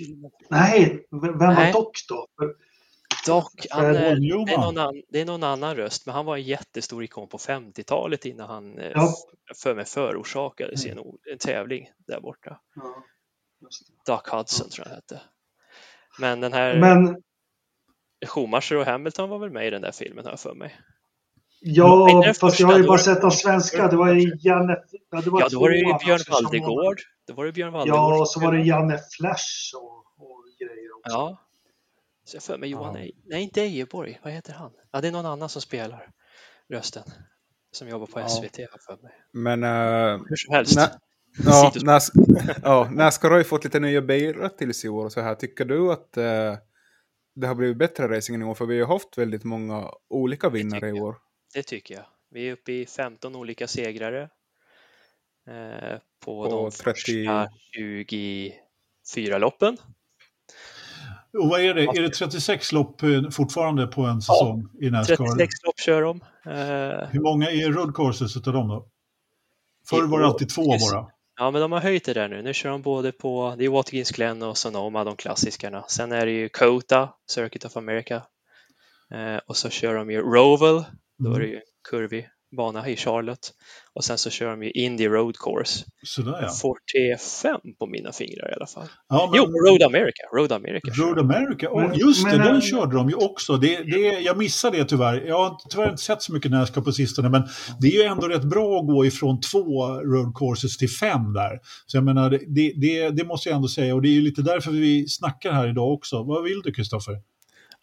Nej, 0.51 1.07
vem 1.11 1.39
var 1.39 1.55
Nej. 1.55 1.73
Doc 1.73 2.07
då? 2.09 2.27
Doc, 3.27 3.45
han, 3.71 3.93
det, 3.93 3.99
är 3.99 4.17
någon 4.17 4.65
annan, 4.65 5.03
det 5.09 5.21
är 5.21 5.25
någon 5.25 5.43
annan 5.43 5.77
röst, 5.77 6.07
men 6.07 6.15
han 6.15 6.27
var 6.27 6.37
en 6.37 6.43
jättestor 6.43 7.05
ikon 7.05 7.29
på 7.29 7.39
50-talet 7.39 8.25
innan 8.25 8.49
han 8.49 8.79
eh, 8.79 8.91
ja. 8.95 9.15
för 9.63 9.75
mig 9.75 9.85
förorsakade 9.85 10.73
mm. 10.85 10.99
en, 10.99 11.05
en 11.33 11.39
tävling 11.39 11.91
där 12.07 12.21
borta. 12.21 12.61
Ja. 12.75 13.05
Doc 14.07 14.21
Hudson 14.25 14.71
tror 14.71 14.87
jag 14.87 14.91
han 14.91 14.95
hette. 14.95 15.21
Men 16.19 16.41
den 16.41 16.53
här 16.53 16.81
Men... 16.81 17.23
Schumacher 18.27 18.77
och 18.77 18.87
Hamilton 18.87 19.31
var 19.31 19.39
väl 19.39 19.51
med 19.51 19.67
i 19.67 19.71
den 19.71 19.83
där 19.83 19.93
filmen 19.93 20.27
här 20.27 20.37
för 20.37 20.55
mig. 20.55 20.81
Ja, 21.61 22.35
fast 22.41 22.61
jag 22.61 22.67
har 22.67 22.79
ju 22.79 22.87
bara 22.87 22.99
sett 22.99 23.21
de 23.21 23.31
svenska. 23.31 23.89
Det 23.89 23.97
var 23.97 24.13
ju 24.13 24.37
Janne... 24.41 24.77
Ja, 25.11 25.21
det 25.21 25.31
var, 25.31 25.41
ja, 25.41 25.49
då 25.49 25.61
var 25.61 25.71
det 25.71 25.77
ju 25.77 25.95
Björn 26.05 26.21
Valdegård. 26.31 27.01
Då 27.27 27.35
var 27.35 27.45
det 27.45 27.53
Björn 27.53 27.73
Valdegård. 27.73 27.99
Ja, 27.99 28.21
och 28.21 28.29
så 28.29 28.41
var 28.41 28.53
det 28.53 28.63
Janne 28.63 28.99
Flash 28.99 29.77
och, 29.77 29.97
och 29.97 30.45
grejer 30.59 30.97
också. 30.97 31.17
Ja. 31.17 31.39
Så 32.25 32.37
jag 32.37 32.43
för 32.43 32.59
mig 32.59 32.71
Johan, 32.71 32.95
ja. 32.95 33.11
nej 33.25 33.43
inte 33.43 33.61
Ejeborg, 33.61 34.21
vad 34.23 34.33
heter 34.33 34.53
han? 34.53 34.71
Ja, 34.91 35.01
det 35.01 35.09
är 35.09 35.13
någon 35.13 35.27
annan 35.27 35.49
som 35.49 35.63
spelar 35.63 36.11
rösten. 36.69 37.03
Som 37.73 37.89
jobbar 37.89 38.07
på 38.07 38.29
SVT 38.29 38.59
ja. 38.59 38.67
för 38.87 39.03
mig. 39.03 39.13
Men... 39.33 39.65
Uh, 39.65 40.23
Hur 40.29 40.37
som 40.37 40.55
helst. 40.55 40.79
Ja, 41.39 41.73
Nas 41.83 42.11
ja, 42.63 42.89
Nascar 42.91 43.31
har 43.31 43.39
ju 43.39 43.45
fått 43.45 43.65
lite 43.65 43.81
nya 43.81 44.03
bilar 44.03 44.49
till 44.49 44.75
sig 44.75 44.89
i 44.89 44.91
år 44.91 45.05
och 45.05 45.13
så 45.13 45.21
här. 45.21 45.35
Tycker 45.35 45.65
du 45.65 45.93
att 45.93 46.17
eh, 46.17 46.57
det 47.35 47.47
har 47.47 47.55
blivit 47.55 47.77
bättre 47.77 48.17
racing 48.17 48.43
i 48.43 48.45
år? 48.45 48.55
För 48.55 48.67
vi 48.67 48.81
har 48.81 48.89
haft 48.89 49.19
väldigt 49.19 49.45
många 49.45 49.91
olika 50.09 50.49
vinnare 50.49 50.89
i 50.89 50.93
år. 50.93 51.17
Det 51.55 51.63
tycker 51.63 51.95
jag. 51.95 52.05
Vi 52.31 52.49
är 52.49 52.53
uppe 52.53 52.73
i 52.73 52.87
15 52.87 53.37
olika 53.37 53.67
segrare 53.67 54.23
eh, 55.49 55.99
på, 56.25 56.45
på 56.45 56.51
de 56.51 56.71
30... 56.71 56.85
första 56.85 57.49
24 59.05 59.39
loppen. 59.39 59.77
Och 61.39 61.49
vad 61.49 61.61
är 61.61 61.75
det? 61.75 61.83
Är 61.83 62.03
det 62.03 62.11
36 62.11 62.73
lopp 62.73 63.03
eh, 63.03 63.31
fortfarande 63.31 63.87
på 63.87 64.03
en 64.03 64.23
säsong 64.23 64.69
ja, 64.73 64.87
i 64.87 64.91
Nascar? 64.91 65.17
36 65.17 65.53
lopp 65.65 65.81
kör 65.81 66.03
de. 66.03 66.21
Eh... 66.47 67.09
Hur 67.09 67.21
många 67.21 67.51
är 67.51 67.73
road 67.73 67.95
courses 67.95 68.37
utav 68.37 68.53
dem 68.53 68.69
då? 68.69 68.89
Förr 69.89 70.07
var 70.07 70.21
det 70.21 70.27
alltid 70.27 70.49
två 70.49 70.63
bara. 70.63 71.07
Ja, 71.43 71.51
men 71.51 71.61
de 71.61 71.73
har 71.73 71.81
höjt 71.81 72.05
det 72.05 72.13
där 72.13 72.29
nu. 72.29 72.43
Nu 72.43 72.55
kör 72.55 72.71
de 72.71 72.83
både 72.83 73.13
på, 73.13 73.55
det 73.59 73.65
är 73.65 73.69
Watkins 73.69 74.11
Glen 74.11 74.43
och 74.43 74.59
Sonoma, 74.59 75.05
de 75.05 75.17
klassikerna. 75.17 75.85
Sen 75.89 76.13
är 76.13 76.27
det 76.27 76.33
ju 76.33 76.49
Kota, 76.49 77.09
Circuit 77.31 77.65
of 77.65 77.77
America. 77.77 78.23
Eh, 79.15 79.37
och 79.47 79.57
så 79.57 79.71
kör 79.71 79.95
de 79.95 80.11
ju 80.11 80.21
Roval, 80.21 80.85
då 81.19 81.35
är 81.35 81.39
det 81.39 81.45
mm. 81.45 81.51
ju 81.51 81.61
kurvig 81.91 82.29
bana 82.57 82.89
i 82.89 82.97
Charlotte. 82.97 83.53
Och 83.95 84.05
sen 84.05 84.19
så 84.19 84.31
kör 84.31 84.51
de 84.51 84.63
ju 84.63 84.71
Indy 84.71 85.09
Road 85.09 85.37
Course. 85.37 85.85
Sådär 86.03 86.39
ja. 86.43 86.49
Forte 86.49 87.19
på 87.79 87.87
mina 87.87 88.13
fingrar 88.13 88.51
i 88.51 88.55
alla 88.55 88.67
fall. 88.67 88.87
Ja, 89.09 89.29
men... 89.31 89.37
Jo, 89.39 89.45
Road 89.45 89.83
America. 89.83 90.23
Road 90.37 90.53
America. 90.53 90.91
Road 91.03 91.19
America, 91.19 91.69
oh, 91.71 91.99
just 91.99 92.31
det, 92.31 92.39
den 92.39 92.61
körde 92.61 92.97
de 92.97 93.09
ju 93.09 93.15
också. 93.15 93.57
Det, 93.57 93.77
det, 93.77 94.21
jag 94.21 94.39
missade 94.39 94.79
det 94.79 94.85
tyvärr. 94.85 95.27
Jag 95.27 95.39
har 95.39 95.57
tyvärr 95.71 95.91
inte 95.91 96.03
sett 96.03 96.23
så 96.23 96.33
mycket 96.33 96.51
Nascar 96.51 96.81
på 96.81 96.93
sistone, 96.93 97.29
men 97.29 97.43
det 97.81 97.87
är 97.87 97.93
ju 97.93 98.03
ändå 98.03 98.29
rätt 98.29 98.45
bra 98.45 98.79
att 98.79 98.87
gå 98.87 99.07
ifrån 99.07 99.41
två 99.41 99.87
road 99.89 100.37
courses 100.37 100.79
till 100.79 100.91
fem 100.91 101.33
där. 101.33 101.61
Så 101.87 101.97
jag 101.97 102.05
menar, 102.05 102.31
det, 102.31 102.73
det, 102.77 103.11
det 103.11 103.25
måste 103.25 103.49
jag 103.49 103.57
ändå 103.57 103.69
säga 103.69 103.95
och 103.95 104.03
det 104.03 104.09
är 104.09 104.15
ju 104.15 104.21
lite 104.21 104.43
därför 104.43 104.71
vi 104.71 105.09
snackar 105.09 105.53
här 105.53 105.69
idag 105.69 105.93
också. 105.93 106.23
Vad 106.23 106.45
vill 106.45 106.61
du, 106.65 106.73
Kristoffer? 106.73 107.15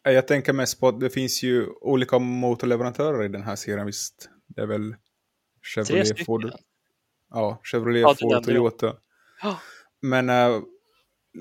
Jag 0.04 0.28
tänker 0.28 0.54
mest 0.54 0.80
på 0.80 0.88
att 0.88 1.00
det 1.00 1.10
finns 1.10 1.44
ju 1.44 1.68
olika 1.82 2.20
motorleverantörer 2.20 3.24
i 3.24 3.28
den 3.28 3.44
här 3.44 3.56
serien, 3.56 3.86
visst? 3.86 4.30
Det 4.50 4.62
är 4.62 4.66
väl 4.66 4.96
Chevrolet, 5.62 6.26
Ford. 6.26 6.52
Ja, 7.30 7.62
Chevrolet, 7.64 8.02
ja, 8.02 8.16
Ford, 8.20 8.44
Toyota. 8.44 8.96
Ja. 9.42 9.60
Men 10.02 10.30
äh, 10.30 10.62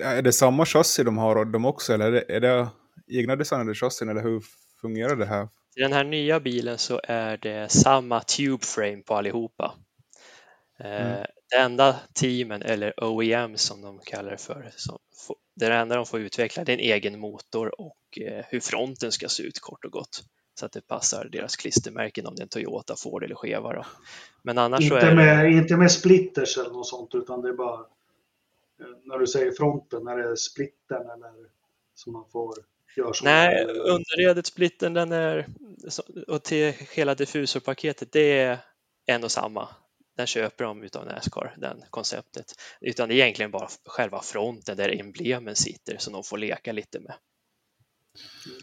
är 0.03 0.23
det 0.23 0.33
samma 0.33 0.67
chassi 0.67 1.05
de 1.05 1.19
har 1.19 1.45
de 1.45 1.65
också 1.65 1.95
eller 1.95 2.07
är 2.07 2.13
det, 2.13 2.25
är 2.29 2.41
det 2.41 2.69
egna 3.07 3.37
designade 3.37 3.75
chassin 3.75 4.09
eller 4.09 4.23
hur 4.23 4.43
fungerar 4.81 5.17
det 5.17 5.27
här? 5.27 5.49
I 5.77 5.81
den 5.81 5.93
här 5.93 6.05
nya 6.05 6.41
bilen 6.41 6.79
så 6.79 7.01
är 7.05 7.37
det 7.37 7.73
samma 7.73 8.21
tube 8.21 8.65
frame 8.65 9.03
på 9.03 9.15
allihopa. 9.15 9.75
Eh, 10.81 11.13
mm. 11.13 11.27
Det 11.51 11.57
enda 11.57 11.97
teamen 12.15 12.63
eller 12.63 13.05
OEM 13.05 13.57
som 13.57 13.83
de 13.83 13.99
kallar 13.99 14.31
det 14.31 14.39
för, 14.39 14.71
som 14.77 14.99
det 15.57 15.75
enda 15.75 15.97
de 15.97 16.07
får 16.07 16.21
utveckla 16.21 16.65
det 16.65 16.73
är 16.73 16.75
en 16.75 16.81
egen 16.81 17.19
motor 17.19 17.81
och 17.81 18.19
eh, 18.21 18.45
hur 18.49 18.61
fronten 18.61 19.13
ska 19.13 19.29
se 19.29 19.43
ut 19.43 19.61
kort 19.61 19.85
och 19.85 19.93
gott 19.93 20.23
så 20.59 20.67
att 20.67 20.73
det 20.73 20.81
passar 20.81 21.29
deras 21.33 21.57
klistermärken 21.57 22.27
om 22.27 22.35
det 22.35 22.41
är 22.41 22.45
en 22.45 22.49
Toyota, 22.49 22.97
Ford 22.97 23.25
eller 23.25 23.35
Cheva. 23.35 23.73
Då. 23.73 23.87
Men 24.43 24.59
annars 24.59 24.81
inte, 24.81 25.01
så 25.01 25.07
är 25.07 25.15
med, 25.15 25.45
det... 25.45 25.51
inte 25.51 25.77
med 25.77 25.93
splitters 25.93 26.59
eller 26.59 26.71
något 26.71 26.87
sånt 26.87 27.15
utan 27.15 27.43
det 27.43 27.49
är 27.49 27.53
bara 27.53 27.81
eh, 28.81 28.87
när 29.05 29.19
du 29.19 29.27
säger 29.27 29.53
fronten, 29.53 30.05
när 30.05 30.17
det 30.17 30.31
är 30.31 30.37
splittern 30.37 31.11
eller 31.11 31.33
som 31.95 32.13
man 32.13 32.25
får 32.33 32.55
göra 32.97 33.15
så. 33.15 33.25
Nej, 33.25 33.65
underredet 33.65 34.47
splittern 34.47 34.95
den 34.95 35.13
är 35.13 35.47
och 36.27 36.43
till 36.43 36.73
hela 36.93 37.15
diffusorpaketet 37.15 38.13
det 38.13 38.41
är 38.41 38.59
en 39.07 39.25
och 39.25 39.31
samma. 39.31 39.69
den 40.17 40.27
köper 40.27 40.65
de 40.65 40.83
utav 40.83 41.07
Nascar, 41.07 41.55
den 41.57 41.85
konceptet. 41.91 42.55
Utan 42.81 43.09
det 43.09 43.15
är 43.15 43.17
egentligen 43.17 43.51
bara 43.51 43.69
själva 43.87 44.23
fronten 44.23 44.77
där 44.77 45.01
emblemen 45.01 45.57
sitter 45.57 45.97
som 45.99 46.13
de 46.13 46.25
får 46.25 46.39
leka 46.39 46.73
lite 46.73 47.01
med. 47.01 47.15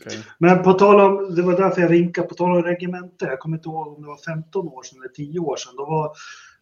Okay. 0.02 0.18
Men 0.38 0.64
på 0.64 0.74
tal 0.74 1.00
om, 1.00 1.36
det 1.36 1.42
var 1.42 1.58
därför 1.58 1.82
jag 1.82 1.90
vinkade, 1.90 2.28
på 2.28 2.36
tal 2.36 2.52
om 2.52 2.64
regemente, 2.64 3.26
jag 3.26 3.40
kommer 3.40 3.58
inte 3.58 3.70
ihåg 3.70 3.88
om 3.88 4.02
det 4.02 4.08
var 4.08 4.34
15 4.34 4.68
år 4.68 4.84
sedan 4.84 5.00
eller 5.00 5.14
10 5.14 5.40
år 5.40 5.56
sedan, 5.56 5.74
då 5.78 5.86
var, 5.86 6.06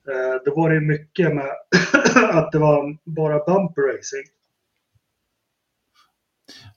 eh, 0.09 0.41
då 0.45 0.55
var 0.55 0.69
det 0.69 0.81
mycket 0.81 1.35
med 1.35 1.51
att 2.29 2.51
det 2.51 2.59
var 2.59 2.97
bara 3.05 3.45
bumper 3.45 3.81
racing. 3.81 4.27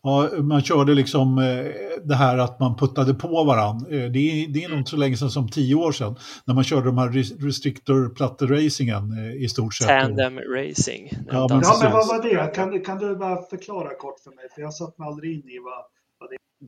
Ja, 0.03 0.31
man 0.43 0.63
körde 0.63 0.95
liksom 0.95 1.39
eh, 1.39 1.65
det 2.05 2.15
här 2.15 2.39
att 2.39 2.61
man 2.61 2.77
puttade 2.77 3.15
på 3.15 3.45
varandra. 3.45 3.91
Eh, 3.91 4.11
det 4.11 4.19
är, 4.19 4.49
det 4.49 4.65
är 4.65 4.69
nog 4.69 4.79
inte 4.79 4.91
så 4.91 4.97
länge 4.97 5.17
sedan 5.17 5.31
som 5.31 5.49
tio 5.49 5.75
år 5.75 5.93
sedan 5.93 6.17
när 6.45 6.55
man 6.55 6.65
körde 6.65 6.87
de 6.87 6.99
här 6.99 7.09
restrictor 7.47 8.15
platte-racingen 8.15 9.19
eh, 9.19 9.45
i 9.45 9.49
stort 9.49 9.75
sett. 9.75 9.89
Tandem 9.89 10.39
racing. 10.39 11.11
Ja 11.31 11.47
men, 11.51 11.61
ja, 11.61 11.79
men 11.83 11.93
vad 11.93 12.09
var 12.09 12.23
det? 12.23 12.55
Kan, 12.55 12.81
kan 12.81 12.99
du 12.99 13.17
bara 13.17 13.43
förklara 13.43 13.95
kort 13.95 14.21
för 14.21 14.31
mig? 14.31 14.45
För 14.55 14.63
jag 14.63 14.75
satt 14.75 14.99
mig 14.99 15.09
aldrig 15.09 15.33
in 15.33 15.49
i 15.51 15.59
vad 15.59 15.85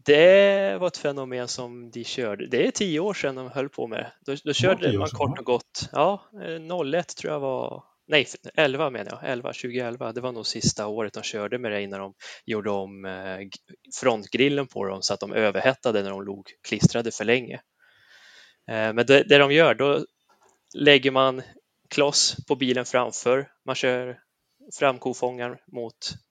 det 0.05 0.79
var 0.81 0.87
ett 0.87 0.97
fenomen 0.97 1.49
som 1.49 1.91
de 1.91 2.05
körde. 2.05 2.47
Det 2.47 2.67
är 2.67 2.71
tio 2.71 3.01
år 3.01 3.15
sedan 3.15 3.35
de 3.35 3.51
höll 3.51 3.69
på 3.69 3.87
med. 3.87 4.13
Då, 4.27 4.37
då 4.45 4.53
körde 4.53 4.99
man 4.99 5.09
kort 5.09 5.39
och 5.39 5.45
gott. 5.45 5.89
Ja, 5.93 6.23
01 6.95 7.17
tror 7.17 7.33
jag 7.33 7.41
var 7.41 7.85
nej 8.09 8.27
11 8.55 8.91
menar 8.91 9.11
jag, 9.11 9.33
11, 9.33 9.49
2011, 9.49 10.13
det 10.13 10.21
var 10.21 10.33
nog 10.33 10.47
sista 10.47 10.87
året 10.87 11.13
de 11.13 11.23
körde 11.23 11.59
med 11.59 11.73
det 11.73 11.83
innan 11.83 12.01
de 12.01 12.15
gjorde 12.45 12.71
om 12.71 13.05
eh, 13.05 13.39
frontgrillen 14.01 14.67
på 14.67 14.85
dem 14.85 15.03
så 15.03 15.15
att 15.15 15.21
de 15.21 15.33
överhettade 15.33 16.03
när 16.03 16.11
de 16.11 16.23
låg 16.23 16.51
klistrade 16.69 17.11
för 17.11 17.25
länge. 17.25 17.55
Eh, 18.69 18.93
men 18.93 19.07
det, 19.07 19.23
det 19.23 19.39
de 19.39 19.53
gör, 19.53 19.75
då 19.75 20.05
lägger 20.75 21.11
man 21.11 21.43
kloss 21.89 22.37
på 22.49 22.57
bilen 22.57 22.85
framför, 22.85 23.51
man 23.65 23.75
kör 23.75 24.19
framkofångaren 24.79 25.57
mot 25.73 25.95
eh, 26.13 26.28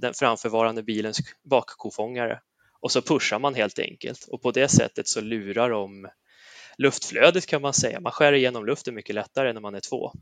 den 0.00 0.14
framförvarande 0.14 0.82
bilens 0.82 1.18
bakkofångare 1.42 2.40
och 2.80 2.92
så 2.92 3.02
pushar 3.02 3.38
man 3.38 3.54
helt 3.54 3.78
enkelt 3.78 4.28
och 4.28 4.42
på 4.42 4.50
det 4.50 4.68
sättet 4.68 5.08
så 5.08 5.20
lurar 5.20 5.70
de 5.70 6.08
luftflödet 6.78 7.46
kan 7.46 7.62
man 7.62 7.72
säga. 7.72 8.00
Man 8.00 8.12
skär 8.12 8.32
igenom 8.32 8.66
luften 8.66 8.94
mycket 8.94 9.14
lättare 9.14 9.52
när 9.52 9.60
man 9.60 9.74
är 9.74 9.80
två. 9.80 10.12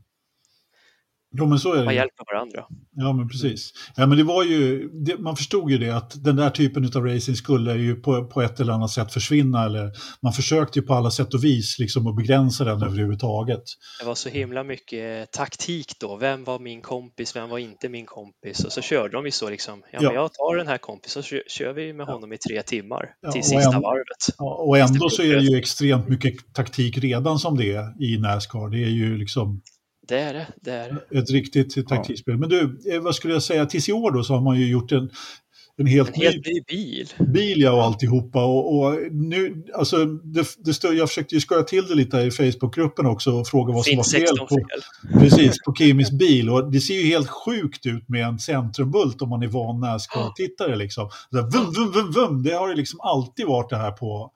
Jo, 1.37 1.45
men 1.45 1.59
så 1.59 1.73
är 1.73 1.79
det. 1.79 1.85
Man 1.85 1.95
hjälper 1.95 2.33
varandra. 2.33 2.65
Ja, 2.95 3.13
men 3.13 3.29
precis. 3.29 3.71
Ja, 3.95 4.05
men 4.05 4.17
det 4.17 4.23
var 4.23 4.43
ju, 4.43 4.89
det, 4.89 5.17
man 5.17 5.35
förstod 5.35 5.71
ju 5.71 5.77
det 5.77 5.89
att 5.89 6.23
den 6.23 6.35
där 6.35 6.49
typen 6.49 6.91
av 6.95 7.05
racing 7.05 7.37
skulle 7.37 7.73
ju 7.75 7.95
på, 7.95 8.25
på 8.25 8.41
ett 8.41 8.59
eller 8.59 8.73
annat 8.73 8.91
sätt 8.91 9.13
försvinna. 9.13 9.65
Eller 9.65 9.91
man 10.21 10.33
försökte 10.33 10.79
ju 10.79 10.85
på 10.85 10.93
alla 10.93 11.11
sätt 11.11 11.33
och 11.33 11.43
vis 11.43 11.79
liksom 11.79 12.07
att 12.07 12.15
begränsa 12.15 12.63
den 12.63 12.83
överhuvudtaget. 12.83 13.63
Det 13.99 14.05
var 14.05 14.15
så 14.15 14.29
himla 14.29 14.63
mycket 14.63 15.31
taktik 15.31 15.91
då. 15.99 16.17
Vem 16.17 16.43
var 16.43 16.59
min 16.59 16.81
kompis? 16.81 17.35
Vem 17.35 17.49
var 17.49 17.57
inte 17.57 17.89
min 17.89 18.05
kompis? 18.05 18.65
Och 18.65 18.71
så 18.71 18.81
körde 18.81 19.13
de 19.13 19.25
ju 19.25 19.31
så 19.31 19.49
liksom. 19.49 19.81
Ja, 19.91 19.99
ja. 20.01 20.07
men 20.07 20.15
jag 20.15 20.33
tar 20.33 20.55
den 20.57 20.67
här 20.67 20.77
kompisen 20.77 21.23
så 21.23 21.39
kör 21.47 21.73
vi 21.73 21.93
med 21.93 22.05
honom 22.05 22.33
i 22.33 22.37
tre 22.37 22.61
timmar 22.61 23.01
till 23.01 23.11
ja, 23.21 23.41
sista 23.43 23.75
en, 23.75 23.81
varvet. 23.81 24.37
Och 24.37 24.77
ändå 24.77 25.09
så 25.09 25.23
är 25.23 25.35
det 25.35 25.43
ju 25.43 25.57
extremt 25.57 26.07
mycket 26.09 26.53
taktik 26.53 26.97
redan 26.97 27.39
som 27.39 27.57
det 27.57 27.71
är 27.71 28.03
i 28.03 28.17
Nascar. 28.17 28.69
Det 28.69 28.83
är 28.83 28.89
ju 28.89 29.17
liksom 29.17 29.61
det 30.11 30.19
är 30.19 30.33
det. 30.33 30.47
det, 30.61 30.71
är 30.71 30.99
det. 31.09 31.19
Ett 31.19 31.31
riktigt 31.31 31.87
taktikspel. 31.87 32.33
Ja. 32.33 32.39
Men 32.39 32.49
du, 32.49 32.79
eh, 32.93 33.01
vad 33.01 33.15
skulle 33.15 33.33
jag 33.33 33.43
säga, 33.43 33.65
tills 33.65 33.89
i 33.89 33.91
år 33.91 34.11
då 34.11 34.23
så 34.23 34.33
har 34.33 34.41
man 34.41 34.59
ju 34.59 34.67
gjort 34.69 34.91
en, 34.91 35.09
en 35.77 35.87
helt, 35.87 36.09
en 36.15 36.21
helt 36.21 36.45
ny, 36.45 36.61
bil. 36.67 37.13
Bil 37.19 37.61
ja, 37.61 37.71
och 37.71 37.83
alltihopa. 37.83 38.45
Och, 38.45 38.77
och 38.77 38.97
nu, 39.11 39.63
alltså, 39.73 40.05
det, 40.05 40.47
det 40.57 40.73
stör, 40.73 40.93
jag 40.93 41.09
försökte 41.09 41.35
ju 41.35 41.41
skoja 41.41 41.63
till 41.63 41.87
det 41.87 41.95
lite 41.95 42.17
i 42.17 42.31
Facebookgruppen 42.31 43.05
också 43.05 43.31
och 43.31 43.47
fråga 43.47 43.73
vad 43.73 43.85
som 43.85 43.97
var 43.97 44.03
fel 44.03 44.37
på, 44.37 44.47
fel. 44.47 45.21
Precis, 45.21 45.63
på 45.65 45.75
Kimis 45.75 46.11
bil. 46.11 46.49
Och 46.49 46.71
det 46.71 46.79
ser 46.79 46.93
ju 46.93 47.05
helt 47.05 47.29
sjukt 47.29 47.85
ut 47.85 48.09
med 48.09 48.25
en 48.25 48.39
centrumbult 48.39 49.21
om 49.21 49.29
man 49.29 49.43
är 49.43 49.47
van 49.47 49.79
Nascar-tittare. 49.79 50.75
Liksom. 50.75 51.09
Vum, 51.31 51.49
vum, 51.49 51.91
vum, 51.91 52.11
vum. 52.11 52.43
Det 52.43 52.53
har 52.53 52.69
ju 52.69 52.75
liksom 52.75 52.99
alltid 53.01 53.45
varit 53.45 53.69
det 53.69 53.77
här 53.77 53.91
på, 53.91 54.31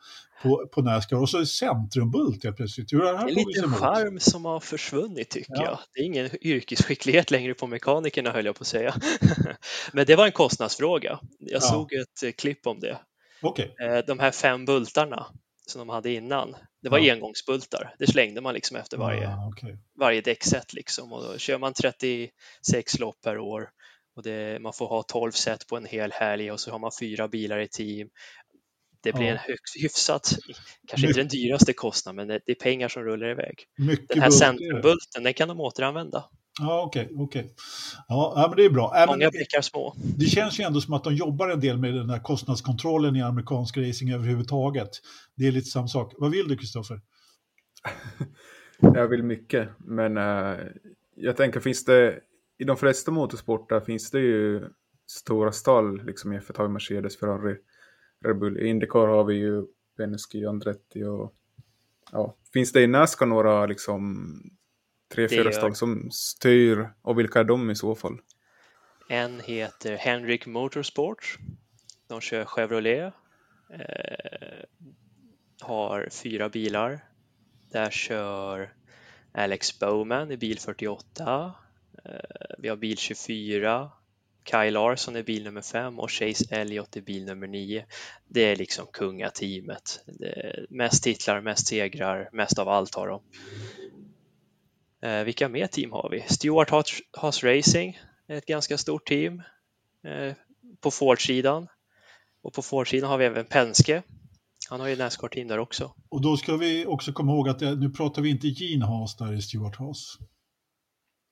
på, 0.49 0.67
på 0.67 0.81
Nascar 0.81 1.17
och 1.17 1.29
så 1.29 1.37
är 1.37 1.45
centrumbult 1.45 2.43
helt 2.43 2.57
plötsligt. 2.57 2.93
Hur 2.93 3.01
det, 3.01 3.17
här 3.17 3.25
det 3.25 3.31
är 3.31 3.35
lite 3.35 3.67
charm 3.67 4.19
som 4.19 4.45
har 4.45 4.59
försvunnit 4.59 5.29
tycker 5.29 5.53
ja. 5.55 5.63
jag. 5.63 5.79
Det 5.93 5.99
är 5.99 6.05
ingen 6.05 6.29
yrkesskicklighet 6.41 7.31
längre 7.31 7.53
på 7.53 7.67
mekanikerna 7.67 8.31
höll 8.31 8.45
jag 8.45 8.55
på 8.55 8.61
att 8.61 8.67
säga. 8.67 8.95
Men 9.93 10.05
det 10.05 10.15
var 10.15 10.25
en 10.25 10.31
kostnadsfråga. 10.31 11.19
Jag 11.39 11.55
ja. 11.55 11.59
såg 11.59 11.93
ett 11.93 12.23
eh, 12.23 12.31
klipp 12.31 12.67
om 12.67 12.79
det. 12.79 12.99
Okay. 13.41 13.65
Eh, 13.65 14.05
de 14.07 14.19
här 14.19 14.31
fem 14.31 14.65
bultarna 14.65 15.25
som 15.67 15.79
de 15.79 15.89
hade 15.89 16.11
innan, 16.11 16.55
det 16.81 16.89
var 16.89 16.99
ja. 16.99 17.13
engångsbultar. 17.13 17.95
Det 17.99 18.07
slängde 18.07 18.41
man 18.41 18.53
liksom 18.53 18.77
efter 18.77 18.97
varje, 18.97 19.23
ja, 19.23 19.47
okay. 19.47 19.77
varje 19.99 20.21
däckset 20.21 20.73
liksom 20.73 21.13
och 21.13 21.23
då 21.23 21.37
kör 21.37 21.57
man 21.57 21.73
36 21.73 22.99
lopp 22.99 23.21
per 23.21 23.37
år 23.37 23.69
och 24.15 24.23
det, 24.23 24.61
man 24.61 24.73
får 24.73 24.87
ha 24.87 25.03
12 25.03 25.31
set 25.31 25.67
på 25.67 25.77
en 25.77 25.85
hel 25.85 26.11
helg 26.11 26.51
och 26.51 26.59
så 26.59 26.71
har 26.71 26.79
man 26.79 26.91
fyra 26.99 27.27
bilar 27.27 27.59
i 27.59 27.67
team 27.67 28.09
det 29.05 29.13
blir 29.13 29.27
en 29.27 29.37
högst, 29.37 29.75
hyfsat, 29.83 30.37
kanske 30.87 31.07
inte 31.07 31.19
den 31.19 31.27
dyraste 31.27 31.73
kostnaden, 31.73 32.27
men 32.27 32.39
det 32.45 32.51
är 32.51 32.55
pengar 32.55 32.87
som 32.87 33.03
rullar 33.03 33.29
iväg. 33.29 33.63
Mycket 33.77 34.09
den 34.09 34.21
här 34.21 34.29
centrumbulten, 34.29 35.23
den 35.23 35.33
kan 35.33 35.47
de 35.47 35.61
återanvända. 35.61 36.25
Ja, 36.59 36.83
okej. 36.83 37.05
Okay, 37.05 37.17
okay. 37.17 37.43
Ja, 38.07 38.45
men 38.49 38.57
det 38.57 38.65
är 38.65 38.69
bra. 38.69 39.05
Många 39.07 39.29
blickar 39.29 39.61
små. 39.61 39.95
Det 40.17 40.25
känns 40.25 40.59
ju 40.59 40.63
ändå 40.63 40.81
som 40.81 40.93
att 40.93 41.03
de 41.03 41.15
jobbar 41.15 41.49
en 41.49 41.59
del 41.59 41.77
med 41.77 41.93
den 41.93 42.09
här 42.09 42.19
kostnadskontrollen 42.19 43.15
i 43.15 43.21
amerikansk 43.21 43.77
racing 43.77 44.13
överhuvudtaget. 44.13 44.89
Det 45.35 45.47
är 45.47 45.51
lite 45.51 45.69
samma 45.69 45.87
sak. 45.87 46.13
Vad 46.17 46.31
vill 46.31 46.47
du, 46.47 46.57
Kristoffer? 46.57 47.01
jag 48.79 49.07
vill 49.07 49.23
mycket, 49.23 49.69
men 49.77 50.17
uh, 50.17 50.59
jag 51.15 51.37
tänker 51.37 51.59
finns 51.59 51.85
det 51.85 52.19
i 52.57 52.63
de 52.63 52.77
flesta 52.77 53.11
motorsporter 53.11 53.79
finns 53.79 54.11
det 54.11 54.19
ju 54.19 54.69
stora 55.07 55.51
stall, 55.51 56.05
liksom 56.05 56.33
i 56.33 56.39
FTH, 56.39 56.67
Mercedes, 56.67 57.19
Ferrari, 57.19 57.55
Red 58.25 58.39
Bull. 58.39 58.57
I 58.57 58.67
Indycar 58.67 59.07
har 59.07 59.23
vi 59.23 59.35
ju 59.35 59.65
Penske, 59.97 60.49
Andretti 60.49 61.03
och 61.03 61.35
ja. 62.11 62.35
Finns 62.53 62.71
det 62.71 62.81
i 62.81 62.87
Nascar 62.87 63.25
några 63.25 63.65
liksom 63.65 64.25
tre, 65.13 65.29
fyra 65.29 65.51
stall 65.51 65.75
som 65.75 66.11
styr 66.11 66.89
och 67.01 67.19
vilka 67.19 67.39
är 67.39 67.43
de 67.43 67.71
i 67.71 67.75
så 67.75 67.95
fall? 67.95 68.17
En 69.09 69.39
heter 69.39 69.95
Henrik 69.95 70.45
Motorsport. 70.45 71.37
De 72.07 72.21
kör 72.21 72.45
Chevrolet. 72.45 73.13
Eh, 73.69 74.65
har 75.61 76.09
fyra 76.11 76.49
bilar. 76.49 77.03
Där 77.71 77.89
kör 77.89 78.73
Alex 79.33 79.79
Bowman 79.79 80.31
i 80.31 80.37
bil 80.37 80.59
48. 80.59 81.53
Eh, 82.05 82.19
vi 82.57 82.69
har 82.69 82.75
bil 82.75 82.97
24 82.97 83.91
Kyle 84.51 84.73
Larson 84.73 85.15
är 85.15 85.23
bil 85.23 85.43
nummer 85.43 85.61
fem 85.61 85.99
och 85.99 86.11
Chase 86.11 86.45
Elliott 86.49 86.95
är 86.95 87.01
bil 87.01 87.25
nummer 87.25 87.47
nio. 87.47 87.85
Det 88.27 88.41
är 88.41 88.55
liksom 88.55 88.87
kungateamet. 88.93 90.05
Mest 90.69 91.03
titlar, 91.03 91.41
mest 91.41 91.67
segrar, 91.67 92.29
mest 92.33 92.59
av 92.59 92.69
allt 92.69 92.95
har 92.95 93.07
de. 93.07 93.21
Eh, 95.05 95.23
vilka 95.23 95.49
mer 95.49 95.67
team 95.67 95.91
har 95.91 96.09
vi? 96.09 96.23
Stewart 96.27 96.69
Haas 97.17 97.43
Racing, 97.43 97.99
ett 98.27 98.45
ganska 98.45 98.77
stort 98.77 99.07
team 99.07 99.43
eh, 100.03 100.33
på 100.81 100.91
Ford-sidan. 100.91 101.67
Och 102.41 102.53
på 102.53 102.61
Ford-sidan 102.61 103.09
har 103.09 103.17
vi 103.17 103.25
även 103.25 103.45
Penske. 103.45 104.03
Han 104.69 104.79
har 104.79 104.87
ju 104.87 104.95
Nascar-team 104.95 105.47
där 105.47 105.57
också. 105.57 105.93
Och 106.09 106.21
då 106.21 106.37
ska 106.37 106.57
vi 106.57 106.85
också 106.85 107.13
komma 107.13 107.31
ihåg 107.31 107.49
att 107.49 107.61
eh, 107.61 107.77
nu 107.77 107.89
pratar 107.89 108.21
vi 108.21 108.29
inte 108.29 108.47
Gene 108.47 108.85
Haas 108.85 109.17
där 109.17 109.33
i 109.33 109.41
Stewart 109.41 109.75
Haas. 109.75 110.17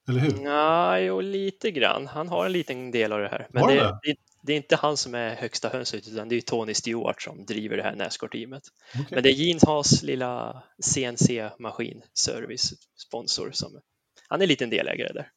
Eller 0.09 0.19
hur? 0.19 0.43
Nej, 0.43 1.03
jo, 1.03 1.21
lite 1.21 1.71
grann. 1.71 2.07
Han 2.07 2.27
har 2.27 2.45
en 2.45 2.51
liten 2.51 2.91
del 2.91 3.11
av 3.11 3.19
det 3.19 3.27
här. 3.27 3.47
Men 3.49 3.67
det, 3.67 3.99
det, 4.03 4.15
det, 4.41 4.53
är 4.53 4.57
inte 4.57 4.75
han 4.75 4.97
som 4.97 5.15
är 5.15 5.35
högsta 5.35 5.69
hönset 5.69 6.07
utan 6.07 6.30
det 6.30 6.35
är 6.35 6.41
Tony 6.41 6.73
Stewart 6.73 7.21
som 7.21 7.45
driver 7.45 7.77
det 7.77 7.84
här 7.84 7.95
Nascar-teamet. 7.95 8.63
Okay. 8.93 9.05
Men 9.09 9.23
det 9.23 9.30
är 9.30 9.34
Jeans 9.34 9.63
Haas 9.63 10.03
lilla 10.03 10.63
CNC-maskin 10.84 12.01
service 12.13 12.73
sponsor 12.97 13.51
som 13.51 13.81
han 14.27 14.41
är 14.41 14.43
en 14.43 14.49
liten 14.49 14.69
delägare 14.69 15.13
där. 15.13 15.30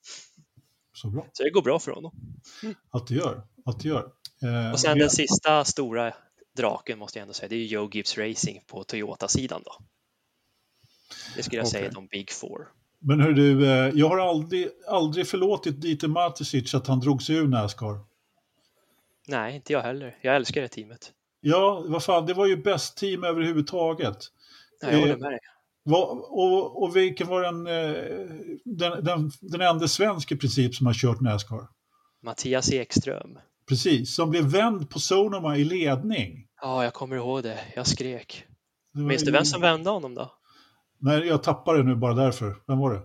Så 0.92 1.08
bra. 1.08 1.26
Så 1.32 1.42
det 1.42 1.50
går 1.50 1.62
bra 1.62 1.78
för 1.78 1.92
honom. 1.92 2.12
Att 2.90 3.06
det 3.06 3.14
gör. 3.14 3.42
Att 3.64 3.80
det 3.80 3.88
gör. 3.88 4.12
Eh, 4.42 4.72
och 4.72 4.80
sen 4.80 4.98
den 4.98 5.10
sista 5.10 5.64
stora 5.64 6.14
draken 6.56 6.98
måste 6.98 7.18
jag 7.18 7.22
ändå 7.22 7.34
säga, 7.34 7.48
det 7.48 7.56
är 7.56 7.64
Joe 7.64 7.90
Gibbs 7.92 8.18
Racing 8.18 8.64
på 8.66 8.84
Toyota-sidan 8.84 9.62
då. 9.64 9.72
Det 11.36 11.42
skulle 11.42 11.58
jag 11.58 11.66
okay. 11.66 11.80
säga 11.80 11.90
är 11.90 11.94
de 11.94 12.06
Big 12.06 12.30
Four. 12.30 12.68
Men 13.08 13.20
hör 13.20 13.32
du, 13.32 13.66
eh, 13.66 13.92
jag 13.94 14.08
har 14.08 14.18
aldrig, 14.18 14.68
aldrig 14.88 15.26
förlåtit 15.26 15.80
Dieter 15.80 16.08
Matisic 16.08 16.74
att 16.74 16.86
han 16.86 17.00
drog 17.00 17.22
sig 17.22 17.36
ur 17.36 17.48
Nascar. 17.48 18.00
Nej, 19.28 19.56
inte 19.56 19.72
jag 19.72 19.82
heller. 19.82 20.18
Jag 20.22 20.36
älskar 20.36 20.62
det 20.62 20.68
teamet. 20.68 21.12
Ja, 21.40 21.84
vad 21.88 22.04
fan, 22.04 22.26
det 22.26 22.34
var 22.34 22.46
ju 22.46 22.56
bäst 22.56 22.96
team 22.96 23.24
överhuvudtaget. 23.24 24.16
Ja, 24.80 24.90
jag 24.90 24.98
håller 24.98 25.12
eh, 25.12 25.18
med 25.18 25.30
dig. 25.30 25.40
och, 26.30 26.82
och 26.82 26.96
vilken 26.96 27.26
var 27.26 27.42
den, 27.42 27.66
eh, 27.66 28.02
den, 28.64 29.04
den, 29.04 29.30
den 29.40 29.60
enda 29.60 29.88
svensk 29.88 30.32
i 30.32 30.36
princip 30.36 30.74
som 30.74 30.86
har 30.86 30.94
kört 30.94 31.20
Nascar? 31.20 31.68
Mattias 32.22 32.72
Ekström. 32.72 33.38
Precis, 33.68 34.14
som 34.14 34.30
blev 34.30 34.44
vänd 34.44 34.90
på 34.90 35.00
Sonoma 35.00 35.56
i 35.56 35.64
ledning. 35.64 36.46
Ja, 36.62 36.84
jag 36.84 36.92
kommer 36.92 37.16
ihåg 37.16 37.42
det. 37.42 37.58
Jag 37.74 37.86
skrek. 37.86 38.44
Minns 38.94 39.22
du 39.22 39.32
vem 39.32 39.44
som 39.44 39.60
vände 39.60 39.90
honom 39.90 40.14
då? 40.14 40.35
Nej, 40.98 41.26
jag 41.26 41.42
tappade 41.42 41.78
det 41.78 41.84
nu 41.84 41.94
bara 41.94 42.14
därför. 42.14 42.56
Vem 42.66 42.78
var 42.78 42.92
det? 42.92 43.00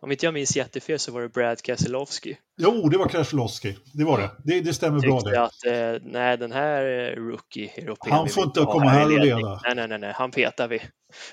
Om 0.00 0.12
inte 0.12 0.26
jag 0.26 0.34
minns 0.34 0.56
jättefel 0.56 0.98
så 0.98 1.12
var 1.12 1.22
det 1.22 1.28
Brad 1.28 1.66
Keselowski. 1.66 2.38
Jo, 2.56 2.88
det 2.88 2.98
var 2.98 3.08
Keselowski. 3.08 3.76
Det 3.92 4.04
var 4.04 4.18
det. 4.18 4.30
Det, 4.44 4.60
det 4.60 4.74
stämmer 4.74 5.00
bra 5.00 5.20
det. 5.20 5.42
att 5.42 5.64
eh, 5.66 6.02
nej, 6.02 6.38
den 6.38 6.52
här 6.52 7.14
rookie 7.16 7.70
europeen 7.76 8.12
Han 8.12 8.28
får 8.28 8.44
inte 8.44 8.60
komma 8.60 8.90
här 8.90 9.04
och 9.04 9.24
leda. 9.24 9.60
Nej, 9.64 9.74
nej, 9.74 9.88
nej, 9.88 9.98
nej, 9.98 10.12
han 10.14 10.30
petar 10.30 10.68
vi. 10.68 10.78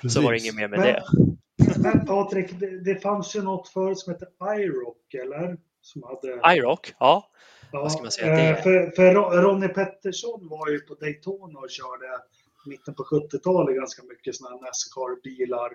Precis. 0.01 0.13
Så 0.13 0.21
var 0.21 0.31
det 0.31 0.39
inget 0.39 0.55
mer 0.55 0.67
med 0.67 0.79
men, 0.79 0.87
det. 0.87 1.03
Men 1.77 2.05
Patrik, 2.05 2.59
det, 2.59 2.83
det 2.83 3.01
fanns 3.01 3.35
ju 3.35 3.41
något 3.41 3.67
förut 3.67 3.99
som 3.99 4.13
hette 4.13 4.25
iRock, 4.61 5.13
eller? 5.13 5.57
Som 5.81 6.03
hade... 6.03 6.57
iRock, 6.57 6.93
ja. 6.99 7.29
ja. 7.71 7.81
Vad 7.81 7.91
ska 7.91 8.01
man 8.01 8.11
säga? 8.11 8.35
Det... 8.35 8.63
För, 8.63 8.91
för 8.95 9.13
Ronnie 9.41 9.67
Pettersson 9.67 10.47
var 10.49 10.69
ju 10.69 10.79
på 10.79 10.93
Daytona 10.93 11.59
och 11.59 11.69
körde 11.69 12.07
mitten 12.65 12.95
på 12.95 13.03
70-talet 13.03 13.75
ganska 13.75 14.03
mycket 14.03 14.35
sådana 14.35 14.55
här 14.55 14.61
Nascar-bilar. 14.61 15.71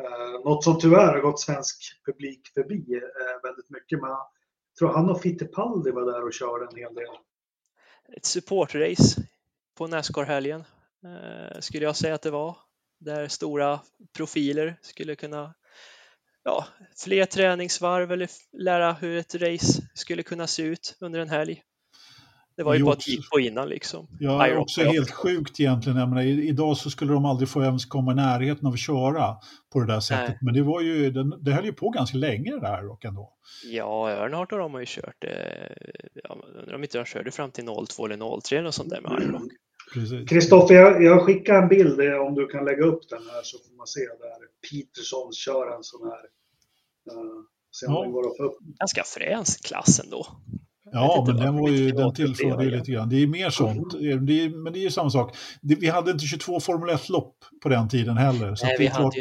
Eh, 0.00 0.44
något 0.44 0.64
som 0.64 0.78
tyvärr 0.78 1.12
har 1.12 1.20
gått 1.20 1.40
svensk 1.40 2.02
publik 2.06 2.48
förbi 2.54 2.94
eh, 2.94 3.42
väldigt 3.42 3.70
mycket. 3.70 4.00
Men 4.00 4.10
jag 4.10 4.28
tror 4.78 4.92
han 4.92 5.10
och 5.10 5.20
Fittipaldi 5.20 5.90
var 5.90 6.12
där 6.12 6.24
och 6.24 6.32
körde 6.32 6.66
en 6.70 6.78
hel 6.78 6.94
del. 6.94 7.16
Ett 8.16 8.24
supportrace 8.24 9.22
på 9.74 9.86
Nascar-helgen 9.86 10.64
eh, 11.04 11.60
skulle 11.60 11.84
jag 11.84 11.96
säga 11.96 12.14
att 12.14 12.22
det 12.22 12.30
var. 12.30 12.56
Där 12.98 13.28
stora 13.28 13.80
profiler 14.16 14.78
skulle 14.82 15.16
kunna 15.16 15.54
ja, 16.46 16.66
fler 17.04 17.26
träningsvarv 17.26 18.12
eller 18.12 18.28
lära 18.52 18.92
hur 18.92 19.18
ett 19.18 19.34
race 19.34 19.82
skulle 19.94 20.22
kunna 20.22 20.46
se 20.46 20.62
ut 20.62 20.96
under 21.00 21.20
en 21.20 21.28
helg. 21.28 21.62
Det 22.56 22.62
var 22.62 22.74
ju 22.74 22.84
bara 22.84 22.96
gick 23.06 23.30
på 23.30 23.40
innan 23.40 23.68
liksom. 23.68 24.06
Ja, 24.20 24.46
är 24.46 24.56
också 24.56 24.80
helt 24.80 25.10
sjukt 25.10 25.60
egentligen. 25.60 25.98
Jag 25.98 26.08
menar, 26.08 26.22
idag 26.22 26.76
så 26.76 26.90
skulle 26.90 27.12
de 27.12 27.24
aldrig 27.24 27.48
få 27.48 27.62
ens 27.62 27.86
komma 27.86 28.12
i 28.12 28.14
närheten 28.14 28.66
av 28.66 28.72
att 28.72 28.78
köra 28.78 29.36
på 29.72 29.80
det 29.80 29.86
där 29.86 30.00
sättet. 30.00 30.28
Nej. 30.28 30.38
Men 30.40 30.54
det 30.54 30.62
var 30.62 30.80
ju, 30.80 31.10
det, 31.10 31.36
det 31.40 31.52
höll 31.52 31.64
ju 31.64 31.72
på 31.72 31.90
ganska 31.90 32.16
länge 32.16 32.50
det 32.50 32.60
där 32.60 32.90
och 32.90 33.04
ändå. 33.04 33.32
Ja, 33.64 34.10
Earnhardt 34.10 34.50
har 34.50 34.58
de 34.58 34.72
har 34.72 34.80
ju 34.80 34.86
kört, 34.88 35.24
eh, 35.24 36.30
undrar 36.60 36.74
om 36.74 36.82
inte 36.82 36.98
de 36.98 37.04
körde 37.04 37.30
fram 37.30 37.50
till 37.50 37.64
02 37.64 38.06
eller 38.06 38.40
03 38.40 38.58
eller 38.58 38.70
sånt 38.70 38.90
där 38.90 39.00
med 39.00 39.22
Ironrock. 39.22 39.52
Kristoffer, 40.28 40.74
jag, 40.74 41.02
jag 41.02 41.22
skickar 41.22 41.62
en 41.62 41.68
bild 41.68 42.00
eh, 42.00 42.16
om 42.16 42.34
du 42.34 42.46
kan 42.46 42.64
lägga 42.64 42.84
upp 42.84 43.08
den 43.08 43.22
här 43.32 43.42
så 43.42 43.58
får 43.58 43.76
man 43.76 43.86
se 43.86 44.00
där 44.00 44.70
Peterson 44.70 45.32
kör 45.32 45.76
en 45.76 45.82
sån 45.82 46.10
här. 46.10 46.24
Uh, 47.12 47.42
ja. 47.86 48.52
Ganska 48.78 49.02
frän 49.04 49.44
klass 49.64 50.00
ändå. 50.04 50.26
Ja, 50.92 51.24
men 51.26 51.36
den, 51.36 51.56
var 51.56 51.68
ju, 51.68 51.90
den 51.90 52.14
tillförde 52.14 52.64
ju 52.64 52.70
lite 52.70 52.92
grann. 52.92 53.08
Det 53.08 53.22
är 53.22 53.26
mer 53.26 53.50
sånt. 53.50 53.94
Mm. 53.94 54.26
Det 54.26 54.44
är, 54.44 54.48
men 54.48 54.72
det 54.72 54.78
är 54.78 54.82
ju 54.82 54.90
samma 54.90 55.10
sak. 55.10 55.36
Det, 55.60 55.74
vi 55.74 55.88
hade 55.88 56.10
inte 56.10 56.26
22 56.26 56.60
Formel 56.60 56.96
1-lopp 56.96 57.34
på 57.62 57.68
den 57.68 57.88
tiden 57.88 58.16
heller. 58.16 58.54
Så 58.54 58.66
Nej, 58.66 58.76
det, 58.78 58.86
är 58.86 58.90
klart, 58.90 59.14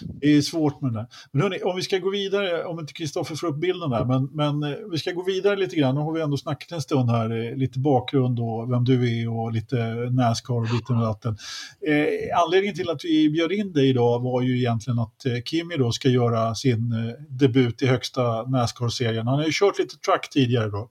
det 0.00 0.36
är 0.36 0.40
svårt 0.40 0.80
med 0.80 0.92
det. 0.92 1.06
Men 1.32 1.42
hörni, 1.42 1.62
om 1.62 1.76
vi 1.76 1.82
ska 1.82 1.98
gå 1.98 2.10
vidare, 2.10 2.64
om 2.64 2.80
inte 2.80 2.92
Kristoffer 2.92 3.34
får 3.34 3.46
upp 3.46 3.60
bilden 3.60 3.90
där, 3.90 4.04
men, 4.04 4.28
men 4.32 4.72
eh, 4.72 4.78
vi 4.90 4.98
ska 4.98 5.12
gå 5.12 5.22
vidare 5.22 5.56
lite 5.56 5.76
grann. 5.76 5.94
Nu 5.94 6.00
har 6.00 6.12
vi 6.12 6.20
ändå 6.20 6.36
snackat 6.36 6.72
en 6.72 6.82
stund 6.82 7.10
här, 7.10 7.30
eh, 7.30 7.56
lite 7.56 7.78
bakgrund 7.78 8.40
och 8.40 8.72
vem 8.72 8.84
du 8.84 9.20
är 9.20 9.30
och 9.30 9.52
lite 9.52 9.76
Nascar 10.10 10.54
och 10.54 10.74
lite 10.74 10.92
vatten. 10.92 11.36
Eh, 11.88 12.40
anledningen 12.44 12.74
till 12.74 12.90
att 12.90 13.04
vi 13.04 13.30
bjöd 13.30 13.52
in 13.52 13.72
dig 13.72 13.88
idag 13.88 14.20
var 14.20 14.42
ju 14.42 14.58
egentligen 14.58 14.98
att 14.98 15.26
eh, 15.26 15.42
Kimi 15.44 15.76
då 15.76 15.92
ska 15.92 16.08
göra 16.08 16.54
sin 16.54 16.92
eh, 16.92 17.12
debut 17.28 17.82
i 17.82 17.86
högsta 17.86 18.42
Nascar-serien. 18.42 19.26
Han 19.26 19.38
har 19.38 19.46
ju 19.46 19.52
kört 19.52 19.78
lite 19.78 19.96
truck 19.96 20.28
tidigare 20.30 20.68
då. 20.68 20.90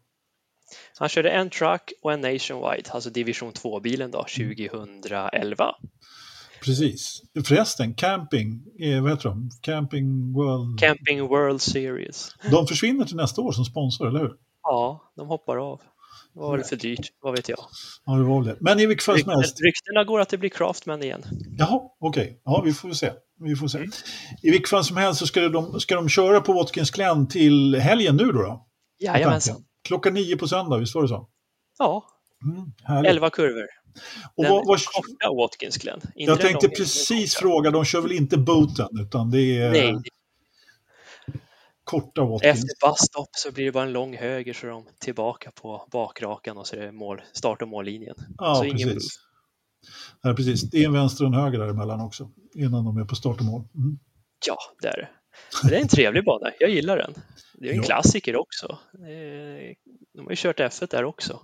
Han 0.97 1.09
körde 1.09 1.29
en 1.29 1.49
truck 1.49 1.91
och 2.01 2.13
en 2.13 2.21
Nationwide, 2.21 2.89
alltså 2.89 3.09
division 3.09 3.51
2-bilen 3.51 4.11
då, 4.11 4.23
2011. 4.23 5.75
Precis. 6.63 7.21
Förresten, 7.45 7.93
camping, 7.93 8.63
eh, 8.79 9.01
vad 9.01 9.11
heter 9.11 9.29
de? 9.29 9.49
Camping 9.61 10.33
World... 10.33 10.79
Camping 10.79 11.27
World 11.27 11.61
Series. 11.61 12.35
De 12.51 12.67
försvinner 12.67 13.05
till 13.05 13.15
nästa 13.15 13.41
år 13.41 13.51
som 13.51 13.65
sponsor, 13.65 14.07
eller 14.07 14.19
hur? 14.19 14.31
Ja, 14.63 15.11
de 15.15 15.27
hoppar 15.27 15.71
av. 15.71 15.81
Det 16.33 16.39
var 16.39 16.57
väl 16.57 16.65
för 16.65 16.75
dyrt, 16.75 17.11
vad 17.21 17.35
vet 17.35 17.49
jag. 17.49 17.59
Ja, 18.05 18.13
det 18.13 18.23
var 18.23 18.43
det. 18.43 18.57
Men 18.59 18.79
i 18.79 18.85
vilket 18.85 19.05
fall 19.05 19.19
som 19.19 19.31
helst. 19.31 19.57
Ryktena 19.61 20.03
går 20.03 20.19
att 20.19 20.29
det 20.29 20.37
blir 20.37 20.49
Craftman 20.49 21.03
igen. 21.03 21.23
Jaha, 21.57 21.81
okej. 21.99 22.23
Okay. 22.23 22.35
Ja, 22.43 22.61
vi 22.65 22.73
får 22.73 22.91
se. 22.91 23.11
Vi 23.39 23.55
får 23.55 23.67
se. 23.67 23.77
Mm. 23.77 23.91
I 24.43 24.51
vilket 24.51 24.69
fall 24.69 24.83
som 24.83 24.97
helst 24.97 25.19
så 25.19 25.27
ska 25.27 25.49
de, 25.49 25.79
ska 25.79 25.95
de 25.95 26.09
köra 26.09 26.41
på 26.41 26.53
Watkins 26.53 26.91
Glen 26.91 27.27
till 27.27 27.75
helgen 27.75 28.15
nu 28.15 28.25
då? 28.25 28.41
då? 28.41 28.65
Jajamensan. 28.99 29.63
Klockan 29.83 30.13
nio 30.13 30.37
på 30.37 30.47
söndag, 30.47 30.77
visst 30.77 30.95
var 30.95 31.01
det 31.01 31.07
så? 31.07 31.27
Ja, 31.77 32.05
mm, 32.43 33.05
elva 33.05 33.29
kurvor. 33.29 33.67
Och 34.35 34.43
Den 34.43 34.53
vad, 34.53 34.67
vad... 34.67 34.79
korta 34.85 35.33
Watkins 35.37 35.77
Glen. 35.77 36.01
Jag 36.15 36.41
tänkte 36.41 36.69
precis 36.69 37.35
fråga, 37.35 37.71
de 37.71 37.85
kör 37.85 38.01
väl 38.01 38.11
inte 38.11 38.37
booten 38.37 38.89
utan 39.01 39.31
det 39.31 39.57
är 39.57 39.71
Nej. 39.71 40.01
korta 41.83 42.23
Watkins. 42.23 42.55
Efter 42.55 42.87
busstop 42.87 43.29
så 43.31 43.51
blir 43.51 43.65
det 43.65 43.71
bara 43.71 43.83
en 43.83 43.93
lång 43.93 44.17
höger 44.17 44.53
så 44.53 44.67
är 44.67 44.71
de 44.71 44.85
tillbaka 44.99 45.51
på 45.51 45.87
bakrakan 45.91 46.57
och 46.57 46.67
så 46.67 46.75
är 46.75 46.79
det 46.79 46.91
mål, 46.91 47.21
start 47.33 47.61
och 47.61 47.67
mållinjen. 47.67 48.15
Ja, 48.37 48.55
så 48.55 48.63
precis. 48.63 48.81
Ingen 48.81 48.99
Nej, 50.23 50.35
precis. 50.35 50.61
Det 50.61 50.77
är 50.77 50.85
en 50.85 50.93
vänster 50.93 51.23
och 51.23 51.33
en 51.33 51.39
höger 51.39 51.59
däremellan 51.59 52.01
också 52.01 52.29
innan 52.55 52.85
de 52.85 52.97
är 52.97 53.05
på 53.05 53.15
start 53.15 53.39
och 53.39 53.45
mål. 53.45 53.61
Mm. 53.75 53.99
Ja, 54.47 54.57
det 54.81 54.87
är 54.87 54.97
det. 54.97 55.09
Det 55.69 55.75
är 55.75 55.81
en 55.81 55.87
trevlig 55.87 56.25
bana, 56.25 56.51
jag 56.59 56.69
gillar 56.69 56.97
den. 56.97 57.13
Det 57.59 57.67
är 57.67 57.71
en 57.71 57.77
ja. 57.77 57.83
klassiker 57.83 58.35
också. 58.35 58.77
De 60.13 60.23
har 60.23 60.29
ju 60.29 60.35
kört 60.35 60.59
F1 60.59 60.87
där 60.91 61.03
också. 61.03 61.39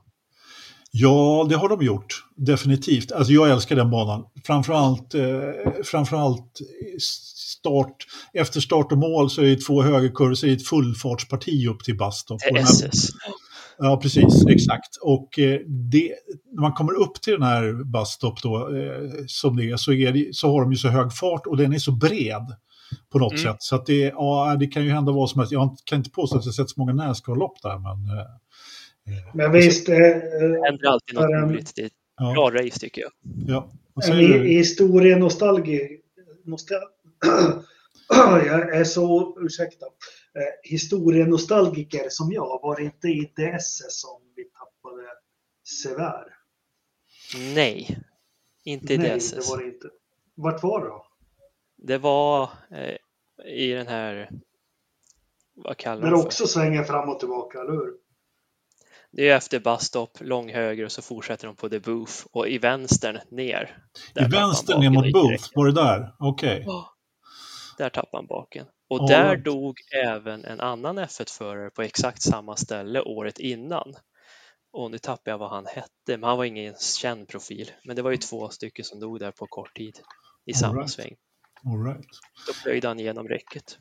Ja, 0.91 1.45
det 1.49 1.55
har 1.55 1.69
de 1.69 1.85
gjort. 1.85 2.23
Definitivt. 2.35 3.11
Alltså 3.11 3.33
jag 3.33 3.49
älskar 3.49 3.75
den 3.75 3.89
banan. 3.89 4.25
Framförallt, 4.43 5.13
eh, 5.13 5.23
framförallt 5.83 6.59
start, 6.99 7.95
efter 8.33 8.59
start 8.59 8.91
och 8.91 8.97
mål 8.97 9.29
så 9.29 9.41
är 9.41 9.45
det 9.45 9.61
två 9.61 9.81
är 9.81 10.45
det 10.45 10.53
ett 10.53 10.67
fullfartsparti 10.67 11.67
upp 11.67 11.83
till 11.83 11.97
Bastorp. 11.97 12.41
SS. 12.57 13.09
Ja, 13.77 13.99
precis, 14.01 14.45
exakt. 14.49 14.97
Och 15.01 15.39
eh, 15.39 15.59
det, 15.67 16.11
när 16.53 16.61
man 16.61 16.73
kommer 16.73 16.93
upp 16.93 17.21
till 17.21 17.33
den 17.33 17.43
här 17.43 17.83
Bastorp 17.91 18.41
då, 18.41 18.77
eh, 18.77 19.09
som 19.27 19.55
det 19.55 19.71
är, 19.71 19.77
så, 19.77 19.93
är 19.93 20.11
det, 20.11 20.35
så 20.35 20.51
har 20.51 20.61
de 20.61 20.71
ju 20.71 20.77
så 20.77 20.87
hög 20.87 21.13
fart 21.13 21.47
och 21.47 21.57
den 21.57 21.73
är 21.73 21.79
så 21.79 21.91
bred 21.91 22.55
på 23.09 23.19
något 23.19 23.31
mm. 23.31 23.43
sätt. 23.43 23.55
Så 23.59 23.75
att 23.75 23.85
det, 23.85 23.99
ja, 23.99 24.57
det 24.59 24.67
kan 24.67 24.83
ju 24.83 24.89
hända 24.89 25.11
vad 25.11 25.29
som 25.29 25.39
helst. 25.39 25.51
Jag 25.51 25.77
kan 25.85 25.97
inte 25.97 26.09
påstå 26.09 26.37
att 26.37 26.45
jag 26.45 26.53
sett 26.53 26.69
så 26.69 26.79
många 26.79 26.93
Nascar-lopp 26.93 27.61
där, 27.61 27.77
men... 27.79 28.17
Eh, 28.17 28.25
men 29.33 29.51
visst... 29.51 29.89
Eh, 29.89 29.95
det 29.95 30.61
händer 30.65 30.87
alltid 30.87 31.15
något 31.15 31.49
roligt. 31.49 31.71
Det 31.75 31.81
är 31.81 31.89
ja. 32.17 32.33
bra 32.33 32.49
race 32.49 32.79
tycker 32.79 33.01
jag. 33.01 33.11
Ja. 33.47 33.71
En 34.03 34.45
historienostalgi... 34.45 36.01
Nostal 36.43 36.77
jag 38.45 38.75
är 38.75 38.83
så, 38.83 39.37
ursäkta, 39.41 39.85
eh, 39.85 40.69
historienostalgiker 40.71 42.05
som 42.09 42.31
jag, 42.31 42.59
var 42.63 42.75
det 42.75 42.83
inte 42.83 43.07
i 43.07 43.31
DS 43.35 43.81
som 43.89 44.21
vi 44.35 44.43
tappade 44.43 45.03
Sever? 45.67 46.23
Nej, 47.55 47.99
inte 48.63 48.93
i 48.93 48.97
Nej, 48.97 49.19
det 49.33 49.49
var 49.49 49.57
det 49.57 49.65
inte. 49.65 49.87
Vart 50.35 50.63
var 50.63 50.79
det 50.79 50.87
då? 50.87 51.05
Det 51.77 51.97
var 51.97 52.49
eh, 52.71 52.95
i 53.45 53.71
den 53.71 53.87
här, 53.87 54.29
vad 55.55 55.77
kallar 55.77 56.01
man 56.01 56.11
det 56.11 56.25
också 56.25 56.47
svänger 56.47 56.83
fram 56.83 57.09
och 57.09 57.19
tillbaka, 57.19 57.59
eller 57.59 57.71
hur? 57.71 57.93
Det 59.11 59.29
är 59.29 59.35
efter 59.35 59.59
busstop, 59.59 60.17
lång 60.21 60.53
höger 60.53 60.85
och 60.85 60.91
så 60.91 61.01
fortsätter 61.01 61.47
de 61.47 61.55
på 61.55 61.69
the 61.69 61.79
booth 61.79 62.13
och 62.31 62.47
i 62.47 62.57
vänstern 62.57 63.19
ner. 63.31 63.77
I 64.15 64.23
vänstern 64.23 64.79
ner 64.79 64.89
mot 64.89 65.13
booth, 65.13 65.49
var 65.55 65.65
det 65.65 65.71
där? 65.71 66.15
Okej. 66.19 66.59
Okay. 66.59 66.65
Oh, 66.65 66.87
där 67.77 67.89
tappade 67.89 68.17
han 68.17 68.27
baken. 68.27 68.65
Och 68.89 68.99
oh, 68.99 69.07
där 69.07 69.29
right. 69.29 69.45
dog 69.45 69.77
även 70.05 70.45
en 70.45 70.59
annan 70.59 70.99
F1-förare 70.99 71.69
på 71.69 71.81
exakt 71.81 72.21
samma 72.21 72.55
ställe 72.55 73.01
året 73.01 73.39
innan. 73.39 73.93
Och 74.71 74.91
nu 74.91 74.97
tappar 74.97 75.31
jag 75.31 75.37
vad 75.37 75.49
han 75.49 75.65
hette, 75.65 75.89
men 76.07 76.23
han 76.23 76.37
var 76.37 76.45
ingen 76.45 76.75
känd 76.75 77.27
profil. 77.27 77.71
Men 77.83 77.95
det 77.95 78.01
var 78.01 78.11
ju 78.11 78.17
två 78.17 78.49
stycken 78.49 78.85
som 78.85 78.99
dog 78.99 79.19
där 79.19 79.31
på 79.31 79.47
kort 79.47 79.75
tid 79.75 79.99
i 80.45 80.51
All 80.51 80.55
samma 80.55 80.79
right. 80.79 80.91
sväng. 80.91 81.15
All 81.65 81.83
right. 81.83 82.07
Då 82.47 82.53
plöjde 82.63 82.87
han 82.87 82.99
igenom 82.99 83.27
räcket. 83.27 83.77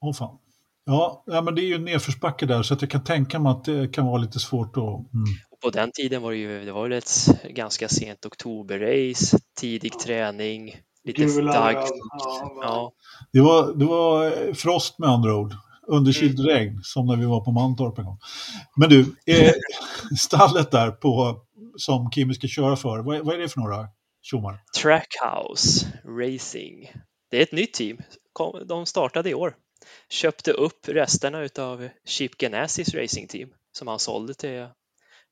Åh 0.00 0.10
oh, 0.10 0.14
fan. 0.14 0.38
Ja, 0.84 1.24
ja, 1.26 1.42
men 1.42 1.54
det 1.54 1.62
är 1.62 1.66
ju 1.66 1.78
nedförsbacke 1.78 2.46
där 2.46 2.62
så 2.62 2.74
att 2.74 2.82
jag 2.82 2.90
kan 2.90 3.04
tänka 3.04 3.38
mig 3.38 3.50
att 3.50 3.64
det 3.64 3.94
kan 3.94 4.06
vara 4.06 4.18
lite 4.18 4.38
svårt 4.38 4.76
att... 4.76 4.82
Mm. 4.82 5.24
Och 5.50 5.60
på 5.60 5.70
den 5.70 5.90
tiden 5.94 6.22
var 6.22 6.30
det 6.30 6.36
ju 6.36 6.64
det 6.64 6.72
var 6.72 6.90
ett 6.90 7.10
ganska 7.50 7.88
sent 7.88 8.26
oktoberrace, 8.26 9.38
tidig 9.60 9.92
ja. 9.94 10.00
träning, 10.04 10.74
lite 11.04 11.40
dag. 11.40 11.74
Ja, 11.74 11.86
ja. 12.62 12.92
Det, 13.32 13.40
var, 13.40 13.72
det 13.74 13.84
var 13.84 14.54
frost 14.54 14.98
med 14.98 15.08
andra 15.08 15.36
ord. 15.36 15.54
Underkyld 15.86 16.40
mm. 16.40 16.52
regn 16.52 16.80
som 16.82 17.06
när 17.06 17.16
vi 17.16 17.26
var 17.26 17.40
på 17.40 17.52
Mantorp 17.52 17.98
en 17.98 18.04
gång. 18.04 18.18
Men 18.76 18.88
du, 18.88 19.00
eh, 19.26 19.52
stallet 20.18 20.70
där 20.70 20.90
på, 20.90 21.40
som 21.76 22.10
Kimi 22.10 22.34
ska 22.34 22.46
köra 22.46 22.76
för, 22.76 22.98
vad, 22.98 23.24
vad 23.24 23.34
är 23.34 23.38
det 23.38 23.48
för 23.48 23.60
några 23.60 23.88
tjommar? 24.22 24.64
Trackhouse 24.82 25.86
Racing. 26.04 26.92
Det 27.30 27.38
är 27.38 27.42
ett 27.42 27.52
nytt 27.52 27.74
team. 27.74 27.98
De 28.66 28.86
startade 28.86 29.30
i 29.30 29.34
år. 29.34 29.56
Köpte 30.08 30.52
upp 30.52 30.88
resterna 30.88 31.48
av 31.58 31.88
Chip 32.04 32.40
Genasis 32.40 32.94
Racing 32.94 33.28
Team 33.28 33.50
som 33.72 33.88
han 33.88 33.98
sålde 33.98 34.34
till 34.34 34.68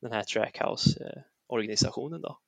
den 0.01 0.13
här 0.13 0.23
Trackhouse-organisationen. 0.23 2.21
Då. 2.21 2.39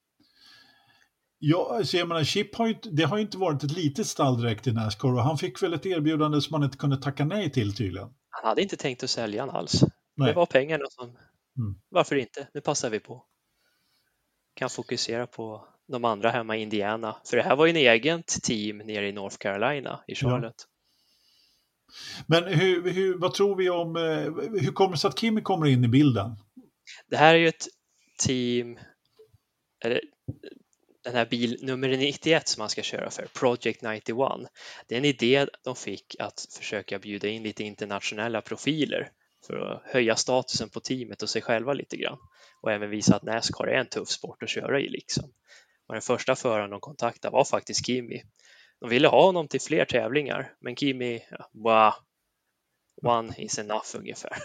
Ja, 1.39 1.77
alltså 1.77 1.97
jag 1.97 2.09
menar, 2.09 2.25
Chip 2.25 2.55
har 2.55 2.67
ju, 2.67 2.75
det 2.83 3.03
har 3.03 3.17
ju 3.17 3.23
inte 3.23 3.39
varit 3.39 3.63
ett 3.65 3.73
litet 3.73 4.07
stall 4.07 4.41
direkt 4.41 4.67
i 4.67 4.73
Nascar 4.73 5.09
och 5.09 5.23
han 5.23 5.39
fick 5.39 5.63
väl 5.63 5.75
ett 5.75 5.87
erbjudande 5.87 6.41
som 6.41 6.53
man 6.53 6.65
inte 6.65 6.79
kunde 6.79 6.97
tacka 6.97 7.25
nej 7.25 7.51
till 7.51 7.77
tydligen. 7.77 8.09
Han 8.31 8.49
hade 8.49 8.63
inte 8.63 8.77
tänkt 8.77 9.03
att 9.03 9.11
sälja 9.11 9.43
han 9.43 9.51
alls. 9.51 9.83
Nej. 10.17 10.29
Det 10.29 10.35
var 10.35 10.47
pengarna 10.47 10.85
som, 10.89 11.05
mm. 11.07 11.81
varför 11.89 12.17
inte, 12.17 12.49
nu 12.55 12.61
passar 12.61 12.91
vi 12.91 13.01
på. 13.01 13.27
Kan 14.55 14.71
fokusera 14.71 15.27
på 15.27 15.69
de 15.91 16.05
andra 16.05 16.31
hemma 16.31 16.57
i 16.57 16.63
Indiana, 16.63 17.17
för 17.25 17.37
det 17.37 17.43
här 17.43 17.57
var 17.57 17.67
ju 17.67 17.71
en 17.71 17.77
eget 17.77 18.43
team 18.43 18.79
nere 18.79 19.09
i 19.09 19.13
North 19.13 19.37
Carolina, 19.37 20.01
i 20.07 20.15
Charlotte. 20.15 20.65
Ja. 20.67 20.71
Men 22.27 22.45
hur, 22.45 22.91
hur, 22.91 23.19
vad 23.19 23.35
tror 23.35 23.57
vi 23.57 23.71
om, 23.71 23.97
eh, 23.97 24.61
hur 24.61 24.73
kommer 24.73 24.93
det 24.93 24.99
sig 24.99 25.09
att 25.09 25.19
Kimi 25.19 25.43
kommer 25.43 25.67
in 25.67 25.85
i 25.85 25.89
bilden? 25.89 26.37
Det 27.09 27.17
här 27.17 27.35
är 27.35 27.39
ju 27.39 27.49
ett 27.49 27.67
team, 28.19 28.79
eller 29.85 30.01
den 31.05 31.15
här 31.15 31.27
bil 31.27 31.59
nummer 31.63 31.89
91 31.89 32.49
som 32.49 32.61
man 32.61 32.69
ska 32.69 32.83
köra 32.83 33.11
för, 33.11 33.27
Project 33.35 33.83
91. 33.83 34.17
Det 34.89 34.95
är 34.95 34.99
en 34.99 35.05
idé 35.05 35.47
de 35.65 35.77
fick 35.77 36.17
att 36.19 36.47
försöka 36.59 36.99
bjuda 36.99 37.29
in 37.29 37.43
lite 37.43 37.65
internationella 37.65 38.41
profiler 38.41 39.11
för 39.47 39.57
att 39.57 39.83
höja 39.85 40.17
statusen 40.17 40.69
på 40.69 40.81
teamet 40.81 41.23
och 41.23 41.31
sig 41.31 41.43
själva 41.43 41.73
lite 41.73 41.97
grann 41.97 42.19
och 42.63 42.73
även 42.73 42.91
visa 42.91 43.17
att 43.17 43.23
Nascar 43.23 43.67
är 43.67 43.81
en 43.81 43.87
tuff 43.87 44.09
sport 44.09 44.43
att 44.43 44.49
köra 44.49 44.81
i 44.81 44.89
liksom. 44.89 45.33
Och 45.91 45.95
den 45.95 46.03
första 46.03 46.37
föraren 46.37 46.71
de 46.71 46.81
kontaktade 46.81 47.33
var 47.33 47.45
faktiskt 47.45 47.87
Kimi. 47.87 48.23
De 48.81 48.91
ville 48.91 49.09
ha 49.09 49.27
honom 49.27 49.49
till 49.49 49.61
fler 49.61 49.85
tävlingar, 49.85 50.53
men 50.61 50.77
Kimi, 50.77 51.21
wow, 51.53 51.93
one 53.03 53.35
is 53.39 53.59
enough 53.59 53.97
ungefär. 53.97 54.37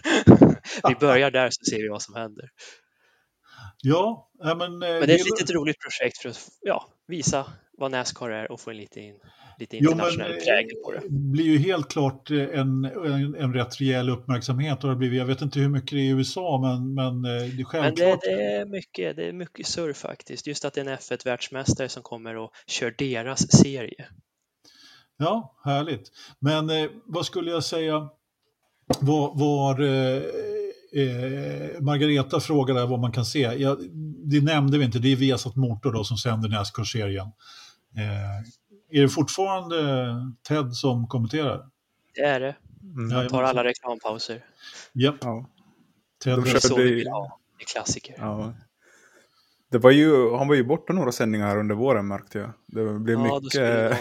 vi 0.89 0.95
börjar 0.95 1.31
där 1.31 1.49
så 1.49 1.65
ser 1.69 1.77
vi 1.77 1.87
vad 1.87 2.01
som 2.01 2.15
händer. 2.15 2.49
Ja, 3.81 4.31
men... 4.39 4.57
Men 4.57 4.79
det 4.79 5.13
är 5.13 5.19
ett 5.19 5.25
litet 5.25 5.49
roligt 5.49 5.79
projekt 5.79 6.17
för 6.17 6.29
att 6.29 6.49
ja, 6.61 6.89
visa 7.07 7.53
vad 7.77 7.91
Nascar 7.91 8.29
är 8.29 8.51
och 8.51 8.61
få 8.61 8.69
en 8.69 8.77
liten, 8.77 9.19
lite 9.59 9.77
internationell 9.77 10.31
jo, 10.35 10.45
prägel 10.45 10.75
på 10.85 10.91
det. 10.91 10.99
Det 10.99 11.09
blir 11.09 11.45
ju 11.45 11.57
helt 11.57 11.89
klart 11.89 12.31
en, 12.31 12.85
en, 12.85 13.35
en 13.35 13.53
rätt 13.53 13.81
rejäl 13.81 14.09
uppmärksamhet 14.09 14.83
och 14.83 14.89
det 14.89 14.95
blivit, 14.95 15.19
jag 15.19 15.25
vet 15.25 15.41
inte 15.41 15.59
hur 15.59 15.69
mycket 15.69 15.91
det 15.91 15.97
är 15.97 16.03
i 16.03 16.07
USA 16.09 16.59
men, 16.61 16.93
men 16.93 17.21
det 17.21 17.61
är 17.61 17.63
självklart. 17.63 18.19
Men 18.25 18.37
det, 18.37 18.43
det, 18.43 18.55
är 18.55 18.65
mycket, 18.65 19.15
det 19.15 19.25
är 19.25 19.33
mycket 19.33 19.67
surr 19.67 19.93
faktiskt, 19.93 20.47
just 20.47 20.65
att 20.65 20.73
det 20.73 20.81
är 20.81 20.85
en 20.85 20.97
F1-världsmästare 20.97 21.89
som 21.89 22.03
kommer 22.03 22.37
och 22.37 22.51
kör 22.67 22.95
deras 22.97 23.51
serie. 23.51 24.05
Ja, 25.17 25.55
härligt. 25.63 26.11
Men 26.39 26.69
eh, 26.69 26.89
vad 27.05 27.25
skulle 27.25 27.51
jag 27.51 27.63
säga 27.63 28.09
var, 28.99 29.39
var 29.39 29.81
eh, 29.81 30.21
Eh, 30.95 31.81
Margareta 31.81 32.39
frågade 32.39 32.85
vad 32.85 32.99
man 32.99 33.11
kan 33.11 33.25
se. 33.25 33.39
Ja, 33.39 33.77
det 34.25 34.41
nämnde 34.41 34.77
vi 34.77 34.85
inte, 34.85 34.99
det 34.99 35.11
är 35.11 35.15
Viasat 35.15 35.55
Motor 35.55 35.93
då 35.93 36.03
som 36.03 36.17
sänder 36.17 36.49
Nascar-serien. 36.49 37.27
Eh, 37.97 38.47
är 38.89 39.01
det 39.01 39.09
fortfarande 39.09 39.77
Ted 40.47 40.73
som 40.73 41.07
kommenterar? 41.07 41.69
Det 42.13 42.21
är 42.21 42.39
det. 42.39 42.55
Mm. 42.97 43.11
Han 43.11 43.27
tar 43.27 43.43
alla 43.43 43.63
reklampauser. 43.63 44.45
Yep. 44.93 45.15
Ja. 45.21 45.49
Ted 46.23 46.43
De 46.43 46.59
så 46.59 46.75
vi 46.75 46.93
vill 46.93 47.07
ha. 47.07 47.39
Det 47.57 47.63
är 47.63 47.65
klassiker. 47.65 48.15
Ja. 48.17 48.53
Det 49.71 49.77
var 49.77 49.91
ju, 49.91 50.35
han 50.35 50.47
var 50.47 50.55
ju 50.55 50.63
borta 50.63 50.93
några 50.93 51.11
sändningar 51.11 51.57
under 51.57 51.75
våren 51.75 52.07
märkte 52.07 52.39
jag. 52.39 52.51
Det 52.67 52.99
blev 52.99 53.19
ja, 53.19 53.39
mycket 53.39 53.97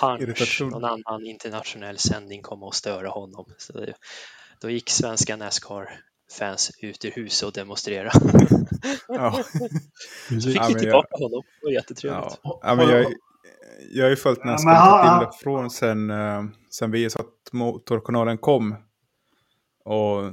punch, 0.00 0.60
någon 0.60 0.84
annan 0.84 1.26
internationell 1.26 1.98
sändning 1.98 2.42
komma 2.42 2.66
och 2.66 2.74
störa 2.74 3.08
honom. 3.08 3.44
Så 3.58 3.72
det, 3.72 3.94
då 4.60 4.70
gick 4.70 4.90
svenska 4.90 5.36
Nascar 5.36 6.00
fans 6.38 6.70
ut 6.82 7.04
ur 7.04 7.10
huset 7.10 7.46
och 7.46 7.52
demonstrera. 7.52 8.10
ja. 9.08 9.42
Så 10.28 10.50
fick 10.50 10.68
vi 10.68 10.74
tillbaka 10.74 11.08
jag... 11.10 11.18
honom, 11.18 11.42
det 11.60 11.66
var 11.66 11.72
jättetrevligt. 11.72 12.38
Ja. 12.42 12.60
ja 12.62 12.74
men 12.74 12.88
jag, 12.88 13.06
jag 13.90 14.04
har 14.04 14.10
ju 14.10 14.16
följt 14.16 14.44
nästan 14.44 14.72
ja, 14.72 15.30
till 15.32 15.38
från 15.42 15.70
sen, 15.70 16.10
uh, 16.10 16.44
sen 16.70 16.90
vi 16.90 17.06
att 17.06 17.52
Motorkanalen 17.52 18.38
kom. 18.38 18.76
Och 19.84 20.32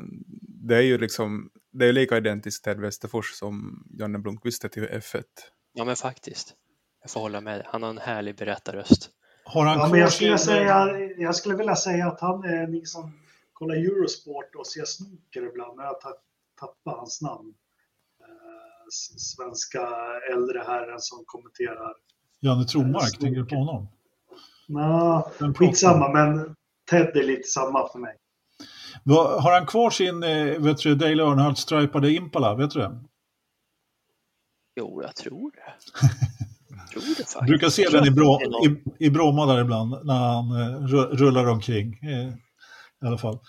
det 0.67 0.75
är 0.75 0.81
ju 0.81 0.97
liksom, 0.97 1.49
det 1.71 1.85
är 1.85 1.93
lika 1.93 2.17
identiskt 2.17 2.63
Ted 2.63 2.79
Westerfors 2.79 3.31
som 3.33 3.83
Janne 3.99 4.19
Blomqvist 4.19 4.63
är 4.63 4.69
till 4.69 4.87
F1. 4.87 5.23
Ja 5.73 5.85
men 5.85 5.95
faktiskt. 5.95 6.53
Jag 7.01 7.11
får 7.11 7.19
hålla 7.19 7.41
med. 7.41 7.61
Han 7.65 7.83
har 7.83 7.89
en 7.89 7.97
härlig 7.97 8.37
berättarröst. 8.37 9.09
Har 9.43 9.65
han 9.65 9.79
ja, 9.79 9.87
men 9.87 9.99
jag, 9.99 10.13
skulle 10.13 10.37
säga, 10.37 10.99
jag 11.17 11.35
skulle 11.35 11.55
vilja 11.55 11.75
säga 11.75 12.07
att 12.07 12.21
han 12.21 12.43
är 12.43 12.67
liksom 12.67 13.11
kolla 13.53 13.75
Eurosport 13.75 14.55
och 14.55 14.67
se 14.67 14.85
snooker 14.85 15.49
ibland, 15.49 15.77
men 15.77 15.85
jag 15.85 15.95
tappar 16.59 16.97
hans 16.97 17.21
namn. 17.21 17.53
Eh, 18.21 18.85
svenska 19.17 19.87
äldre 20.33 20.63
herren 20.67 20.99
som 20.99 21.23
kommenterar. 21.25 21.93
Janne 22.41 22.63
Tromark, 22.63 23.13
eh, 23.13 23.19
tänker 23.19 23.41
du 23.41 23.45
på 23.45 23.55
honom? 23.55 23.87
Nej, 24.67 25.53
skitsamma, 25.55 26.09
men 26.13 26.55
Ted 26.89 27.17
är 27.17 27.23
lite 27.23 27.47
samma 27.47 27.89
för 27.89 27.99
mig. 27.99 28.15
Har 29.39 29.53
han 29.53 29.65
kvar 29.65 29.89
sin 29.89 30.23
eh, 30.23 30.59
vet 30.59 30.77
du, 30.77 30.95
Dale 30.95 31.23
Earnhardt-stripade 31.23 32.09
Impala? 32.09 32.55
Vet 32.55 32.71
du 32.71 32.79
det? 32.79 32.99
Jo, 34.75 35.01
jag 35.01 35.15
tror 35.15 35.51
det. 35.51 35.59
jag 36.69 36.87
tror 36.87 37.01
det 37.01 37.07
faktiskt. 37.07 37.41
brukar 37.41 37.69
se 37.69 37.89
den 37.89 38.05
i, 38.05 38.11
Brå, 38.11 38.39
i, 38.65 38.83
i 39.05 39.09
Bromma 39.09 39.45
där 39.45 39.61
ibland 39.61 40.05
när 40.05 40.19
han 40.19 40.87
rullar 41.17 41.45
omkring 41.45 41.93
i 43.03 43.05
alla 43.05 43.17
fall. 43.17 43.39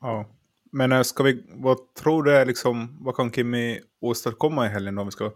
Ja. 0.00 0.26
Men 0.72 0.92
eh, 0.92 1.02
ska 1.02 1.22
vi, 1.22 1.44
vad 1.48 1.94
tror 1.94 2.22
du 2.22 2.36
är 2.36 2.46
liksom, 2.46 2.96
vad 3.00 3.16
kan 3.16 3.32
Kimmy 3.32 3.80
åstadkomma 4.00 4.66
i 4.66 4.68
helgen 4.68 4.98
om 4.98 5.06
vi 5.06 5.12
ska 5.12 5.32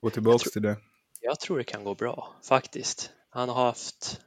gå 0.00 0.10
tillbaka 0.10 0.50
till 0.52 0.62
det? 0.62 0.76
Jag 1.20 1.40
tror 1.40 1.58
det 1.58 1.64
kan 1.64 1.84
gå 1.84 1.94
bra 1.94 2.34
faktiskt. 2.48 3.10
Han 3.30 3.48
har 3.48 3.64
haft, 3.64 4.20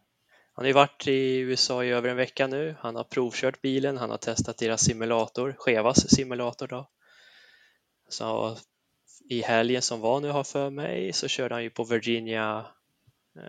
han 0.53 0.63
har 0.63 0.67
ju 0.67 0.73
varit 0.73 1.07
i 1.07 1.37
USA 1.37 1.83
i 1.83 1.89
över 1.89 2.09
en 2.09 2.17
vecka 2.17 2.47
nu. 2.47 2.75
Han 2.79 2.95
har 2.95 3.03
provkört 3.03 3.61
bilen, 3.61 3.97
han 3.97 4.09
har 4.09 4.17
testat 4.17 4.57
deras 4.57 4.81
simulator, 4.81 5.55
Chevas 5.57 6.09
simulator 6.09 6.67
då. 6.67 6.89
Så 8.09 8.57
i 9.29 9.41
helgen 9.41 9.81
som 9.81 10.01
var 10.01 10.19
nu 10.19 10.29
har 10.29 10.43
för 10.43 10.69
mig 10.69 11.13
så 11.13 11.27
körde 11.27 11.55
han 11.55 11.63
ju 11.63 11.69
på 11.69 11.83
Virginia 11.83 12.65
eh, 13.35 13.43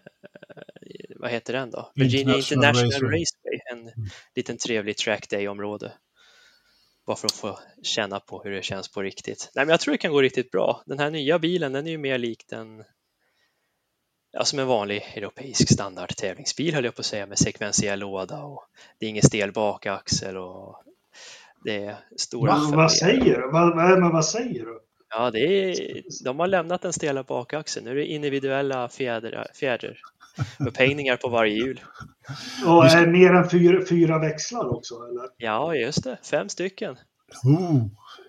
vad 1.16 1.30
heter 1.30 1.52
den 1.52 1.70
då? 1.70 1.92
Virginia 1.94 2.36
International, 2.36 2.84
International 2.84 3.10
Raceway, 3.10 3.60
en 3.72 3.80
mm. 3.80 4.10
liten 4.34 4.58
trevlig 4.58 4.96
trackday-område. 4.96 5.92
Bara 7.06 7.16
för 7.16 7.26
att 7.26 7.32
få 7.32 7.58
känna 7.82 8.20
på 8.20 8.42
hur 8.42 8.50
det 8.50 8.62
känns 8.62 8.88
på 8.88 9.02
riktigt. 9.02 9.50
Nej, 9.54 9.64
men 9.64 9.70
jag 9.70 9.80
tror 9.80 9.92
det 9.92 9.98
kan 9.98 10.12
gå 10.12 10.22
riktigt 10.22 10.50
bra. 10.50 10.82
Den 10.86 10.98
här 10.98 11.10
nya 11.10 11.38
bilen, 11.38 11.72
den 11.72 11.86
är 11.86 11.90
ju 11.90 11.98
mer 11.98 12.18
lik 12.18 12.44
den 12.48 12.84
ja, 14.34 14.44
som 14.44 14.58
en 14.58 14.66
vanlig 14.66 15.02
europeisk 15.16 15.72
standard 15.72 16.16
tävlingsbil 16.16 16.74
höll 16.74 16.84
jag 16.84 16.94
på 16.94 17.00
att 17.00 17.06
säga 17.06 17.26
med 17.26 17.38
sekventiell 17.38 17.98
låda 17.98 18.42
och 18.42 18.64
det 18.98 19.06
är 19.06 19.10
ingen 19.10 19.22
stel 19.22 19.52
bakaxel 19.52 20.36
och 20.36 20.82
det 21.64 21.84
är 21.84 21.96
stora 22.16 22.52
Va, 22.52 22.70
Vad 22.72 22.92
säger 22.92 23.40
du? 23.40 23.50
Vad, 23.52 23.76
vad, 23.76 24.12
vad 24.12 24.24
säger 24.24 24.64
du? 24.64 24.80
Ja, 25.10 25.30
det 25.30 25.38
är, 25.38 26.02
de 26.24 26.38
har 26.38 26.46
lämnat 26.46 26.82
den 26.82 26.92
stela 26.92 27.22
bakaxeln. 27.22 27.84
Nu 27.84 27.90
är 27.90 27.94
det 27.94 28.06
individuella 28.06 28.88
fjädrar 28.88 30.00
upphängningar 30.58 31.16
på 31.16 31.28
varje 31.28 31.54
hjul. 31.54 31.80
Och 32.66 32.84
är 32.86 33.06
mer 33.06 33.32
än 33.32 33.50
fyra, 33.50 33.86
fyra 33.88 34.18
växlar 34.18 34.74
också? 34.76 34.94
Eller? 34.94 35.28
Ja, 35.36 35.74
just 35.74 36.04
det. 36.04 36.18
Fem 36.22 36.48
stycken. 36.48 36.96
Oh, 37.44 37.86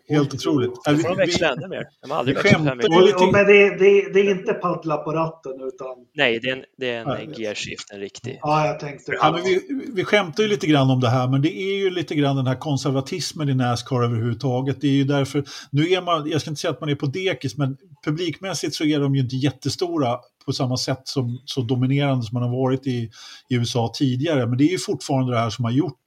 helt 0.07 0.34
otroligt. 0.34 0.72
Då 0.86 0.98
får 0.98 1.10
de 1.10 1.18
växla 1.18 1.52
ännu 1.52 1.68
mer. 1.68 1.84
De 2.02 2.11
har 2.11 2.18
aldrig 2.18 2.38
växlat 2.38 2.64
fem 2.64 2.80
och, 2.80 3.22
och, 3.22 3.34
Men 3.34 3.45
det, 3.45 3.69
det, 3.69 4.14
det, 4.14 4.19
är 4.19 4.32
inte 4.32 4.53
paddla 4.53 4.98
på 4.98 5.11
ratten 5.11 5.53
utan... 5.53 5.88
Nej, 6.14 6.40
det 6.40 6.49
är 6.49 6.56
en, 6.56 6.64
det 6.77 6.90
är 6.90 7.15
en 7.15 7.34
gearshift, 7.34 7.91
en 7.91 7.99
riktig. 7.99 8.40
Ja, 8.41 8.68
jag 8.68 8.80
tänkte 8.80 9.11
ja, 9.11 9.32
men 9.32 9.44
vi, 9.44 9.61
vi 9.95 10.03
skämtar 10.03 10.44
ju 10.44 10.49
lite 10.49 10.68
grann 10.68 10.90
om 10.90 10.99
det 10.99 11.10
här, 11.10 11.27
men 11.27 11.41
det 11.41 11.57
är 11.57 11.77
ju 11.77 11.90
lite 11.90 12.15
grann 12.15 12.36
den 12.36 12.48
här 12.48 12.56
konservatismen 12.56 13.49
i 13.49 13.56
Nascar 13.56 14.03
överhuvudtaget. 14.03 14.82
Det 14.82 14.88
är 14.88 14.91
ju 14.91 15.03
därför, 15.03 15.44
nu 15.72 15.91
är 15.91 16.02
man, 16.02 16.30
jag 16.30 16.41
ska 16.41 16.49
inte 16.49 16.61
säga 16.61 16.72
att 16.72 16.82
man 16.82 16.90
är 16.90 16.95
på 16.95 17.06
dekis, 17.06 17.57
men 17.57 17.77
publikmässigt 18.06 18.76
så 18.76 18.84
är 18.84 18.99
de 18.99 19.15
ju 19.15 19.22
inte 19.22 19.36
jättestora 19.36 20.18
på 20.45 20.53
samma 20.53 20.77
sätt 20.77 21.02
som 21.03 21.41
så 21.45 21.61
dominerande 21.61 22.26
som 22.26 22.40
man 22.40 22.49
har 22.49 22.57
varit 22.57 22.88
i, 22.88 23.10
i 23.49 23.56
USA 23.56 23.91
tidigare. 23.95 24.48
Men 24.48 24.57
det 24.57 24.64
är 24.64 24.72
ju 24.72 24.80
fortfarande 24.80 25.34
det 25.34 25.40
här 25.40 25.49
som 25.49 25.65
har 25.65 25.72
gjort 25.72 26.03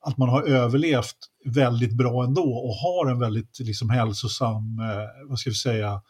att 0.00 0.18
man 0.18 0.28
har 0.28 0.42
överlevt 0.42 1.16
väldigt 1.44 1.92
bra 1.92 2.24
ändå 2.24 2.42
och 2.42 2.74
har 2.74 3.10
en 3.10 3.18
väldigt 3.18 3.58
liksom, 3.60 3.90
hälsosam, 3.90 4.78
eh, 4.78 5.28
vad 5.28 5.38
ska 5.38 5.50
vi 5.50 5.56
säga, 5.56 6.02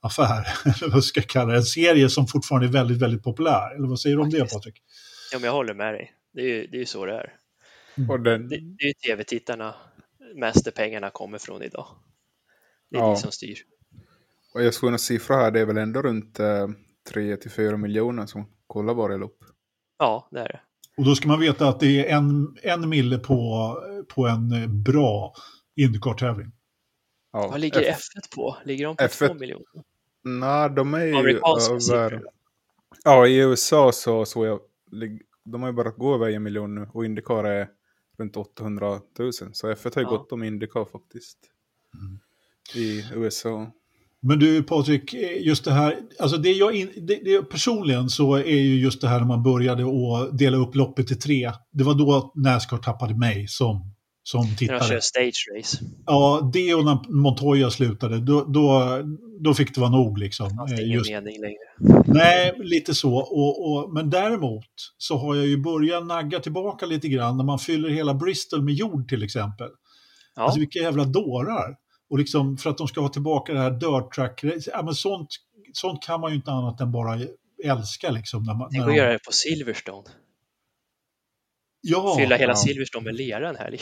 affär, 0.00 0.46
eller 0.64 0.94
vad 0.94 1.04
ska 1.04 1.20
jag 1.20 1.28
kalla 1.28 1.52
det, 1.52 1.58
en 1.58 1.62
serie 1.62 2.08
som 2.08 2.26
fortfarande 2.26 2.66
är 2.66 2.72
väldigt, 2.72 2.98
väldigt 2.98 3.22
populär. 3.22 3.74
Eller 3.76 3.88
vad 3.88 4.00
säger 4.00 4.16
du 4.16 4.22
om 4.22 4.30
det 4.30 4.52
Patrik? 4.52 4.82
Ja, 5.32 5.38
men 5.38 5.46
jag 5.46 5.52
håller 5.52 5.74
med 5.74 5.94
dig. 5.94 6.12
Det 6.34 6.40
är 6.40 6.46
ju 6.46 6.66
det 6.66 6.80
är 6.80 6.84
så 6.84 7.06
det 7.06 7.14
är. 7.14 7.32
Mm. 7.94 8.22
Den... 8.22 8.48
Det, 8.48 8.56
det, 8.56 8.84
är 8.84 8.86
ju 8.86 8.92
tv-tittarna 8.92 9.74
mest 10.34 10.74
pengarna 10.74 11.10
kommer 11.10 11.38
från 11.38 11.62
idag. 11.62 11.86
Det 12.90 12.96
är 12.96 13.00
ja. 13.00 13.06
de 13.06 13.16
som 13.16 13.32
styr. 13.32 13.58
Och 14.54 14.62
jag 14.62 14.74
såg 14.74 14.92
en 14.92 14.98
siffra 14.98 15.36
här, 15.36 15.50
det 15.50 15.60
är 15.60 15.66
väl 15.66 15.78
ändå 15.78 16.02
runt 16.02 16.40
eh, 16.40 16.68
3-4 17.10 17.76
miljoner 17.76 18.26
som 18.26 18.48
kollar 18.66 18.94
varje 18.94 19.18
lopp. 19.18 19.38
Ja, 19.98 20.28
det 20.30 20.40
är 20.40 20.48
det. 20.48 20.60
Och 20.96 21.04
då 21.04 21.14
ska 21.14 21.28
man 21.28 21.40
veta 21.40 21.68
att 21.68 21.80
det 21.80 22.10
är 22.10 22.16
en, 22.16 22.56
en 22.62 22.88
mille 22.88 23.18
på, 23.18 23.76
på 24.08 24.26
en 24.26 24.82
bra 24.82 25.34
Indycar-tävling. 25.76 26.52
Ja. 27.32 27.48
Vad 27.48 27.60
ligger 27.60 27.80
F1 27.80 28.34
på? 28.34 28.56
Ligger 28.64 28.86
de 28.86 28.96
på 28.96 29.02
F1... 29.02 29.28
2 29.28 29.34
miljoner? 29.34 29.84
Nej, 30.24 30.70
de 30.70 30.94
är 30.94 31.04
ju 31.04 31.14
över... 31.14 32.22
Ja, 33.04 33.26
i 33.26 33.36
USA 33.36 33.92
så 33.92 34.24
såg 34.24 34.46
jag, 34.46 34.60
de 35.44 35.62
har 35.62 35.68
ju 35.68 35.74
bara 35.74 35.90
gå 35.90 36.14
över 36.14 36.30
en 36.30 36.42
miljon 36.42 36.74
nu 36.74 36.88
och 36.92 37.04
Indycar 37.04 37.44
är 37.44 37.68
runt 38.18 38.36
800 38.36 39.00
000. 39.18 39.32
Så 39.32 39.72
F1 39.72 39.94
har 39.94 40.02
ju 40.02 40.08
ja. 40.08 40.10
gått 40.10 40.32
om 40.32 40.42
Indycar 40.42 40.84
faktiskt. 40.84 41.38
Mm. 41.94 42.18
I 42.74 43.04
USA. 43.14 43.72
Men 44.22 44.38
du 44.38 44.62
Patrik, 44.62 45.14
just 45.40 45.64
det 45.64 45.72
här, 45.72 45.98
alltså 46.18 46.36
det 46.36 46.52
jag 46.52 46.74
in, 46.74 46.90
det, 46.96 47.20
det, 47.24 47.42
personligen 47.42 48.08
så 48.08 48.34
är 48.34 48.60
ju 48.60 48.80
just 48.80 49.00
det 49.00 49.08
här 49.08 49.18
när 49.18 49.26
man 49.26 49.42
började 49.42 49.82
att 49.82 50.38
dela 50.38 50.56
upp 50.56 50.74
loppet 50.74 51.10
i 51.10 51.14
tre. 51.14 51.52
Det 51.72 51.84
var 51.84 51.94
då 51.94 52.32
Nascar 52.34 52.76
tappade 52.76 53.14
mig 53.18 53.48
som, 53.48 53.94
som 54.22 54.56
tittare. 54.56 54.78
De 54.78 54.84
kör 54.84 55.00
stage 55.00 55.48
race. 55.58 55.84
Ja, 56.06 56.50
det 56.52 56.74
och 56.74 56.84
när 56.84 57.22
Montoya 57.22 57.70
slutade, 57.70 58.18
då, 58.20 58.44
då, 58.44 58.98
då 59.40 59.54
fick 59.54 59.74
det 59.74 59.80
vara 59.80 59.90
nog 59.90 60.18
liksom. 60.18 60.48
Det 60.48 60.54
fanns 60.54 60.72
ingen 60.72 60.90
just, 60.90 61.10
mening 61.10 61.36
längre. 61.40 62.02
Nej, 62.06 62.54
lite 62.58 62.94
så. 62.94 63.14
Och, 63.16 63.72
och, 63.72 63.94
men 63.94 64.10
däremot 64.10 64.70
så 64.98 65.16
har 65.16 65.34
jag 65.34 65.46
ju 65.46 65.56
börjat 65.62 66.06
nagga 66.06 66.40
tillbaka 66.40 66.86
lite 66.86 67.08
grann 67.08 67.36
när 67.36 67.44
man 67.44 67.58
fyller 67.58 67.88
hela 67.88 68.14
Bristol 68.14 68.62
med 68.62 68.74
jord 68.74 69.08
till 69.08 69.22
exempel. 69.22 69.68
Ja. 70.36 70.42
Alltså 70.42 70.60
vilka 70.60 70.78
jävla 70.78 71.04
dårar. 71.04 71.81
Och 72.12 72.18
liksom 72.18 72.56
för 72.56 72.70
att 72.70 72.78
de 72.78 72.88
ska 72.88 73.00
ha 73.00 73.08
tillbaka 73.08 73.52
det 73.52 73.60
här 73.60 73.70
dirt 73.70 74.14
track, 74.14 74.44
ja, 74.66 74.82
men 74.82 74.94
sånt, 74.94 75.28
sånt 75.72 76.02
kan 76.02 76.20
man 76.20 76.30
ju 76.30 76.36
inte 76.36 76.50
annat 76.50 76.80
än 76.80 76.92
bara 76.92 77.20
älska. 77.64 78.10
Liksom, 78.10 78.42
när 78.42 78.54
man, 78.54 78.68
Tänk 78.72 78.88
att 78.88 78.96
göra 78.96 79.12
det 79.12 79.18
på 79.24 79.32
Silverstone. 79.32 80.08
Ja, 81.80 82.16
Fylla 82.18 82.36
hela 82.36 82.52
ja. 82.52 82.56
Silverstone 82.56 83.04
med 83.04 83.14
lera 83.14 83.48
en 83.48 83.56
helg. 83.56 83.78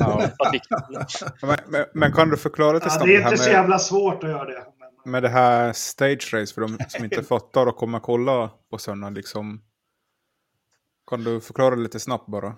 Ja. 0.00 0.30
men, 1.42 1.56
men, 1.66 1.84
men, 1.94 2.12
kan 2.12 2.30
du 2.30 2.36
förklara 2.36 2.80
till 2.80 2.90
ja, 2.92 3.06
Det 3.06 3.16
är 3.16 3.22
inte 3.22 3.42
så 3.42 3.50
jävla 3.50 3.78
svårt 3.78 4.24
att 4.24 4.30
göra 4.30 4.44
det. 4.44 4.64
Med 5.04 5.22
det 5.22 5.28
här 5.28 5.72
stage 5.72 6.34
race 6.34 6.54
för 6.54 6.60
de 6.60 6.78
som 6.88 7.04
inte 7.04 7.22
fattar 7.28 7.66
och 7.66 7.76
kommer 7.76 8.00
kolla 8.00 8.50
på 8.70 8.78
söndag 8.78 9.10
liksom. 9.10 9.62
Kan 11.10 11.24
du 11.24 11.40
förklara 11.40 11.74
lite 11.74 12.00
snabbt 12.00 12.26
bara? 12.26 12.54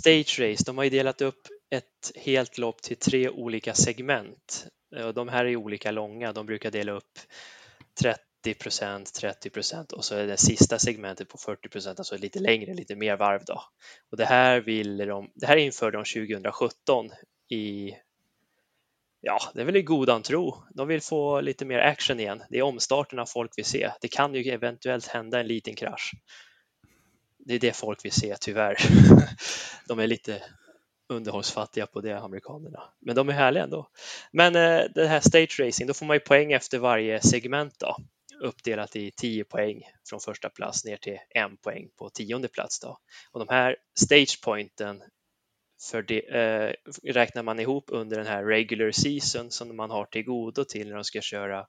Stage 0.00 0.40
race, 0.40 0.64
de 0.66 0.76
har 0.76 0.84
ju 0.84 0.90
delat 0.90 1.20
upp 1.20 1.42
ett 1.72 2.12
helt 2.16 2.58
lopp 2.58 2.82
till 2.82 2.96
tre 2.96 3.28
olika 3.28 3.74
segment. 3.74 4.66
Eh, 4.96 5.08
de 5.08 5.28
här 5.28 5.44
är 5.44 5.56
olika 5.56 5.90
långa, 5.90 6.32
de 6.32 6.46
brukar 6.46 6.70
dela 6.70 6.92
upp 6.92 7.18
30 8.00 8.54
procent, 8.58 9.14
30 9.14 9.50
procent 9.50 9.92
och 9.92 10.04
så 10.04 10.14
är 10.14 10.26
det 10.26 10.36
sista 10.36 10.78
segmentet 10.78 11.28
på 11.28 11.38
40 11.38 11.68
procent, 11.68 11.98
alltså 11.98 12.16
lite 12.16 12.38
längre, 12.38 12.74
lite 12.74 12.96
mer 12.96 13.16
varv 13.16 13.44
då. 13.46 13.62
Och 14.10 14.16
det 14.16 14.24
här 14.24 14.60
vill 14.60 14.96
de, 14.96 15.30
det 15.34 15.46
här 15.46 15.56
införde 15.56 15.98
de 15.98 16.04
2017 16.04 17.10
i 17.48 17.92
Ja, 19.24 19.38
det 19.54 19.60
är 19.60 19.64
väl 19.64 19.76
i 19.76 19.82
godan 19.82 20.22
tro. 20.22 20.62
De 20.74 20.88
vill 20.88 21.00
få 21.00 21.40
lite 21.40 21.64
mer 21.64 21.78
action 21.78 22.20
igen. 22.20 22.42
Det 22.50 22.58
är 22.58 22.62
omstarterna 22.62 23.26
folk 23.26 23.58
vill 23.58 23.64
se. 23.64 23.90
Det 24.00 24.08
kan 24.08 24.34
ju 24.34 24.50
eventuellt 24.50 25.06
hända 25.06 25.40
en 25.40 25.46
liten 25.46 25.74
krasch. 25.74 26.12
Det 27.38 27.54
är 27.54 27.58
det 27.58 27.76
folk 27.76 28.04
vill 28.04 28.12
se, 28.12 28.36
tyvärr. 28.40 28.76
De 29.88 29.98
är 29.98 30.06
lite 30.06 30.42
underhållsfattiga 31.12 31.86
på 31.86 32.00
det, 32.00 32.18
amerikanerna. 32.18 32.82
Men 33.00 33.16
de 33.16 33.28
är 33.28 33.32
härliga 33.32 33.64
ändå. 33.64 33.88
Men 34.32 34.56
eh, 34.56 34.84
det 34.94 35.06
här 35.06 35.20
stage 35.20 35.60
racing, 35.60 35.86
då 35.86 35.94
får 35.94 36.06
man 36.06 36.16
ju 36.16 36.20
poäng 36.20 36.52
efter 36.52 36.78
varje 36.78 37.20
segment 37.20 37.78
då, 37.78 37.96
uppdelat 38.42 38.96
i 38.96 39.10
10 39.10 39.44
poäng 39.44 39.82
från 40.08 40.20
första 40.20 40.48
plats 40.48 40.84
ner 40.84 40.96
till 40.96 41.18
en 41.30 41.56
poäng 41.56 41.88
på 41.98 42.10
tionde 42.10 42.48
plats 42.48 42.80
då. 42.80 42.98
Och 43.30 43.46
de 43.46 43.48
här 43.48 43.76
stage 44.00 44.40
pointen 44.44 45.02
för 45.90 46.02
det, 46.02 46.20
eh, 46.20 46.74
räknar 47.02 47.42
man 47.42 47.60
ihop 47.60 47.84
under 47.88 48.16
den 48.16 48.26
här 48.26 48.44
regular 48.44 48.90
season 48.90 49.50
som 49.50 49.76
man 49.76 49.90
har 49.90 50.04
till 50.04 50.24
godo 50.24 50.64
till 50.64 50.88
när 50.88 50.94
de 50.94 51.04
ska 51.04 51.20
köra 51.20 51.66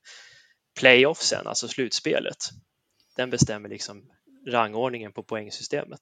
playoffsen, 0.79 1.47
alltså 1.47 1.67
slutspelet. 1.67 2.37
Den 3.15 3.29
bestämmer 3.29 3.69
liksom 3.69 4.11
rangordningen 4.47 5.13
på 5.13 5.23
poängsystemet 5.23 6.01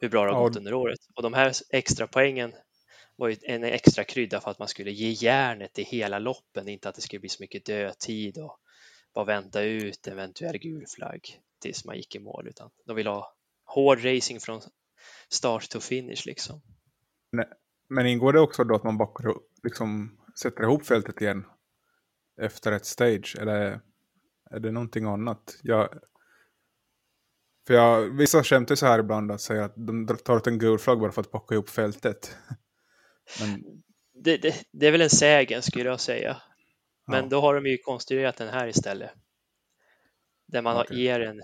hur 0.00 0.08
bra 0.08 0.26
det 0.26 0.32
har 0.32 0.42
gått 0.42 0.56
under 0.56 0.74
året. 0.74 0.98
Och 1.14 1.22
de 1.22 1.34
här 1.34 1.52
extra 1.70 2.06
poängen 2.06 2.52
var 3.16 3.28
ju 3.28 3.36
en 3.42 3.64
extra 3.64 4.04
krydda 4.04 4.40
för 4.40 4.50
att 4.50 4.58
man 4.58 4.68
skulle 4.68 4.90
ge 4.90 5.10
järnet 5.10 5.78
i 5.78 5.82
hela 5.82 6.18
loppen, 6.18 6.68
inte 6.68 6.88
att 6.88 6.94
det 6.94 7.00
skulle 7.00 7.20
bli 7.20 7.28
så 7.28 7.42
mycket 7.42 7.64
dödtid 7.64 8.38
och 8.38 8.58
bara 9.14 9.24
vänta 9.24 9.62
ut 9.62 10.06
eventuell 10.06 10.58
gul 10.58 10.84
flagg 10.96 11.40
tills 11.60 11.84
man 11.84 11.96
gick 11.96 12.14
i 12.14 12.18
mål, 12.18 12.48
utan 12.48 12.70
de 12.86 12.96
vill 12.96 13.06
ha 13.06 13.34
hård 13.64 14.04
racing 14.04 14.40
från 14.40 14.60
start 15.28 15.68
to 15.68 15.80
finish 15.80 16.26
liksom. 16.26 16.60
Men 17.88 18.06
ingår 18.06 18.32
det 18.32 18.40
också 18.40 18.64
då 18.64 18.74
att 18.74 18.84
man 18.84 18.98
backar, 18.98 19.34
liksom 19.62 20.18
sätter 20.42 20.62
ihop 20.62 20.86
fältet 20.86 21.20
igen 21.20 21.44
efter 22.40 22.72
ett 22.72 22.86
stage, 22.86 23.36
eller 23.40 23.80
är 24.50 24.60
det 24.60 24.70
någonting 24.70 25.04
annat? 25.04 25.58
Jag, 25.62 25.88
för 27.70 27.74
jag, 27.74 28.16
vissa 28.16 28.44
skämtar 28.44 28.74
så 28.74 28.86
här 28.86 28.98
ibland 28.98 29.32
att 29.32 29.40
säga 29.40 29.64
att 29.64 29.72
de 29.76 30.06
tar 30.06 30.36
ut 30.36 30.46
en 30.46 30.58
gul 30.58 30.78
flagg 30.78 31.00
bara 31.00 31.12
för 31.12 31.20
att 31.20 31.30
packa 31.30 31.54
ihop 31.54 31.70
fältet. 31.70 32.36
Men... 33.40 33.64
Det, 34.14 34.36
det, 34.36 34.54
det, 34.72 34.86
är 34.86 34.92
väl 34.92 35.00
en 35.00 35.10
sägen 35.10 35.62
skulle 35.62 35.88
jag 35.88 36.00
säga. 36.00 36.42
Men 37.06 37.22
ja. 37.22 37.28
då 37.28 37.40
har 37.40 37.54
de 37.54 37.66
ju 37.66 37.78
konstruerat 37.78 38.36
den 38.36 38.48
här 38.48 38.68
istället. 38.68 39.10
Där 40.46 40.62
man 40.62 40.76
okay. 40.76 40.98
ger 40.98 41.20
en 41.20 41.42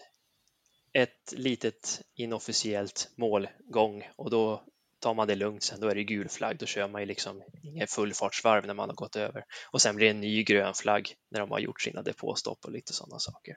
ett 0.92 1.32
litet 1.32 2.00
inofficiellt 2.14 3.10
målgång 3.16 4.10
och 4.16 4.30
då 4.30 4.64
tar 5.00 5.14
man 5.14 5.28
det 5.28 5.34
lugnt 5.34 5.62
sen. 5.62 5.80
Då 5.80 5.88
är 5.88 5.94
det 5.94 6.04
gul 6.04 6.28
flagg. 6.28 6.58
Då 6.58 6.66
kör 6.66 6.88
man 6.88 7.02
ju 7.02 7.06
liksom 7.06 7.42
ingen 7.62 7.86
fullfartsvarv 7.86 8.66
när 8.66 8.74
man 8.74 8.88
har 8.88 8.96
gått 8.96 9.16
över 9.16 9.44
och 9.70 9.82
sen 9.82 9.96
blir 9.96 10.06
det 10.06 10.10
en 10.10 10.20
ny 10.20 10.42
grön 10.42 10.74
flagg 10.74 11.14
när 11.30 11.40
de 11.40 11.50
har 11.50 11.58
gjort 11.58 11.80
sina 11.80 12.02
depåstopp 12.02 12.64
och 12.64 12.72
lite 12.72 12.92
sådana 12.92 13.18
saker. 13.18 13.56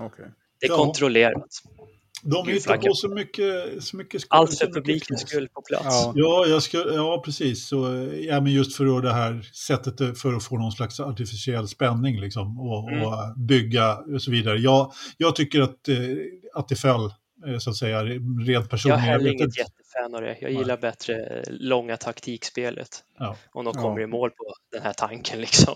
Okay. 0.00 0.26
Det 0.62 0.66
är 0.66 0.70
ja. 0.70 0.76
kontrollerat. 0.76 1.48
De 2.22 2.48
hittar 2.48 2.76
på 2.76 2.94
så 2.94 3.08
mycket, 3.08 3.82
så 3.84 3.96
mycket 3.96 4.20
skull. 4.20 4.38
Allt 4.38 4.58
för 4.58 4.66
publikens 4.66 5.20
skull 5.20 5.48
på 5.48 5.62
plats. 5.62 5.84
Ja, 5.86 6.12
ja, 6.14 6.46
jag 6.46 6.62
ska, 6.62 6.78
ja 6.78 7.22
precis. 7.24 7.68
Så, 7.68 7.76
ja, 8.20 8.40
men 8.40 8.52
just 8.52 8.76
för 8.76 9.02
det 9.02 9.12
här 9.12 9.42
sättet 9.42 10.18
för 10.18 10.34
att 10.34 10.44
få 10.44 10.58
någon 10.58 10.72
slags 10.72 11.00
artificiell 11.00 11.68
spänning 11.68 12.20
liksom, 12.20 12.60
och, 12.60 12.90
mm. 12.90 13.06
och 13.06 13.38
bygga 13.38 13.96
och 13.96 14.22
så 14.22 14.30
vidare. 14.30 14.58
Jag, 14.58 14.92
jag 15.16 15.36
tycker 15.36 15.60
att, 15.60 15.88
eh, 15.88 15.96
att 16.54 16.68
det 16.68 16.76
föll, 16.76 17.04
eh, 17.46 17.58
så 17.58 17.70
att 17.70 17.76
säga, 17.76 18.04
rent 18.46 18.70
personligen. 18.70 19.04
Jag 19.04 19.08
är 19.08 19.12
heller 19.12 19.30
inget 19.30 19.58
jättefan 19.58 20.14
av 20.14 20.20
det. 20.20 20.38
Jag 20.40 20.50
gillar 20.50 20.66
Nej. 20.66 20.76
bättre 20.76 21.44
långa 21.46 21.96
taktikspelet. 21.96 23.04
Ja. 23.18 23.36
Om 23.52 23.64
de 23.64 23.74
kommer 23.74 23.98
ja. 23.98 24.04
i 24.04 24.06
mål 24.06 24.30
på 24.30 24.54
den 24.72 24.82
här 24.82 24.92
tanken 24.92 25.40
liksom. 25.40 25.74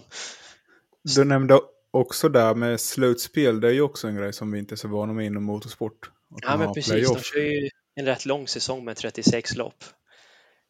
Du 1.14 1.24
nämnde 1.24 1.54
också 1.97 2.28
där 2.28 2.55
med 2.55 2.81
slutspel, 2.81 3.60
det 3.60 3.68
är 3.68 3.73
ju 3.73 3.81
också 3.81 4.09
en 4.09 4.16
grej 4.16 4.32
som 4.32 4.52
vi 4.52 4.59
inte 4.59 4.74
är 4.74 4.77
så 4.77 4.89
vana 4.89 5.12
med 5.12 5.27
inom 5.27 5.44
motorsport. 5.44 6.10
Ja, 6.43 6.56
men 6.56 6.73
precis. 6.74 7.09
De 7.12 7.20
kör 7.23 7.40
ju 7.40 7.68
en 7.94 8.06
rätt 8.06 8.27
lång 8.27 8.48
säsong 8.48 8.85
med 8.85 8.97
36 8.97 9.56
lopp. 9.56 9.85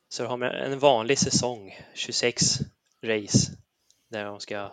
Så 0.08 0.24
har 0.24 0.36
man 0.36 0.48
en 0.48 0.78
vanlig 0.78 1.18
säsong, 1.18 1.78
26 1.94 2.58
race, 3.02 3.52
där 4.10 4.24
de 4.24 4.40
ska 4.40 4.72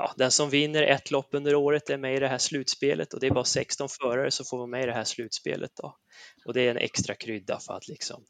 Ja, 0.00 0.14
den 0.16 0.30
som 0.30 0.50
vinner 0.50 0.82
ett 0.82 1.10
lopp 1.10 1.28
under 1.32 1.54
året 1.54 1.90
är 1.90 1.98
med 1.98 2.16
i 2.16 2.20
det 2.20 2.28
här 2.28 2.38
slutspelet 2.38 3.14
och 3.14 3.20
det 3.20 3.26
är 3.26 3.30
bara 3.30 3.44
16 3.44 3.88
förare 3.88 4.30
som 4.30 4.46
får 4.46 4.56
vara 4.56 4.66
med 4.66 4.82
i 4.82 4.86
det 4.86 4.92
här 4.92 5.04
slutspelet. 5.04 5.70
Då. 5.76 5.96
Och 6.44 6.54
det 6.54 6.60
är 6.60 6.70
en 6.70 6.76
extra 6.76 7.14
krydda 7.14 7.60
för 7.66 7.74
att 7.74 7.88
liksom 7.88 8.24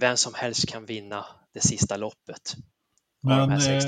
vem 0.00 0.16
som 0.16 0.34
helst 0.34 0.68
kan 0.68 0.86
vinna 0.86 1.26
det 1.54 1.60
sista 1.60 1.96
loppet. 1.96 2.54
Men, 3.20 3.50
eh, 3.50 3.84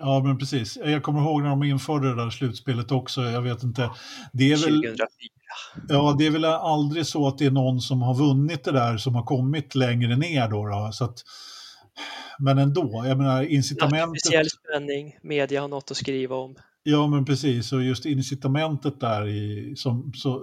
ja, 0.00 0.22
men 0.24 0.38
precis. 0.38 0.76
Jag 0.76 1.02
kommer 1.02 1.20
ihåg 1.20 1.42
när 1.42 1.50
de 1.50 1.62
införde 1.62 2.08
det 2.08 2.22
där 2.24 2.30
slutspelet 2.30 2.92
också. 2.92 3.22
Jag 3.22 3.42
vet 3.42 3.62
inte. 3.62 3.90
Det 4.32 4.52
är 4.52 4.56
väl, 4.56 4.82
2004. 4.82 5.06
Ja, 5.88 6.16
det 6.18 6.26
är 6.26 6.30
väl 6.30 6.44
aldrig 6.44 7.06
så 7.06 7.28
att 7.28 7.38
det 7.38 7.46
är 7.46 7.50
någon 7.50 7.80
som 7.80 8.02
har 8.02 8.14
vunnit 8.14 8.64
det 8.64 8.72
där 8.72 8.96
som 8.96 9.14
har 9.14 9.22
kommit 9.22 9.74
längre 9.74 10.16
ner 10.16 10.48
då. 10.48 10.66
då 10.66 10.90
så 10.92 11.04
att, 11.04 11.24
men 12.38 12.58
ändå, 12.58 13.04
jag 13.06 13.18
menar 13.18 13.42
incitamentet. 13.42 14.20
Speciell 14.20 14.50
spänning, 14.50 15.18
media 15.22 15.60
har 15.60 15.68
något 15.68 15.90
att 15.90 15.96
skriva 15.96 16.36
om. 16.36 16.56
Ja, 16.88 17.06
men 17.06 17.24
precis. 17.24 17.72
Och 17.72 17.82
just 17.82 18.06
incitamentet 18.06 19.00
där 19.00 19.28
i, 19.28 19.72
som, 19.76 20.12
så, 20.14 20.42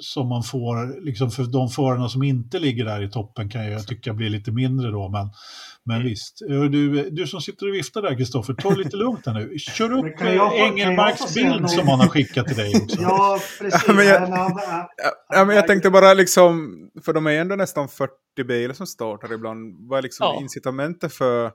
som 0.00 0.28
man 0.28 0.42
får, 0.42 1.04
liksom 1.04 1.30
för 1.30 1.42
de 1.42 1.68
förarna 1.68 2.08
som 2.08 2.22
inte 2.22 2.58
ligger 2.58 2.84
där 2.84 3.02
i 3.02 3.10
toppen 3.10 3.48
kan 3.48 3.70
jag 3.70 3.86
tycka 3.86 4.14
blir 4.14 4.30
lite 4.30 4.50
mindre 4.52 4.90
då. 4.90 5.08
Men, 5.08 5.30
men 5.84 5.96
mm. 5.96 6.08
visst, 6.08 6.38
du, 6.48 7.10
du 7.10 7.26
som 7.26 7.40
sitter 7.40 7.68
och 7.68 7.74
viftar 7.74 8.02
där 8.02 8.14
Kristoffer, 8.16 8.54
ta 8.54 8.70
lite 8.70 8.96
lugnt 8.96 9.26
här 9.26 9.34
nu. 9.34 9.58
Kör 9.58 9.92
upp 9.92 10.22
Engelmarks 10.54 11.34
bild 11.34 11.70
som 11.70 11.88
han 11.88 12.00
har 12.00 12.08
skickat 12.08 12.46
till 12.46 12.56
dig 12.56 12.72
också. 12.82 13.00
ja, 13.00 13.40
precis. 13.60 13.84
Ja, 13.86 13.94
men 13.94 14.06
jag, 14.06 14.28
ja, 15.28 15.44
men 15.44 15.56
jag 15.56 15.66
tänkte 15.66 15.90
bara 15.90 16.14
liksom, 16.14 16.76
för 17.04 17.12
de 17.12 17.26
är 17.26 17.40
ändå 17.40 17.56
nästan 17.56 17.88
40 17.88 18.10
bilar 18.48 18.74
som 18.74 18.86
startar 18.86 19.32
ibland. 19.32 19.88
Vad 19.88 19.98
är 19.98 20.02
liksom 20.02 20.24
ja. 20.24 20.40
incitamentet 20.40 21.12
för, 21.12 21.50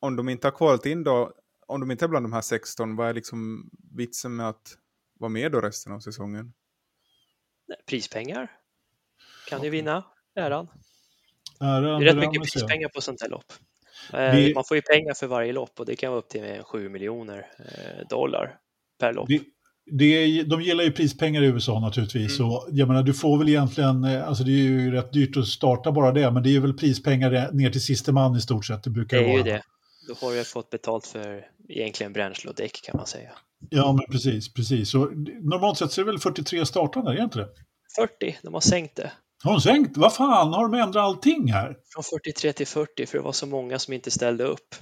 om 0.00 0.16
de 0.16 0.28
inte 0.28 0.46
har 0.46 0.52
kvalat 0.52 0.86
in 0.86 1.04
då, 1.04 1.30
om 1.70 1.80
de 1.80 1.90
inte 1.90 2.04
är 2.04 2.08
bland 2.08 2.24
de 2.24 2.32
här 2.32 2.40
16, 2.40 2.96
vad 2.96 3.08
är 3.08 3.14
liksom 3.14 3.70
vitsen 3.96 4.36
med 4.36 4.48
att 4.48 4.76
vara 5.18 5.28
med 5.28 5.52
då 5.52 5.60
resten 5.60 5.92
av 5.92 6.00
säsongen? 6.00 6.52
Prispengar. 7.86 8.50
Kan 9.48 9.58
okay. 9.58 9.70
du 9.70 9.76
vinna 9.76 10.04
äran. 10.36 10.68
äran 11.60 12.00
det 12.00 12.10
är 12.10 12.14
rätt 12.14 12.30
mycket 12.30 12.52
prispengar 12.52 12.88
på 12.88 13.00
sånt 13.00 13.22
här 13.22 13.28
lopp. 13.28 13.52
Eh, 14.12 14.34
vi, 14.34 14.54
man 14.54 14.64
får 14.64 14.76
ju 14.76 14.82
pengar 14.82 15.14
för 15.14 15.26
varje 15.26 15.52
lopp 15.52 15.80
och 15.80 15.86
det 15.86 15.96
kan 15.96 16.10
vara 16.10 16.18
upp 16.18 16.28
till 16.28 16.62
7 16.64 16.88
miljoner 16.88 17.46
eh, 17.58 18.08
dollar 18.08 18.56
per 18.98 19.12
lopp. 19.12 19.30
Vi, 19.30 19.42
det 19.86 20.04
är, 20.04 20.44
de 20.44 20.62
gillar 20.62 20.84
ju 20.84 20.92
prispengar 20.92 21.42
i 21.42 21.46
USA 21.46 21.80
naturligtvis. 21.80 22.38
Mm. 22.38 22.52
Och 22.52 22.68
jag 22.70 22.88
menar, 22.88 23.02
du 23.02 23.14
får 23.14 23.38
väl 23.38 23.48
egentligen, 23.48 24.04
eh, 24.04 24.28
alltså 24.28 24.44
det 24.44 24.50
är 24.50 24.54
ju 24.54 24.90
rätt 24.90 25.12
dyrt 25.12 25.36
att 25.36 25.46
starta 25.46 25.92
bara 25.92 26.12
det, 26.12 26.30
men 26.30 26.42
det 26.42 26.56
är 26.56 26.60
väl 26.60 26.74
prispengar 26.74 27.52
ner 27.52 27.70
till 27.70 27.84
sista 27.84 28.12
man 28.12 28.36
i 28.36 28.40
stort 28.40 28.64
sett. 28.64 28.82
Det 28.82 28.90
brukar 28.90 29.16
det 29.16 29.22
är 29.22 29.28
vara. 29.28 29.36
ju 29.36 29.42
det. 29.42 29.62
Då 30.10 30.26
har 30.26 30.34
du 30.34 30.44
fått 30.44 30.70
betalt 30.70 31.06
för 31.06 31.46
egentligen 31.68 32.12
bränsle 32.12 32.50
och 32.50 32.56
däck 32.56 32.82
kan 32.82 32.96
man 32.96 33.06
säga. 33.06 33.30
Ja, 33.70 33.92
men 33.92 34.06
precis, 34.10 34.52
precis. 34.52 34.90
Så, 34.90 35.04
normalt 35.40 35.78
sett 35.78 35.92
så 35.92 36.00
är 36.00 36.04
det 36.04 36.10
väl 36.10 36.20
43 36.20 36.66
startande, 36.66 37.10
är 37.10 37.16
det 37.16 37.22
inte 37.22 37.38
det? 37.38 37.48
40, 37.96 38.38
de 38.42 38.54
har 38.54 38.60
sänkt 38.60 38.96
det. 38.96 39.12
Har 39.44 39.52
de 39.52 39.60
sänkt? 39.60 39.96
Vad 39.96 40.14
fan, 40.14 40.52
har 40.52 40.68
de 40.68 40.80
ändrat 40.80 41.04
allting 41.04 41.52
här? 41.52 41.76
Från 41.94 42.04
43 42.04 42.52
till 42.52 42.66
40, 42.66 43.06
för 43.06 43.18
det 43.18 43.24
var 43.24 43.32
så 43.32 43.46
många 43.46 43.78
som 43.78 43.94
inte 43.94 44.10
ställde 44.10 44.44
upp. 44.44 44.74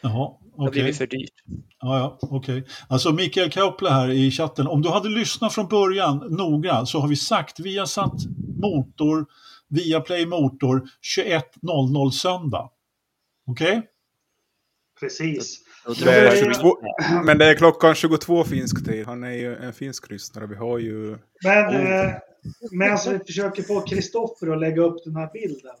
Jaha, 0.00 0.26
okej. 0.26 0.40
Okay. 0.52 0.56
Det 0.56 0.62
har 0.64 0.70
blivit 0.70 0.98
för 0.98 1.06
dyrt. 1.06 1.34
Ja, 1.80 1.98
ja, 1.98 2.18
okej. 2.22 2.58
Okay. 2.58 2.72
Alltså 2.88 3.12
Mikael 3.12 3.50
Kaupla 3.50 3.90
här 3.90 4.10
i 4.10 4.30
chatten, 4.30 4.66
om 4.66 4.82
du 4.82 4.88
hade 4.88 5.08
lyssnat 5.08 5.54
från 5.54 5.68
början 5.68 6.16
noga 6.16 6.86
så 6.86 7.00
har 7.00 7.08
vi 7.08 7.16
sagt 7.16 7.60
vi 7.60 7.78
har 7.78 7.86
satt 7.86 8.14
motor, 8.62 9.26
via 9.68 10.00
Play 10.00 10.26
Motor 10.26 10.88
21.00 11.18 12.10
söndag. 12.10 12.70
Okej? 13.46 13.78
Okay? 13.78 13.82
Precis. 15.04 15.60
Det 16.04 16.10
är 16.10 16.36
22, 16.36 16.76
men 17.24 17.38
det 17.38 17.44
är 17.44 17.54
klockan 17.54 17.94
22 17.94 18.44
finsk 18.44 18.84
tid. 18.84 19.06
Han 19.06 19.24
är 19.24 19.32
ju 19.32 19.56
en 19.56 19.72
finsk 19.72 20.10
lyssnare. 20.10 20.46
Vi 20.46 20.54
har 20.54 20.78
ju... 20.78 21.16
Men 21.44 21.86
eh, 21.86 22.10
medan 22.70 22.92
alltså, 22.92 23.10
vi 23.10 23.18
försöker 23.18 23.62
få 23.62 23.80
Kristoffer 23.80 24.52
att 24.52 24.60
lägga 24.60 24.82
upp 24.82 25.04
den 25.04 25.16
här 25.16 25.30
bilden. 25.32 25.76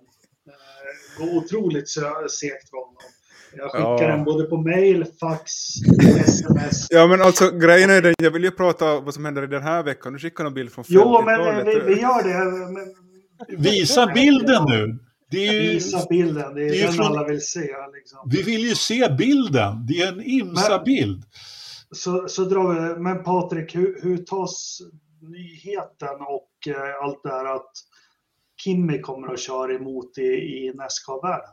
Eh, 0.46 1.24
går 1.24 1.36
otroligt 1.36 1.88
segt 1.88 2.70
för 2.70 2.76
honom. 2.76 2.96
Jag 3.56 3.70
skickar 3.70 4.10
ja. 4.10 4.16
den 4.16 4.24
både 4.24 4.44
på 4.44 4.56
mail, 4.56 5.06
fax, 5.20 5.52
sms. 6.26 6.86
Ja 6.90 7.06
men 7.06 7.22
alltså 7.22 7.50
grejen 7.50 7.90
är 7.90 8.02
den, 8.02 8.14
jag 8.18 8.30
vill 8.30 8.44
ju 8.44 8.50
prata 8.50 9.00
vad 9.00 9.14
som 9.14 9.24
händer 9.24 9.44
i 9.44 9.46
den 9.46 9.62
här 9.62 9.82
veckan. 9.82 10.12
Du 10.12 10.18
skickar 10.18 10.44
en 10.44 10.54
bild 10.54 10.72
från 10.72 10.84
Jo 10.88 11.22
men 11.24 11.40
eh, 11.40 11.64
vi, 11.64 11.80
vi, 11.80 12.00
gör 12.00 12.22
det. 12.22 12.72
Men... 12.72 12.94
Visa 13.62 14.06
bilden 14.06 14.64
nu. 14.68 14.98
Det 15.34 15.46
är 15.46 15.52
ju, 15.52 15.70
Visa 15.70 16.06
bilden, 16.10 16.54
det 16.54 16.62
är, 16.62 16.70
det 16.70 16.80
är 16.80 16.86
den 16.86 16.92
från, 16.92 17.06
alla 17.06 17.28
vill 17.28 17.40
se. 17.40 17.68
Liksom. 17.94 18.28
Vi 18.30 18.42
vill 18.42 18.68
ju 18.68 18.74
se 18.74 19.08
bilden, 19.18 19.86
det 19.86 19.94
är 19.94 20.12
en 20.12 20.22
IMSA-bild. 20.22 21.24
Så, 21.90 22.28
så 22.28 22.44
drar 22.44 22.94
vi, 22.94 23.00
men 23.00 23.24
Patrik, 23.24 23.74
hur, 23.74 24.00
hur 24.02 24.18
tas 24.18 24.78
nyheten 25.20 26.20
och 26.20 26.50
eh, 26.68 27.04
allt 27.04 27.22
det 27.22 27.28
här 27.28 27.54
att 27.56 27.70
Kimmy 28.64 29.00
kommer 29.00 29.32
att 29.32 29.40
köra 29.40 29.74
emot 29.74 30.18
i, 30.18 30.22
i 30.22 30.72
Nascar-världen? 30.74 31.50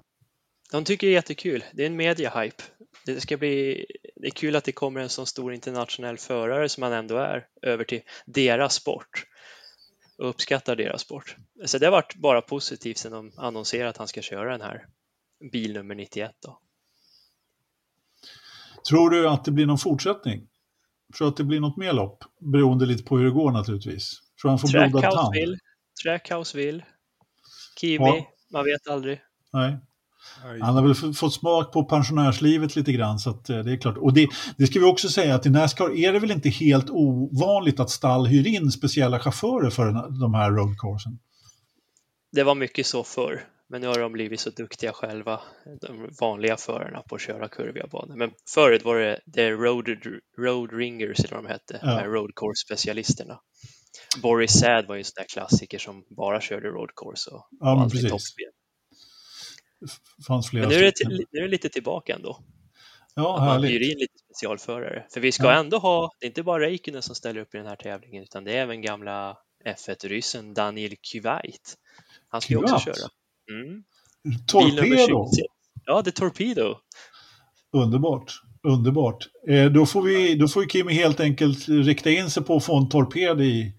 De 0.72 0.84
tycker 0.84 1.08
det 1.08 1.14
är 1.14 1.16
jättekul. 1.16 1.64
Det 1.74 1.84
är 1.84 1.88
en 1.88 2.02
media-hype. 2.02 2.62
Det 3.06 3.22
ska 3.22 3.38
bli 3.38 3.86
det 4.16 4.28
är 4.28 4.32
kul 4.32 4.56
att 4.56 4.64
det 4.64 4.72
kommer 4.72 5.02
en 5.02 5.10
så 5.10 5.26
stor 5.26 5.54
internationell 5.54 6.18
förare 6.18 6.70
som 6.70 6.84
han 6.84 6.94
ändå 6.94 7.18
är 7.18 7.46
över 7.62 7.84
till 7.84 8.02
deras 8.26 8.74
sport 8.74 9.26
och 10.22 10.30
uppskattar 10.30 10.76
deras 10.76 11.02
sport. 11.02 11.36
Så 11.66 11.78
det 11.78 11.86
har 11.86 11.92
varit 11.92 12.16
bara 12.16 12.42
positivt 12.42 12.98
sedan 12.98 13.12
de 13.12 13.32
annonserade 13.38 13.90
att 13.90 13.98
han 13.98 14.08
ska 14.08 14.22
köra 14.22 14.52
den 14.52 14.62
här 14.62 14.86
bil 15.52 15.74
nummer 15.74 15.96
91. 15.96 16.32
Då. 16.44 16.60
Tror 18.90 19.10
du 19.10 19.30
att 19.30 19.46
det 19.46 19.52
blir 19.52 19.66
någon 19.66 19.78
fortsättning? 19.78 20.48
Tror 21.18 21.28
du 21.28 21.32
att 21.32 21.38
det 21.38 21.44
blir 21.44 21.60
något 21.60 21.78
mer 21.78 21.94
lopp? 21.94 22.24
Beroende 22.40 22.86
lite 22.86 23.04
på 23.04 23.18
hur 23.18 23.26
det 23.26 23.32
går 23.32 23.52
naturligtvis. 23.52 24.20
Tror 24.42 24.50
han 24.50 24.60
får 24.60 24.68
blodad 24.68 25.14
tand? 25.14 25.34
Vill. 25.34 25.58
Trackhouse 26.04 26.58
vill. 26.58 26.84
Kimi, 27.80 27.96
ja. 27.96 28.32
man 28.52 28.66
vet 28.66 28.88
aldrig. 28.88 29.22
Nej. 29.54 29.78
Han 30.62 30.76
har 30.76 30.82
väl 30.82 31.14
fått 31.14 31.34
smak 31.34 31.72
på 31.72 31.84
pensionärslivet 31.84 32.76
lite 32.76 32.92
grann 32.92 33.20
så 33.20 33.30
att 33.30 33.50
eh, 33.50 33.60
det 33.60 33.72
är 33.72 33.78
klart. 33.78 33.98
Och 33.98 34.14
det, 34.14 34.28
det 34.58 34.68
ska 34.68 34.80
vi 34.80 34.86
också 34.86 35.10
säga 35.10 35.36
att 35.36 35.46
i 35.46 35.50
Nascar 35.50 35.98
är 35.98 36.14
det 36.14 36.20
väl 36.20 36.32
inte 36.32 36.50
helt 36.50 36.90
ovanligt 36.90 37.80
att 37.80 37.90
stall 37.90 38.26
hyr 38.26 38.48
in 38.48 38.72
speciella 38.72 39.20
chaufförer 39.20 39.70
för 39.70 40.20
de 40.20 40.34
här 40.34 40.52
roadcoursen? 40.52 41.20
Det 42.32 42.44
var 42.44 42.56
mycket 42.56 42.86
så 42.86 43.04
förr, 43.04 43.44
men 43.70 43.82
nu 43.82 43.88
har 43.88 44.00
de 44.00 44.12
blivit 44.12 44.40
så 44.40 44.50
duktiga 44.50 44.94
själva, 44.94 45.40
de 45.82 46.10
vanliga 46.22 46.58
förarna 46.58 47.02
på 47.02 47.16
att 47.16 47.22
köra 47.22 47.48
kurviga 47.48 47.88
banor. 47.88 48.16
Men 48.16 48.32
förut 48.50 48.86
var 48.86 48.96
det, 48.96 49.20
det 49.26 49.52
road, 49.52 49.90
road 50.38 50.74
ringers, 50.74 51.20
eller 51.20 51.36
vad 51.36 51.44
de 51.44 51.50
hette, 51.50 51.80
ja. 51.82 52.04
de 52.04 52.08
road 52.08 52.32
course 52.36 52.66
specialisterna. 52.66 53.40
Boris 54.22 54.60
Sad 54.60 54.88
var 54.88 54.96
ju 54.96 55.00
en 55.00 55.06
sån 55.06 55.14
där 55.16 55.26
klassiker 55.34 55.80
som 55.80 56.04
bara 56.10 56.42
körde 56.42 56.68
road 56.68 56.90
course 56.96 57.30
och 57.30 57.48
ja, 57.60 57.76
var 57.76 57.84
alltid 57.84 58.10
toppspel 58.10 58.52
fanns 60.28 60.50
flera 60.50 60.68
Men 60.68 60.78
nu 60.78 60.86
är, 60.86 60.94
det 60.98 61.26
nu 61.32 61.40
är 61.40 61.42
det 61.42 61.48
lite 61.48 61.70
tillbaka 61.70 62.16
ändå. 62.16 62.40
Ja, 63.16 63.38
att 63.38 63.46
man 63.46 63.64
hyr 63.64 63.92
in 63.92 63.98
lite 63.98 64.18
specialförare. 64.26 65.06
För 65.14 65.20
vi 65.20 65.32
ska 65.32 65.44
ja. 65.44 65.54
ändå 65.54 65.78
ha, 65.78 66.12
det 66.20 66.26
är 66.26 66.28
inte 66.28 66.44
bara 66.44 66.64
Räikkönen 66.64 67.02
som 67.02 67.16
ställer 67.16 67.42
upp 67.42 67.56
i 67.56 67.58
den 67.58 67.68
här 67.68 67.76
tävlingen, 67.76 68.24
utan 68.24 68.44
det 68.44 68.52
är 68.52 68.62
även 68.62 68.82
gamla 68.82 69.38
F1-ryssen 69.66 70.54
Daniel 70.54 70.96
Kyvait. 71.02 71.76
Han 72.28 72.42
ska 72.42 72.54
ju 72.54 72.60
också 72.60 72.80
köra. 72.80 73.10
Mm. 73.52 73.84
Torpedo! 74.48 75.28
Ja, 75.86 76.02
det 76.02 76.10
är 76.10 76.12
Torpedo. 76.12 76.78
Underbart. 77.74 78.42
Underbart. 78.64 79.28
Eh, 79.48 79.66
då, 79.66 79.86
får 79.86 80.02
vi, 80.02 80.36
då 80.36 80.48
får 80.48 80.66
Kimi 80.66 80.94
helt 80.94 81.20
enkelt 81.20 81.70
rikta 81.70 82.10
in 82.10 82.30
sig 82.30 82.44
på 82.44 82.56
att 82.56 82.66
få 82.66 82.78
en 82.78 82.90
torped 82.90 83.42
i, 83.42 83.74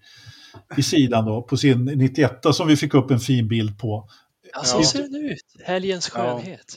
i 0.77 0.83
sidan 0.83 1.25
då, 1.25 1.41
på 1.41 1.57
sin 1.57 1.85
91 1.85 2.39
som 2.51 2.67
vi 2.67 2.77
fick 2.77 2.93
upp 2.93 3.11
en 3.11 3.19
fin 3.19 3.47
bild 3.47 3.79
på. 3.79 4.09
Ja, 4.53 4.63
så 4.63 4.83
ser 4.83 5.01
den 5.01 5.15
ut. 5.15 5.55
Helgens 5.65 6.09
skönhet. 6.09 6.75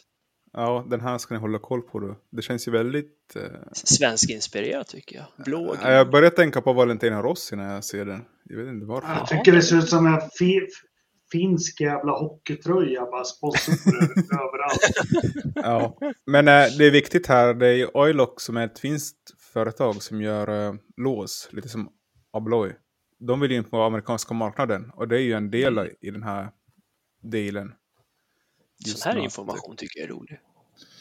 Ja. 0.53 0.61
ja, 0.61 0.87
den 0.91 1.01
här 1.01 1.19
ska 1.19 1.35
ni 1.35 1.41
hålla 1.41 1.59
koll 1.59 1.83
på 1.83 2.01
då. 2.01 2.17
Det 2.31 2.43
känns 2.43 2.69
ju 2.69 2.73
väldigt... 2.73 3.37
Eh... 3.37 3.43
Svenskinspirerat 3.73 4.89
tycker 4.89 5.17
jag. 5.17 5.45
Blå. 5.45 5.77
Ja, 5.83 5.93
jag 5.93 6.11
börjar 6.11 6.31
tänka 6.31 6.61
på 6.61 6.73
Valentina 6.73 7.23
Rossi 7.23 7.57
när 7.57 7.75
jag 7.75 7.85
ser 7.85 8.05
den. 8.05 8.25
Jag 8.45 8.59
vet 8.59 8.69
inte 8.69 8.87
varför. 8.87 9.09
Jag 9.09 9.29
tycker 9.29 9.53
det 9.53 9.63
ser 9.63 9.77
ut 9.77 9.89
som 9.89 10.07
en 10.07 10.21
fi 10.39 10.61
finsk 11.33 11.81
jävla 11.81 12.13
hockeytröja, 12.13 13.01
bara 13.01 13.25
sponsorer 13.25 14.03
överallt. 14.33 15.25
Ja, 15.55 15.99
men 16.27 16.49
äh, 16.49 16.65
det 16.79 16.87
är 16.87 16.91
viktigt 16.91 17.27
här. 17.27 17.55
Det 17.55 17.69
är 17.69 17.97
Oilock 17.97 18.41
som 18.41 18.57
är 18.57 18.67
ett 18.67 18.79
finskt 18.79 19.17
företag 19.53 20.03
som 20.03 20.23
gör 20.23 20.69
äh, 20.69 20.75
lås, 20.97 21.49
lite 21.53 21.69
som 21.69 21.89
Abloy. 22.33 22.73
De 23.19 23.41
vill 23.41 23.53
in 23.53 23.65
på 23.65 23.83
amerikanska 23.83 24.35
marknaden 24.35 24.91
och 24.95 25.09
det 25.09 25.17
är 25.17 25.21
ju 25.21 25.33
en 25.33 25.51
del 25.51 25.91
i 26.01 26.11
den 26.11 26.23
här 26.23 26.51
delen. 27.21 27.73
Sån 28.85 29.13
här 29.13 29.19
information 29.19 29.77
tycker 29.77 30.01
jag 30.01 30.09
är 30.09 30.13
rolig. 30.13 30.41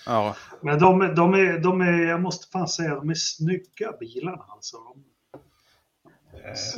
Ja. 0.06 0.36
Men 0.62 0.80
de, 0.80 1.16
de, 1.16 1.34
är, 1.34 1.60
de 1.60 1.82
är, 1.82 2.06
jag 2.06 2.22
måste 2.22 2.48
fan 2.52 2.68
säga, 2.68 2.96
de 2.96 3.10
är 3.10 3.14
snygga 3.14 3.92
bilarna 4.00 4.46
alltså. 4.50 4.78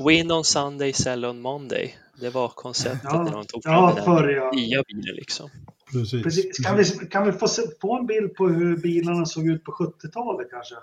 Win 0.07 0.31
on 0.31 0.43
Sunday, 0.43 0.93
sell 0.93 1.25
on 1.25 1.39
Monday. 1.39 1.95
Det 2.19 2.29
var 2.29 2.47
konceptet 2.47 3.01
ja, 3.03 3.23
när 3.23 3.31
de 3.31 3.45
tog 3.45 3.63
fram 3.63 3.73
ja, 3.73 4.21
den 4.21 4.35
ja. 4.35 4.51
nya 4.51 4.83
bilen 4.83 5.15
liksom. 5.15 5.49
Precis. 5.91 6.23
Precis. 6.23 6.57
Kan, 6.57 6.77
vi, 6.77 6.83
kan 6.83 7.25
vi 7.25 7.31
få, 7.31 7.47
se, 7.47 7.61
få 7.81 7.99
en 7.99 8.05
bild 8.05 8.35
på 8.35 8.47
hur 8.47 8.77
bilarna 8.77 9.25
såg 9.25 9.47
ut 9.47 9.63
på 9.63 9.71
70-talet 9.71 10.47
kanske? 10.51 10.75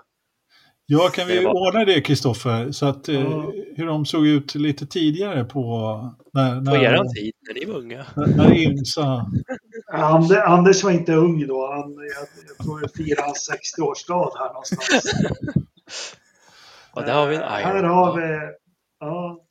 Ja, 0.87 1.09
kan 1.13 1.27
vi 1.27 1.43
var... 1.43 1.67
ordna 1.67 1.85
det 1.85 2.01
Kristoffer? 2.01 2.71
Så 2.71 2.85
att 2.85 3.09
eh, 3.09 3.43
hur 3.75 3.85
de 3.85 4.05
såg 4.05 4.27
ut 4.27 4.55
lite 4.55 4.85
tidigare 4.85 5.43
på... 5.43 5.61
När, 6.33 6.61
när, 6.61 6.71
på 6.71 6.77
er 6.77 7.13
tid, 7.15 7.33
när 7.47 7.53
ni 7.53 7.65
var 7.65 7.79
unga. 7.79 8.05
När, 8.15 8.27
när 8.27 8.53
Imsa... 8.53 9.25
Anders 10.45 10.83
var 10.83 10.91
inte 10.91 11.13
ung 11.13 11.47
då. 11.47 11.71
Han, 11.71 11.93
jag, 11.93 12.27
jag 12.47 12.65
tror 12.65 12.79
det 12.79 12.89
firar 12.89 13.23
hans 13.23 13.49
60-årsdag 13.51 14.31
här 14.37 14.47
någonstans. 14.47 15.13
Och 16.91 17.01
där 17.01 17.13
har 17.13 17.27
vi 17.27 17.35
en 17.35 17.41
Iron. 17.41 17.51
Här 17.51 17.83
har 17.83 18.15
vi... 18.15 18.55
Ja, 18.99 19.45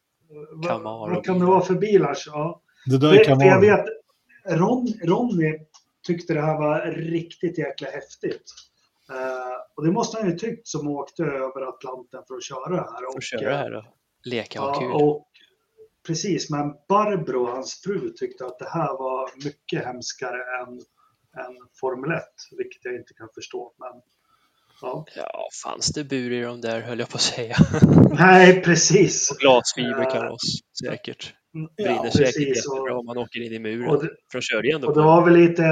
vad, 0.52 0.82
vad 0.82 1.24
kan 1.24 1.38
det 1.38 1.44
vara 1.44 1.60
för 1.60 1.74
bilar? 1.74 2.16
Ja. 2.26 2.60
Det 2.86 2.98
där 2.98 3.24
kan 3.24 3.38
vara... 3.38 3.48
Jag 3.48 3.60
vet, 3.60 3.84
Ron, 4.48 4.86
Ronny 5.02 5.58
tyckte 6.06 6.34
det 6.34 6.40
här 6.40 6.58
var 6.58 6.86
riktigt 6.90 7.58
jäkla 7.58 7.88
häftigt. 7.88 8.44
Uh, 9.10 9.56
och 9.76 9.84
det 9.84 9.90
måste 9.90 10.18
han 10.18 10.30
ju 10.30 10.36
tyckt 10.36 10.68
som 10.68 10.88
åkte 10.88 11.22
över 11.22 11.68
Atlanten 11.68 12.22
för 12.28 12.34
att 12.34 12.44
köra 12.44 12.68
det 12.68 12.76
här. 12.76 13.12
För 13.12 13.18
att 13.18 13.40
köra 13.40 13.56
här 13.56 13.70
då? 13.70 13.84
Leka 14.24 14.62
och 14.62 14.68
ja, 14.68 14.80
kul. 14.80 14.92
Och, 14.92 15.28
precis, 16.06 16.50
men 16.50 16.74
Barbro, 16.88 17.46
hans 17.46 17.80
fru, 17.84 18.10
tyckte 18.10 18.46
att 18.46 18.58
det 18.58 18.68
här 18.68 18.98
var 18.98 19.30
mycket 19.44 19.84
hemskare 19.84 20.38
än, 20.60 20.72
än 21.44 21.54
Formel 21.80 22.12
1, 22.12 22.22
vilket 22.58 22.84
jag 22.84 22.94
inte 22.94 23.14
kan 23.14 23.28
förstå. 23.34 23.72
Men, 23.78 24.02
ja. 24.82 25.06
ja, 25.16 25.48
fanns 25.64 25.88
det 25.88 26.04
bur 26.04 26.32
i 26.32 26.40
de 26.40 26.60
där 26.60 26.80
höll 26.80 26.98
jag 26.98 27.08
på 27.08 27.16
att 27.16 27.20
säga. 27.20 27.56
Nej, 28.10 28.62
precis. 28.62 29.30
Och 29.30 29.36
glasfiberkaross, 29.36 30.60
uh, 30.86 30.90
säkert. 30.90 31.34
Brinner 31.76 32.04
ja, 32.04 32.10
säkert 32.10 32.56
jättebra 32.56 32.98
om 32.98 33.06
man 33.06 33.18
åker 33.18 33.40
in 33.40 33.52
i 33.52 33.58
muren. 33.58 33.90
Och 33.90 34.02
det, 34.02 34.08
för 34.32 34.38
de 34.38 34.42
körde 34.42 34.68
ju 34.68 34.74
ändå 34.74 34.88
och 34.88 34.94
det 34.94 35.02
var 35.02 35.24
väl 35.24 35.34
lite 35.34 35.62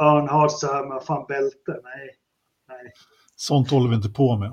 Earnhardt 0.00 0.52
så 0.52 0.66
här 0.66 1.00
fan 1.00 1.26
bälte. 1.28 1.80
Nej. 1.82 2.15
Sånt 3.36 3.70
håller 3.70 3.88
vi 3.88 3.96
inte 3.96 4.08
på 4.08 4.36
med. 4.36 4.52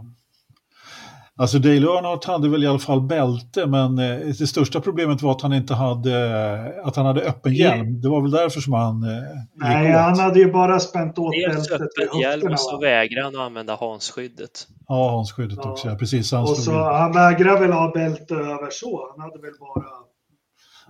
Alltså 1.35 1.59
Dale 1.59 1.87
Earnhardt 1.87 2.25
hade 2.25 2.49
väl 2.49 2.63
i 2.63 2.67
alla 2.67 2.79
fall 2.79 3.01
bälte, 3.01 3.65
men 3.65 3.99
eh, 3.99 4.19
det 4.19 4.47
största 4.47 4.81
problemet 4.81 5.21
var 5.21 5.31
att 5.31 5.41
han 5.41 5.53
inte 5.53 5.73
hade, 5.73 6.81
att 6.83 6.95
han 6.95 7.05
hade 7.05 7.21
öppen 7.21 7.53
hjälm. 7.53 8.01
Det 8.01 8.09
var 8.09 8.21
väl 8.21 8.31
därför 8.31 8.61
som 8.61 8.73
han 8.73 9.03
eh, 9.03 9.23
Nej, 9.55 9.91
han 9.91 10.19
hade 10.19 10.39
ju 10.39 10.51
bara 10.51 10.79
spänt 10.79 11.17
åt 11.17 11.33
Dels 11.33 11.71
öppen 11.71 12.19
hjälm 12.21 12.51
och 12.51 12.59
så 12.59 12.79
vägrade 12.79 13.25
han 13.25 13.35
att 13.35 13.41
använda 13.41 13.75
Hansskyddet. 13.75 14.67
Ja, 14.87 15.11
Hansskyddet 15.11 15.59
ja. 15.61 15.71
också, 15.71 15.87
ja. 15.87 15.95
Precis. 15.95 16.31
Han 16.31 16.41
och 16.41 16.57
så 16.57 16.83
han 16.83 17.13
vägrade 17.13 17.59
väl 17.59 17.71
ha 17.71 17.91
bälte 17.91 18.35
över 18.35 18.69
så. 18.71 19.11
Han 19.11 19.21
hade 19.21 19.41
väl 19.41 19.53
bara 19.59 19.85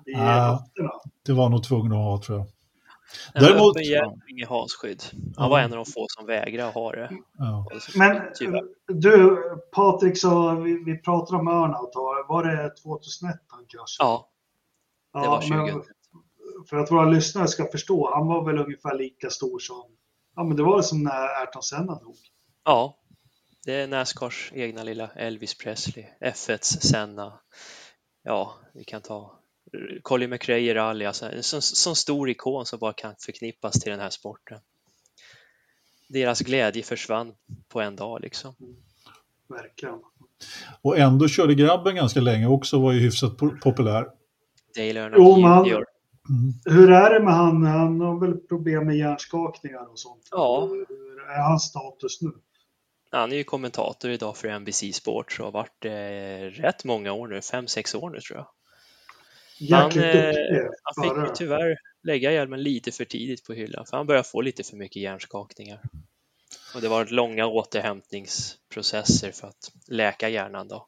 i 0.06 0.12
ja, 0.12 0.20
höfterna. 0.20 0.92
Det 1.26 1.34
var 1.34 1.50
nog 1.50 1.64
tvungen 1.64 1.92
att 1.92 1.98
ha, 1.98 2.22
tror 2.22 2.38
jag. 2.38 2.48
Däremot... 3.34 3.78
Öppen 3.78 3.90
hjälm, 3.90 4.22
inget 4.28 4.50
hasskydd. 4.50 5.04
Han 5.38 5.50
var 5.50 5.60
en 5.60 5.74
av 5.74 5.78
de 5.78 5.86
få 5.86 6.08
som 6.10 6.26
vägrade 6.26 6.72
ha 6.72 6.92
det. 6.92 7.10
Ja. 7.38 7.68
Men 7.96 8.22
du, 8.88 9.44
Patrik, 9.72 10.18
så 10.18 10.56
vi, 10.56 10.84
vi 10.84 10.98
pratar 10.98 11.36
om 11.36 11.48
Örnaut. 11.48 11.96
Var 12.28 12.44
det 12.44 12.70
2001 12.70 13.36
han 13.48 13.66
kraschade? 13.66 14.10
Ja, 14.10 14.30
det 15.14 15.28
var 15.28 15.42
20. 15.42 15.56
Men, 15.56 15.84
för 16.70 16.78
att 16.78 16.92
våra 16.92 17.06
lyssnare 17.06 17.48
ska 17.48 17.66
förstå, 17.72 18.12
han 18.14 18.28
var 18.28 18.46
väl 18.46 18.58
ungefär 18.58 18.98
lika 18.98 19.30
stor 19.30 19.60
som... 19.60 19.84
Ja, 20.36 20.44
men 20.44 20.58
det 20.58 20.64
var 20.64 20.82
som 20.82 21.04
när 21.04 21.42
Ayrton 21.42 21.64
Senna 21.64 21.96
dog. 21.96 22.18
Ja, 22.66 22.98
det 23.66 23.74
är 23.74 23.88
Nascars 23.88 24.52
egna 24.56 24.84
lilla 24.84 25.10
Elvis 25.16 25.58
Presley, 25.58 26.06
F1s 26.22 26.80
Senna. 26.80 27.40
Ja, 28.24 28.54
vi 28.74 28.84
kan 28.84 29.02
ta 29.02 29.40
Colin 30.02 30.30
McRae 30.30 30.60
i 30.60 30.74
rally, 30.74 31.06
alltså 31.06 31.26
en 31.26 31.44
sån, 31.44 31.62
sån 31.62 31.96
stor 31.96 32.30
ikon 32.30 32.66
som 32.66 32.80
bara 32.80 32.94
kan 32.94 33.16
förknippas 33.20 33.80
till 33.80 33.92
den 33.92 34.00
här 34.00 34.10
sporten. 34.10 34.60
Deras 36.10 36.42
glädje 36.42 36.84
försvann 36.84 37.34
på 37.68 37.82
en 37.82 37.96
dag 37.96 38.22
liksom. 38.22 38.56
Verkligen. 39.50 40.00
Och 40.82 40.98
ändå 40.98 41.28
körde 41.28 41.56
grabben 41.56 41.96
ganska 41.96 42.20
länge 42.20 42.48
också, 42.48 42.80
var 42.80 42.92
ju 42.92 43.00
hyfsat 43.00 43.38
populär. 43.38 44.08
Dale 44.76 45.12
jo, 45.16 45.38
man, 45.38 45.66
mm. 45.66 45.84
Hur 46.66 46.92
är 46.92 47.14
det 47.14 47.26
med 47.26 47.34
han? 47.34 47.66
Han 47.66 48.02
har 48.02 48.20
väl 48.20 48.38
problem 48.38 48.86
med 48.86 48.98
hjärnskakningar 48.98 49.92
och 49.92 50.00
sånt? 50.00 50.28
Ja. 50.32 50.68
Hur 50.72 51.22
är 51.30 51.50
hans 51.50 51.64
status 51.64 52.22
nu? 52.22 52.32
Han 53.12 53.32
är 53.32 53.36
ju 53.36 53.44
kommentator 53.44 54.12
idag 54.12 54.38
för 54.38 54.60
NBC 54.60 54.94
Sports 54.94 55.40
och 55.40 55.46
har 55.46 55.52
varit 55.52 55.76
det 55.80 56.50
rätt 56.50 56.84
många 56.84 57.14
år 57.14 57.28
nu, 57.28 57.42
fem, 57.42 57.68
sex 57.68 57.96
år 57.96 58.10
nu 58.10 58.20
tror 58.20 58.40
jag. 58.40 58.48
Han, 59.72 59.92
eh, 60.00 60.34
han 60.84 61.04
fick 61.04 61.30
ju 61.30 61.36
tyvärr 61.36 61.78
lägga 62.04 62.32
hjälmen 62.32 62.64
lite 62.64 62.92
för 62.92 63.06
tidigt 63.06 63.46
på 63.46 63.54
hyllan 63.54 63.86
för 63.86 63.98
han 63.98 64.08
började 64.08 64.28
få 64.28 64.42
lite 64.42 64.64
för 64.64 64.78
mycket 64.78 65.02
hjärnskakningar. 65.02 65.82
Och 66.76 66.82
det 66.82 66.88
var 66.88 67.06
långa 67.06 67.48
återhämtningsprocesser 67.48 69.32
för 69.32 69.48
att 69.48 69.72
läka 69.88 70.30
hjärnan 70.30 70.68
då. 70.68 70.88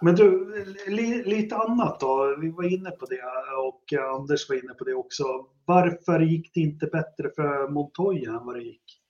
Men 0.00 0.14
du, 0.14 0.64
li, 0.86 1.24
lite 1.24 1.56
annat 1.56 2.00
då. 2.00 2.36
Vi 2.40 2.50
var 2.50 2.72
inne 2.72 2.90
på 2.90 3.06
det 3.06 3.22
och 3.58 3.92
Anders 3.92 4.48
var 4.48 4.56
inne 4.56 4.74
på 4.74 4.84
det 4.84 4.94
också. 4.94 5.24
Varför 5.64 6.20
gick 6.20 6.54
det 6.54 6.60
inte 6.60 6.86
bättre 6.86 7.30
för 7.36 7.68
Montoya 7.68 8.30
än 8.30 8.46
vad 8.46 8.56
det 8.56 8.62
gick? 8.62 9.00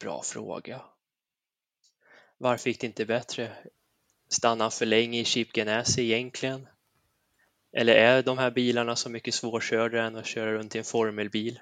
Bra 0.00 0.22
fråga. 0.22 0.80
Varför 2.38 2.70
gick 2.70 2.80
det 2.80 2.86
inte 2.86 3.06
bättre? 3.06 3.52
Stannade 4.28 4.64
han 4.64 4.70
för 4.70 4.86
länge 4.86 5.20
i 5.20 5.24
Chip 5.24 5.52
Ganassi 5.52 6.02
egentligen? 6.02 6.66
Eller 7.72 7.94
är 7.94 8.22
de 8.22 8.38
här 8.38 8.50
bilarna 8.50 8.96
så 8.96 9.10
mycket 9.10 9.34
svårkörda 9.34 10.02
än 10.02 10.16
att 10.16 10.26
köra 10.26 10.52
runt 10.52 10.74
i 10.74 10.78
en 10.78 10.84
formelbil? 10.84 11.58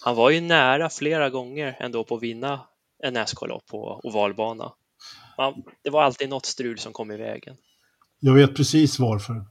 Han 0.00 0.16
var 0.16 0.30
ju 0.30 0.40
nära 0.40 0.90
flera 0.90 1.30
gånger 1.30 1.76
ändå 1.80 2.04
på 2.04 2.16
att 2.16 2.22
vinna 2.22 2.60
en 3.02 3.14
Nascar-lopp 3.14 3.66
på 3.66 4.00
ovalbana. 4.04 4.72
Det 5.84 5.90
var 5.90 6.02
alltid 6.02 6.28
något 6.28 6.46
strul 6.46 6.78
som 6.78 6.92
kom 6.92 7.10
i 7.10 7.16
vägen. 7.16 7.56
Jag 8.20 8.34
vet 8.34 8.56
precis 8.56 8.98
varför. 8.98 9.46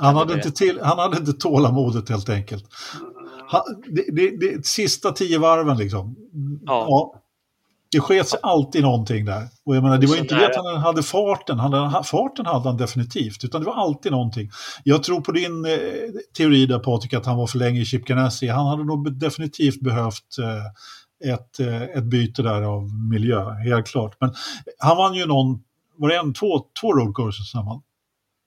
Han 0.00 0.16
hade, 0.16 0.34
inte 0.34 0.50
till, 0.50 0.80
han 0.80 0.98
hade 0.98 1.16
inte 1.16 1.32
tålamodet 1.32 2.08
helt 2.08 2.28
enkelt. 2.28 2.64
Han, 3.48 3.62
det, 3.88 4.06
det, 4.12 4.36
det, 4.36 4.66
sista 4.66 5.12
tio 5.12 5.38
varven 5.38 5.76
liksom. 5.76 6.16
Ja. 6.64 6.86
ja 6.88 7.21
det 7.92 8.00
sket 8.00 8.28
sig 8.28 8.38
alltid 8.42 8.82
någonting 8.82 9.24
där. 9.24 9.48
Och 9.64 9.76
jag 9.76 9.82
menar, 9.82 9.98
det 9.98 10.06
var 10.06 10.16
inte 10.16 10.34
det 10.34 10.46
att 10.46 10.64
han 10.64 10.76
hade 10.76 11.02
farten, 11.02 11.58
han, 11.58 12.04
farten 12.04 12.46
hade 12.46 12.68
han 12.68 12.76
definitivt, 12.76 13.44
utan 13.44 13.60
det 13.60 13.66
var 13.66 13.74
alltid 13.74 14.12
någonting. 14.12 14.50
Jag 14.84 15.02
tror 15.02 15.20
på 15.20 15.32
din 15.32 15.64
eh, 15.64 15.72
teori 16.36 16.66
där 16.66 16.78
Patrik, 16.78 17.14
att 17.14 17.26
han 17.26 17.36
var 17.36 17.46
för 17.46 17.58
länge 17.58 17.80
i 17.80 17.84
Chip 17.84 18.04
Ganassi. 18.04 18.48
Han 18.48 18.66
hade 18.66 18.84
nog 18.84 19.18
definitivt 19.18 19.80
behövt 19.80 20.38
eh, 20.38 21.32
ett, 21.32 21.60
eh, 21.60 21.82
ett 21.82 22.04
byte 22.04 22.42
där 22.42 22.62
av 22.62 22.94
miljö, 23.10 23.50
helt 23.50 23.86
klart. 23.86 24.16
Men 24.20 24.34
han 24.78 24.96
vann 24.96 25.14
ju 25.14 25.26
någon, 25.26 25.60
var 25.96 26.08
det 26.08 26.16
en, 26.16 26.34
två, 26.34 26.60
två 26.80 26.92
roadcourses? 26.92 27.54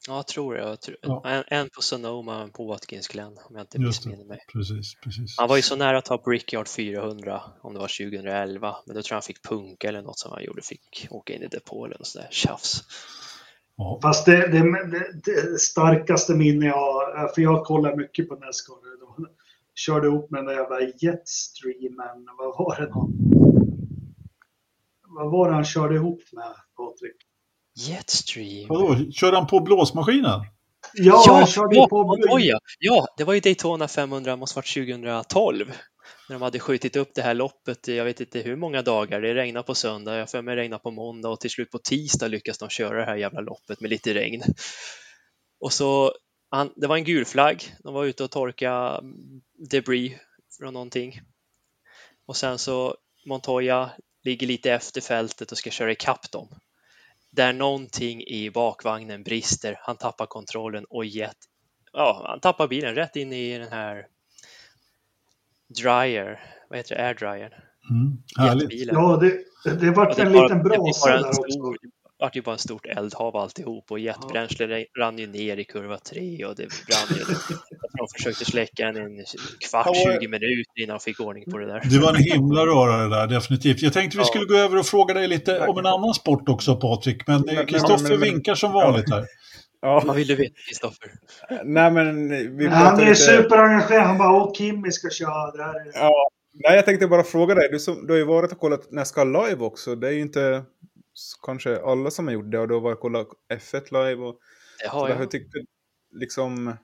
Ja, 0.07 0.15
jag 0.15 0.27
tror 0.27 0.53
det. 0.53 0.59
Jag 0.59 0.81
tror, 0.81 0.97
ja. 1.01 1.21
en, 1.25 1.43
en, 1.47 1.69
på 1.69 1.81
Sonoma 1.81 2.37
och 2.37 2.43
en 2.43 2.51
på 2.51 2.65
Watkins 2.65 3.07
Glen 3.07 3.37
om 3.49 3.55
jag 3.55 3.61
inte 3.61 3.79
missminner 3.79 4.25
mig. 4.25 4.39
Precis, 4.53 4.95
precis. 5.03 5.35
Han 5.37 5.49
var 5.49 5.55
ju 5.55 5.61
så 5.61 5.75
nära 5.75 5.97
att 5.97 6.05
ta 6.05 6.17
Brickyard 6.17 6.67
400 6.67 7.41
om 7.61 7.73
det 7.73 7.79
var 7.79 8.11
2011, 8.11 8.75
men 8.85 8.95
då 8.95 9.01
tror 9.01 9.13
jag 9.13 9.15
han 9.15 9.21
fick 9.21 9.43
punka 9.43 9.87
eller 9.87 10.01
något 10.01 10.19
som 10.19 10.31
han 10.31 10.43
gjorde, 10.43 10.61
fick 10.61 11.07
åka 11.09 11.33
in 11.33 11.41
i 11.41 11.47
depolen 11.47 11.97
och 11.99 12.07
sådär 12.07 12.27
tjafs. 12.31 12.83
Ja. 13.77 13.99
Fast 14.01 14.25
det, 14.25 14.47
det, 14.47 14.87
det, 14.91 15.21
det, 15.23 15.59
starkaste 15.59 16.35
minne 16.35 16.65
jag 16.65 17.35
för 17.35 17.41
jag 17.41 17.65
kollar 17.65 17.95
mycket 17.95 18.29
på 18.29 18.35
Nascar, 18.35 18.75
de 18.99 19.27
körde 19.75 20.07
ihop 20.07 20.31
med 20.31 20.39
den 20.39 20.45
där 20.45 20.53
jävla 20.53 20.81
Jetstreamen, 20.81 22.27
vad 22.37 22.57
var 22.57 22.75
det 22.79 22.87
då? 22.87 23.09
Vad 25.07 25.31
var 25.31 25.47
det 25.47 25.53
han 25.53 25.65
körde 25.65 25.95
ihop 25.95 26.21
med, 26.31 26.53
Patrik? 26.77 27.15
Jetstream. 27.75 28.67
Vadå, 28.67 29.11
körde 29.11 29.37
han 29.37 29.47
på 29.47 29.59
blåsmaskinen? 29.59 30.41
Ja, 30.93 31.23
ja 31.27 31.47
körde 31.47 31.75
ja, 31.75 31.87
på 31.87 32.03
Montoya. 32.03 32.59
Ja, 32.79 33.07
det 33.17 33.23
var 33.23 33.33
ju 33.33 33.39
Daytona 33.39 33.87
500, 33.87 34.35
måste 34.35 34.57
varit 34.57 34.73
2012. 34.73 35.71
När 36.29 36.35
de 36.35 36.41
hade 36.41 36.59
skjutit 36.59 36.95
upp 36.95 37.11
det 37.15 37.21
här 37.21 37.33
loppet 37.33 37.87
jag 37.87 38.05
vet 38.05 38.19
inte 38.19 38.39
hur 38.39 38.55
många 38.55 38.81
dagar. 38.81 39.21
Det 39.21 39.33
regnade 39.33 39.65
på 39.65 39.75
söndag, 39.75 40.17
jag 40.17 40.29
för 40.29 40.41
mig 40.41 40.55
regnade 40.55 40.83
på 40.83 40.91
måndag 40.91 41.29
och 41.29 41.39
till 41.39 41.49
slut 41.49 41.71
på 41.71 41.77
tisdag 41.77 42.27
lyckas 42.27 42.57
de 42.57 42.69
köra 42.69 42.99
det 42.99 43.05
här 43.05 43.15
jävla 43.15 43.41
loppet 43.41 43.81
med 43.81 43.89
lite 43.89 44.13
regn. 44.13 44.43
Och 45.59 45.73
så, 45.73 46.13
han, 46.49 46.73
det 46.75 46.87
var 46.87 46.95
en 46.95 47.03
gul 47.03 47.25
flagg. 47.25 47.75
De 47.83 47.93
var 47.93 48.05
ute 48.05 48.23
och 48.23 48.31
torka 48.31 49.01
debris 49.69 50.13
från 50.59 50.73
någonting. 50.73 51.21
Och 52.27 52.37
sen 52.37 52.57
så 52.57 52.95
Montoya 53.25 53.89
ligger 54.23 54.47
lite 54.47 54.71
efter 54.71 55.01
fältet 55.01 55.51
och 55.51 55.57
ska 55.57 55.69
köra 55.69 55.91
ikapp 55.91 56.31
dem 56.31 56.49
där 57.35 57.53
någonting 57.53 58.21
i 58.21 58.51
bakvagnen 58.51 59.23
brister. 59.23 59.79
Han 59.81 59.97
tappar 59.97 60.25
kontrollen 60.25 60.85
och 60.89 61.05
jet, 61.05 61.37
ja, 61.93 62.25
han 62.27 62.39
tappar 62.39 62.67
bilen 62.67 62.95
rätt 62.95 63.15
in 63.15 63.33
i 63.33 63.57
den 63.57 63.71
här 63.71 64.07
dryer, 65.67 66.39
vad 66.69 66.79
heter 66.79 66.95
det, 66.95 67.07
air 67.07 67.13
dryer. 67.13 67.63
Mm, 67.89 68.17
Ja, 68.93 69.17
det, 69.17 69.79
det 69.79 69.91
vart 69.91 70.19
en 70.19 70.31
liten 70.31 70.63
brasa 70.63 71.09
där 71.09 71.29
också 71.29 71.73
vart 72.19 72.35
ju 72.35 72.41
bara 72.41 72.53
en 72.53 72.59
stort 72.59 72.85
eldhav 72.85 73.35
alltihop 73.35 73.91
och 73.91 73.99
jetbränsle 73.99 74.79
ja. 74.79 74.85
rann 75.03 75.17
ju 75.17 75.27
ner 75.27 75.57
i 75.57 75.63
kurva 75.63 75.97
3 75.97 76.45
och 76.45 76.55
det 76.55 76.67
brann 76.87 77.17
ju. 77.17 77.23
De 77.97 78.07
försökte 78.17 78.45
släcka 78.45 78.91
den 78.91 78.95
en 78.97 79.25
kvart, 79.69 79.87
ja, 79.93 80.17
20 80.19 80.27
minuter 80.27 80.83
innan 80.83 80.97
de 80.97 80.99
fick 80.99 81.19
ordning 81.19 81.43
på 81.51 81.57
det 81.57 81.65
där. 81.65 81.81
Det 81.91 81.99
var 81.99 82.09
en 82.09 82.23
himla 82.23 82.65
röra 82.65 82.97
det 82.97 83.09
där, 83.15 83.27
definitivt. 83.27 83.81
Jag 83.81 83.93
tänkte 83.93 84.17
vi 84.17 84.21
ja. 84.21 84.27
skulle 84.27 84.45
gå 84.45 84.55
över 84.55 84.77
och 84.77 84.85
fråga 84.85 85.13
dig 85.13 85.27
lite 85.27 85.59
om 85.59 85.77
en 85.77 85.85
annan 85.85 86.13
sport 86.13 86.49
också, 86.49 86.75
Patrik. 86.75 87.27
Men 87.27 87.43
Kristoffer 87.67 88.17
vinkar 88.17 88.55
som 88.55 88.71
vanligt 88.73 89.09
här. 89.09 89.25
Ja. 89.81 90.03
Vad 90.05 90.15
vill 90.15 90.27
du 90.27 90.35
veta, 90.35 90.55
Kristoffer? 90.67 91.11
Nej, 91.63 91.91
men 91.91 92.29
vi 92.57 92.67
Han 92.67 92.99
är 92.99 93.05
lite... 93.05 93.15
superengagerad. 93.15 94.03
Han 94.03 94.17
bara, 94.17 94.31
åh, 94.31 94.53
Kimmy 94.53 94.91
ska 94.91 95.09
köra. 95.09 95.51
Det 95.51 95.63
här 95.63 95.75
är... 95.75 95.91
Ja. 95.93 96.29
Nej, 96.63 96.75
jag 96.75 96.85
tänkte 96.85 97.07
bara 97.07 97.23
fråga 97.23 97.55
dig. 97.55 97.69
Du, 97.71 97.79
som, 97.79 98.07
du 98.07 98.13
har 98.13 98.17
ju 98.17 98.25
varit 98.25 98.51
och 98.51 98.59
kollat 98.59 98.91
Nascar 98.91 99.25
live 99.25 99.63
också. 99.63 99.95
Det 99.95 100.07
är 100.07 100.11
ju 100.11 100.21
inte 100.21 100.63
kanske 101.43 101.81
alla 101.81 102.11
som 102.11 102.27
har 102.27 102.33
gjort 102.33 102.51
det 102.51 102.59
och 102.59 102.67
då 102.67 102.79
var 102.79 102.91
jag 102.91 102.99
kollat 102.99 103.27
F1 103.53 103.83
live. 103.91 104.23
Och, 104.23 104.39
har 104.89 105.09
jag. 105.09 105.15
Hur 105.15 105.25
tycker, 105.25 105.65
liksom, 106.11 106.77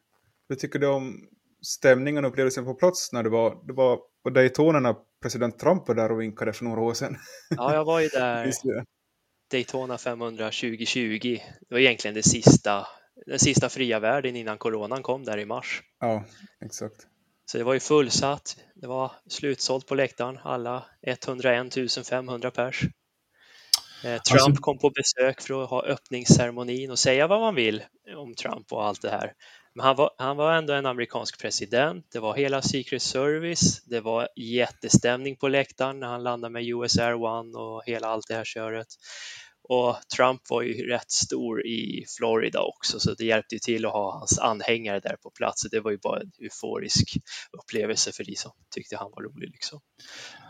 hur 0.49 0.55
tycker 0.55 0.79
du 0.79 0.87
om 0.87 1.27
stämningen 1.61 2.25
och 2.25 2.31
upplevelsen 2.31 2.65
på 2.65 2.73
plats 2.73 3.13
när 3.13 3.23
du 3.23 3.29
var, 3.29 3.61
du 3.67 3.73
var 3.73 3.99
på 4.23 4.29
Daytona 4.29 4.95
president 5.21 5.59
Trump 5.59 5.87
var 5.87 5.95
där 5.95 6.11
och 6.11 6.21
vinkade 6.21 6.53
för 6.53 6.63
några 6.63 6.81
år 6.81 6.93
sedan? 6.93 7.17
Ja, 7.49 7.73
jag 7.73 7.85
var 7.85 7.99
ju 7.99 8.07
där 8.13 8.51
Daytona 9.51 9.97
500 9.97 10.45
2020. 10.45 11.19
Det 11.69 11.73
var 11.75 11.79
egentligen 11.79 12.15
det 12.15 12.23
sista, 12.23 12.87
den 13.25 13.39
sista 13.39 13.69
fria 13.69 13.99
världen 13.99 14.35
innan 14.35 14.57
coronan 14.57 15.03
kom 15.03 15.23
där 15.23 15.37
i 15.37 15.45
mars. 15.45 15.81
Ja, 15.99 16.25
exakt. 16.65 17.07
Så 17.45 17.57
det 17.57 17.63
var 17.63 17.73
ju 17.73 17.79
fullsatt. 17.79 18.57
Det 18.75 18.87
var 18.87 19.11
slutsålt 19.27 19.87
på 19.87 19.95
läktaren, 19.95 20.39
alla 20.43 20.85
101 21.01 22.07
500 22.09 22.51
pers. 22.51 22.85
Eh, 24.03 24.21
Trump 24.21 24.41
alltså... 24.41 24.61
kom 24.61 24.77
på 24.77 24.89
besök 24.89 25.41
för 25.41 25.63
att 25.63 25.69
ha 25.69 25.83
öppningsceremonin 25.83 26.91
och 26.91 26.99
säga 26.99 27.27
vad 27.27 27.39
man 27.39 27.55
vill 27.55 27.83
om 28.17 28.35
Trump 28.35 28.73
och 28.73 28.85
allt 28.85 29.01
det 29.01 29.09
här. 29.09 29.33
Men 29.75 29.85
han 29.85 29.95
var, 29.95 30.11
han 30.17 30.37
var 30.37 30.53
ändå 30.53 30.73
en 30.73 30.85
amerikansk 30.85 31.41
president. 31.41 32.05
Det 32.11 32.19
var 32.19 32.35
hela 32.35 32.61
Secret 32.61 33.01
Service. 33.01 33.83
Det 33.83 33.99
var 33.99 34.27
jättestämning 34.35 35.35
på 35.35 35.47
läktaren 35.47 35.99
när 35.99 36.07
han 36.07 36.23
landade 36.23 36.51
med 36.51 36.63
US 36.65 36.97
Air 36.97 37.13
One 37.13 37.57
och 37.57 37.83
hela 37.85 38.07
allt 38.07 38.27
det 38.27 38.33
här 38.33 38.45
köret. 38.45 38.87
Och 39.63 39.95
Trump 40.15 40.41
var 40.49 40.61
ju 40.61 40.87
rätt 40.87 41.11
stor 41.11 41.67
i 41.67 42.05
Florida 42.17 42.61
också, 42.61 42.99
så 42.99 43.13
det 43.13 43.25
hjälpte 43.25 43.55
ju 43.55 43.59
till 43.59 43.85
att 43.85 43.91
ha 43.91 44.19
hans 44.19 44.39
anhängare 44.39 44.99
där 44.99 45.15
på 45.23 45.29
plats. 45.29 45.67
Det 45.71 45.79
var 45.79 45.91
ju 45.91 45.97
bara 45.97 46.19
en 46.19 46.31
euforisk 46.39 47.17
upplevelse 47.51 48.11
för 48.11 48.23
de 48.23 48.35
som 48.35 48.51
tyckte 48.75 48.97
han 48.97 49.11
var 49.15 49.23
rolig. 49.23 49.49
Liksom. 49.49 49.79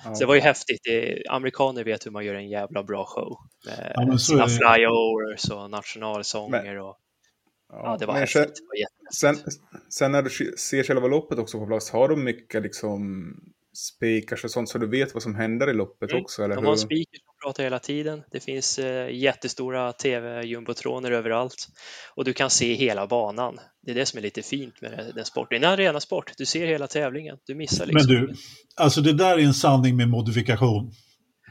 Ja. 0.03 0.15
Så 0.15 0.19
det 0.19 0.25
var 0.25 0.35
ju 0.35 0.41
häftigt. 0.41 0.81
Amerikaner 1.29 1.83
vet 1.83 2.05
hur 2.05 2.11
man 2.11 2.25
gör 2.25 2.35
en 2.35 2.49
jävla 2.49 2.83
bra 2.83 3.05
show 3.05 3.37
med 3.65 3.93
ja, 3.95 4.17
sina 4.17 4.47
flyovers 4.47 5.51
och 5.51 5.69
nationalsånger. 5.69 6.79
Och, 6.79 6.97
ja, 7.69 7.97
det 7.99 8.05
var 8.05 8.13
häftigt. 8.13 8.53
Sen, 9.13 9.35
sen, 9.35 9.51
sen 9.89 10.11
när 10.11 10.21
du 10.21 10.29
ser 10.57 10.83
själva 10.83 11.07
loppet 11.07 11.39
också 11.39 11.59
på 11.59 11.67
plats, 11.67 11.91
har 11.91 12.09
de 12.09 12.23
mycket 12.23 12.63
liksom 12.63 13.33
speakers 13.73 14.43
och 14.43 14.51
sånt 14.51 14.69
så 14.69 14.77
du 14.77 14.87
vet 14.87 15.13
vad 15.13 15.23
som 15.23 15.35
händer 15.35 15.69
i 15.69 15.73
loppet 15.73 16.11
mm. 16.11 16.23
också? 16.23 16.43
Eller 16.43 16.55
de 16.55 16.65
har 16.65 16.75
speakers 16.75 17.21
som 17.25 17.49
pratar 17.49 17.63
hela 17.63 17.79
tiden. 17.79 18.23
Det 18.31 18.39
finns 18.39 18.79
eh, 18.79 19.15
jättestora 19.15 19.93
tv-jumbotroner 19.93 21.11
överallt 21.11 21.67
och 22.15 22.25
du 22.25 22.33
kan 22.33 22.49
se 22.49 22.73
hela 22.73 23.07
banan. 23.07 23.59
Det 23.85 23.91
är 23.91 23.95
det 23.95 24.05
som 24.05 24.17
är 24.17 24.21
lite 24.21 24.41
fint 24.41 24.81
med 24.81 25.11
den 25.15 25.25
sporten. 25.25 25.61
Det 25.61 25.67
är 25.67 25.67
en 25.67 25.73
arenasport, 25.73 26.31
du 26.37 26.45
ser 26.45 26.67
hela 26.67 26.87
tävlingen, 26.87 27.37
du 27.45 27.55
missar 27.55 27.85
liksom 27.85 28.13
Men 28.13 28.27
du, 28.27 28.33
alltså 28.75 29.01
det 29.01 29.13
där 29.13 29.37
är 29.37 29.43
en 29.43 29.53
sanning 29.53 29.97
med 29.97 30.09
modifikation. 30.09 30.91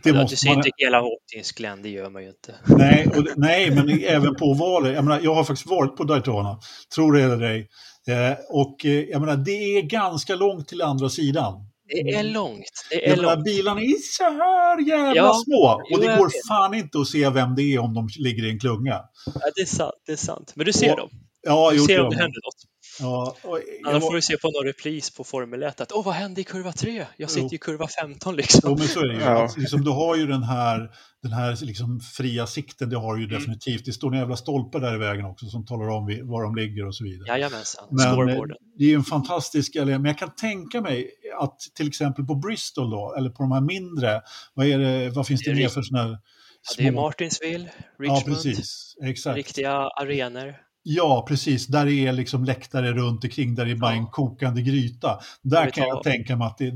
Det 0.02 0.12
måste 0.12 0.32
du 0.32 0.36
ser 0.36 0.48
man... 0.48 0.56
inte 0.56 0.70
hela 0.76 1.02
Watkins 1.02 1.52
Glen, 1.52 1.82
det 1.82 1.88
gör 1.88 2.10
man 2.10 2.22
ju 2.22 2.28
inte. 2.28 2.54
Nej, 2.66 3.06
och, 3.06 3.26
nej 3.36 3.70
men 3.70 4.04
även 4.04 4.34
på 4.34 4.44
ovaler. 4.44 4.92
Jag, 4.92 5.04
menar, 5.04 5.20
jag 5.22 5.34
har 5.34 5.44
faktiskt 5.44 5.70
varit 5.70 5.96
på 5.96 6.04
Daytona, 6.04 6.60
tror 6.94 7.12
det 7.12 7.22
eller 7.22 7.40
ej. 7.42 7.68
Eh, 8.08 8.36
och 8.48 8.86
eh, 8.86 8.92
jag 8.92 9.20
menar, 9.20 9.36
det 9.36 9.78
är 9.78 9.82
ganska 9.82 10.34
långt 10.34 10.68
till 10.68 10.82
andra 10.82 11.08
sidan. 11.08 11.69
Det 11.90 12.00
är 12.00 12.20
mm. 12.20 12.32
långt. 12.32 12.86
Det 12.90 13.08
är 13.08 13.16
långt. 13.16 13.44
Bilarna 13.44 13.80
är 13.80 14.16
så 14.16 14.24
här 14.24 14.88
jävla 14.88 15.16
ja, 15.16 15.42
små 15.44 15.82
och 15.92 16.00
det 16.00 16.06
går 16.06 16.48
fan 16.48 16.74
inte 16.74 16.98
att 16.98 17.06
se 17.06 17.30
vem 17.30 17.54
det 17.54 17.62
är 17.62 17.78
om 17.78 17.94
de 17.94 18.08
ligger 18.18 18.44
i 18.44 18.50
en 18.50 18.60
klunga. 18.60 19.00
Ja, 19.26 19.50
det 19.54 19.60
är 19.60 19.66
sant. 19.66 19.94
Det 20.06 20.12
är 20.12 20.16
sant. 20.16 20.52
Men 20.56 20.66
du 20.66 20.72
ser 20.72 20.92
och, 20.92 20.98
dem. 20.98 21.10
Ja, 21.42 21.70
du 21.72 21.78
ser 21.78 22.00
om 22.00 22.10
det 22.10 22.16
händer 22.16 22.40
något. 22.46 22.69
Ja, 23.00 23.36
och, 23.42 23.60
Annars 23.86 24.02
får 24.02 24.14
du 24.14 24.22
se 24.22 24.36
på 24.36 24.50
någon 24.50 24.66
repris 24.66 25.10
på 25.10 25.24
Formel 25.24 25.62
1 25.62 25.80
att 25.80 25.92
åh, 25.92 26.04
vad 26.04 26.14
hände 26.14 26.40
i 26.40 26.44
kurva 26.44 26.72
3? 26.72 27.06
Jag 27.16 27.30
sitter 27.30 27.48
jo. 27.50 27.54
i 27.54 27.58
kurva 27.58 27.88
15 27.88 28.36
liksom. 28.36 28.60
Jo, 28.64 28.76
men 28.78 28.88
så 28.88 29.00
är 29.00 29.08
det 29.08 29.14
ju. 29.14 29.20
Ja. 29.20 29.42
Alltså, 29.42 29.60
liksom, 29.60 29.84
du 29.84 29.90
har 29.90 30.16
ju 30.16 30.26
den 30.26 30.42
här, 30.42 30.90
den 31.22 31.32
här 31.32 31.64
liksom, 31.64 32.00
fria 32.00 32.46
sikten, 32.46 32.90
det 32.90 32.96
har 32.96 33.14
du 33.14 33.22
ju 33.22 33.28
mm. 33.28 33.38
definitivt. 33.38 33.84
Det 33.84 33.92
står 33.92 34.12
en 34.12 34.18
jävla 34.18 34.36
stolpe 34.36 34.78
där 34.78 34.94
i 34.94 34.98
vägen 34.98 35.24
också 35.24 35.46
som 35.46 35.66
talar 35.66 35.88
om 35.88 36.04
var 36.22 36.42
de 36.42 36.56
ligger 36.56 36.86
och 36.86 36.96
så 36.96 37.04
vidare. 37.04 37.28
Jajamensan, 37.28 37.84
men, 37.90 38.06
eh, 38.06 38.12
Scoreboarden. 38.12 38.56
Det 38.78 38.84
är 38.84 38.88
ju 38.88 38.94
en 38.94 39.04
fantastisk, 39.04 39.74
men 39.74 40.04
jag 40.04 40.18
kan 40.18 40.34
tänka 40.34 40.80
mig 40.80 41.10
att 41.40 41.58
till 41.74 41.88
exempel 41.88 42.24
på 42.24 42.34
Bristol 42.34 42.90
då, 42.90 43.14
eller 43.18 43.30
på 43.30 43.42
de 43.42 43.52
här 43.52 43.60
mindre, 43.60 44.20
vad, 44.54 44.66
är 44.66 44.78
det, 44.78 45.10
vad 45.10 45.26
finns 45.26 45.42
det, 45.42 45.50
det 45.50 45.56
mer 45.56 45.68
för 45.68 45.82
sådana 45.82 46.08
här 46.08 46.18
Ja, 46.62 46.74
det 46.78 46.86
är 46.86 46.92
Martinsville, 46.92 47.70
Richmond, 47.98 48.22
ja, 48.26 48.34
precis. 48.34 48.94
Exakt. 49.02 49.36
riktiga 49.36 49.72
arenor. 49.72 50.56
Ja, 50.82 51.24
precis. 51.28 51.66
Där 51.66 51.86
är 51.86 52.12
liksom 52.12 52.44
läktare 52.44 52.92
runt 52.92 53.24
omkring, 53.24 53.54
där 53.54 53.66
är 53.66 53.74
bara 53.74 53.92
en 53.92 54.06
kokande 54.06 54.62
gryta. 54.62 55.20
Där 55.42 55.70
kan 55.70 55.88
jag 55.88 56.02
tänka 56.02 56.36
mig 56.36 56.46
att 56.46 56.58
det, 56.58 56.70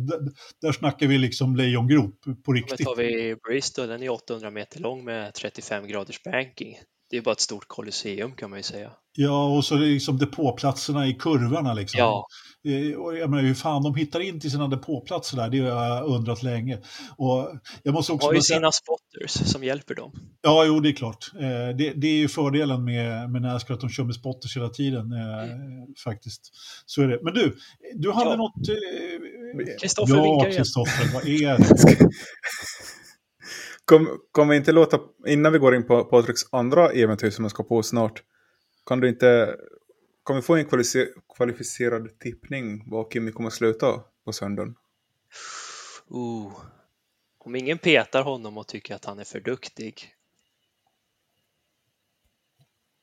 där 0.63 0.73
snackar 0.73 1.07
vi 1.07 1.19
liksom 1.19 1.57
lejongrop 1.57 2.21
på 2.45 2.53
riktigt. 2.53 2.79
Men 2.79 2.85
tar 2.87 2.97
vi 2.97 3.37
Bristol, 3.49 3.89
den 3.89 4.03
är 4.03 4.09
800 4.09 4.51
meter 4.51 4.81
lång 4.81 5.05
med 5.05 5.35
35 5.35 5.89
graders 5.89 6.23
banking. 6.23 6.77
Det 7.11 7.17
är 7.17 7.23
bara 7.23 7.33
ett 7.33 7.41
stort 7.41 7.69
kolosseum 7.69 8.33
kan 8.33 8.51
man 8.51 8.59
ju 8.59 8.63
säga. 8.63 8.91
Ja, 9.17 9.57
och 9.57 9.65
så 9.65 9.77
liksom 9.77 10.19
depåplatserna 10.19 11.07
i 11.07 11.15
kurvorna 11.15 11.75
liksom. 11.75 11.99
Ja. 11.99 12.27
Eh, 12.65 12.97
och 12.99 13.17
jag 13.17 13.31
menar, 13.31 13.43
hur 13.43 13.55
fan 13.55 13.83
de 13.83 13.95
hittar 13.95 14.21
in 14.21 14.41
till 14.41 14.51
sina 14.51 14.69
depåplatser 14.69 15.37
där, 15.37 15.49
det 15.49 15.59
har 15.59 15.85
jag 15.85 16.07
undrat 16.07 16.43
länge. 16.43 16.79
Och 17.17 17.49
jag 17.83 17.95
måste 17.95 18.13
också 18.13 18.27
de 18.27 18.31
har 18.31 18.35
ju 18.35 18.41
sina 18.41 18.73
spotters 18.73 19.53
som 19.53 19.65
hjälper 19.65 19.95
dem. 19.95 20.13
Ja, 20.43 20.65
jo, 20.65 20.81
det 20.81 20.89
är 20.89 20.93
klart. 20.93 21.31
Eh, 21.35 21.77
det, 21.77 21.93
det 21.97 22.07
är 22.07 22.17
ju 22.17 22.29
fördelen 22.29 22.85
med, 22.85 23.31
med 23.31 23.43
Nascar, 23.43 23.75
att 23.75 23.81
de 23.81 23.91
kör 23.91 24.05
med 24.05 24.15
spotters 24.15 24.57
hela 24.57 24.69
tiden, 24.69 25.13
eh, 25.13 25.43
mm. 25.43 25.95
faktiskt. 26.05 26.51
Så 26.87 27.03
är 27.03 27.09
det. 27.09 27.19
Men 27.23 27.35
du, 27.35 27.57
du 27.95 28.13
hade 28.13 28.31
ja. 28.31 28.37
något... 28.37 28.55
Kristoffer 29.81 30.17
ja, 30.17 30.23
vinkar 30.23 30.49
igen. 30.49 30.57
Kristoffer, 30.57 31.15
vad 31.15 31.29
är 31.29 31.59
det? 31.99 32.09
Kommer 33.85 34.11
kom 34.33 34.49
vi 34.49 34.57
inte 34.57 34.73
låta, 34.73 34.99
innan 35.27 35.53
vi 35.53 35.59
går 35.59 35.75
in 35.75 35.87
på 35.87 36.05
Patriks 36.05 36.43
andra 36.53 36.91
äventyr 36.91 37.31
som 37.31 37.45
jag 37.45 37.51
ska 37.51 37.63
på 37.63 37.83
snart, 37.83 38.23
kan 38.87 39.01
du 39.01 39.09
inte, 39.09 39.55
kan 40.27 40.37
vi 40.37 40.43
få 40.43 40.55
en 40.55 40.65
kvalificerad 41.37 42.19
tippning 42.19 42.91
vad 42.91 43.13
Kimmy 43.13 43.33
kommer 43.33 43.47
att 43.47 43.55
sluta 43.55 44.01
på 44.25 44.33
söndagen? 44.33 44.75
Uh. 46.11 46.53
Om 47.39 47.57
ingen 47.57 47.79
petar 47.79 48.23
honom 48.23 48.59
och 48.59 48.67
tycker 48.67 48.95
att 48.95 49.05
han 49.05 49.19
är 49.19 49.25
för 49.25 49.41
duktig. 49.41 50.15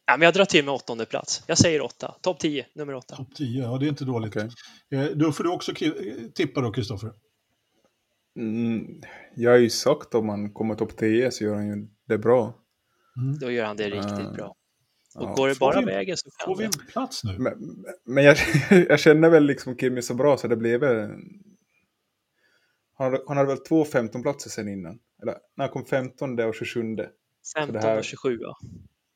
Ja, 0.05 0.17
men 0.17 0.25
jag 0.25 0.33
drar 0.33 0.45
till 0.45 0.65
med 0.65 0.73
åttonde 0.73 1.05
plats. 1.05 1.43
Jag 1.47 1.57
säger 1.57 1.81
åtta. 1.81 2.15
Topp 2.21 2.39
tio, 2.39 2.67
nummer 2.73 2.93
åtta. 2.93 3.15
Topp 3.15 3.35
tio, 3.35 3.63
ja 3.63 3.77
det 3.77 3.85
är 3.85 3.89
inte 3.89 4.05
dåligt. 4.05 4.35
Okay. 4.35 4.49
Eh, 4.91 5.05
då 5.05 5.31
får 5.31 5.43
du 5.43 5.49
också 5.49 5.73
tippa 6.33 6.61
då, 6.61 6.71
Kristoffer. 6.71 7.11
Mm, 8.35 9.01
jag 9.35 9.51
har 9.51 9.57
ju 9.57 9.69
sagt 9.69 10.15
om 10.15 10.29
han 10.29 10.53
kommer 10.53 10.75
topp 10.75 10.97
10 10.97 11.31
så 11.31 11.43
gör 11.43 11.55
han 11.55 11.67
ju 11.67 11.87
det 12.07 12.17
bra. 12.17 12.53
Mm. 13.17 13.39
Då 13.39 13.51
gör 13.51 13.65
han 13.65 13.77
det 13.77 13.89
riktigt 13.89 14.19
uh, 14.19 14.33
bra. 14.33 14.55
Och 15.15 15.23
ja, 15.23 15.33
går 15.33 15.47
det 15.47 15.59
bara 15.59 15.79
vi, 15.79 15.85
vägen 15.85 16.17
så 16.17 16.29
kan 16.29 16.45
Får 16.45 16.55
vi 16.55 16.65
en 16.65 16.71
plats 16.91 17.23
nu? 17.23 17.37
Men, 17.39 17.85
men 18.03 18.23
jag, 18.23 18.37
jag, 18.89 18.99
känner 18.99 19.29
väl 19.29 19.43
liksom 19.43 19.77
Kimmy 19.77 20.01
så 20.01 20.13
bra 20.13 20.37
så 20.37 20.47
det 20.47 20.55
blev 20.55 20.79
väl... 20.79 21.09
Han, 22.97 23.17
han 23.27 23.37
hade 23.37 23.49
väl 23.49 23.57
två 23.57 23.83
15-platser 23.83 24.49
sen 24.49 24.67
innan? 24.67 24.99
Eller 25.21 25.37
när 25.55 25.65
han 25.65 25.69
kom 25.69 25.85
15 25.85 26.39
och 26.39 26.55
27. 26.55 26.81
15 27.55 27.81
här... 27.81 27.97
och 27.97 28.03
27 28.03 28.37
ja. 28.41 28.57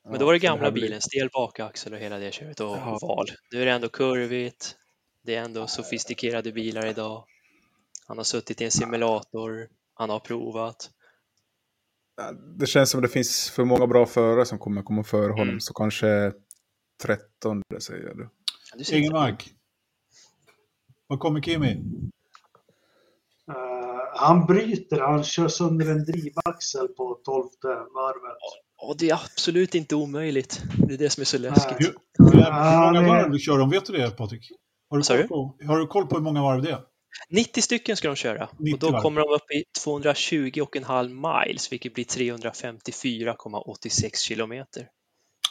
Men 0.04 0.12
ja, 0.12 0.18
då 0.18 0.26
var 0.26 0.32
det 0.32 0.38
gamla 0.38 0.64
det 0.64 0.72
bilen, 0.72 0.88
blir... 0.88 1.00
stel 1.00 1.28
bakaxel 1.32 1.92
och 1.92 1.98
hela 1.98 2.18
det 2.18 2.32
köret 2.32 2.60
och 2.60 2.66
ja. 2.66 2.98
val. 3.02 3.26
Nu 3.52 3.62
är 3.62 3.66
det 3.66 3.72
ändå 3.72 3.88
kurvigt, 3.88 4.76
det 5.22 5.34
är 5.34 5.42
ändå 5.42 5.66
sofistikerade 5.66 6.52
bilar 6.52 6.86
idag. 6.86 7.24
Han 8.08 8.16
har 8.16 8.24
suttit 8.24 8.60
i 8.60 8.64
en 8.64 8.70
simulator, 8.70 9.68
han 9.94 10.10
har 10.10 10.20
provat. 10.20 10.90
Det 12.58 12.66
känns 12.66 12.90
som 12.90 13.02
det 13.02 13.08
finns 13.08 13.50
för 13.50 13.64
många 13.64 13.86
bra 13.86 14.06
förare 14.06 14.46
som 14.46 14.58
kommer 14.58 14.82
komma 14.82 15.04
före 15.04 15.32
honom, 15.32 15.48
mm. 15.48 15.60
så 15.60 15.74
kanske 15.74 16.32
13 17.02 17.62
säger 17.78 18.14
du. 18.14 18.28
Ingemark. 18.96 19.52
Vad 21.06 21.18
kommer 21.18 21.40
Kimi? 21.40 21.74
Uh, 21.74 23.56
han 24.14 24.46
bryter, 24.46 25.00
han 25.00 25.24
kör 25.24 25.48
sönder 25.48 25.90
en 25.90 26.04
drivaxel 26.04 26.88
på 26.88 27.20
12 27.24 27.44
varvet. 27.94 28.36
Och 28.82 28.96
det 28.98 29.10
är 29.10 29.14
absolut 29.14 29.74
inte 29.74 29.94
omöjligt. 29.94 30.62
Det 30.88 30.94
är 30.94 30.98
det 30.98 31.10
som 31.10 31.20
är 31.20 31.24
så 31.24 31.38
läskigt. 31.38 31.80
Hur, 31.80 31.94
hur, 32.18 32.32
hur 32.32 32.92
många 32.92 33.08
varv 33.08 33.38
kör 33.38 33.58
de? 33.58 33.70
Vet 33.70 33.86
du 33.86 33.92
det 33.92 34.10
Patrik? 34.10 34.50
Har 34.90 34.98
du, 34.98 35.04
koll 35.04 35.28
på, 35.28 35.56
har 35.66 35.78
du 35.78 35.86
koll 35.86 36.06
på 36.06 36.16
hur 36.16 36.22
många 36.22 36.42
varv 36.42 36.62
det 36.62 36.70
är? 36.70 36.80
90 37.30 37.62
stycken 37.62 37.96
ska 37.96 38.08
de 38.08 38.16
köra 38.16 38.48
och 38.72 38.78
då 38.78 39.00
kommer 39.00 39.20
de 39.20 39.34
upp 39.34 39.50
i 39.50 39.64
220,5 39.86 41.44
miles, 41.46 41.72
vilket 41.72 41.94
blir 41.94 42.04
354,86 42.04 44.16
kilometer. 44.16 44.88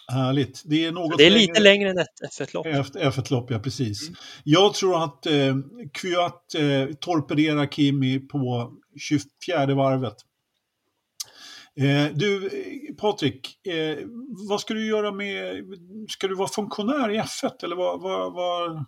Härligt. 0.08 0.62
Det 0.66 0.86
är, 0.86 0.92
något 0.92 1.18
det 1.18 1.26
är 1.26 1.32
lite 1.32 1.60
längre 1.60 1.90
än 1.90 1.98
ett 1.98 2.08
F1-lopp. 2.40 2.66
F1-lopp, 2.96 3.52
ja 3.52 3.60
precis. 3.60 4.08
Mm. 4.08 4.16
Jag 4.44 4.74
tror 4.74 5.04
att 5.04 5.26
eh, 5.26 5.56
Kvyat 5.94 6.56
eh, 6.56 6.86
torpederar 7.00 7.68
Kimi 7.68 8.20
på 8.20 8.72
24 9.00 9.76
varvet. 9.76 10.16
Eh, 11.80 12.08
du, 12.14 12.50
Patrik, 12.98 13.68
eh, 13.68 13.98
vad 14.50 14.62
ska 14.62 14.74
du 14.74 14.88
göra 14.88 15.12
med... 15.12 15.64
Ska 16.10 16.28
du 16.28 16.36
vara 16.36 16.48
funktionär 16.48 17.12
i 17.12 17.20
F1 17.20 17.64
eller 17.64 17.76
vad... 17.76 18.02
vad, 18.02 18.34
vad 18.34 18.86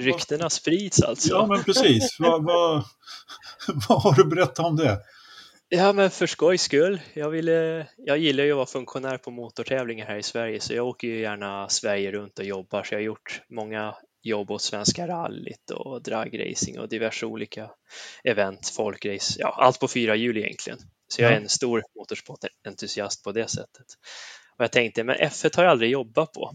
Ryktena 0.00 0.50
sprids 0.50 1.02
alltså. 1.02 1.28
Ja, 1.28 1.46
men 1.46 1.64
precis. 1.64 2.16
vad, 2.18 2.44
vad, 2.44 2.84
vad 3.88 4.02
har 4.02 4.12
du 4.12 4.24
berättat 4.24 4.66
om 4.66 4.76
det? 4.76 4.98
Ja, 5.68 5.92
men 5.92 6.10
för 6.10 6.26
skojs 6.26 6.62
skull. 6.62 7.00
Jag, 7.14 7.30
ville, 7.30 7.86
jag 7.96 8.18
gillar 8.18 8.44
ju 8.44 8.50
att 8.50 8.56
vara 8.56 8.66
funktionär 8.66 9.18
på 9.18 9.30
motortävlingar 9.30 10.06
här 10.06 10.16
i 10.16 10.22
Sverige, 10.22 10.60
så 10.60 10.74
jag 10.74 10.86
åker 10.86 11.08
ju 11.08 11.20
gärna 11.20 11.68
Sverige 11.68 12.12
runt 12.12 12.38
och 12.38 12.44
jobbar, 12.44 12.82
så 12.82 12.94
jag 12.94 12.98
har 12.98 13.04
gjort 13.04 13.42
många 13.48 13.94
jobb 14.22 14.50
åt 14.50 14.62
Svenska 14.62 15.06
rallyt 15.06 15.70
och 15.70 16.02
dragracing 16.02 16.78
och 16.78 16.88
diverse 16.88 17.26
olika 17.26 17.70
event, 18.24 18.68
folkrace, 18.76 19.36
ja, 19.38 19.54
allt 19.58 19.80
på 19.80 19.88
fyra 19.88 20.16
hjul 20.16 20.36
egentligen. 20.36 20.78
Så 21.08 21.22
jag 21.22 21.32
är 21.32 21.36
en 21.36 21.48
stor 21.48 21.82
motorsportentusiast 21.98 23.24
på 23.24 23.32
det 23.32 23.48
sättet. 23.48 23.86
Och 24.56 24.64
jag 24.64 24.72
tänkte, 24.72 25.04
men 25.04 25.16
F1 25.16 25.56
har 25.56 25.64
jag 25.64 25.70
aldrig 25.70 25.90
jobbat 25.90 26.32
på. 26.32 26.54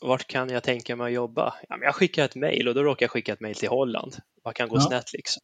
Vart 0.00 0.26
kan 0.26 0.50
jag 0.50 0.62
tänka 0.62 0.96
mig 0.96 1.06
att 1.06 1.12
jobba? 1.12 1.54
Ja, 1.68 1.76
men 1.76 1.86
jag 1.86 1.94
skickar 1.94 2.24
ett 2.24 2.34
mejl 2.34 2.68
och 2.68 2.74
då 2.74 2.82
råkar 2.82 3.04
jag 3.04 3.10
skicka 3.10 3.32
ett 3.32 3.40
mejl 3.40 3.54
till 3.54 3.68
Holland. 3.68 4.16
Vad 4.42 4.54
kan 4.54 4.68
gå 4.68 4.76
ja. 4.76 4.80
snett 4.80 5.12
liksom? 5.12 5.42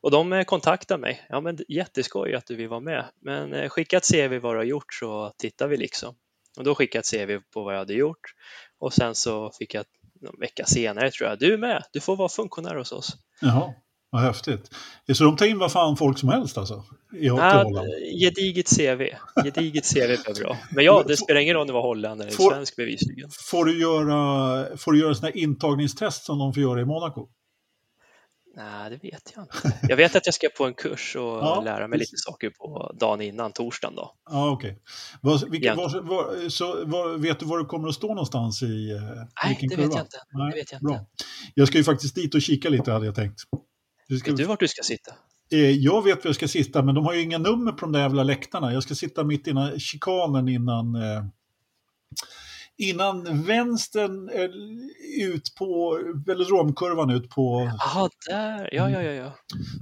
Och 0.00 0.10
de 0.10 0.32
eh, 0.32 0.44
kontaktar 0.44 0.98
mig. 0.98 1.26
Ja, 1.28 1.40
men 1.40 1.58
jätteskoj 1.68 2.34
att 2.34 2.46
du 2.46 2.56
vill 2.56 2.68
vara 2.68 2.80
med, 2.80 3.04
men 3.20 3.52
eh, 3.52 3.68
skicka 3.68 3.96
ett 3.96 4.12
CV 4.12 4.38
vad 4.38 4.54
du 4.54 4.58
har 4.58 4.64
gjort 4.64 4.94
så 4.94 5.32
tittar 5.38 5.68
vi 5.68 5.76
liksom. 5.76 6.14
Och 6.58 6.64
då 6.64 6.74
skickade 6.74 7.02
jag 7.12 7.30
ett 7.30 7.40
CV 7.40 7.50
på 7.52 7.62
vad 7.62 7.74
jag 7.74 7.78
hade 7.78 7.94
gjort 7.94 8.34
och 8.78 8.92
sen 8.92 9.14
så 9.14 9.50
fick 9.58 9.74
jag 9.74 9.84
en 10.22 10.40
vecka 10.40 10.64
senare 10.64 11.10
tror 11.10 11.28
jag, 11.30 11.38
du 11.38 11.54
är 11.54 11.58
med, 11.58 11.84
du 11.92 12.00
får 12.00 12.16
vara 12.16 12.28
funktionär 12.28 12.74
hos 12.74 12.92
oss. 12.92 13.16
Jaha. 13.40 13.74
Vad 14.12 14.22
häftigt. 14.22 14.70
Så 15.12 15.24
de 15.24 15.36
tar 15.36 15.46
in 15.46 15.58
vad 15.58 15.72
fan 15.72 15.96
folk 15.96 16.18
som 16.18 16.28
helst 16.28 16.58
alltså? 16.58 16.84
I, 17.12 17.26
ja, 17.26 17.64
gediget 18.20 18.76
CV. 18.76 19.02
Gediget 19.44 19.94
CV 19.94 19.98
är 19.98 20.42
bra. 20.42 20.56
Men 20.70 20.84
ja, 20.84 21.04
det 21.06 21.16
spelar 21.16 21.40
ingen 21.40 21.54
roll 21.54 21.60
om 21.60 21.66
det 21.66 21.72
var 21.72 21.82
Holland 21.82 22.20
eller 22.20 22.32
får, 22.32 22.50
svensk 22.50 22.76
bevisligen. 22.76 23.30
Får 23.50 23.64
du 23.64 23.80
göra, 23.80 24.76
får 24.76 24.92
du 24.92 25.00
göra 25.00 25.14
sådana 25.14 25.34
intagningstest 25.34 26.24
som 26.24 26.38
de 26.38 26.54
får 26.54 26.62
göra 26.62 26.80
i 26.80 26.84
Monaco? 26.84 27.28
Nej, 28.56 28.90
det 28.90 28.96
vet 28.96 29.32
jag 29.34 29.44
inte. 29.44 29.78
Jag 29.88 29.96
vet 29.96 30.16
att 30.16 30.26
jag 30.26 30.34
ska 30.34 30.48
på 30.48 30.66
en 30.66 30.74
kurs 30.74 31.16
och 31.16 31.22
ja, 31.22 31.62
lära 31.64 31.88
mig 31.88 31.98
lite 31.98 32.16
saker 32.16 32.50
på 32.50 32.94
dagen 33.00 33.20
innan, 33.20 33.52
torsdagen 33.52 33.96
då. 33.96 34.14
Ja, 34.30 34.50
okej. 34.50 34.78
Okay. 35.22 36.50
så 36.50 36.84
var, 36.84 37.18
vet 37.18 37.40
du 37.40 37.46
var 37.46 37.58
du 37.58 37.64
kommer 37.64 37.88
att 37.88 37.94
stå 37.94 38.08
någonstans 38.08 38.62
i 38.62 38.90
eh, 38.90 39.02
Nej, 39.44 39.58
det 39.60 39.76
vet 39.76 39.94
jag 39.94 40.00
inte. 40.00 40.16
Nej, 40.32 40.50
det 40.50 40.56
vet 40.56 40.72
jag, 40.72 40.78
inte. 40.78 41.06
jag 41.54 41.68
ska 41.68 41.78
ju 41.78 41.84
faktiskt 41.84 42.14
dit 42.14 42.34
och 42.34 42.42
kika 42.42 42.68
lite 42.68 42.92
hade 42.92 43.06
jag 43.06 43.14
tänkt. 43.14 43.40
Du 44.10 44.18
ska... 44.18 44.30
Vet 44.30 44.38
du 44.38 44.44
vart 44.44 44.60
du 44.60 44.68
ska 44.68 44.82
sitta? 44.82 45.12
Eh, 45.52 45.70
jag 45.70 46.04
vet 46.04 46.16
var 46.16 46.28
jag 46.28 46.34
ska 46.34 46.48
sitta, 46.48 46.82
men 46.82 46.94
de 46.94 47.04
har 47.04 47.14
ju 47.14 47.22
inga 47.22 47.38
nummer 47.38 47.72
på 47.72 47.78
de 47.80 47.92
där 47.92 48.00
jävla 48.00 48.22
läktarna. 48.22 48.72
Jag 48.72 48.82
ska 48.82 48.94
sitta 48.94 49.24
mitt 49.24 49.46
innan 49.46 49.80
chikanen 49.80 50.48
innan 50.48 50.94
eh, 50.94 51.24
innan 52.76 53.42
vänstern 53.42 54.30
ut 55.20 55.54
på 55.58 55.98
velodromkurvan 56.26 57.10
ut 57.10 57.30
på... 57.30 57.70
Jaha, 57.78 58.08
där, 58.28 58.68
ja, 58.72 58.90
ja, 58.90 59.02
ja, 59.02 59.12
ja. 59.12 59.32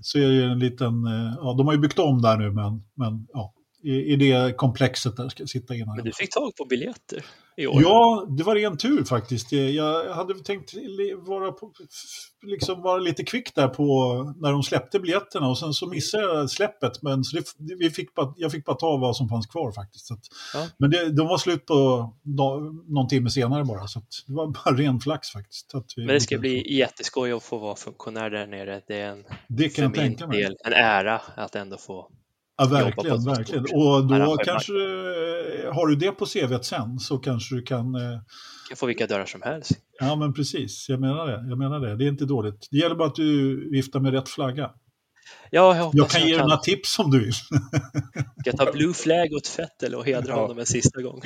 Så 0.02 0.18
är 0.18 0.28
det 0.28 0.44
en 0.44 0.58
liten, 0.58 1.04
eh, 1.06 1.34
ja, 1.36 1.54
de 1.58 1.66
har 1.66 1.74
ju 1.74 1.80
byggt 1.80 1.98
om 1.98 2.22
där 2.22 2.36
nu, 2.36 2.50
men, 2.50 2.82
men 2.94 3.26
ja, 3.32 3.54
i, 3.82 4.12
i 4.12 4.16
det 4.16 4.56
komplexet 4.56 5.16
där 5.16 5.28
ska 5.28 5.42
jag 5.42 5.50
sitta 5.50 5.74
innan. 5.74 5.96
Men 5.96 6.04
du 6.04 6.12
fick 6.12 6.30
tag 6.30 6.56
på 6.56 6.64
biljetter? 6.64 7.24
I 7.58 7.66
år? 7.66 7.82
Ja, 7.82 8.26
det 8.28 8.42
var 8.42 8.54
ren 8.54 8.76
tur 8.76 9.04
faktiskt. 9.04 9.52
Jag 9.52 10.14
hade 10.14 10.34
tänkt 10.34 10.74
vara, 11.16 11.52
på, 11.52 11.72
liksom 12.42 12.82
vara 12.82 12.98
lite 12.98 13.24
kvick 13.24 13.54
där 13.54 13.68
på 13.68 13.84
när 14.36 14.52
de 14.52 14.62
släppte 14.62 15.00
biljetterna 15.00 15.48
och 15.48 15.58
sen 15.58 15.72
så 15.72 15.86
missade 15.86 16.22
jag 16.22 16.50
släppet. 16.50 17.02
Men 17.02 17.24
så 17.24 17.36
det, 17.36 17.74
vi 17.78 17.90
fick 17.90 18.14
bara, 18.14 18.34
jag 18.36 18.52
fick 18.52 18.64
bara 18.64 18.76
ta 18.76 18.96
vad 18.96 19.16
som 19.16 19.28
fanns 19.28 19.46
kvar 19.46 19.72
faktiskt. 19.72 20.10
Att, 20.10 20.20
ja. 20.54 20.66
Men 20.78 20.90
det, 20.90 21.12
de 21.12 21.26
var 21.26 21.38
slut 21.38 21.66
på 21.66 22.10
någon 22.86 23.08
timme 23.08 23.30
senare 23.30 23.64
bara, 23.64 23.86
så 23.86 24.00
det 24.26 24.32
var 24.32 24.46
bara 24.46 24.76
ren 24.76 25.00
flax 25.00 25.30
faktiskt. 25.30 25.72
men 25.96 26.06
det 26.06 26.20
ska 26.20 26.38
bli 26.38 26.74
jätteskoj 26.76 27.32
att 27.32 27.42
få 27.42 27.58
vara 27.58 27.76
funktionär 27.76 28.30
där 28.30 28.46
nere. 28.46 28.80
Det 28.86 29.00
är 29.00 29.10
en, 29.10 29.24
det 29.48 29.68
kan 29.68 29.94
för 29.94 30.02
min 30.02 30.16
del, 30.30 30.56
en 30.64 30.72
ära 30.72 31.20
att 31.36 31.54
ändå 31.54 31.76
få 31.76 32.10
Ja, 32.58 32.66
verkligen, 32.66 33.24
verkligen. 33.24 33.62
Och 33.62 34.06
då 34.06 34.36
kanske 34.36 34.72
har 35.72 35.86
du 35.86 35.96
det 35.96 36.10
på 36.10 36.26
CV 36.26 36.58
sen 36.62 36.98
så 36.98 37.18
kanske 37.18 37.54
du 37.54 37.62
kan... 37.62 37.94
Eh, 37.94 38.20
kan 38.68 38.76
få 38.76 38.86
vilka 38.86 39.06
dörrar 39.06 39.26
som 39.26 39.42
helst. 39.42 39.72
Ja, 40.00 40.16
men 40.16 40.34
precis. 40.34 40.88
Jag 40.88 41.00
menar 41.00 41.26
det. 41.26 41.48
Jag 41.48 41.58
menar 41.58 41.80
det. 41.80 41.96
Det 41.96 42.04
är 42.04 42.08
inte 42.08 42.24
dåligt. 42.24 42.68
Det 42.70 42.76
gäller 42.76 42.94
bara 42.94 43.08
att 43.08 43.14
du 43.14 43.70
viftar 43.70 44.00
med 44.00 44.12
rätt 44.12 44.28
flagga. 44.28 44.70
Ja, 45.50 45.76
jag, 45.76 45.90
jag 45.92 46.10
kan 46.10 46.26
ge 46.26 46.34
dig 46.34 46.42
några 46.42 46.56
tips 46.56 46.98
om 46.98 47.10
du 47.10 47.18
vill. 47.18 47.32
Ska 48.40 48.52
ta 48.52 48.72
blue 48.72 48.94
flag 48.94 49.32
åt 49.32 49.46
Fettel 49.46 49.94
och 49.94 50.06
hedra 50.06 50.28
ja. 50.28 50.40
honom 50.40 50.58
en 50.58 50.66
sista 50.66 51.02
gång. 51.02 51.22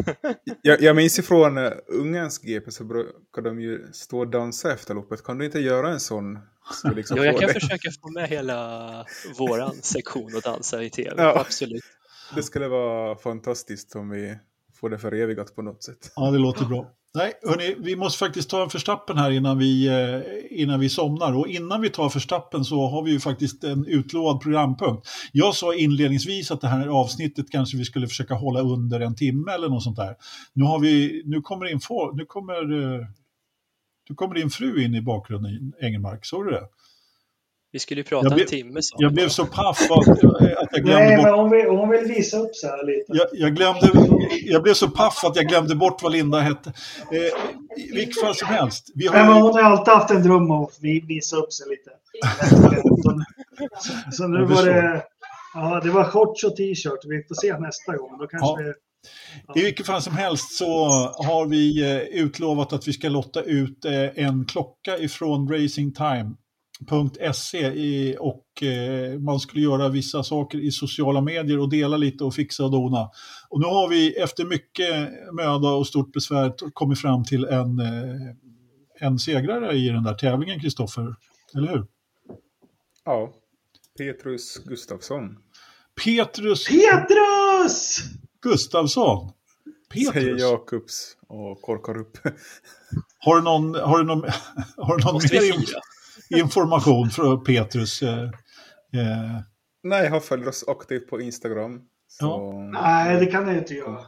jag, 0.62 0.82
jag 0.82 0.96
minns 0.96 1.18
ifrån 1.18 1.58
uh, 1.58 1.72
Ungerns 1.86 2.38
GP 2.38 2.70
så 2.70 2.84
brukar 2.84 3.42
de 3.42 3.60
ju 3.60 3.92
stå 3.92 4.18
och 4.18 4.28
dansa 4.28 4.72
efter 4.72 4.94
loppet. 4.94 5.22
Kan 5.22 5.38
du 5.38 5.44
inte 5.44 5.60
göra 5.60 5.88
en 5.88 6.00
sån? 6.00 6.38
Liksom 6.96 7.16
ja, 7.20 7.24
jag 7.24 7.38
kan 7.38 7.48
det? 7.48 7.54
försöka 7.54 7.90
få 8.02 8.10
med 8.10 8.28
hela 8.28 9.06
våran 9.38 9.74
sektion 9.82 10.36
och 10.36 10.42
dansa 10.42 10.82
i 10.82 10.90
tv. 10.90 11.14
Ja. 11.16 11.40
Absolut. 11.40 11.84
Det 12.34 12.42
skulle 12.42 12.68
vara 12.68 13.16
fantastiskt 13.16 13.96
om 13.96 14.10
vi 14.10 14.38
få 14.82 14.88
det 14.88 14.98
förevigat 14.98 15.54
på 15.54 15.62
något 15.62 15.82
sätt. 15.82 16.12
Ja, 16.16 16.30
det 16.30 16.38
låter 16.38 16.64
bra. 16.64 16.86
Nej, 17.14 17.32
hörni, 17.42 17.76
vi 17.78 17.96
måste 17.96 18.18
faktiskt 18.18 18.50
ta 18.50 18.62
en 18.62 18.70
förstappen 18.70 19.18
här 19.18 19.30
innan 19.30 19.58
vi, 19.58 19.88
eh, 19.88 20.60
innan 20.62 20.80
vi 20.80 20.88
somnar. 20.88 21.36
Och 21.36 21.48
innan 21.48 21.80
vi 21.80 21.90
tar 21.90 22.08
förstappen 22.08 22.64
så 22.64 22.88
har 22.88 23.02
vi 23.02 23.10
ju 23.10 23.20
faktiskt 23.20 23.64
en 23.64 23.86
utlovad 23.86 24.40
programpunkt. 24.40 25.08
Jag 25.32 25.54
sa 25.54 25.74
inledningsvis 25.74 26.50
att 26.50 26.60
det 26.60 26.68
här 26.68 26.86
avsnittet 26.86 27.50
kanske 27.50 27.76
vi 27.76 27.84
skulle 27.84 28.06
försöka 28.06 28.34
hålla 28.34 28.60
under 28.60 29.00
en 29.00 29.14
timme 29.14 29.52
eller 29.52 29.68
något 29.68 29.82
sånt 29.82 29.96
där. 29.96 30.14
Nu, 30.52 30.64
har 30.64 30.78
vi, 30.78 31.22
nu 31.26 31.40
kommer, 31.40 31.66
in, 31.72 31.80
nu 32.14 32.24
kommer, 32.24 32.54
eh, 32.82 33.06
nu 34.08 34.14
kommer 34.14 34.34
din 34.34 34.50
fru 34.50 34.84
in 34.84 34.94
i 34.94 35.02
bakgrunden, 35.02 35.72
Engelmark. 35.80 36.26
Såg 36.26 36.44
du 36.44 36.50
det? 36.50 36.68
Vi 37.72 37.78
skulle 37.78 38.00
ju 38.00 38.04
prata 38.04 38.28
blev, 38.28 38.40
en 38.40 38.46
timme. 38.46 38.82
Så. 38.82 38.96
Jag 38.98 39.14
blev 39.14 39.28
så 39.28 39.46
paff 39.46 39.90
att, 39.90 40.08
att 40.08 40.68
jag 40.72 40.84
glömde 40.84 41.04
Nej, 41.04 41.16
bort... 41.16 41.24
men 41.24 41.34
hon 41.34 41.50
vill, 41.50 41.66
hon 41.66 41.90
vill 41.90 42.04
visa 42.04 42.36
upp 42.36 42.56
sig 42.56 42.70
här 42.70 42.86
lite. 42.86 43.12
Jag, 43.12 43.26
jag, 43.32 43.56
glömde, 43.56 43.90
jag 44.44 44.62
blev 44.62 44.74
så 44.74 44.88
paff 44.88 45.24
att 45.24 45.36
jag 45.36 45.48
glömde 45.48 45.74
bort 45.74 46.02
vad 46.02 46.12
Linda 46.12 46.40
hette. 46.40 46.72
Eh, 47.12 47.82
I 47.84 47.92
vilket 47.94 48.20
fall 48.20 48.34
som 48.34 48.48
helst. 48.48 48.90
Vi 48.94 49.06
har... 49.06 49.14
Nej, 49.14 49.26
men 49.26 49.42
hon 49.42 49.52
har 49.52 49.62
alltid 49.62 49.94
haft 49.94 50.10
en 50.10 50.22
dröm 50.22 50.50
om 50.50 50.64
att 50.64 50.78
visa 50.80 51.36
upp 51.36 51.52
sig 51.52 51.66
lite. 51.68 51.90
så, 53.80 53.92
så 54.12 54.26
nu 54.26 54.44
var 54.44 54.66
det... 54.66 55.02
Ja, 55.54 55.80
det 55.84 55.90
var 55.90 56.04
shorts 56.04 56.44
och 56.44 56.56
t-shirt. 56.56 57.00
Vi 57.04 57.24
får 57.28 57.34
se 57.34 57.58
nästa 57.58 57.96
gång. 57.96 58.18
Då 58.18 58.26
kanske 58.26 58.62
ja. 59.46 59.54
I 59.60 59.64
vilket 59.64 59.86
fall 59.86 60.02
som 60.02 60.16
helst 60.16 60.56
så 60.58 60.88
har 61.26 61.46
vi 61.46 61.90
eh, 61.90 62.22
utlovat 62.22 62.72
att 62.72 62.88
vi 62.88 62.92
ska 62.92 63.08
lotta 63.08 63.42
ut 63.42 63.84
eh, 63.84 64.24
en 64.24 64.44
klocka 64.44 64.98
ifrån 64.98 65.48
Racing 65.52 65.94
Time 65.94 66.30
.se 66.90 68.16
och 68.16 68.62
eh, 68.62 69.18
man 69.18 69.40
skulle 69.40 69.62
göra 69.62 69.88
vissa 69.88 70.22
saker 70.22 70.58
i 70.58 70.70
sociala 70.70 71.20
medier 71.20 71.58
och 71.58 71.70
dela 71.70 71.96
lite 71.96 72.24
och 72.24 72.34
fixa 72.34 72.64
och 72.64 72.70
dona. 72.70 73.10
Och 73.48 73.60
nu 73.60 73.66
har 73.66 73.88
vi 73.88 74.16
efter 74.16 74.44
mycket 74.44 75.10
möda 75.32 75.68
och 75.68 75.86
stort 75.86 76.12
besvär 76.12 76.54
kommit 76.72 77.00
fram 77.00 77.24
till 77.24 77.44
en, 77.44 77.78
eh, 77.78 78.34
en 79.00 79.18
segrare 79.18 79.72
i 79.72 79.88
den 79.88 80.04
där 80.04 80.14
tävlingen, 80.14 80.60
Kristoffer. 80.60 81.14
Eller 81.54 81.68
hur? 81.68 81.86
Ja, 83.04 83.32
Petrus 83.98 84.58
Gustafsson. 84.64 85.36
Petrus! 86.04 86.68
Petrus! 86.68 87.98
Gustafsson. 88.42 89.32
Petrus. 89.92 90.12
Säger 90.12 90.38
Jakobs 90.38 91.16
och 91.28 91.62
korkar 91.62 91.96
upp. 91.96 92.18
Har 93.18 93.36
du 93.36 93.42
någon, 93.42 93.74
har 93.74 93.98
du 93.98 94.04
någon, 94.04 94.22
har 94.76 94.96
du 94.96 95.04
någon 95.04 95.14
mer 95.14 95.52
information 96.38 97.10
från 97.10 97.44
Petrus. 97.44 98.02
Eh, 98.02 98.22
eh. 98.22 99.40
Nej, 99.82 100.08
han 100.08 100.20
följer 100.20 100.48
oss 100.48 100.64
aktivt 100.68 101.10
på 101.10 101.20
Instagram. 101.20 101.80
Så... 102.08 102.24
Ja. 102.24 102.80
Nej, 102.82 103.20
det 103.20 103.26
kan 103.26 103.48
jag 103.48 103.58
inte 103.58 103.74
göra. 103.74 103.98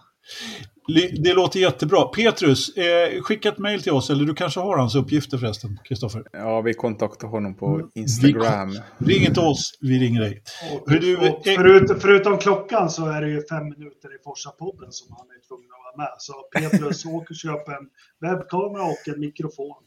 Det 1.23 1.35
låter 1.35 1.61
jättebra. 1.61 2.05
Petrus, 2.05 2.77
eh, 2.77 3.23
skicka 3.23 3.49
ett 3.49 3.59
mejl 3.59 3.83
till 3.83 3.93
oss, 3.93 4.11
eller 4.11 4.25
du 4.25 4.35
kanske 4.35 4.61
har 4.61 4.79
hans 4.79 4.95
uppgifter 4.95 5.39
förresten, 5.39 5.79
Kristoffer? 5.85 6.25
Ja, 6.33 6.61
vi 6.61 6.75
kontaktar 6.75 7.29
honom 7.29 7.55
på 7.57 7.67
mm. 7.67 7.91
Instagram. 7.95 8.79
Vi, 8.99 9.15
ring 9.15 9.27
inte 9.27 9.41
oss, 9.41 9.79
vi 9.81 9.99
ringer 9.99 10.21
dig. 10.21 10.43
Och, 10.73 11.01
du, 11.01 11.17
och 11.17 11.45
förut, 11.45 11.91
förutom 12.01 12.39
klockan 12.39 12.91
så 12.91 13.07
är 13.07 13.23
det 13.23 13.29
ju 13.29 13.43
fem 13.47 13.65
minuter 13.65 14.15
i 14.15 14.19
Forsa-podden 14.25 14.91
som 14.91 15.17
han 15.19 15.27
är 15.27 15.49
tvungen 15.49 15.69
att 15.71 15.97
vara 15.97 16.07
med. 16.07 16.15
Så 16.19 16.33
Petrus, 16.55 17.05
åk 17.17 17.31
och 17.31 17.37
köp 17.37 17.69
en 17.69 17.89
webbkamera 18.21 18.83
och 18.83 19.09
en 19.09 19.21
mikrofon. 19.21 19.83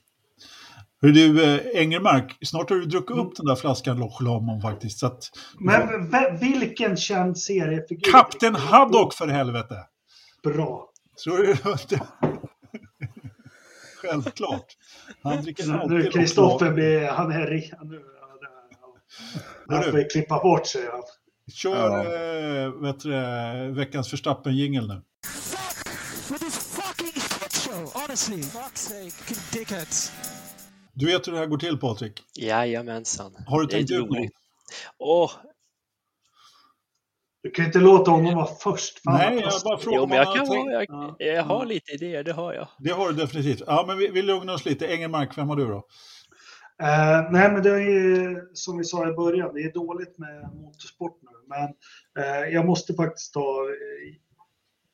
Hör 1.02 1.10
du, 1.10 1.44
eh, 1.44 1.82
Engelmark, 1.82 2.38
snart 2.45 2.69
har 2.69 2.78
du 2.78 2.86
druckit 2.86 3.18
upp 3.18 3.36
den 3.36 3.45
där 3.45 3.56
flaskan 3.56 3.98
Loch 3.98 4.22
Lomond 4.22 4.61
faktiskt. 4.61 4.99
Så 4.99 5.07
att, 5.07 5.30
Men 5.60 6.10
vilken 6.40 6.98
känd 6.98 7.38
seriefigur? 7.38 8.11
Kapten 8.11 8.56
Haddock 8.56 9.14
för 9.14 9.28
helvete! 9.28 9.76
Bra. 10.44 10.90
Så 11.15 11.36
är 11.36 11.88
det 11.90 12.02
Självklart. 14.02 14.65
Han 15.24 15.44
dricker 15.44 15.74
alltid 15.74 15.98
Nu 15.98 16.11
Kristoffer 16.11 16.72
blir, 16.72 17.07
han 17.07 17.32
är 17.32 17.48
nu. 17.84 18.02
Han 19.68 19.84
får 19.84 20.10
klippa 20.10 20.40
bort 20.40 20.68
sig. 20.68 20.82
Han. 20.91 21.02
Kör 21.53 21.76
ja. 21.76 22.65
äh, 22.65 22.72
vet 22.72 22.99
du, 22.99 23.11
veckans 23.72 24.10
förstappen-jingel 24.10 24.88
nu. 24.88 25.02
Honestly, 27.94 28.41
fuck's 28.41 28.78
sake, 28.78 29.36
dickheads. 29.53 30.11
Du 30.99 31.06
vet 31.06 31.28
hur 31.28 31.32
det 31.32 31.38
här 31.38 31.45
går 31.45 31.57
till 31.57 31.78
Patrik? 31.78 32.24
Jajamensan. 32.36 33.36
Har 33.48 33.61
du 33.61 33.68
tänkt 33.68 33.91
ut 33.91 34.10
något? 34.10 34.18
Åh. 34.99 35.32
Du 37.44 37.52
kan 37.52 37.65
inte 37.65 37.80
låta 37.80 38.11
honom 38.11 38.36
vara 38.36 38.48
först. 38.60 39.03
Fan, 39.03 39.14
Nej, 39.14 39.40
jag 39.41 39.61
bara 39.64 39.78
frågar. 39.78 39.98
Jo, 39.99 40.07
men 40.07 40.18
jag, 40.18 40.36
kan 40.36 40.48
ha, 40.48 40.72
jag, 40.72 40.86
ja. 40.90 41.15
jag 41.19 41.44
har 41.44 41.65
lite 41.65 41.91
idéer, 41.91 42.24
det 42.24 42.34
har 42.34 42.53
jag. 42.53 42.68
Det 42.80 42.90
har 42.90 43.07
du 43.07 43.14
definitivt. 43.14 43.61
Ja, 43.68 43.84
men 43.88 43.98
vi, 43.98 44.07
vi 44.07 44.22
lugnar 44.22 44.53
oss 44.53 44.65
lite. 44.65 44.88
Engelmark, 44.88 45.38
vem 45.38 45.49
har 45.49 45.56
du 45.56 45.65
då? 45.65 45.78
Uh, 46.84 47.32
nej, 47.32 47.52
men 47.52 47.64
det 47.64 47.69
är 47.69 47.80
ju 47.80 48.41
som 48.53 48.78
vi 48.78 48.84
sa 48.84 49.10
i 49.10 49.14
början, 49.14 49.53
det 49.53 49.61
är 49.61 49.74
dåligt 49.74 50.18
med 50.18 50.49
motorsport 50.53 51.19
nu. 51.22 51.30
Men 51.48 51.68
uh, 52.26 52.53
jag 52.53 52.65
måste 52.65 52.94
faktiskt 52.94 53.34
ta 53.34 53.68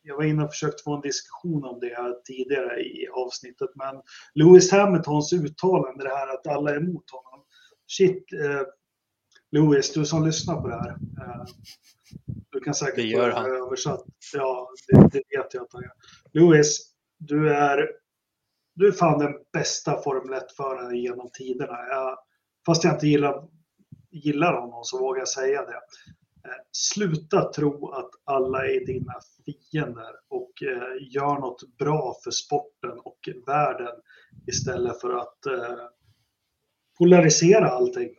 jag 0.03 0.15
var 0.15 0.23
inne 0.23 0.43
och 0.43 0.51
försökte 0.51 0.83
få 0.83 0.95
en 0.95 1.01
diskussion 1.01 1.63
om 1.63 1.79
det 1.79 1.95
här 1.95 2.13
tidigare 2.25 2.79
i 2.79 3.07
avsnittet, 3.07 3.69
men 3.75 4.01
Lewis 4.33 4.71
Hamiltons 4.71 5.33
uttalande, 5.33 6.03
det 6.03 6.15
här 6.15 6.33
att 6.33 6.47
alla 6.47 6.71
är 6.71 6.77
emot 6.77 7.11
honom. 7.11 7.45
Shit, 7.87 8.33
eh, 8.33 8.61
Lewis, 9.51 9.93
du 9.93 10.05
som 10.05 10.25
lyssnar 10.25 10.61
på 10.61 10.67
det 10.67 10.75
här. 10.75 10.89
Eh, 10.89 11.45
du 12.51 12.59
kan 12.59 12.73
säkert 12.73 12.95
det 12.95 13.01
gör 13.01 13.31
han. 13.31 13.45
översatt. 13.45 14.03
Ja, 14.33 14.69
det, 14.87 15.09
det 15.11 15.37
vet 15.37 15.53
jag 15.53 15.63
att 15.63 15.73
han 15.73 15.83
gör. 15.83 15.93
Lewis, 16.31 16.79
du 17.17 17.53
är, 17.53 17.89
du 18.75 18.87
är 18.87 18.91
fan 18.91 19.19
den 19.19 19.33
bästa 19.53 20.01
Formel 20.01 20.39
1-föraren 20.39 20.95
genom 20.95 21.29
tiderna. 21.33 21.77
Jag, 21.89 22.17
fast 22.65 22.83
jag 22.83 22.93
inte 22.93 23.07
gillar, 23.07 23.47
gillar 24.11 24.53
honom 24.61 24.83
så 24.83 24.99
vågar 24.99 25.19
jag 25.19 25.27
säga 25.27 25.65
det. 25.65 25.79
Sluta 26.71 27.51
tro 27.53 27.91
att 27.91 28.09
alla 28.23 28.65
är 28.65 28.85
dina 28.85 29.13
fiender 29.45 30.11
och 30.29 30.51
eh, 30.63 31.13
gör 31.15 31.39
något 31.39 31.77
bra 31.77 32.15
för 32.23 32.31
sporten 32.31 32.99
och 33.03 33.19
världen 33.47 33.95
istället 34.47 35.01
för 35.01 35.13
att 35.17 35.45
eh, 35.45 35.77
polarisera 36.97 37.69
allting. 37.69 38.09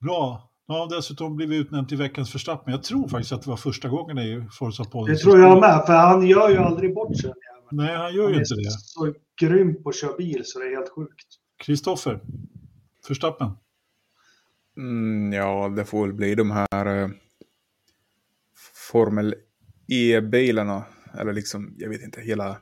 Bra. 0.00 0.50
Ja, 0.66 0.88
dessutom 0.90 1.36
blivit 1.36 1.66
utnämnd 1.66 1.88
till 1.88 1.98
veckans 1.98 2.32
förstappen. 2.32 2.72
Jag 2.72 2.82
tror 2.82 3.08
faktiskt 3.08 3.32
att 3.32 3.42
det 3.42 3.50
var 3.50 3.56
första 3.56 3.88
gången 3.88 4.18
i 4.18 4.48
Forza 4.52 4.84
Podden. 4.84 5.14
Det 5.14 5.20
tror 5.20 5.38
jag 5.40 5.60
med, 5.60 5.82
för 5.86 5.92
han 5.92 6.26
gör 6.26 6.50
ju 6.50 6.56
aldrig 6.56 6.94
bort 6.94 7.20
sig. 7.20 7.32
Nej, 7.70 7.96
han 7.96 8.14
gör 8.14 8.28
ju 8.28 8.34
han 8.34 8.42
inte 8.42 8.54
det. 8.54 8.70
Han 8.96 9.08
är 9.08 9.12
så 9.12 9.14
grym 9.40 9.82
på 9.82 9.88
att 9.88 9.96
köra 9.96 10.16
bil 10.16 10.42
så 10.44 10.58
det 10.58 10.64
är 10.64 10.76
helt 10.76 10.88
sjukt. 10.88 11.26
Kristoffer, 11.64 12.20
förstappen? 13.06 13.50
Mm, 14.76 15.32
ja, 15.32 15.68
det 15.76 15.84
får 15.84 16.06
väl 16.06 16.14
bli 16.14 16.34
de 16.34 16.50
här 16.50 17.02
eh, 17.02 17.08
Formel 18.90 19.34
E-bilarna. 19.88 20.84
Eller 21.18 21.32
liksom, 21.32 21.74
jag 21.78 21.88
vet 21.88 22.02
inte, 22.02 22.20
hela 22.20 22.56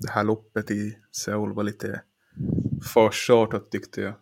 det 0.00 0.10
här 0.10 0.24
loppet 0.24 0.70
i 0.70 0.98
Seoul 1.12 1.54
var 1.54 1.62
lite 1.62 2.02
farsartat 2.94 3.70
tyckte 3.70 4.00
jag. 4.00 4.14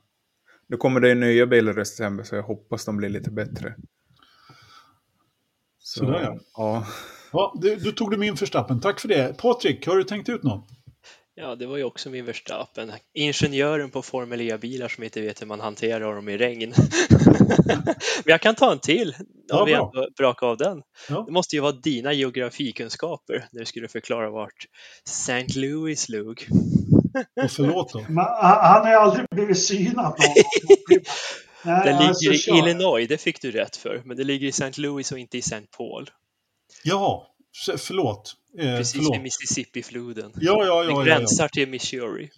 Nu 0.66 0.76
kommer 0.76 1.00
det 1.00 1.14
nya 1.14 1.46
bilar 1.46 1.72
i 1.72 1.76
december 1.76 2.24
så 2.24 2.34
jag 2.34 2.42
hoppas 2.42 2.84
de 2.84 2.96
blir 2.96 3.08
lite 3.08 3.30
bättre. 3.30 3.74
Så, 5.78 5.98
Sådär 6.00 6.20
ja. 6.22 6.38
ja. 6.56 6.86
ja 7.32 7.58
du, 7.62 7.76
du 7.76 7.92
tog 7.92 8.10
du 8.10 8.16
min 8.16 8.36
förstappen, 8.36 8.80
tack 8.80 9.00
för 9.00 9.08
det. 9.08 9.38
Patrik, 9.38 9.86
har 9.86 9.96
du 9.96 10.04
tänkt 10.04 10.28
ut 10.28 10.42
något? 10.42 10.68
Ja, 11.34 11.54
det 11.54 11.66
var 11.66 11.76
ju 11.76 11.84
också 11.84 12.10
min 12.10 12.24
Verstappen. 12.24 12.92
Ingenjören 13.14 13.90
på 13.90 14.02
Formel 14.02 14.40
E-bilar 14.40 14.88
som 14.88 15.04
inte 15.04 15.20
vet 15.20 15.42
hur 15.42 15.46
man 15.46 15.60
hanterar 15.60 16.14
dem 16.14 16.28
i 16.28 16.36
regn. 16.36 16.74
Men 17.66 17.94
jag 18.24 18.40
kan 18.40 18.54
ta 18.54 18.72
en 18.72 18.78
till 18.78 19.14
om 19.18 19.24
ja, 19.48 19.64
vi 19.64 19.72
ändå 19.72 20.08
brakar 20.16 20.46
av 20.46 20.56
den. 20.56 20.82
Ja. 21.08 21.22
Det 21.26 21.32
måste 21.32 21.56
ju 21.56 21.62
vara 21.62 21.72
dina 21.72 22.12
geografikunskaper 22.12 23.48
när 23.52 23.60
du 23.60 23.66
skulle 23.66 23.88
förklara 23.88 24.30
vart 24.30 24.66
St. 25.06 25.46
Louis 25.60 26.08
låg. 26.08 26.46
Och 27.42 27.50
förlåt 27.50 27.92
då. 27.92 28.00
Men, 28.08 28.24
han 28.38 28.82
har 28.82 28.90
ju 28.90 28.96
aldrig 28.96 29.26
blivit 29.30 29.58
synad. 29.58 30.16
Nej, 31.64 31.84
den 31.84 31.98
ligger 31.98 32.54
i 32.54 32.58
Illinois, 32.58 33.08
det 33.08 33.18
fick 33.18 33.42
du 33.42 33.50
rätt 33.50 33.76
för, 33.76 34.02
men 34.04 34.16
det 34.16 34.24
ligger 34.24 34.46
i 34.46 34.50
St. 34.50 34.80
Louis 34.80 35.12
och 35.12 35.18
inte 35.18 35.36
i 35.36 35.40
St. 35.40 35.66
Paul. 35.76 36.10
Ja, 36.84 37.26
förlåt. 37.78 38.36
Eh, 38.58 38.76
Precis 38.76 38.92
förlåt. 38.92 39.16
vid 39.16 39.22
Mississippi-floden. 39.22 40.32
Ja, 40.34 40.64
ja, 40.66 40.84
ja. 40.84 40.96
Den 40.96 41.04
gränsar 41.04 41.44
ja, 41.44 41.48
ja. 41.52 41.54
till 41.54 41.68
Missouri. 41.68 42.30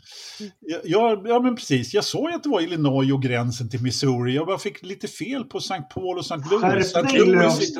Ja, 0.85 1.23
ja, 1.24 1.41
men 1.41 1.57
precis. 1.57 1.95
Jag 1.95 2.05
såg 2.05 2.31
att 2.31 2.43
det 2.43 2.49
var 2.49 2.61
Illinois 2.61 3.12
och 3.12 3.23
gränsen 3.23 3.70
till 3.70 3.82
Missouri. 3.82 4.35
Jag 4.35 4.47
bara 4.47 4.59
fick 4.59 4.82
lite 4.82 5.09
fel 5.09 5.45
på 5.45 5.59
St. 5.59 5.82
Paul 5.95 6.19
och 6.19 6.24
St. 6.24 6.36
Louis. 6.51 6.86
St. 6.86 7.19
Louis, 7.19 7.77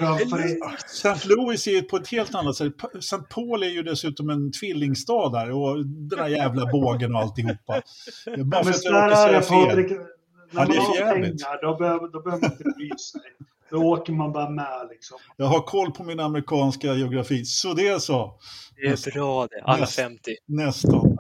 St. 0.87 1.29
Louis 1.29 1.67
är 1.67 1.83
på 1.83 1.97
ett 1.97 2.09
helt 2.09 2.35
annat 2.35 2.57
sätt. 2.57 2.73
St. 2.99 3.17
Paul 3.31 3.63
är 3.63 3.71
ju 3.71 3.83
dessutom 3.83 4.31
en 4.31 4.53
tvillingstad 4.53 5.33
där 5.33 5.51
och 5.51 5.87
den 5.87 6.09
där 6.09 6.29
jävla 6.29 6.67
bågen 6.67 7.15
och 7.15 7.21
alltihopa. 7.21 7.83
Bara 8.45 8.65
för 8.65 8.71
att 8.71 8.85
jag 8.85 8.95
råkar 8.95 9.17
säga 9.17 9.43
fel. 9.43 9.99
När 10.51 10.67
man 10.67 10.77
har 10.77 11.13
pengar, 11.13 11.63
då 11.63 11.77
behöver, 11.77 12.13
då 12.13 12.23
behöver 12.23 12.43
man 12.43 12.53
inte 12.53 12.65
bry 12.65 12.89
sig. 12.89 13.21
Då 13.75 13.83
åker 13.83 14.13
man 14.13 14.33
bara 14.33 14.51
med 14.51 14.89
liksom. 14.91 15.19
Jag 15.37 15.47
har 15.47 15.61
koll 15.61 15.93
på 15.93 16.05
min 16.05 16.21
amerikanska 16.21 16.95
geografi, 16.95 17.45
så 17.45 17.75
det 17.75 17.89
är 17.89 17.99
så. 17.99 18.39
Det 18.77 18.87
är 18.87 18.91
Nästan. 18.91 19.13
bra 19.15 19.47
det, 19.47 19.63
alla 19.63 19.81
Näst, 19.81 19.97
50. 19.97 20.37
Nästan. 20.47 21.19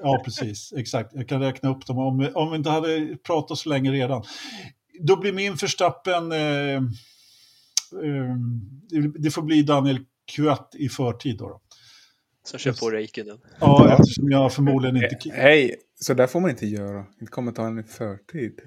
Ja, 0.00 0.22
precis. 0.24 0.72
Exakt. 0.76 1.10
Jag 1.14 1.28
kan 1.28 1.40
räkna 1.40 1.70
upp 1.70 1.86
dem 1.86 1.98
om, 1.98 2.30
om 2.34 2.50
vi 2.50 2.56
inte 2.56 2.70
hade 2.70 3.16
pratat 3.16 3.58
så 3.58 3.68
länge 3.68 3.92
redan. 3.92 4.22
Då 5.00 5.16
blir 5.16 5.32
min 5.32 5.56
förstappen... 5.56 6.32
Eh, 6.32 6.74
eh, 6.74 6.82
det 9.18 9.30
får 9.30 9.42
bli 9.42 9.62
Daniel 9.62 9.98
Kvatt 10.36 10.74
i 10.78 10.88
förtid 10.88 11.38
då. 11.38 11.48
då. 11.48 11.60
Som 12.44 12.58
kör 12.58 12.72
på 12.72 12.90
Räikkönen. 12.90 13.38
Ja, 13.60 13.92
eftersom 13.92 14.30
jag 14.30 14.52
förmodligen 14.52 14.96
inte... 14.96 15.30
Hej, 15.32 15.76
så 16.00 16.14
där 16.14 16.26
får 16.26 16.40
man 16.40 16.50
inte 16.50 16.66
göra. 16.66 17.06
Inte 17.20 17.30
komma 17.32 17.52
ta 17.52 17.66
en 17.66 17.78
i 17.78 17.82
förtid. 17.82 18.60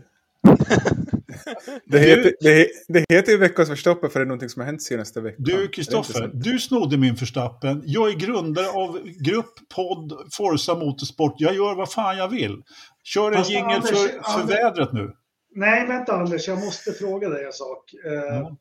det, 1.86 2.00
heter, 2.00 2.34
det, 2.40 2.68
det 2.88 3.06
heter 3.10 3.32
ju 3.32 3.38
veckans 3.38 3.70
förstappen 3.70 4.10
för 4.10 4.20
det 4.20 4.24
är 4.24 4.28
någonting 4.28 4.50
som 4.50 4.60
har 4.60 4.66
hänt 4.66 4.82
senaste 4.82 5.22
veckan. 5.22 5.44
Du, 5.44 5.68
Kristoffer, 5.68 6.32
du 6.34 6.60
snodde 6.60 6.98
min 6.98 7.16
förstappen. 7.16 7.84
Jag 7.86 8.10
är 8.10 8.14
grundare 8.14 8.68
av 8.68 9.00
grupp, 9.04 9.54
podd, 9.76 10.14
Forza 10.34 10.76
Motorsport. 10.76 11.34
Jag 11.38 11.56
gör 11.56 11.76
vad 11.76 11.92
fan 11.92 12.18
jag 12.18 12.30
vill. 12.30 12.64
Kör 13.04 13.32
en 13.32 13.44
jingel 13.44 13.82
för, 13.82 13.96
för 13.96 14.42
Anders, 14.42 14.56
vädret 14.56 14.94
nu. 14.94 15.12
Nej, 15.56 15.88
vänta 15.88 16.14
Anders, 16.14 16.48
jag 16.48 16.60
måste 16.60 16.92
fråga 16.92 17.30
dig 17.30 17.46
en 17.46 17.54
sak. 17.54 17.94
Uh, 18.06 18.52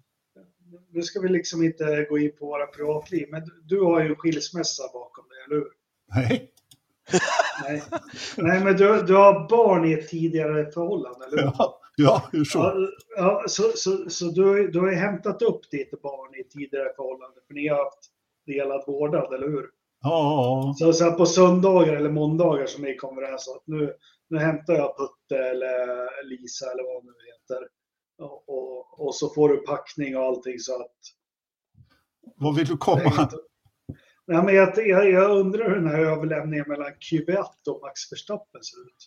Nu 0.92 1.02
ska 1.02 1.20
vi 1.20 1.28
liksom 1.28 1.62
inte 1.62 2.06
gå 2.10 2.18
in 2.18 2.32
på 2.38 2.46
våra 2.46 2.66
privatliv, 2.66 3.28
men 3.30 3.42
du 3.64 3.80
har 3.80 4.00
ju 4.02 4.08
en 4.08 4.16
skilsmässa 4.16 4.82
bakom 4.92 5.24
dig, 5.28 5.38
eller 5.46 5.56
hur? 5.56 5.68
Nej. 6.14 6.50
Nej. 7.62 7.82
Nej, 8.36 8.64
men 8.64 8.76
du, 8.76 9.02
du 9.02 9.14
har 9.14 9.48
barn 9.48 9.84
i 9.84 9.92
ett 9.92 10.08
tidigare 10.08 10.70
förhållande, 10.70 11.26
eller? 11.26 11.42
Ja. 11.42 11.80
Ja, 11.96 12.28
hur 12.32 12.44
så? 12.44 12.58
Ja, 12.58 12.74
ja, 13.16 13.44
så 13.48 13.62
så, 13.74 14.10
så 14.10 14.24
du, 14.24 14.70
du 14.70 14.80
har 14.80 14.88
ju 14.88 14.94
hämtat 14.94 15.42
upp 15.42 15.70
ditt 15.70 16.02
barn 16.02 16.34
i 16.34 16.44
tidigare 16.44 16.92
förhållande, 16.96 17.40
för 17.46 17.54
ni 17.54 17.68
har 17.68 17.84
haft 17.84 18.10
delad 18.46 18.84
vårdnad, 18.86 19.34
eller 19.34 19.48
hur? 19.48 19.70
Ja. 20.02 20.74
Så, 20.78 20.92
så 20.92 21.12
på 21.12 21.26
söndagar 21.26 21.94
eller 21.94 22.10
måndagar 22.10 22.66
som 22.66 22.82
ni 22.84 22.96
kommer 22.96 23.22
överens 23.22 23.48
att 23.48 23.66
nu, 23.66 23.94
nu 24.28 24.38
hämtar 24.38 24.74
jag 24.74 24.96
Putte 24.96 25.44
eller 25.44 26.24
Lisa 26.24 26.70
eller 26.72 26.82
vad 26.82 26.94
hon 26.94 27.04
nu 27.04 27.12
heter. 27.32 27.68
Och, 28.18 28.48
och, 28.48 29.06
och, 29.06 29.14
så 29.14 29.28
får 29.28 29.48
du 29.48 29.56
packning 29.56 30.16
och 30.16 30.24
allting 30.24 30.58
så 30.58 30.80
att... 30.80 30.96
Vad 32.36 32.56
vill 32.56 32.66
du 32.66 32.76
komma? 32.76 33.30
Nej, 34.26 34.42
men 34.44 34.54
jag, 34.54 34.88
jag, 34.88 35.10
jag 35.10 35.38
undrar 35.38 35.68
hur 35.68 35.74
den 35.74 35.86
här 35.86 35.98
överlämningen 35.98 36.64
mellan 36.68 36.92
Q1 36.92 37.44
och 37.68 37.80
Max 37.82 38.12
Verstappen 38.12 38.62
ser 38.62 38.80
ut. 38.80 39.06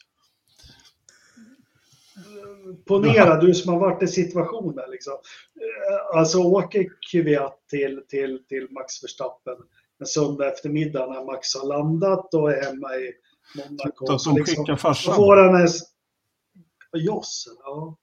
Ponera 2.86 3.42
du 3.42 3.54
som 3.54 3.74
har 3.74 3.80
varit 3.80 4.04
i 4.04 4.08
situationen. 4.08 4.92
Liksom. 4.92 5.14
Eh, 5.14 6.18
alltså 6.18 6.40
åker 6.40 6.86
Kvyat 7.12 7.68
till, 7.70 8.04
till, 8.08 8.44
till 8.48 8.68
Max 8.72 9.04
Verstappen 9.04 9.58
en 10.00 10.06
söndag 10.06 10.48
eftermiddag 10.48 11.08
när 11.08 11.26
Max 11.26 11.56
har 11.56 11.68
landat 11.68 12.34
och 12.34 12.52
är 12.52 12.66
hemma 12.66 12.96
i 12.96 13.14
Monaco. 13.56 14.06
De 14.06 14.14
liksom, 14.14 14.36
skickar 14.36 14.76
farsan? 14.76 15.16
Får 15.16 15.38
han 15.38 15.62
en... 15.62 15.68
Jossen, 16.94 17.54
ja. 17.60 17.98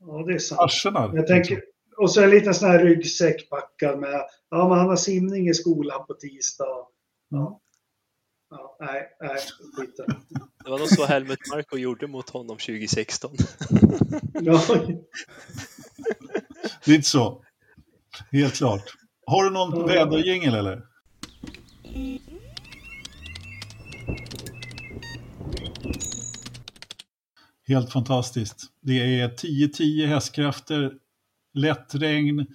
Ja, 0.00 0.24
det 0.26 0.34
är 0.34 0.38
sant. 0.38 0.58
Farsorna? 0.58 1.10
Jag 1.14 1.26
tänker, 1.26 1.62
och 1.96 2.10
så 2.10 2.22
en 2.22 2.30
liten 2.30 2.54
sån 2.54 2.70
här 2.70 2.84
ryggsäck 2.84 3.50
packad 3.50 3.98
med, 3.98 4.20
ja 4.50 4.68
men 4.68 4.78
han 4.78 4.88
har 4.88 4.96
simning 4.96 5.48
i 5.48 5.54
skolan 5.54 6.06
på 6.06 6.14
tisdag. 6.14 6.86
Ja. 7.28 7.60
Ja, 8.50 8.76
nej, 8.80 9.08
nej, 9.20 9.36
skiten. 9.76 10.06
Det 10.64 10.70
var 10.70 10.78
nog 10.78 10.88
så 10.88 11.06
Helmut 11.06 11.38
Marko 11.50 11.76
gjorde 11.76 12.06
mot 12.06 12.30
honom 12.30 12.58
2016. 12.58 13.36
ja. 14.32 14.62
Lite 16.84 17.08
så. 17.08 17.44
Helt 18.32 18.54
klart. 18.54 18.84
Har 19.26 19.44
du 19.44 19.50
någon 19.50 19.80
ja. 19.80 19.86
väderjingel 19.86 20.54
eller? 20.54 20.82
Helt 27.66 27.92
fantastiskt. 27.92 28.62
Det 28.80 29.20
är 29.20 29.28
10-10 29.28 30.06
hästkrafter, 30.06 30.92
lätt 31.54 31.94
regn, 31.94 32.46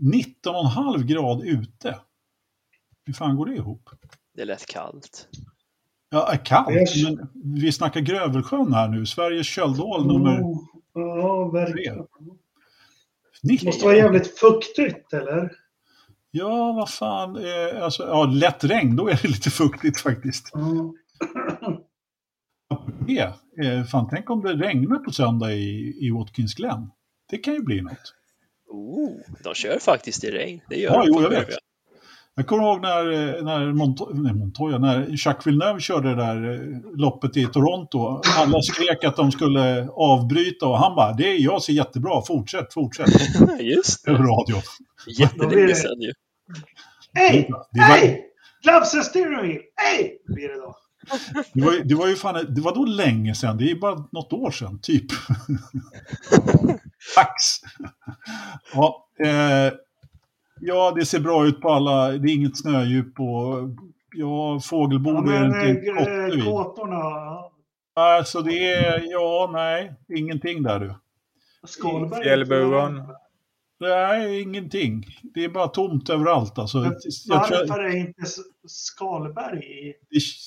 19,5 0.00 1.02
grad 1.02 1.42
ute. 1.44 1.98
Hur 3.04 3.12
fan 3.12 3.36
går 3.36 3.46
det 3.46 3.54
ihop? 3.54 3.90
Det 4.34 4.42
är 4.42 4.46
lätt 4.46 4.66
kallt. 4.66 5.28
Ja, 6.10 6.32
kallt. 6.44 6.92
Men 7.04 7.28
vi 7.60 7.72
snackar 7.72 8.00
Grövelsjön 8.00 8.74
här 8.74 8.88
nu. 8.88 9.06
Sveriges 9.06 9.46
köldål 9.46 10.00
oh, 10.00 10.06
nummer 10.06 10.42
Ja, 10.94 11.48
verkligen. 11.48 12.06
Det 13.42 13.64
måste 13.64 13.84
vara 13.84 13.96
jävligt 13.96 14.38
fuktigt, 14.38 15.12
eller? 15.12 15.52
Ja, 16.30 16.72
vad 16.72 16.90
fan. 16.90 17.36
Eh, 17.36 17.82
alltså, 17.82 18.02
ja, 18.02 18.24
lätt 18.24 18.64
regn, 18.64 18.96
då 18.96 19.08
är 19.08 19.18
det 19.22 19.28
lite 19.28 19.50
fuktigt 19.50 20.00
faktiskt. 20.00 20.54
Mm. 20.54 20.92
Ja, 23.06 23.34
eh, 23.64 23.84
fan, 23.84 24.08
tänk 24.10 24.30
om 24.30 24.42
det 24.42 24.54
regnar 24.54 24.98
på 24.98 25.12
söndag 25.12 25.52
i, 25.52 25.96
i 26.06 26.10
Watkins 26.10 26.54
Glen. 26.54 26.90
Det 27.30 27.38
kan 27.38 27.54
ju 27.54 27.62
bli 27.62 27.82
något. 27.82 28.14
Oh, 28.68 29.10
de 29.44 29.54
kör 29.54 29.78
faktiskt 29.78 30.24
i 30.24 30.30
regn. 30.30 30.60
Det 30.68 30.76
gör 30.76 30.92
ja, 30.92 30.98
de 31.00 31.08
jo, 31.08 31.22
jag 31.22 31.30
vet. 31.30 31.48
Jag 32.38 32.46
kommer 32.46 32.62
ihåg 32.62 32.82
när, 32.82 33.42
när, 33.42 33.72
Monto 33.72 34.10
nej, 34.14 34.34
Montoya, 34.34 34.78
när 34.78 35.06
Jacques 35.26 35.46
Villeneuve 35.46 35.80
körde 35.80 36.08
det 36.08 36.14
där 36.14 36.52
eh, 36.52 36.96
loppet 36.96 37.36
i 37.36 37.46
Toronto. 37.46 38.20
Alla 38.36 38.62
skrek 38.62 39.04
att 39.04 39.16
de 39.16 39.32
skulle 39.32 39.88
avbryta 39.88 40.66
och 40.66 40.78
han 40.78 40.96
bara, 40.96 41.12
det 41.12 41.30
är, 41.30 41.38
jag 41.38 41.62
ser 41.62 41.72
jättebra, 41.72 42.22
fortsätt, 42.26 42.72
fortsätt. 42.72 43.08
Just 43.60 44.04
det. 44.04 44.10
Över 44.10 44.24
radio. 44.24 44.56
Jättelänge 45.18 45.74
sedan 45.74 46.00
ju. 46.00 46.12
Hej! 47.14 47.50
Hej! 47.78 48.24
Gloves 48.62 48.94
and 48.94 49.04
steering 49.04 49.42
wheel! 49.42 49.62
Hej! 49.76 50.22
Blir 50.26 50.48
det 50.48 50.54
då. 50.54 50.76
Det, 51.52 51.64
var, 51.64 51.84
det 51.84 51.94
var 51.94 52.08
ju 52.08 52.16
fan, 52.16 52.46
det 52.48 52.60
var 52.60 52.74
då 52.74 52.84
länge 52.84 53.34
sedan, 53.34 53.56
det 53.56 53.70
är 53.70 53.74
bara 53.74 54.04
något 54.12 54.32
år 54.32 54.50
sedan, 54.50 54.78
typ. 54.82 55.06
Dags! 57.16 57.60
ja, 58.74 59.08
eh, 59.24 59.72
ja, 60.60 60.92
det 60.96 61.06
ser 61.06 61.20
bra 61.20 61.46
ut 61.46 61.60
på 61.60 61.70
alla, 61.70 62.08
det 62.08 62.30
är 62.30 62.34
inget 62.34 62.58
snödjup 62.58 63.20
och 63.20 63.70
ja, 64.16 64.60
fågelbon 64.60 65.28
ja, 65.28 65.32
är 65.32 65.68
inte 65.68 65.90
eh, 65.90 66.44
Kåtorna? 66.44 67.02
Alltså 67.94 68.40
det 68.40 68.72
är, 68.72 69.02
ja, 69.10 69.50
nej, 69.52 69.92
ingenting 70.08 70.62
där 70.62 70.80
du. 70.80 70.94
Skalberg? 71.66 72.22
Fjällbuan? 72.22 73.02
Nej, 73.80 74.40
ingenting. 74.42 75.04
Det 75.34 75.44
är 75.44 75.48
bara 75.48 75.68
tomt 75.68 76.10
överallt. 76.10 76.58
Alltså, 76.58 76.78
varför 77.28 77.66
tror... 77.66 77.84
är 77.84 77.96
inte 77.96 78.22
Skalberg 78.66 79.64
i... 79.64 79.94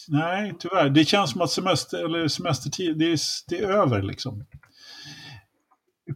nej, 0.08 0.54
tyvärr. 0.60 0.90
Det 0.90 1.06
känns 1.06 1.32
som 1.32 1.42
att 1.42 1.52
semester, 1.52 2.06
eller 2.06 2.28
semestertid, 2.28 2.98
det 2.98 3.06
är, 3.06 3.20
det 3.50 3.60
är 3.60 3.70
över 3.70 4.02
liksom. 4.02 4.46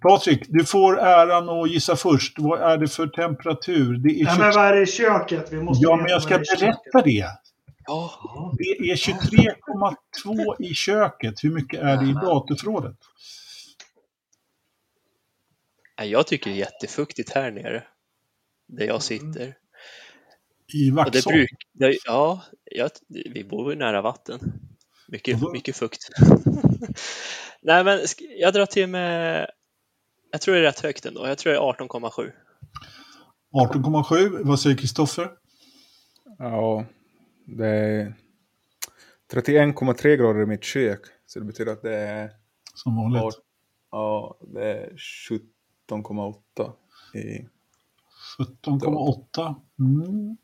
Patrik, 0.02 0.46
du 0.48 0.66
får 0.66 1.00
äran 1.00 1.50
att 1.50 1.72
gissa 1.72 1.96
först. 1.96 2.40
Vad 2.40 2.62
är 2.62 2.78
det 2.78 2.88
för 2.88 3.08
temperatur? 3.08 3.98
Det 3.98 4.22
är 4.22 4.26
Nej, 4.26 4.40
men 4.40 4.52
vad 4.52 4.66
är 4.66 4.76
det 4.76 4.82
i 4.82 4.86
köket? 4.86 5.48
Vi 5.52 5.64
måste 5.64 5.84
ja, 5.84 5.96
men 5.96 6.08
jag 6.08 6.22
ska 6.22 6.38
berätta 6.38 7.02
det. 7.04 7.28
Det 8.58 8.92
är 8.92 8.96
23,2 8.96 10.62
i 10.64 10.74
köket. 10.74 11.44
Hur 11.44 11.52
mycket 11.52 11.80
är 11.80 11.98
det 11.98 12.06
i 12.06 12.14
datorförrådet? 12.14 12.98
Jag 15.96 16.28
tycker 16.28 16.50
det 16.50 16.56
är 16.56 16.60
jättefuktigt 16.60 17.30
här 17.30 17.52
nere, 17.52 17.84
där 18.68 18.86
jag 18.86 18.90
mm. 18.90 19.02
sitter. 19.02 19.58
I 20.74 20.92
Vaxholm? 20.92 21.46
ja, 22.06 22.44
jag, 22.64 22.92
vi 23.08 23.44
bor 23.44 23.72
ju 23.74 23.80
nära 23.80 24.02
vatten. 24.02 24.40
Mycket, 25.08 25.52
mycket 25.52 25.76
fukt. 25.76 26.10
Nej, 27.62 27.84
men 27.84 28.00
jag 28.40 28.54
drar 28.54 28.66
till 28.66 28.88
med, 28.88 29.48
jag 30.32 30.42
tror 30.42 30.56
det 30.56 30.62
är 30.62 30.64
rätt 30.64 30.80
högt 30.80 31.06
ändå. 31.06 31.28
Jag 31.28 31.38
tror 31.38 31.54
det 31.54 31.60
är 31.60 31.62
18,7. 31.62 32.32
18,7. 33.54 34.44
Vad 34.44 34.60
säger 34.60 34.78
Kristoffer? 34.78 35.32
Ja, 36.38 36.86
det 37.46 37.68
är 37.68 38.14
31,3 39.34 40.16
grader 40.16 40.42
i 40.42 40.46
mitt 40.46 40.64
kök. 40.64 41.02
Så 41.26 41.40
det 41.40 41.46
betyder 41.46 41.72
att 41.72 41.82
det 41.82 41.96
är... 41.96 42.32
Som 42.74 42.96
vanligt? 42.96 43.36
Ja, 43.92 44.38
det 44.54 44.72
är 44.72 44.94
17,8 45.90 46.72
i... 47.14 47.48
17,8. 48.40 49.56
Mm. 49.80 50.38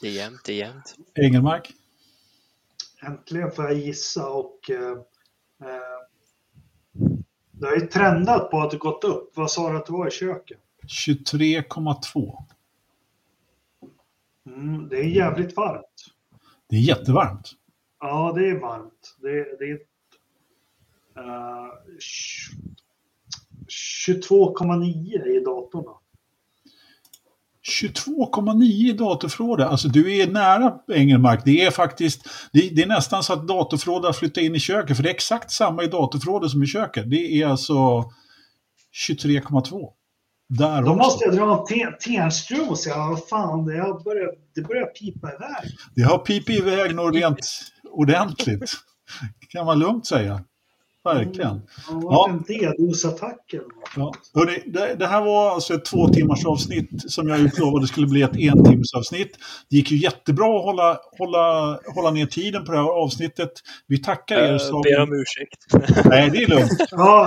Det 0.00 0.08
är 0.08 0.12
jämnt, 0.12 0.44
det 0.44 0.52
är 0.52 0.56
jämnt. 0.56 0.94
Engelmark? 1.14 1.72
Äntligen 3.02 3.50
får 3.50 3.64
jag 3.64 3.74
gissa 3.74 4.30
och 4.30 4.70
eh, 4.70 4.92
eh, 5.62 5.96
det 7.50 7.66
har 7.66 7.74
ju 7.74 7.86
trendat 7.86 8.50
på 8.50 8.60
att 8.60 8.70
det 8.70 8.76
gått 8.76 9.04
upp. 9.04 9.36
Vad 9.36 9.50
sa 9.50 9.70
du 9.70 9.76
att 9.76 9.86
det 9.86 9.92
var 9.92 10.08
i 10.08 10.10
köket? 10.10 10.60
23,2. 10.86 12.44
Mm, 14.46 14.88
det 14.88 14.96
är 14.96 15.08
jävligt 15.08 15.56
varmt. 15.56 16.14
Det 16.68 16.76
är 16.76 16.80
jättevarmt. 16.80 17.52
Ja, 18.00 18.32
det 18.36 18.48
är 18.48 18.60
varmt. 18.60 19.16
Det, 19.20 19.58
det 19.58 19.64
är 19.70 19.78
uh, 21.22 21.72
22,9 23.68 25.26
i 25.26 25.44
datorn. 25.44 25.84
22,9 27.82 28.62
i 28.62 28.92
datorförrådet. 28.92 29.66
Alltså 29.66 29.88
du 29.88 30.16
är 30.16 30.26
nära 30.26 30.74
Engelmark. 30.92 31.42
Det 31.44 31.64
är 31.64 31.70
faktiskt, 31.70 32.28
det, 32.52 32.68
det 32.76 32.82
är 32.82 32.86
nästan 32.86 33.22
så 33.22 33.32
att 33.32 33.48
datorförrådet 33.48 34.04
har 34.06 34.12
flyttat 34.12 34.44
in 34.44 34.54
i 34.54 34.60
köket. 34.60 34.96
För 34.96 35.02
det 35.02 35.08
är 35.08 35.14
exakt 35.14 35.50
samma 35.50 35.82
i 35.82 35.86
datorförrådet 35.86 36.50
som 36.50 36.62
i 36.62 36.66
köket. 36.66 37.10
Det 37.10 37.42
är 37.42 37.46
alltså 37.46 37.74
23,2. 39.08 39.90
Där 40.48 40.82
Då 40.82 40.90
också. 40.90 40.94
måste 40.94 41.24
jag 41.24 41.34
dra 41.34 41.66
en 41.70 41.98
tenskruv 42.00 42.68
och 42.68 42.78
säga, 42.78 42.96
vad 42.96 43.28
fan, 43.28 43.64
det 43.64 44.04
börjar, 44.04 44.30
det 44.54 44.62
börjar 44.62 44.86
pipa 44.86 45.28
iväg. 45.28 45.76
Det 45.94 46.02
har 46.02 46.18
pipit 46.18 46.58
iväg 46.58 46.94
något 46.94 47.14
rent 47.14 47.38
ordentligt. 47.90 48.72
kan 49.48 49.66
man 49.66 49.78
lugnt 49.78 50.06
säga. 50.06 50.44
Verkligen. 51.14 51.50
Mm. 51.50 52.02
Ja, 52.02 52.30
en 52.30 52.38
DDoS-attack. 52.38 53.54
Ja. 53.96 54.12
Hörrni, 54.34 54.62
det, 54.66 54.94
det, 54.98 55.06
här 55.06 55.24
var 55.24 55.50
alltså 55.50 55.74
ett 55.74 55.84
två 55.84 56.08
timmars 56.08 56.46
avsnitt 56.46 56.90
som 57.06 57.28
jag 57.28 57.40
utlovade 57.40 57.86
skulle 57.86 58.06
bli 58.06 58.22
ett 58.22 58.36
en 58.36 58.64
timmes 58.64 58.94
avsnitt. 58.94 59.38
Det 59.70 59.76
gick 59.76 59.90
ju 59.90 59.96
jättebra 59.96 60.58
att 60.58 60.64
hålla, 60.64 60.98
hålla, 61.18 61.78
hålla 61.94 62.10
ner 62.10 62.26
tiden 62.26 62.64
på 62.64 62.72
det 62.72 62.78
här 62.78 63.02
avsnittet. 63.02 63.50
Vi 63.86 63.98
tackar 63.98 64.38
er. 64.38 64.60
Jag 64.70 64.82
ber 64.82 65.02
om 65.02 65.12
ursäkt. 65.12 66.04
Nej, 66.10 66.30
det 66.30 66.42
är 66.42 66.48
lugnt. 66.48 66.78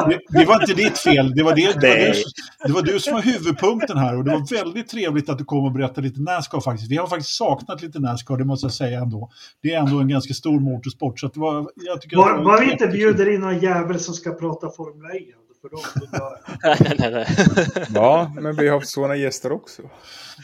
Det, 0.09 0.39
det, 0.39 0.45
var 0.45 0.61
inte 0.61 0.73
ditt 0.73 0.97
fel. 0.97 1.35
Det 1.35 1.43
var, 1.43 1.55
det, 1.55 1.81
det, 1.81 1.87
var 1.87 2.13
du, 2.13 2.23
det 2.65 2.73
var 2.73 2.81
du 2.81 2.99
som 2.99 3.13
var 3.13 3.21
huvudpunkten 3.21 3.97
här 3.97 4.17
och 4.17 4.23
det 4.23 4.31
var 4.31 4.63
väldigt 4.63 4.89
trevligt 4.89 5.29
att 5.29 5.37
du 5.37 5.45
kom 5.45 5.65
och 5.65 5.71
berättade 5.71 6.07
lite 6.07 6.21
Nascar 6.21 6.61
faktiskt. 6.61 6.91
Vi 6.91 6.97
har 6.97 7.07
faktiskt 7.07 7.35
saknat 7.35 7.81
lite 7.81 7.99
Nascar, 7.99 8.37
det 8.37 8.45
måste 8.45 8.65
jag 8.65 8.73
säga 8.73 8.99
ändå. 8.99 9.31
Det 9.63 9.73
är 9.73 9.79
ändå 9.79 9.99
en 9.99 10.07
ganska 10.07 10.33
stor 10.33 10.59
motorsport. 10.59 11.19
Så 11.19 11.27
det 11.27 11.39
var, 11.39 11.69
jag 11.75 12.01
tycker 12.01 12.17
var, 12.17 12.43
var 12.43 12.59
vi 12.59 12.71
inte 12.71 12.87
bjuder 12.87 13.33
in 13.33 13.41
någon 13.41 13.59
jävel 13.69 13.99
som 13.99 14.13
ska 14.13 14.31
prata 14.33 14.69
Formel 14.69 15.15
1. 15.15 15.23
För 15.61 15.69
då, 15.69 15.77
nej, 16.79 16.95
nej, 16.99 17.11
nej. 17.11 17.85
Ja, 17.93 18.31
men 18.35 18.55
vi 18.55 18.67
har 18.67 18.75
haft 18.75 18.89
sådana 18.89 19.15
gäster 19.15 19.51
också. 19.51 19.81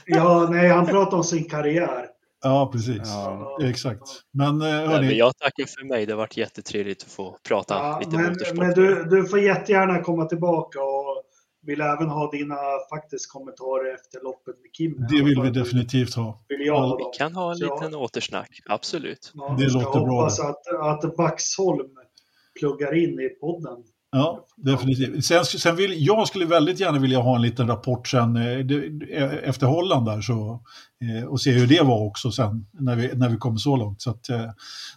Ja, 0.05 0.47
nej, 0.51 0.69
han 0.69 0.85
pratar 0.85 1.17
om 1.17 1.23
sin 1.23 1.49
karriär. 1.49 2.07
Ja, 2.43 2.69
precis. 2.71 3.01
Ja. 3.03 3.57
Exakt. 3.61 4.01
Men, 4.33 4.61
eh, 4.61 4.67
hörni... 4.67 4.87
Nej, 4.87 5.01
men 5.01 5.17
jag 5.17 5.37
tackar 5.37 5.65
för 5.65 5.85
mig. 5.85 6.05
Det 6.05 6.13
har 6.13 6.17
varit 6.17 6.37
jättetrevligt 6.37 7.03
att 7.03 7.11
få 7.11 7.37
prata 7.47 7.73
ja, 7.73 7.99
lite 7.99 8.17
men, 8.17 8.29
motorsport. 8.29 8.57
Men 8.57 8.71
du, 8.73 9.03
du 9.03 9.25
får 9.25 9.39
jättegärna 9.39 10.01
komma 10.01 10.25
tillbaka 10.25 10.79
och 10.81 11.23
vill 11.65 11.81
även 11.81 12.09
ha 12.09 12.31
dina 12.31 12.57
faktiskt 12.89 13.31
kommentarer 13.31 13.93
efter 13.93 14.23
loppet 14.23 14.55
med 14.61 14.73
Kim. 14.73 15.07
Det 15.09 15.23
vill 15.23 15.41
vi 15.41 15.49
definitivt 15.49 16.15
ha. 16.15 16.45
Vill 16.47 16.65
jag 16.65 16.79
ha 16.79 16.97
vi 16.97 17.17
kan 17.17 17.35
ha 17.35 17.51
en 17.51 17.57
liten 17.57 17.91
ja. 17.91 17.97
återsnack, 17.97 18.61
absolut. 18.65 19.31
Ja, 19.33 19.55
det 19.59 19.67
låter 19.67 19.89
bra. 19.89 19.99
Jag 19.99 20.07
hoppas 20.07 20.39
att, 20.39 20.67
att 20.67 21.17
Vaxholm 21.17 21.91
pluggar 22.59 23.03
in 23.03 23.19
i 23.19 23.29
podden. 23.29 23.83
Ja, 24.11 24.45
definitivt. 24.55 25.25
Sen, 25.25 25.45
sen 25.45 25.75
vill, 25.75 26.05
jag 26.05 26.27
skulle 26.27 26.45
väldigt 26.45 26.79
gärna 26.79 26.99
vilja 26.99 27.19
ha 27.19 27.35
en 27.35 27.41
liten 27.41 27.67
rapport 27.67 28.07
sen 28.07 28.35
eh, 28.35 29.33
efter 29.43 29.67
Holland 29.67 30.05
där 30.05 30.21
så, 30.21 30.63
eh, 31.01 31.27
och 31.27 31.41
se 31.41 31.51
hur 31.51 31.67
det 31.67 31.81
var 31.81 32.05
också 32.05 32.31
sen 32.31 32.67
när 32.71 32.95
vi, 32.95 33.15
när 33.15 33.29
vi 33.29 33.37
kommer 33.37 33.57
så 33.57 33.75
långt. 33.75 34.01
Så 34.01 34.09
att, 34.09 34.29
eh, 34.29 34.49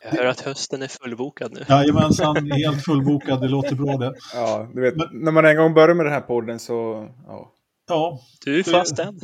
jag 0.02 0.10
hör 0.10 0.26
att 0.26 0.40
hösten 0.40 0.82
är 0.82 0.89
fullbokad 0.89 1.52
nu. 1.52 1.64
Jajamensan, 1.68 2.51
helt 2.51 2.85
fullbokad, 2.85 3.40
det 3.40 3.48
låter 3.48 3.74
bra 3.74 3.97
det. 3.97 4.14
Ja, 4.35 4.68
du 4.74 4.80
vet, 4.80 4.97
Men, 4.97 5.06
när 5.12 5.32
man 5.32 5.47
en 5.47 5.56
gång 5.56 5.74
börjar 5.74 5.94
med 5.94 6.06
den 6.06 6.12
här 6.12 6.20
podden 6.20 6.59
så, 6.59 7.09
ja. 7.26 7.52
Ja. 7.89 8.20
Du 8.44 8.59
är 8.59 8.62
fast 8.62 8.98
än. 8.98 9.20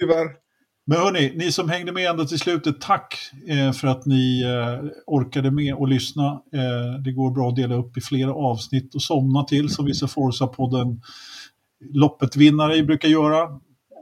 Tyvärr. 0.00 0.41
Men 0.84 0.98
hörni, 0.98 1.32
ni 1.36 1.52
som 1.52 1.68
hängde 1.68 1.92
med 1.92 2.10
ända 2.10 2.24
till 2.24 2.38
slutet, 2.38 2.80
tack 2.80 3.14
eh, 3.48 3.72
för 3.72 3.88
att 3.88 4.06
ni 4.06 4.42
eh, 4.42 4.90
orkade 5.06 5.50
med 5.50 5.74
och 5.74 5.88
lyssna. 5.88 6.26
Eh, 6.26 7.00
det 7.04 7.12
går 7.12 7.30
bra 7.30 7.48
att 7.48 7.56
dela 7.56 7.74
upp 7.74 7.96
i 7.96 8.00
flera 8.00 8.34
avsnitt 8.34 8.94
och 8.94 9.02
somna 9.02 9.44
till 9.44 9.68
som 9.68 9.84
vissa 9.84 10.06
Forza-podden 10.06 11.00
loppet-vinnare 11.94 12.82
brukar 12.82 13.08
göra 13.08 13.42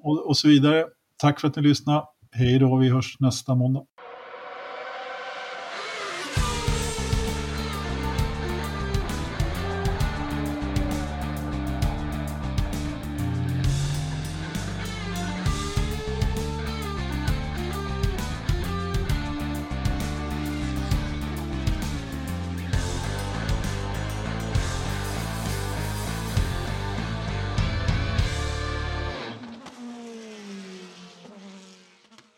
och, 0.02 0.28
och 0.28 0.36
så 0.36 0.48
vidare. 0.48 0.84
Tack 1.16 1.40
för 1.40 1.48
att 1.48 1.56
ni 1.56 1.62
lyssnade. 1.62 2.02
Hej 2.32 2.58
då, 2.58 2.76
vi 2.76 2.88
hörs 2.88 3.16
nästa 3.20 3.54
måndag. 3.54 3.84